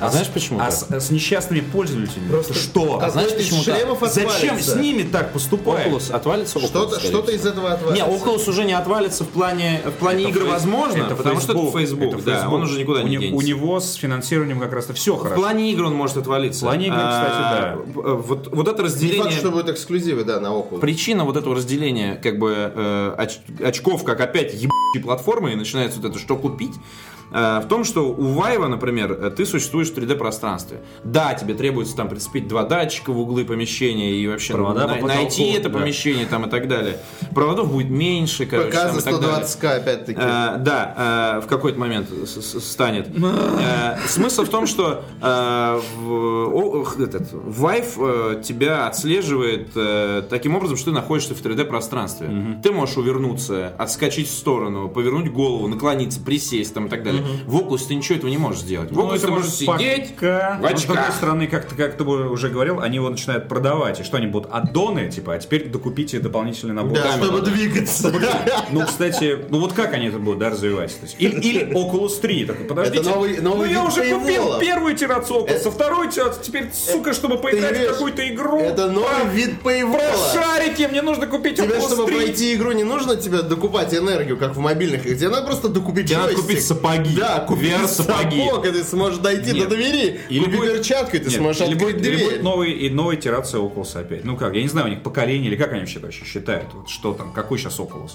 А 0.00 0.10
знаешь 0.10 0.26
почему 0.28 0.58
А 0.60 0.70
с, 0.72 0.90
с 0.90 1.10
несчастными 1.10 1.60
пользователями 1.60 2.28
Просто 2.28 2.52
что? 2.54 2.84
Какой-то 2.98 3.10
знаешь, 3.12 3.32
почему 3.36 3.62
так? 3.62 3.76
шлемов 3.76 3.98
Зачем 4.12 4.58
с 4.58 4.74
ними 4.74 5.02
так 5.04 5.32
поступать? 5.32 5.86
Oculus 5.86 6.12
отвалится? 6.12 6.58
Oculus, 6.58 6.66
Что-то 6.66 6.98
всего. 6.98 7.20
из 7.30 7.46
этого 7.46 7.68
Не, 7.68 7.74
отвалится. 8.00 8.06
Oculus 8.10 8.50
уже 8.50 8.64
не 8.64 8.72
отвалится 8.72 9.22
в 9.24 9.28
плане, 9.28 9.80
в 9.86 9.92
плане 9.92 10.24
игр, 10.24 10.40
Фейс- 10.40 10.50
возможно, 10.50 11.02
это 11.04 11.14
потому 11.14 11.40
что 11.40 11.52
это 11.52 11.78
Facebook, 11.78 12.14
это 12.14 12.22
да, 12.24 12.34
Facebook. 12.34 12.52
он 12.54 12.62
уже 12.64 12.78
никуда 12.80 13.00
у 13.00 13.04
не 13.04 13.10
не- 13.10 13.18
денется. 13.18 13.36
У 13.36 13.40
него 13.42 13.78
с 13.80 13.94
финансированием 13.94 14.58
как 14.58 14.72
раз-то 14.72 14.94
все 14.94 15.14
В 15.14 15.22
хорошо. 15.22 15.40
плане 15.40 15.70
игр 15.72 15.84
он 15.84 15.94
может 15.94 16.16
отвалиться. 16.16 16.64
В 16.64 16.68
плане 16.68 16.86
игр, 16.88 16.96
кстати, 16.96 17.32
А, 17.36 17.76
э, 17.76 18.12
Вот, 18.14 18.48
вот 18.52 18.68
это 18.68 18.82
Не 18.82 18.88
факт, 18.88 18.94
разделение... 18.94 19.30
что 19.38 19.50
будут 19.52 19.68
эксклюзивы, 19.68 20.24
да, 20.24 20.40
на 20.40 20.48
Oculus. 20.48 20.80
Причина 20.80 21.24
вот 21.24 21.36
этого 21.36 21.54
разделения 21.54 22.16
как 22.20 22.38
бы 22.40 22.52
э, 22.74 23.14
оч- 23.16 23.64
очков, 23.64 24.02
как 24.02 24.20
опять 24.20 24.52
ебучей 24.54 25.02
платформы, 25.02 25.52
и 25.52 25.54
начинается 25.54 26.00
вот 26.00 26.10
это, 26.10 26.18
что 26.18 26.36
купить, 26.36 26.72
в 27.30 27.66
том, 27.68 27.84
что 27.84 28.08
у 28.08 28.24
Вайва, 28.32 28.68
например, 28.68 29.12
э, 29.12 29.30
ты 29.30 29.44
существуешь 29.46 29.90
в 29.90 29.94
3D-пространстве. 29.96 30.82
Да, 31.02 31.34
тебе 31.34 31.54
требуется 31.54 31.96
там 31.96 32.08
прицепить 32.08 32.48
два 32.48 32.64
датчика 32.64 33.12
в 33.12 33.18
углы 33.18 33.44
помещения 33.44 34.12
и 34.12 34.26
вообще 34.28 34.52
Провода 34.52 34.86
на- 34.86 34.94
по 34.96 35.06
найти 35.06 35.52
это 35.52 35.68
да. 35.68 35.78
помещение 35.78 36.26
там 36.26 36.46
и 36.46 36.50
так 36.50 36.68
далее. 36.68 36.98
Проводов 37.34 37.72
будет 37.72 37.90
меньше, 37.90 38.46
короче, 38.46 38.70
ПК 38.70 38.74
там, 38.76 38.92
за 38.94 39.00
и 39.00 39.02
так 39.12 39.20
далее. 39.20 39.44
120к 39.44 39.76
опять-таки. 39.76 40.20
Э, 40.20 40.56
да, 40.58 41.38
э, 41.38 41.40
в 41.44 41.46
какой-то 41.48 41.78
момент 41.78 42.08
станет. 42.30 43.08
Э, 43.64 43.96
смысл 44.06 44.44
в 44.44 44.48
том, 44.48 44.66
что 44.66 45.04
э, 45.20 45.80
в, 45.98 47.00
этот, 47.00 47.32
Vive 47.32 48.36
э, 48.38 48.42
тебя 48.42 48.86
отслеживает 48.86 49.68
э, 49.74 50.22
таким 50.28 50.56
образом, 50.56 50.76
что 50.76 50.86
ты 50.86 50.92
находишься 50.92 51.34
в 51.34 51.42
3D-пространстве. 51.42 52.58
Ты 52.62 52.72
можешь 52.72 52.96
увернуться, 52.96 53.72
отскочить 53.78 54.28
в 54.28 54.32
сторону, 54.32 54.88
повернуть 54.88 55.32
голову, 55.32 55.66
наклониться, 55.68 56.20
присесть 56.20 56.74
там 56.74 56.86
и 56.86 56.88
так 56.88 57.02
далее. 57.02 57.13
В 57.46 57.56
Oculus 57.56 57.86
ты 57.88 57.94
ничего 57.94 58.16
этого 58.18 58.30
не 58.30 58.38
можешь 58.38 58.60
сделать. 58.62 58.90
В 58.90 58.94
Ну, 58.94 59.02
Oculus 59.08 59.16
это 59.16 59.26
ты 59.26 59.32
можешь 59.32 59.50
сидеть 59.52 60.14
пока. 60.14 60.56
в 60.58 60.62
Но, 60.62 60.68
с 60.76 60.82
другой 60.82 61.02
очках. 61.02 61.14
стороны, 61.16 61.46
как 61.46 61.64
ты, 61.66 61.74
как 61.74 61.96
ты 61.96 62.04
уже 62.04 62.48
говорил, 62.48 62.80
они 62.80 62.96
его 62.96 63.08
начинают 63.10 63.48
продавать. 63.48 64.00
И 64.00 64.02
что 64.04 64.16
они 64.16 64.26
будут? 64.26 64.50
Аддоны, 64.52 65.10
типа, 65.10 65.34
а 65.34 65.38
теперь 65.38 65.68
докупите 65.68 66.18
дополнительный 66.20 66.74
набор. 66.74 66.94
Да, 66.98 67.12
чтобы 67.12 67.40
двигаться. 67.42 68.12
Ну, 68.70 68.84
кстати, 68.86 69.38
ну 69.50 69.58
вот 69.60 69.72
как 69.72 69.92
они 69.94 70.06
это 70.06 70.18
будут, 70.18 70.38
да, 70.40 70.50
развивать? 70.50 70.94
То 70.98 71.06
есть, 71.06 71.16
или, 71.18 71.40
или 71.40 71.66
Oculus 71.74 72.20
3. 72.20 72.44
Такой, 72.46 72.64
подождите, 72.66 73.00
Это 73.00 73.10
новый- 73.10 73.40
новый 73.40 73.68
ну 73.68 73.72
я 73.74 73.84
уже 73.84 74.02
купил 74.02 74.26
пейвола. 74.26 74.60
первую 74.60 74.94
итерацию 74.94 75.40
Oculus, 75.40 75.50
Это- 75.50 75.70
вторую 75.70 76.08
итерацию, 76.10 76.44
теперь, 76.44 76.70
сука, 76.72 77.12
чтобы 77.12 77.38
поиграть 77.38 77.78
в 77.78 77.92
какую-то 77.92 78.28
игру. 78.28 78.60
Это 78.60 78.90
новый 78.90 79.28
вид 79.32 79.60
пейвола. 79.62 79.98
Про 79.98 80.40
шарики 80.42 80.88
мне 80.90 81.02
нужно 81.02 81.26
купить 81.26 81.56
Тебе, 81.56 81.76
Oculus 81.76 81.86
чтобы 81.86 82.06
3. 82.06 82.14
пройти 82.16 82.54
игру, 82.54 82.72
не 82.72 82.84
нужно 82.84 83.16
тебе 83.16 83.42
докупать 83.42 83.94
энергию, 83.94 84.36
как 84.36 84.54
в 84.56 84.58
мобильных. 84.58 85.02
Тебе 85.04 85.28
надо 85.28 85.46
просто 85.46 85.68
докупить 85.68 86.06
Тебе 86.08 86.18
надо 86.18 86.34
купить 86.34 86.64
сапоги. 86.64 87.03
Да, 87.16 87.40
купить 87.40 87.72
VR-сапоги. 87.72 88.44
сапог, 88.46 88.66
и 88.66 88.70
ты 88.72 88.84
сможешь 88.84 89.18
дойти 89.18 89.52
Нет. 89.52 89.68
до 89.68 89.74
двери. 89.76 90.20
Или 90.28 90.44
Купи 90.44 90.56
будет- 90.56 90.72
перчатку, 90.74 91.16
и 91.16 91.18
ты 91.20 91.30
Нет, 91.30 91.38
сможешь 91.38 91.62
или 91.62 91.72
открыть 91.74 91.94
будет, 91.96 92.06
или 92.06 92.16
дверь. 92.16 92.24
будет 92.30 92.42
новый, 92.42 92.72
и 92.72 92.90
новая 92.90 93.16
итерация 93.16 93.60
Oculus 93.60 93.98
опять. 93.98 94.24
Ну 94.24 94.36
как, 94.36 94.54
я 94.54 94.62
не 94.62 94.68
знаю, 94.68 94.86
у 94.86 94.90
них 94.90 95.02
поколение, 95.02 95.48
или 95.50 95.56
как 95.56 95.70
они 95.72 95.80
вообще 95.80 95.98
вообще 96.00 96.24
считают, 96.24 96.66
вот 96.74 96.88
что 96.88 97.12
там, 97.14 97.32
какой 97.32 97.58
сейчас 97.58 97.78
Oculus? 97.78 98.12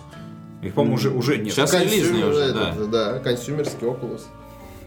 Их, 0.61 0.73
по-моему, 0.73 0.95
уже, 0.95 1.09
уже 1.09 1.37
нет. 1.37 1.53
Сейчас 1.53 1.73
релизный 1.73 2.21
consumer, 2.21 2.27
уже, 2.29 2.41
этот, 2.41 2.89
да. 2.91 3.19
consumer 3.19 3.64
ский 3.64 3.87
Oculus. 3.87 4.21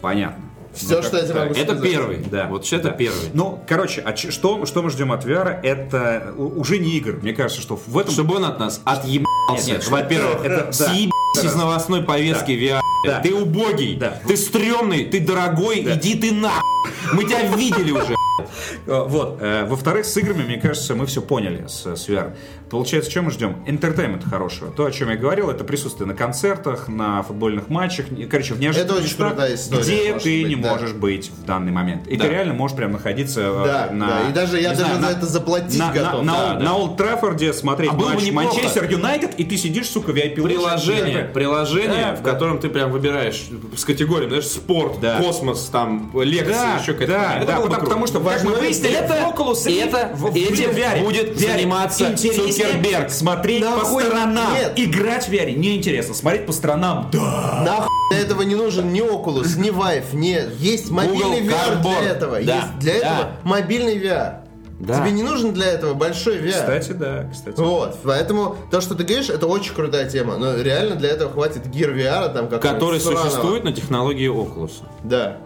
Понятно. 0.00 0.44
Все, 0.74 0.96
Ну, 0.96 1.02
что 1.02 1.18
я 1.18 1.22
тебе 1.24 1.34
могу 1.34 1.52
Это 1.52 1.62
сказать. 1.74 1.82
первый. 1.82 2.16
Да. 2.30 2.46
Вот 2.48 2.64
это 2.72 2.82
Да. 2.84 2.90
первый. 2.92 3.20
Ну, 3.34 3.62
короче, 3.68 4.00
а 4.00 4.14
ч- 4.14 4.30
что, 4.30 4.64
что 4.64 4.82
мы 4.82 4.88
ждем 4.88 5.12
от 5.12 5.22
VR? 5.26 5.60
Это 5.62 6.32
уже 6.38 6.78
не 6.78 6.96
игр. 6.96 7.18
Мне 7.20 7.34
кажется, 7.34 7.60
что 7.60 7.76
в 7.76 7.98
этом... 7.98 8.10
Чтобы 8.12 8.36
он 8.36 8.46
от 8.46 8.58
нас 8.58 8.80
отъебался. 8.84 9.26
Нет, 9.66 9.66
нет, 9.66 9.88
Во-первых, 9.88 10.42
это- 10.44 10.70
да. 10.78 10.92
Из 11.40 11.54
новостной 11.54 12.02
повестки 12.02 12.52
VR. 12.52 12.80
Да. 13.04 13.20
Ты 13.20 13.34
убогий, 13.34 13.96
Да. 13.96 14.20
ты 14.26 14.36
стрёмный, 14.36 15.04
ты 15.04 15.20
дорогой, 15.20 15.80
иди 15.80 16.14
ты 16.14 16.32
на. 16.32 16.52
Мы 17.12 17.24
тебя 17.24 17.42
видели 17.56 17.90
уже. 17.90 18.14
Э, 18.86 19.04
Вот. 19.06 19.38
Э, 19.40 19.64
Во-вторых, 19.66 20.04
с 20.06 20.16
играми, 20.16 20.42
мне 20.42 20.56
кажется, 20.58 20.94
мы 20.94 21.06
все 21.06 21.20
поняли 21.22 21.66
с, 21.68 21.86
с 21.86 22.08
VR. 22.08 22.34
Получается, 22.70 23.10
что 23.10 23.22
мы 23.22 23.30
ждем? 23.30 23.56
Entertainment 23.66 24.28
хорошего. 24.28 24.70
То, 24.72 24.86
о 24.86 24.90
чем 24.90 25.10
я 25.10 25.16
говорил, 25.16 25.50
это 25.50 25.62
присутствие 25.64 26.06
на 26.06 26.14
концертах, 26.14 26.88
на 26.88 27.22
футбольных 27.22 27.68
матчах. 27.68 28.06
Короче, 28.30 28.54
в 28.54 28.60
неожиданных 28.60 28.90
Это 28.92 28.94
очень 29.00 29.10
местах, 29.10 29.28
крутая 29.28 29.54
история, 29.54 29.82
где 29.82 30.12
ты 30.18 30.40
быть, 30.42 30.48
не 30.48 30.56
да. 30.56 30.70
можешь 30.70 30.92
быть 30.92 31.30
в 31.30 31.44
данный 31.44 31.72
момент. 31.72 32.06
И 32.06 32.16
Да. 32.16 32.24
ты 32.24 32.30
реально 32.30 32.54
можешь 32.54 32.76
прям 32.76 32.92
находиться 32.92 33.40
э, 33.42 33.64
Да, 33.64 33.88
на... 33.92 34.06
да, 34.08 34.28
и 34.30 34.32
даже 34.32 34.58
я 34.60 34.70
даже 34.70 34.80
знаю, 34.84 34.94
за 34.94 35.00
на- 35.02 35.10
это 35.10 35.26
заплатить 35.26 35.78
на, 35.78 35.92
готов. 35.92 36.22
На, 36.24 36.32
Да, 36.32 36.46
на, 36.54 36.58
да. 36.58 36.64
на 36.64 36.76
Олд 36.76 36.96
Траффорде 36.96 37.52
смотреть 37.52 37.90
А 37.92 37.94
матч. 37.94 38.30
Манчестер 38.32 38.90
Юнайтед, 38.90 39.34
и 39.38 39.44
ты 39.44 39.56
сидишь, 39.58 39.88
сука, 39.90 40.12
в 40.12 40.16
VIP 40.16 40.40
ложе. 40.40 40.54
Приложение, 40.54 41.24
приложение, 41.24 42.04
Да, 42.12 42.14
в 42.16 42.22
да. 42.22 42.30
котором 42.32 42.58
ты 42.58 42.68
прям 42.70 42.90
выбираешь 42.90 43.42
с 43.76 43.84
категорией, 43.84 44.28
знаешь, 44.28 44.46
спорт, 44.46 44.98
Да. 45.00 45.18
космос, 45.18 45.68
там, 45.70 46.10
лекции, 46.14 46.52
Да, 46.52 46.78
еще 46.80 46.94
какая-то. 46.94 47.46
да, 47.46 47.60
да, 47.68 47.78
потому 47.78 48.06
что 48.06 48.18
как 48.34 48.44
мы 48.44 48.52
выяснили, 48.54 48.94
это, 48.94 49.14
Oculus 49.14 49.66
Rift 49.66 49.88
это, 49.88 50.10
в- 50.14 50.30
в 50.30 50.36
этим 50.36 50.70
VR 50.70 51.02
будет 51.04 51.36
VR 51.36 51.52
заниматься 51.56 52.10
интереснее 52.12 52.52
Цукерберг. 52.52 53.10
Смотреть 53.10 53.64
по 53.64 53.70
Нахуй 53.70 54.02
сторонам. 54.04 54.54
нет. 54.54 54.72
Играть 54.76 55.26
в 55.28 55.32
VR 55.32 55.52
неинтересно. 55.54 56.14
Смотреть 56.14 56.46
по 56.46 56.52
сторонам, 56.52 57.08
да. 57.12 57.62
Нахуй 57.64 57.88
для 58.10 58.20
этого 58.20 58.42
не 58.42 58.54
нужен 58.54 58.92
ни 58.92 59.00
Oculus, 59.00 59.58
ни 59.58 59.70
Vive, 59.70 60.14
нет. 60.14 60.50
Есть 60.58 60.90
мобильный 60.90 61.40
Google 61.42 61.54
VR 61.54 61.82
Cardboard. 61.82 62.00
для 62.02 62.10
этого. 62.10 62.32
Да, 62.42 62.54
Есть 62.56 62.78
для 62.78 62.92
да. 62.92 62.98
этого 62.98 63.28
мобильный 63.44 63.98
VR. 63.98 64.34
Да. 64.80 64.98
Тебе 65.00 65.12
не 65.12 65.22
нужен 65.22 65.52
для 65.54 65.66
этого 65.66 65.94
большой 65.94 66.38
VR. 66.38 66.50
Кстати, 66.50 66.90
да, 66.92 67.28
кстати. 67.32 67.60
Вот, 67.60 67.98
поэтому 68.02 68.56
то, 68.72 68.80
что 68.80 68.96
ты 68.96 69.04
говоришь, 69.04 69.30
это 69.30 69.46
очень 69.46 69.74
крутая 69.74 70.10
тема. 70.10 70.36
Но 70.38 70.56
реально 70.60 70.96
для 70.96 71.10
этого 71.10 71.30
хватит 71.30 71.66
Gear 71.66 71.94
VR, 71.94 72.32
там 72.32 72.48
как 72.48 72.60
Который 72.60 72.98
существует 72.98 73.62
на 73.62 73.72
технологии 73.72 74.28
Oculus. 74.28 74.72
Да. 75.04 75.36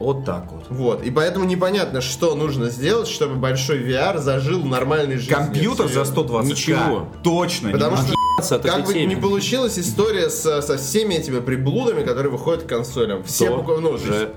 Вот 0.00 0.24
так 0.24 0.50
вот. 0.50 0.64
Вот. 0.70 1.02
И 1.04 1.10
поэтому 1.10 1.44
непонятно, 1.44 2.00
что 2.00 2.34
нужно 2.34 2.70
сделать, 2.70 3.06
чтобы 3.06 3.34
большой 3.34 3.80
VR 3.82 4.18
зажил 4.18 4.64
нормальной 4.64 5.16
жизнью. 5.18 5.36
Компьютер 5.36 5.86
за 5.86 5.92
Серьезно. 5.92 6.12
120 6.12 6.50
Ничего. 6.50 7.08
Точно 7.22 7.66
не 7.66 7.72
Потому 7.74 7.96
может. 7.96 8.06
что 8.06 8.56
от 8.56 8.62
как 8.62 8.86
бы 8.86 8.94
не 8.94 9.16
получилась 9.16 9.78
история 9.78 10.30
со, 10.30 10.62
со 10.62 10.78
всеми 10.78 11.16
этими 11.16 11.40
приблудами, 11.40 12.02
которые 12.02 12.32
выходят 12.32 12.62
к 12.62 12.66
консолям. 12.66 13.22
Все 13.24 13.48
То 13.48 13.58
поку- 13.58 13.80
ну, 13.80 13.98
же 13.98 14.32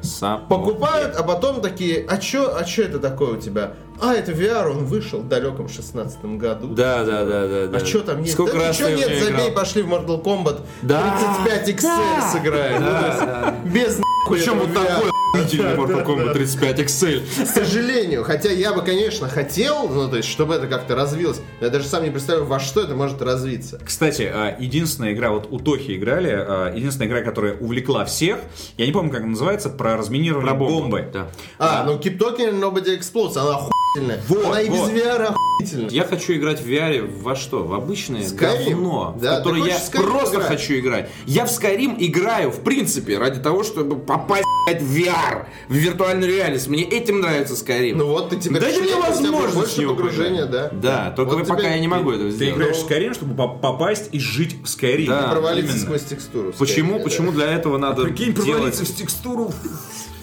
покупают, 0.50 1.16
а 1.16 1.24
потом 1.24 1.62
такие, 1.62 2.06
а 2.10 2.18
чё, 2.18 2.54
а 2.54 2.66
чё 2.66 2.84
это 2.84 3.00
такое 3.00 3.36
у 3.36 3.38
тебя? 3.38 3.74
А, 4.02 4.14
это 4.14 4.34
VR, 4.34 4.70
он 4.70 4.86
вышел 4.86 5.20
в 5.20 5.30
далеком 5.30 5.70
16 5.70 6.26
году. 6.38 6.68
Да, 6.68 7.06
да, 7.06 7.24
да, 7.24 7.48
да. 7.48 7.68
да. 7.68 7.78
А 7.78 7.86
что 7.86 8.02
там 8.02 8.22
есть? 8.22 8.34
Сколько 8.34 8.58
да 8.58 8.68
раз 8.68 8.76
ничего 8.78 8.90
ты 8.90 8.96
нет, 8.96 9.24
забей, 9.24 9.30
играл? 9.30 9.52
пошли 9.52 9.82
в 9.84 9.88
Mortal 9.94 10.22
Kombat. 10.22 10.60
Да, 10.82 11.16
35 11.46 11.70
XL 11.70 12.32
сыграем. 12.34 12.82
Ну, 12.82 12.90
то 12.90 13.54
есть 13.64 13.74
Без 13.74 14.00
Причем 14.30 14.60
вот 14.60 14.74
такой 14.74 15.12
охуительный 15.34 15.74
Mortal 15.76 16.06
Kombat 16.06 16.34
35 16.34 16.80
XL. 16.80 17.44
К 17.44 17.48
сожалению, 17.48 18.24
хотя 18.24 18.52
я 18.52 18.74
бы, 18.74 18.82
конечно, 18.84 19.28
хотел, 19.28 19.90
ну, 19.90 20.10
то 20.10 20.18
есть, 20.18 20.30
чтобы 20.30 20.54
это 20.56 20.68
как-то 20.68 20.96
развилось, 20.96 21.42
но 21.60 21.66
я 21.68 21.72
даже 21.72 21.86
сам 21.88 22.04
не 22.04 22.12
представляю, 22.12 22.48
во 22.48 22.60
что 22.60 22.82
это 22.82 22.96
может 22.96 23.22
развиться. 23.22 23.80
Кстати, 23.84 24.30
а, 24.32 24.56
единственная 24.60 25.14
игра, 25.14 25.32
вот 25.32 25.48
у 25.50 25.60
Тохи 25.60 25.96
играли, 25.98 26.30
а, 26.32 26.74
единственная 26.74 27.08
игра, 27.08 27.22
которая 27.22 27.56
увлекла 27.56 28.06
всех, 28.06 28.40
я 28.78 28.86
не 28.86 28.92
помню, 28.92 29.12
как 29.12 29.22
она 29.22 29.30
называется, 29.32 29.70
про 29.70 29.98
разминирование 29.98 30.52
Про 30.52 30.60
бомбы. 30.60 31.10
Да. 31.12 31.28
А, 31.58 31.84
ну, 31.84 31.98
Keep 31.98 32.18
Talking 32.18 32.60
Nobody 32.60 32.98
Explodes, 32.98 33.38
она 33.38 33.56
охуительная. 33.56 34.22
Вот, 34.28 34.46
она 34.46 34.62
и 34.62 34.70
без 34.70 34.80
вот. 34.80 34.92
VR 34.92 35.24
охуительная. 35.24 35.90
Я 35.90 36.04
хочу 36.04 36.34
играть 36.34 36.62
в 36.62 36.68
VR 36.68 37.22
во 37.22 37.36
что? 37.36 37.64
В 37.64 37.74
обычное 37.74 38.22
Skyrim? 38.22 38.70
говно, 38.72 39.18
Да, 39.22 39.36
в 39.36 39.38
которое 39.38 39.64
я 39.66 39.78
просто 39.94 40.36
играть? 40.36 40.48
хочу 40.48 40.74
играть. 40.80 41.10
Я 41.26 41.46
в 41.46 41.50
Skyrim 41.50 41.96
играю, 42.00 42.52
в 42.52 42.62
принципе, 42.62 43.18
ради 43.18 43.40
того, 43.40 43.64
чтобы 43.64 43.96
попасть 44.14 44.44
блядь, 44.68 44.82
в 44.82 44.96
VR, 44.96 45.46
в 45.68 45.74
виртуальную 45.74 46.32
реальность. 46.32 46.68
Мне 46.68 46.84
этим 46.84 47.20
нравится 47.22 47.54
Skyrim. 47.54 47.96
Ну 47.96 48.08
вот, 48.08 48.30
ты 48.30 48.38
теперь 48.38 48.62
Дайте 48.62 48.82
мне 48.82 48.96
возможность 48.96 49.56
больше 49.56 49.82
него 49.82 49.96
погружения, 49.96 50.46
да. 50.46 50.70
Да, 50.72 51.12
только 51.12 51.36
Вот 51.36 51.48
пока 51.48 51.68
я 51.68 51.80
не 51.80 51.88
могу 51.88 52.12
этого 52.12 52.30
Ты 52.30 52.36
сделать. 52.36 52.56
играешь 52.56 52.78
в 52.78 52.88
Skyrim, 52.90 53.14
чтобы 53.14 53.36
по- 53.36 53.48
попасть 53.48 54.10
и 54.12 54.20
жить 54.20 54.56
в 54.62 54.66
Skyrim. 54.66 55.08
Да. 55.08 55.30
Провалиться 55.32 55.78
сквозь 55.80 56.04
текстуру. 56.04 56.54
Почему, 56.58 57.00
почему 57.00 57.32
для 57.32 57.52
этого 57.52 57.78
надо 57.78 58.04
Прикинь, 58.04 58.34
делать... 58.34 58.50
провалиться 58.52 58.86
в 58.86 58.96
текстуру 58.96 59.52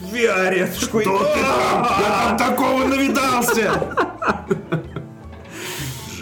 в 0.01 0.15
VR. 0.15 0.69
Что 0.79 1.01
Я 1.01 2.37
там 2.39 2.39
такого 2.39 2.85
навидался! 2.85 3.95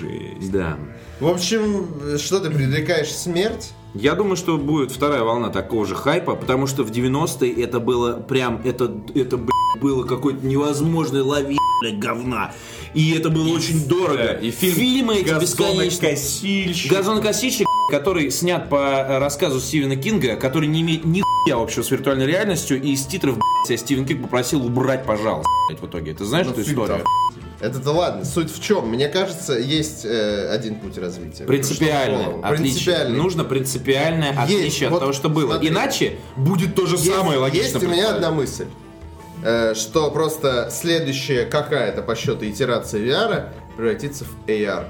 Жесть. 0.01 0.51
Да. 0.53 0.77
В 1.21 1.27
общем, 1.29 2.19
что 2.19 2.41
ты 2.41 2.51
предрекаешь 2.51 3.13
смерть? 3.13 3.73
Я 3.95 4.15
думаю, 4.15 4.37
что 4.37 4.59
будет 4.59 4.91
вторая 4.93 5.23
волна 5.23 5.49
такого 5.49 5.87
же 5.87 5.95
хайпа, 5.95 6.35
потому 6.37 6.67
что 6.67 6.85
в 6.85 6.91
90-е 6.91 7.53
это 7.63 7.81
было 7.81 8.15
прям, 8.15 8.61
это, 8.65 8.93
это 9.15 9.37
блядь, 9.39 9.81
было 9.83 10.05
какой-то 10.05 10.45
невозможной 10.47 11.23
лави, 11.23 11.57
блядь, 11.81 11.99
говна. 11.99 12.53
И 12.95 13.13
это 13.13 13.31
было 13.31 13.49
очень 13.49 13.87
дорого. 13.89 14.17
да, 14.19 14.33
и 14.35 14.51
фильм 14.51 14.75
Фильмы 14.75 15.17
эти 15.17 15.41
бесконечные. 15.41 16.19
Газонокосильщик. 16.91 17.67
Который 17.91 18.31
снят 18.31 18.69
по 18.69 18.77
э, 18.77 19.19
рассказу 19.19 19.61
Стивена 19.61 19.97
Кинга, 19.97 20.37
который 20.37 20.69
не 20.69 20.83
имеет 20.83 21.07
ни 21.07 21.23
хуя 21.45 21.57
общего 21.57 21.83
с 21.83 21.91
виртуальной 21.91 22.27
реальностью, 22.27 22.81
и 22.81 22.91
из 22.93 23.07
титров, 23.07 23.39
блядь, 23.67 23.81
Стивен 23.81 24.05
Кинг 24.05 24.23
попросил 24.23 24.65
убрать, 24.67 25.07
пожалуйста, 25.07 25.49
блядь, 25.69 25.81
в 25.81 25.87
итоге. 25.87 26.13
Ты 26.13 26.25
знаешь 26.27 26.47
Ну, 26.47 26.53
эту 26.53 26.63
историю? 26.63 27.05
Это-то 27.61 27.91
ладно. 27.91 28.25
Суть 28.25 28.55
в 28.55 28.63
чем? 28.63 28.89
Мне 28.89 29.09
кажется, 29.09 29.59
есть 29.59 30.05
э, 30.05 30.49
один 30.49 30.77
путь 30.77 30.97
развития. 30.99 31.45
Принципиальное 31.45 32.39
отличие. 32.43 32.57
Принципиальный. 32.59 33.19
Нужно 33.19 33.45
принципиальное 33.45 34.31
Есть, 34.31 34.55
отличие 34.61 34.89
вот 34.91 34.97
от 34.97 35.01
того, 35.01 35.13
что 35.13 35.29
было. 35.29 35.51
смотри. 35.53 35.69
Иначе 35.69 36.19
будет 36.37 36.75
то 36.77 36.87
же 36.87 36.95
Есть, 36.97 37.11
самое 37.13 37.39
логично. 37.39 37.65
есть 37.65 37.83
у 37.83 37.89
меня 37.89 38.15
одна 38.15 38.31
мысль. 38.31 38.67
э, 39.43 39.75
что 39.75 40.11
просто 40.13 40.69
следующая 40.71 41.47
какая-то 41.47 42.03
по 42.03 42.15
счету 42.15 42.45
итерация 42.49 43.01
VR 43.01 43.49
превратится 43.77 44.25
в 44.25 44.49
AR. 44.49 44.85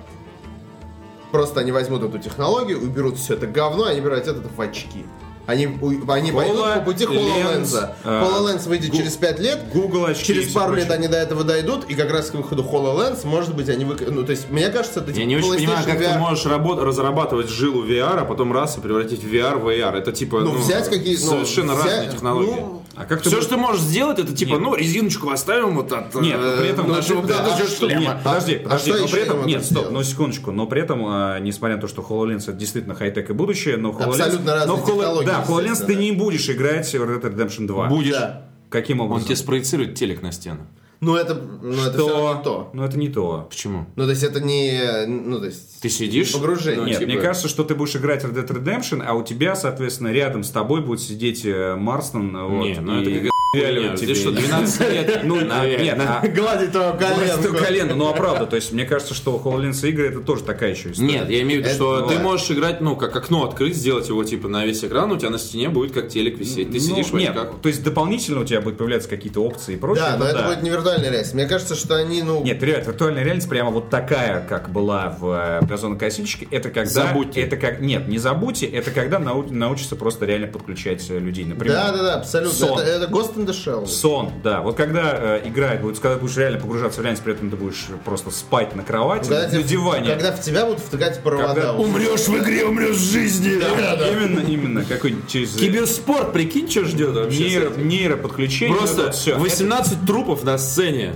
Просто 1.32 1.60
они 1.60 1.72
возьмут 1.72 2.02
эту 2.02 2.18
технологию, 2.18 2.82
уберут 2.82 3.18
все 3.18 3.34
это 3.34 3.46
говно, 3.46 3.84
они 3.84 4.00
превратят 4.00 4.36
это 4.38 4.48
в 4.48 4.60
очки. 4.60 5.04
Они, 5.48 5.64
они 6.08 6.30
пойдут 6.30 6.74
по 6.74 6.80
пути 6.82 7.04
HoloLens, 7.06 7.90
HoloLens. 8.04 8.66
а, 8.66 8.68
выйдет 8.68 8.92
через 8.92 9.16
5 9.16 9.40
лет. 9.40 9.60
Google 9.72 10.04
очки 10.04 10.26
Через 10.34 10.52
пару 10.52 10.74
лет 10.74 10.90
они 10.90 11.08
до 11.08 11.16
этого 11.16 11.42
дойдут, 11.42 11.86
и 11.88 11.94
как 11.94 12.10
раз 12.10 12.28
к 12.28 12.34
выходу 12.34 12.62
HoloLens, 12.62 13.26
может 13.26 13.56
быть, 13.56 13.70
они 13.70 13.86
вык... 13.86 14.02
Ну, 14.06 14.24
то 14.24 14.32
есть, 14.32 14.50
мне 14.50 14.68
кажется, 14.68 15.00
это 15.00 15.08
Я 15.08 15.14
типа 15.14 15.26
не 15.26 15.36
очень 15.36 15.48
понимаю, 15.54 15.86
как 15.86 15.98
ты 15.98 16.04
VR. 16.04 16.18
можешь 16.18 16.44
работ- 16.44 16.82
разрабатывать 16.82 17.48
жилу 17.48 17.82
VR, 17.82 18.18
а 18.20 18.24
потом 18.26 18.52
раз 18.52 18.76
и 18.76 18.82
превратить 18.82 19.24
VR 19.24 19.56
в 19.58 19.66
AR. 19.68 19.96
Это 19.96 20.12
типа 20.12 20.40
Ну, 20.40 20.52
ну, 20.52 20.58
взять 20.58 20.90
какие... 20.90 21.16
ну, 21.16 21.30
совершенно 21.30 21.72
взять- 21.76 21.86
разные 21.86 22.10
технологии. 22.12 22.60
ну, 22.60 22.82
А 23.00 23.04
как 23.04 23.22
ты 23.22 23.28
Все, 23.28 23.36
будешь- 23.36 23.44
что 23.46 23.54
ты 23.54 23.60
можешь 23.60 23.82
сделать, 23.82 24.18
это 24.18 24.34
типа, 24.34 24.54
Нет. 24.54 24.60
ну, 24.60 24.74
резиночку 24.74 25.30
оставим 25.30 25.76
вот 25.76 25.92
от 25.92 26.12
Нет, 26.16 26.36
но 26.40 26.56
при 26.56 26.66
э, 26.68 26.72
этом 26.72 26.88
нашего 26.88 27.22
да, 27.22 27.44
а 27.46 27.56
что- 27.66 27.86
шлема. 27.88 28.00
Нет, 28.00 28.16
подожди, 28.24 28.54
А 28.56 28.62
подожди, 28.64 28.90
что 28.90 29.00
но 29.00 29.08
при 29.08 29.20
этом, 29.22 29.46
нет, 29.46 29.64
стоп, 29.64 29.90
ну 29.92 30.02
секундочку, 30.02 30.50
но 30.50 30.66
при 30.66 30.82
этом, 30.82 31.02
а, 31.06 31.38
несмотря 31.38 31.76
на 31.76 31.82
то, 31.82 31.86
что 31.86 32.02
HoloLens 32.02 32.42
это 32.42 32.52
действительно 32.54 32.94
хай-тек 32.96 33.30
и 33.30 33.32
будущее, 33.32 33.76
но 33.76 33.90
HoloLens... 33.90 34.04
Абсолютно 34.20 34.54
разные 34.54 34.76
но 34.76 34.84
Holo- 34.84 35.24
Да, 35.24 35.44
HoloLens 35.46 35.86
ты 35.86 35.94
не 35.94 36.10
будешь 36.12 36.50
играть 36.50 36.88
в 36.92 36.94
Red 36.94 37.22
Dead 37.22 37.34
Redemption 37.36 37.66
2. 37.68 37.86
Будешь. 37.86 38.10
Да. 38.14 38.42
Каким 38.68 39.00
Он 39.00 39.06
образом? 39.06 39.26
тебе 39.28 39.36
спроецирует 39.36 39.94
телек 39.94 40.20
на 40.22 40.32
стену. 40.32 40.66
Ну, 41.00 41.14
это, 41.14 41.34
ну, 41.34 41.84
это 41.84 41.98
все 41.98 42.08
равно 42.08 42.38
не 42.38 42.44
то. 42.44 42.70
Ну 42.72 42.82
это 42.84 42.98
не 42.98 43.08
то. 43.08 43.46
Почему? 43.48 43.86
Ну, 43.94 44.04
то 44.04 44.10
есть, 44.10 44.22
это 44.22 44.40
не... 44.40 45.06
Ну, 45.06 45.38
то 45.38 45.46
есть... 45.46 45.80
Ты 45.80 45.88
сидишь? 45.88 46.32
Погружение. 46.32 46.80
ну, 46.80 46.86
Нет, 46.86 46.98
типа, 46.98 47.12
мне 47.12 47.20
кажется, 47.20 47.48
что 47.48 47.62
ты 47.62 47.74
будешь 47.74 47.94
играть 47.94 48.24
в 48.24 48.32
Red 48.32 48.46
Dead 48.46 48.64
Redemption, 48.64 49.04
а 49.06 49.14
у 49.14 49.22
тебя, 49.22 49.54
соответственно, 49.54 50.08
рядом 50.08 50.42
с 50.42 50.50
тобой 50.50 50.80
будет 50.80 51.00
сидеть 51.00 51.44
э, 51.44 51.76
Марстон. 51.76 52.36
Вот, 52.36 52.64
Не, 52.64 52.80
ну 52.80 53.00
это 53.00 53.10
и 53.10 53.14
какая-то 53.14 53.20
вяливать 53.20 53.37
тебе. 53.52 53.96
Здесь 53.96 54.20
что, 54.20 54.30
12 54.32 54.80
лет? 54.92 55.20
Ну. 55.28 55.40
Нет, 55.40 55.98
Гладить 56.34 56.72
твое 56.72 56.92
коленку. 56.92 57.54
колено, 57.56 57.94
ну 57.94 58.08
а 58.08 58.12
правда, 58.12 58.46
то 58.46 58.56
есть 58.56 58.72
мне 58.72 58.84
кажется, 58.84 59.14
что 59.14 59.40
HoloLens 59.42 59.86
игры 59.88 60.08
это 60.08 60.20
тоже 60.20 60.42
такая 60.42 60.70
еще 60.70 60.90
история. 60.92 61.20
Нет, 61.20 61.30
я 61.30 61.42
имею 61.42 61.62
в 61.62 61.64
виду, 61.64 61.74
что 61.74 62.02
ты 62.02 62.18
можешь 62.18 62.50
играть, 62.50 62.80
ну, 62.80 62.96
как 62.96 63.14
окно 63.16 63.44
открыть, 63.46 63.74
сделать 63.76 64.08
его 64.08 64.22
типа 64.24 64.48
на 64.48 64.64
весь 64.64 64.84
экран, 64.84 65.10
у 65.12 65.16
тебя 65.16 65.30
на 65.30 65.38
стене 65.38 65.68
будет 65.68 65.92
как 65.92 66.08
телек 66.08 66.38
висеть. 66.38 66.68
Ты 66.70 66.74
Ну, 66.78 66.80
сидишь 66.80 67.06
в 67.06 67.14
нет, 67.14 67.30
очках. 67.30 67.60
то 67.62 67.68
есть 67.68 67.82
дополнительно 67.82 68.40
у 68.40 68.44
тебя 68.44 68.60
будут 68.60 68.78
появляться 68.78 69.08
какие-то 69.08 69.40
опции 69.42 69.74
и 69.74 69.76
прочее. 69.76 70.04
Да, 70.04 70.16
но 70.18 70.24
ну 70.24 70.30
это 70.30 70.42
будет 70.44 70.62
не 70.62 70.70
виртуальная 70.70 71.10
реальность. 71.10 71.34
Мне 71.34 71.46
кажется, 71.46 71.74
что 71.74 71.96
они, 71.96 72.22
ну... 72.22 72.42
Нет, 72.42 72.62
ребят, 72.62 72.86
виртуальная 72.86 73.24
реальность 73.24 73.48
прямо 73.48 73.70
вот 73.70 73.90
такая, 73.90 74.46
как 74.46 74.70
была 74.70 75.16
в 75.18 75.60
э, 75.62 75.66
газонокосильщике, 75.66 76.46
это 76.50 76.68
когда... 76.70 76.90
Забудьте. 76.90 77.40
Это 77.42 77.56
как... 77.56 77.80
Нет, 77.80 78.08
не 78.08 78.18
забудьте, 78.18 78.66
это 78.66 78.90
когда 78.90 79.18
нау- 79.18 79.50
научатся 79.50 79.96
просто 79.96 80.26
реально 80.26 80.46
подключать 80.48 81.04
э, 81.10 81.18
людей. 81.18 81.44
Например, 81.44 81.76
Да, 81.76 81.92
да, 81.92 82.02
да, 82.02 82.14
абсолютно. 82.16 82.64
Это, 82.64 82.82
это 82.82 83.06
Ghost 83.12 83.37
in 83.38 83.46
the 83.46 83.52
Shell. 83.54 83.86
Сон, 83.86 84.32
да. 84.42 84.60
Вот 84.60 84.76
когда 84.76 85.38
э, 85.38 85.48
играет, 85.48 85.80
будет, 85.80 85.98
когда 85.98 86.16
будешь 86.18 86.36
реально 86.36 86.58
погружаться 86.60 87.00
в 87.00 87.02
реальность, 87.04 87.22
при 87.24 87.32
этом 87.34 87.50
ты 87.50 87.56
будешь 87.56 87.86
просто 88.04 88.30
спать 88.30 88.74
на 88.76 88.82
кровати, 88.82 89.28
Когда, 89.28 89.42
на 89.44 89.50
тебе- 89.50 89.62
диване. 89.62 90.10
когда 90.10 90.32
в 90.32 90.40
тебя 90.40 90.64
будут 90.66 90.80
втыкать 90.80 91.22
провода. 91.22 91.54
Когда 91.54 91.72
Умрешь 91.74 92.26
в 92.28 92.36
игре, 92.38 92.64
умрешь 92.64 92.96
в 92.96 93.12
жизни. 93.12 93.52
Именно, 93.52 94.40
именно, 94.40 94.84
какой-нибудь 94.84 95.28
через... 95.28 95.56
э, 95.56 95.60
Киберспорт, 95.60 96.32
прикинь, 96.32 96.70
что 96.70 96.84
ждет 96.84 97.14
вообще. 97.14 97.38
Нейро, 97.48 97.70
нейроподключение. 97.76 98.76
Просто 98.76 99.10
все. 99.12 99.36
18 99.36 100.06
трупов 100.06 100.44
на 100.44 100.58
сцене. 100.58 101.14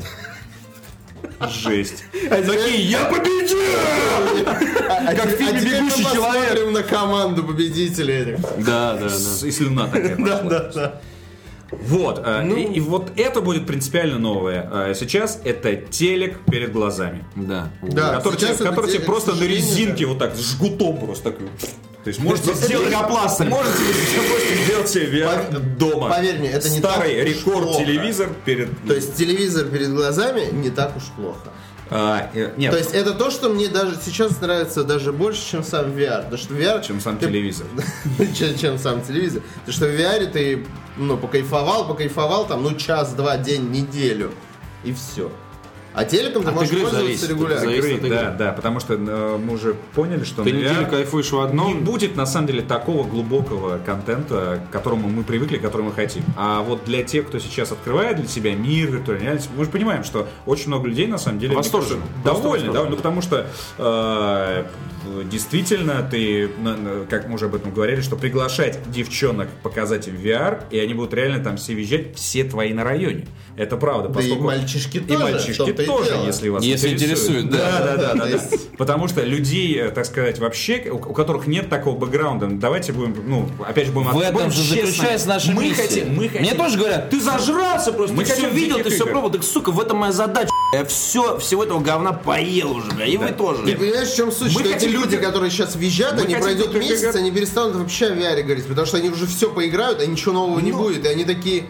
жесть. 1.51 2.05
Такие, 2.28 2.82
я 2.90 3.05
победил! 3.07 3.59
А, 4.89 5.15
Как 5.15 5.27
в 5.27 5.36
фильме 5.36 5.59
а 5.59 5.65
«Бегущий 5.65 6.05
человек». 6.05 6.49
посмотрим 6.51 6.73
на 6.73 6.82
команду 6.82 7.43
победителей. 7.44 8.36
Да, 8.59 8.94
да, 8.97 9.09
С- 9.09 9.43
И 9.43 9.51
слюна 9.51 9.86
такая 9.89 10.16
пошла. 10.16 11.01
Вот, 11.81 12.20
э, 12.24 12.43
Ну. 12.43 12.57
и, 12.57 12.62
и 12.65 12.81
вот 12.81 13.12
это 13.16 13.40
будет 13.40 13.66
принципиально 13.66 14.19
новое. 14.19 14.69
Э, 14.90 14.94
Сейчас 14.94 15.40
это 15.44 15.74
телек 15.77 16.39
перед 16.51 16.73
глазами. 16.73 17.24
Да. 17.35 17.70
Да, 17.82 18.16
который 18.16 18.36
тебе, 18.36 18.51
это 18.51 18.65
который 18.65 18.86
тебе 18.86 18.93
телек, 18.99 19.07
просто 19.07 19.32
к 19.32 19.36
на 19.36 19.44
резинке 19.44 20.05
да. 20.05 20.09
вот 20.11 20.19
так, 20.19 20.36
жгутом 20.36 20.99
просто 20.99 21.31
так. 21.32 21.39
То 22.05 22.09
есть 22.09 22.19
можете 22.20 22.51
это 22.51 22.61
сделать 22.61 22.89
лейкопластырь. 22.89 23.49
Можете, 23.49 23.78
можете 24.28 24.65
сделать 24.65 24.89
себе 24.89 25.07
VR 25.23 25.59
дома. 25.78 26.09
Поверь 26.11 26.39
мне, 26.40 26.51
это 26.51 26.69
не 26.69 26.78
Старый 26.78 27.15
так 27.16 27.24
уж 27.24 27.31
рекорд 27.36 27.62
плохо. 27.62 27.85
телевизор 27.85 28.28
перед... 28.44 28.86
То 28.86 28.94
есть 28.94 29.15
телевизор 29.15 29.66
перед 29.66 29.90
глазами 29.94 30.49
не 30.53 30.70
так 30.70 30.97
уж 30.97 31.05
плохо. 31.16 31.53
А, 31.94 32.31
э, 32.32 32.52
нет, 32.56 32.70
То 32.70 32.78
есть 32.78 32.94
это 32.94 33.12
то, 33.12 33.31
что 33.31 33.51
мне 33.51 33.69
даже 33.69 33.97
сейчас 34.02 34.40
нравится 34.40 34.82
даже 34.82 35.12
больше, 35.12 35.47
чем 35.47 35.62
сам 35.62 35.90
VR. 35.90 36.23
Потому 36.23 36.39
что 36.39 36.55
VR... 36.55 36.82
чем 36.82 37.01
сам 37.01 37.19
ты- 37.19 37.27
телевизор. 37.27 37.66
чем, 38.35 38.56
чем 38.56 38.78
сам 38.78 39.02
телевизор. 39.02 39.43
Потому 39.66 39.73
что 39.73 39.86
в 39.86 39.90
VR 39.90 40.27
ты, 40.27 40.66
ну, 40.97 41.19
покайфовал, 41.19 41.86
покайфовал, 41.86 42.47
там, 42.47 42.62
ну, 42.62 42.74
час, 42.77 43.12
два, 43.12 43.36
день, 43.36 43.70
неделю. 43.70 44.31
И 44.85 44.94
все. 44.94 45.31
А 45.94 46.05
телеком 46.05 46.43
ты 46.43 46.48
От 46.48 46.55
можешь 46.55 46.70
игры 46.70 46.82
пользоваться 46.82 47.06
зависит, 47.06 47.28
регулярно. 47.31 47.64
зависит. 47.66 47.85
Игры, 47.85 47.94
от 47.97 48.05
игры. 48.05 48.16
да, 48.16 48.31
да, 48.31 48.52
потому 48.52 48.81
что 48.81 48.94
э, 48.94 49.39
мы 49.39 49.52
уже 49.55 49.74
поняли, 49.94 50.24
что 50.24 50.43
Ты 50.43 50.51
неделю 50.52 50.82
VR 50.82 50.90
кайфуешь 50.90 51.31
в 51.32 51.39
одном. 51.40 51.69
не 51.74 51.81
будет 51.81 52.16
на 52.16 52.24
самом 52.27 52.47
деле 52.47 52.62
такого 52.62 53.05
глубокого 53.06 53.78
контента, 53.78 54.62
к 54.69 54.73
которому 54.73 55.09
мы 55.09 55.23
привыкли, 55.23 55.59
который 55.59 55.82
мы 55.82 55.93
хотим. 55.93 56.23
А 56.36 56.62
вот 56.62 56.85
для 56.85 57.02
тех, 57.02 57.27
кто 57.28 57.39
сейчас 57.39 57.73
открывает 57.73 58.16
для 58.16 58.27
себя 58.27 58.55
мир 58.55 58.90
виртуальной 58.90 59.24
реальности, 59.24 59.51
мы 59.56 59.64
же 59.64 59.70
понимаем, 59.70 60.02
что 60.05 60.27
очень 60.47 60.69
много 60.69 60.89
людей 60.89 61.06
на 61.06 61.19
самом 61.19 61.39
деле 61.39 61.55
Восторжены. 61.56 62.02
довольны, 62.24 62.73
довольны, 62.73 62.90
ну, 62.93 62.97
потому 62.97 63.20
что 63.20 63.47
э, 63.78 64.64
действительно 65.30 66.06
ты, 66.08 66.50
как 67.08 67.28
мы 67.28 67.34
уже 67.34 67.46
об 67.46 67.54
этом 67.54 67.72
говорили, 67.72 68.00
что 68.00 68.16
приглашать 68.16 68.78
девчонок 68.90 69.48
показать 69.62 70.08
им 70.08 70.16
VR, 70.16 70.64
и 70.70 70.78
они 70.78 70.94
будут 70.94 71.14
реально 71.14 71.42
там 71.42 71.56
все 71.56 71.74
визжать, 71.74 72.16
все 72.16 72.44
твои 72.44 72.72
на 72.72 72.84
районе. 72.84 73.26
Это 73.56 73.76
правда. 73.76 74.08
Да 74.08 74.20
и 74.20 74.22
поскольку- 74.22 74.44
мальчишки 74.44 74.96
и 74.98 75.00
тоже, 75.00 75.22
мальчишки 75.22 75.58
том-то 75.58 75.82
и 75.82 75.86
тоже, 75.86 76.10
дело. 76.10 76.26
если 76.26 76.48
вас 76.48 76.64
Если 76.64 76.88
интересует, 76.88 77.50
да. 77.50 77.58
Да, 77.82 77.96
да, 77.96 78.14
да, 78.14 78.38
Потому 78.78 79.08
что 79.08 79.22
людей, 79.22 79.78
э, 79.78 79.90
так 79.90 80.06
сказать, 80.06 80.38
вообще, 80.38 80.90
у, 80.90 80.98
которых 80.98 81.46
нет 81.46 81.68
такого 81.68 81.96
бэкграунда, 81.98 82.46
давайте 82.46 82.92
будем, 82.92 83.14
ну, 83.26 83.48
опять 83.66 83.86
же 83.86 83.92
будем 83.92 84.10
В 84.10 84.20
этом 84.20 84.50
же 84.50 84.62
заключается 84.62 85.28
наша 85.28 85.52
мы 85.52 85.64
миссия. 85.64 85.82
Хотим, 85.82 86.14
мы 86.14 86.28
хотим. 86.28 86.42
Мне 86.42 86.54
тоже 86.54 86.78
говорят, 86.78 87.10
ты 87.10 87.20
зажрался 87.20 87.92
просто, 87.92 88.14
Мы 88.16 88.24
ты 88.24 88.32
все 88.32 88.48
видел, 88.48 88.78
ты 88.78 88.90
все 88.90 89.04
пробовал. 89.04 89.30
Так, 89.32 89.42
сука, 89.42 89.70
в 89.70 89.80
этом 89.80 89.98
моя 89.98 90.12
задача. 90.12 90.50
Я 90.73 90.86
все, 90.86 91.39
всего 91.39 91.65
этого 91.65 91.81
говна 91.81 92.12
поел 92.15 92.73
уже, 92.77 92.90
бля, 92.93 93.05
и 93.05 93.19
вы 93.19 93.28
тоже. 93.32 93.62
Ты 93.65 93.77
понимаешь, 93.77 94.09
в 94.09 94.16
чем 94.16 94.32
суть? 94.32 94.55
Мы 94.55 94.61
что 94.61 94.69
эти 94.70 94.86
люди, 94.86 95.11
только- 95.16 95.27
которые 95.27 95.51
сейчас 95.51 95.77
визжат, 95.77 96.15
Мы 96.16 96.23
они 96.23 96.35
пройдет 96.36 96.73
месяц, 96.73 97.03
игр- 97.15 97.19
они 97.19 97.31
перестанут 97.31 97.77
вообще 97.77 98.07
о 98.07 98.15
VR 98.15 98.43
говорить, 98.43 98.66
потому 98.66 98.86
что 98.86 98.97
они 98.97 99.11
уже 99.11 99.27
все 99.27 99.53
поиграют, 99.53 100.01
а 100.01 100.07
ничего 100.07 100.32
нового 100.32 100.61
не 100.61 100.73
будет. 100.73 101.05
И 101.05 101.09
они 101.09 101.27
такие, 101.27 101.66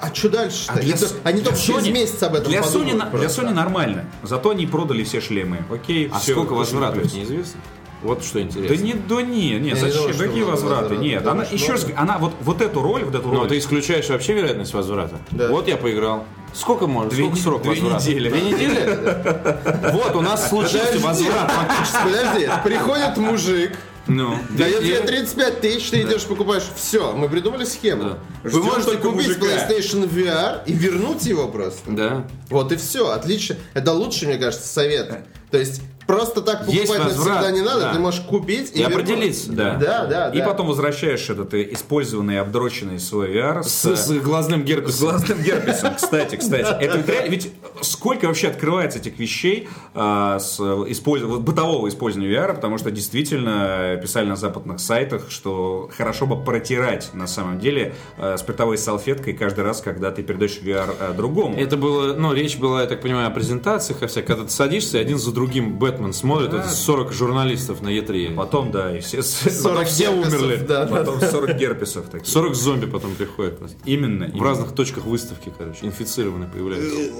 а 0.00 0.12
что 0.12 0.28
дальше-то? 0.28 0.72
А 0.72 0.76
для 0.80 0.94
они, 0.96 1.04
они 1.22 1.40
только 1.42 1.58
через 1.60 1.84
Sony- 1.86 1.92
месяц 1.92 2.20
об 2.24 2.34
этом 2.34 2.50
для 2.50 2.60
Sony, 2.60 2.64
подумают 2.64 2.98
на- 3.12 3.18
для. 3.18 3.28
Sony 3.28 3.52
нормально. 3.54 4.04
Зато 4.24 4.50
они 4.50 4.66
продали 4.66 5.04
все 5.04 5.20
шлемы. 5.20 5.58
Окей, 5.70 6.10
А 6.12 6.18
всё, 6.18 6.32
сколько 6.32 6.54
возвратов, 6.54 7.12
неизвестно? 7.14 7.60
Вот 8.02 8.24
что 8.24 8.34
Да 8.34 8.40
интересно. 8.42 8.82
не, 8.84 8.94
да 8.94 9.22
не, 9.22 9.50
не, 9.50 9.58
не 9.58 9.74
зачем? 9.74 10.02
думаю, 10.12 10.18
Какие 10.18 10.42
возвраты? 10.42 10.74
возвратов. 10.84 10.98
Нет, 11.00 11.22
Думаешь, 11.22 11.48
она, 11.48 11.56
еще 11.56 11.72
раз, 11.72 11.86
она 11.96 12.18
вот, 12.18 12.32
вот 12.40 12.62
эту 12.62 12.80
роль, 12.82 13.04
вот 13.04 13.14
эту 13.14 13.28
Ну, 13.28 13.40
роль, 13.40 13.48
ты 13.48 13.58
исключаешь 13.58 14.08
вообще 14.08 14.32
вероятность 14.34 14.72
возврата? 14.72 15.18
Да. 15.32 15.48
Вот 15.48 15.68
я 15.68 15.76
поиграл. 15.76 16.24
Сколько 16.54 16.86
можно? 16.86 17.10
Две 17.10 17.24
Сколько 17.24 17.36
не- 17.36 17.42
срок 17.42 17.62
две 17.62 17.70
возврата? 17.72 18.04
недели. 18.08 18.28
Две 18.30 18.40
недели? 18.40 19.92
Вот, 19.92 20.16
у 20.16 20.20
нас 20.22 20.48
случился 20.48 20.98
возврат 20.98 21.50
фактически. 21.50 21.96
Подожди, 22.04 22.48
приходит 22.64 23.16
мужик, 23.18 23.72
Ну, 24.06 24.34
дает 24.50 24.80
тебе 24.80 25.00
35 25.00 25.60
тысяч, 25.60 25.90
ты 25.90 26.00
идешь 26.02 26.22
покупаешь. 26.24 26.64
Все, 26.74 27.12
мы 27.12 27.28
придумали 27.28 27.64
схему. 27.64 28.16
Вы 28.42 28.50
Ждем 28.50 28.64
можете 28.64 28.96
купить 28.96 29.28
мужика. 29.28 29.46
PlayStation 29.46 30.08
VR 30.10 30.62
и 30.66 30.72
вернуть 30.72 31.24
его 31.26 31.46
просто. 31.48 31.90
Да. 31.90 32.24
Вот 32.48 32.72
и 32.72 32.76
все, 32.76 33.10
отлично. 33.10 33.56
Это 33.74 33.92
лучший, 33.92 34.26
мне 34.28 34.38
кажется, 34.38 34.66
совет. 34.66 35.20
То 35.50 35.58
есть 35.58 35.82
просто 36.16 36.42
так 36.42 36.66
Есть 36.68 36.88
покупать 36.88 37.12
возврат, 37.12 37.36
навсегда 37.42 37.50
не 37.56 37.62
надо, 37.62 37.80
да. 37.80 37.92
ты 37.92 37.98
можешь 37.98 38.20
купить 38.20 38.70
и, 38.74 38.78
И 38.78 38.82
вернуть. 38.82 38.94
определиться. 38.96 39.52
Да. 39.52 39.74
Да, 39.76 40.06
да, 40.06 40.28
И 40.30 40.38
да. 40.38 40.44
потом 40.46 40.66
возвращаешь 40.68 41.28
этот 41.30 41.52
э, 41.54 41.68
использованный, 41.72 42.40
обдроченный 42.40 42.98
свой 42.98 43.28
VR 43.34 43.62
с, 43.62 43.68
С, 43.84 44.06
с 44.06 44.10
глазным 44.20 44.62
с 44.62 44.64
герпесом. 44.64 45.08
глазным 45.08 45.42
герпесом. 45.42 45.94
Кстати, 45.94 46.36
кстати. 46.36 46.74
Это 46.82 46.96
ведь 46.98 47.08
реально- 47.08 47.30
ведь 47.30 47.52
сколько 47.82 48.26
вообще 48.26 48.48
открывается 48.48 48.98
этих 48.98 49.18
вещей 49.18 49.68
а, 49.94 50.38
с 50.38 50.58
использ- 50.60 51.24
вот 51.24 51.40
бытового 51.40 51.88
использования 51.88 52.30
VR, 52.32 52.54
потому 52.54 52.78
что 52.78 52.90
действительно 52.90 53.98
писали 54.02 54.26
на 54.26 54.36
западных 54.36 54.80
сайтах, 54.80 55.30
что 55.30 55.90
хорошо 55.96 56.26
бы 56.26 56.42
протирать 56.42 57.10
на 57.14 57.26
самом 57.26 57.58
деле 57.60 57.94
спиртовой 58.36 58.78
салфеткой 58.78 59.34
каждый 59.34 59.64
раз, 59.64 59.80
когда 59.80 60.10
ты 60.10 60.22
передаешь 60.22 60.58
VR 60.62 61.14
другому. 61.14 61.56
Это 61.56 61.76
было, 61.76 62.14
ну, 62.14 62.32
речь 62.32 62.56
была, 62.56 62.82
я 62.82 62.86
так 62.86 63.00
понимаю, 63.00 63.28
о 63.28 63.30
презентациях, 63.30 64.02
о. 64.02 64.08
Когда 64.22 64.44
ты 64.44 64.50
садишься, 64.50 64.98
один 64.98 65.18
за 65.18 65.32
другим 65.32 65.78
Бэтмен 65.78 65.99
смотрит, 66.12 66.52
это 66.52 66.68
40 66.68 67.12
журналистов 67.12 67.82
на 67.82 67.88
Е3. 67.88 68.34
Потом, 68.34 68.70
да, 68.70 68.96
и 68.96 69.00
все, 69.00 69.22
40 69.22 69.86
все 69.86 70.12
герпесов, 70.12 70.40
умерли. 70.40 70.64
Да, 70.66 70.84
да. 70.84 70.96
потом 70.96 71.20
40 71.20 71.56
герпесов 71.56 72.08
таких. 72.08 72.26
40 72.26 72.54
зомби 72.54 72.86
потом 72.86 73.14
приходят. 73.14 73.60
Именно. 73.84 74.30
В 74.34 74.42
разных 74.42 74.72
точках 74.74 75.04
выставки, 75.04 75.52
короче, 75.56 75.86
инфицированные 75.86 76.48
появляются. 76.48 77.12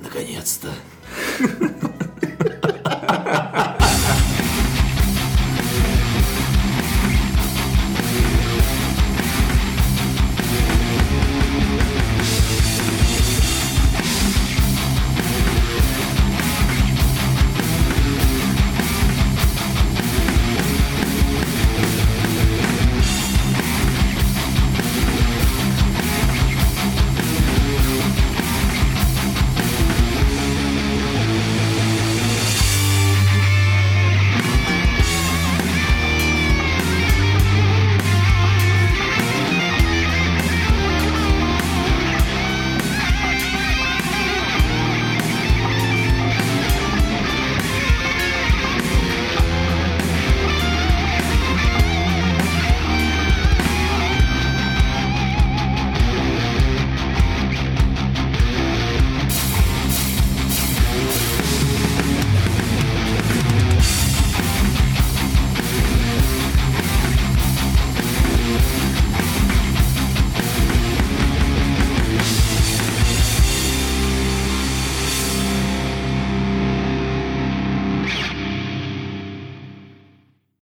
Наконец-то. 0.00 0.68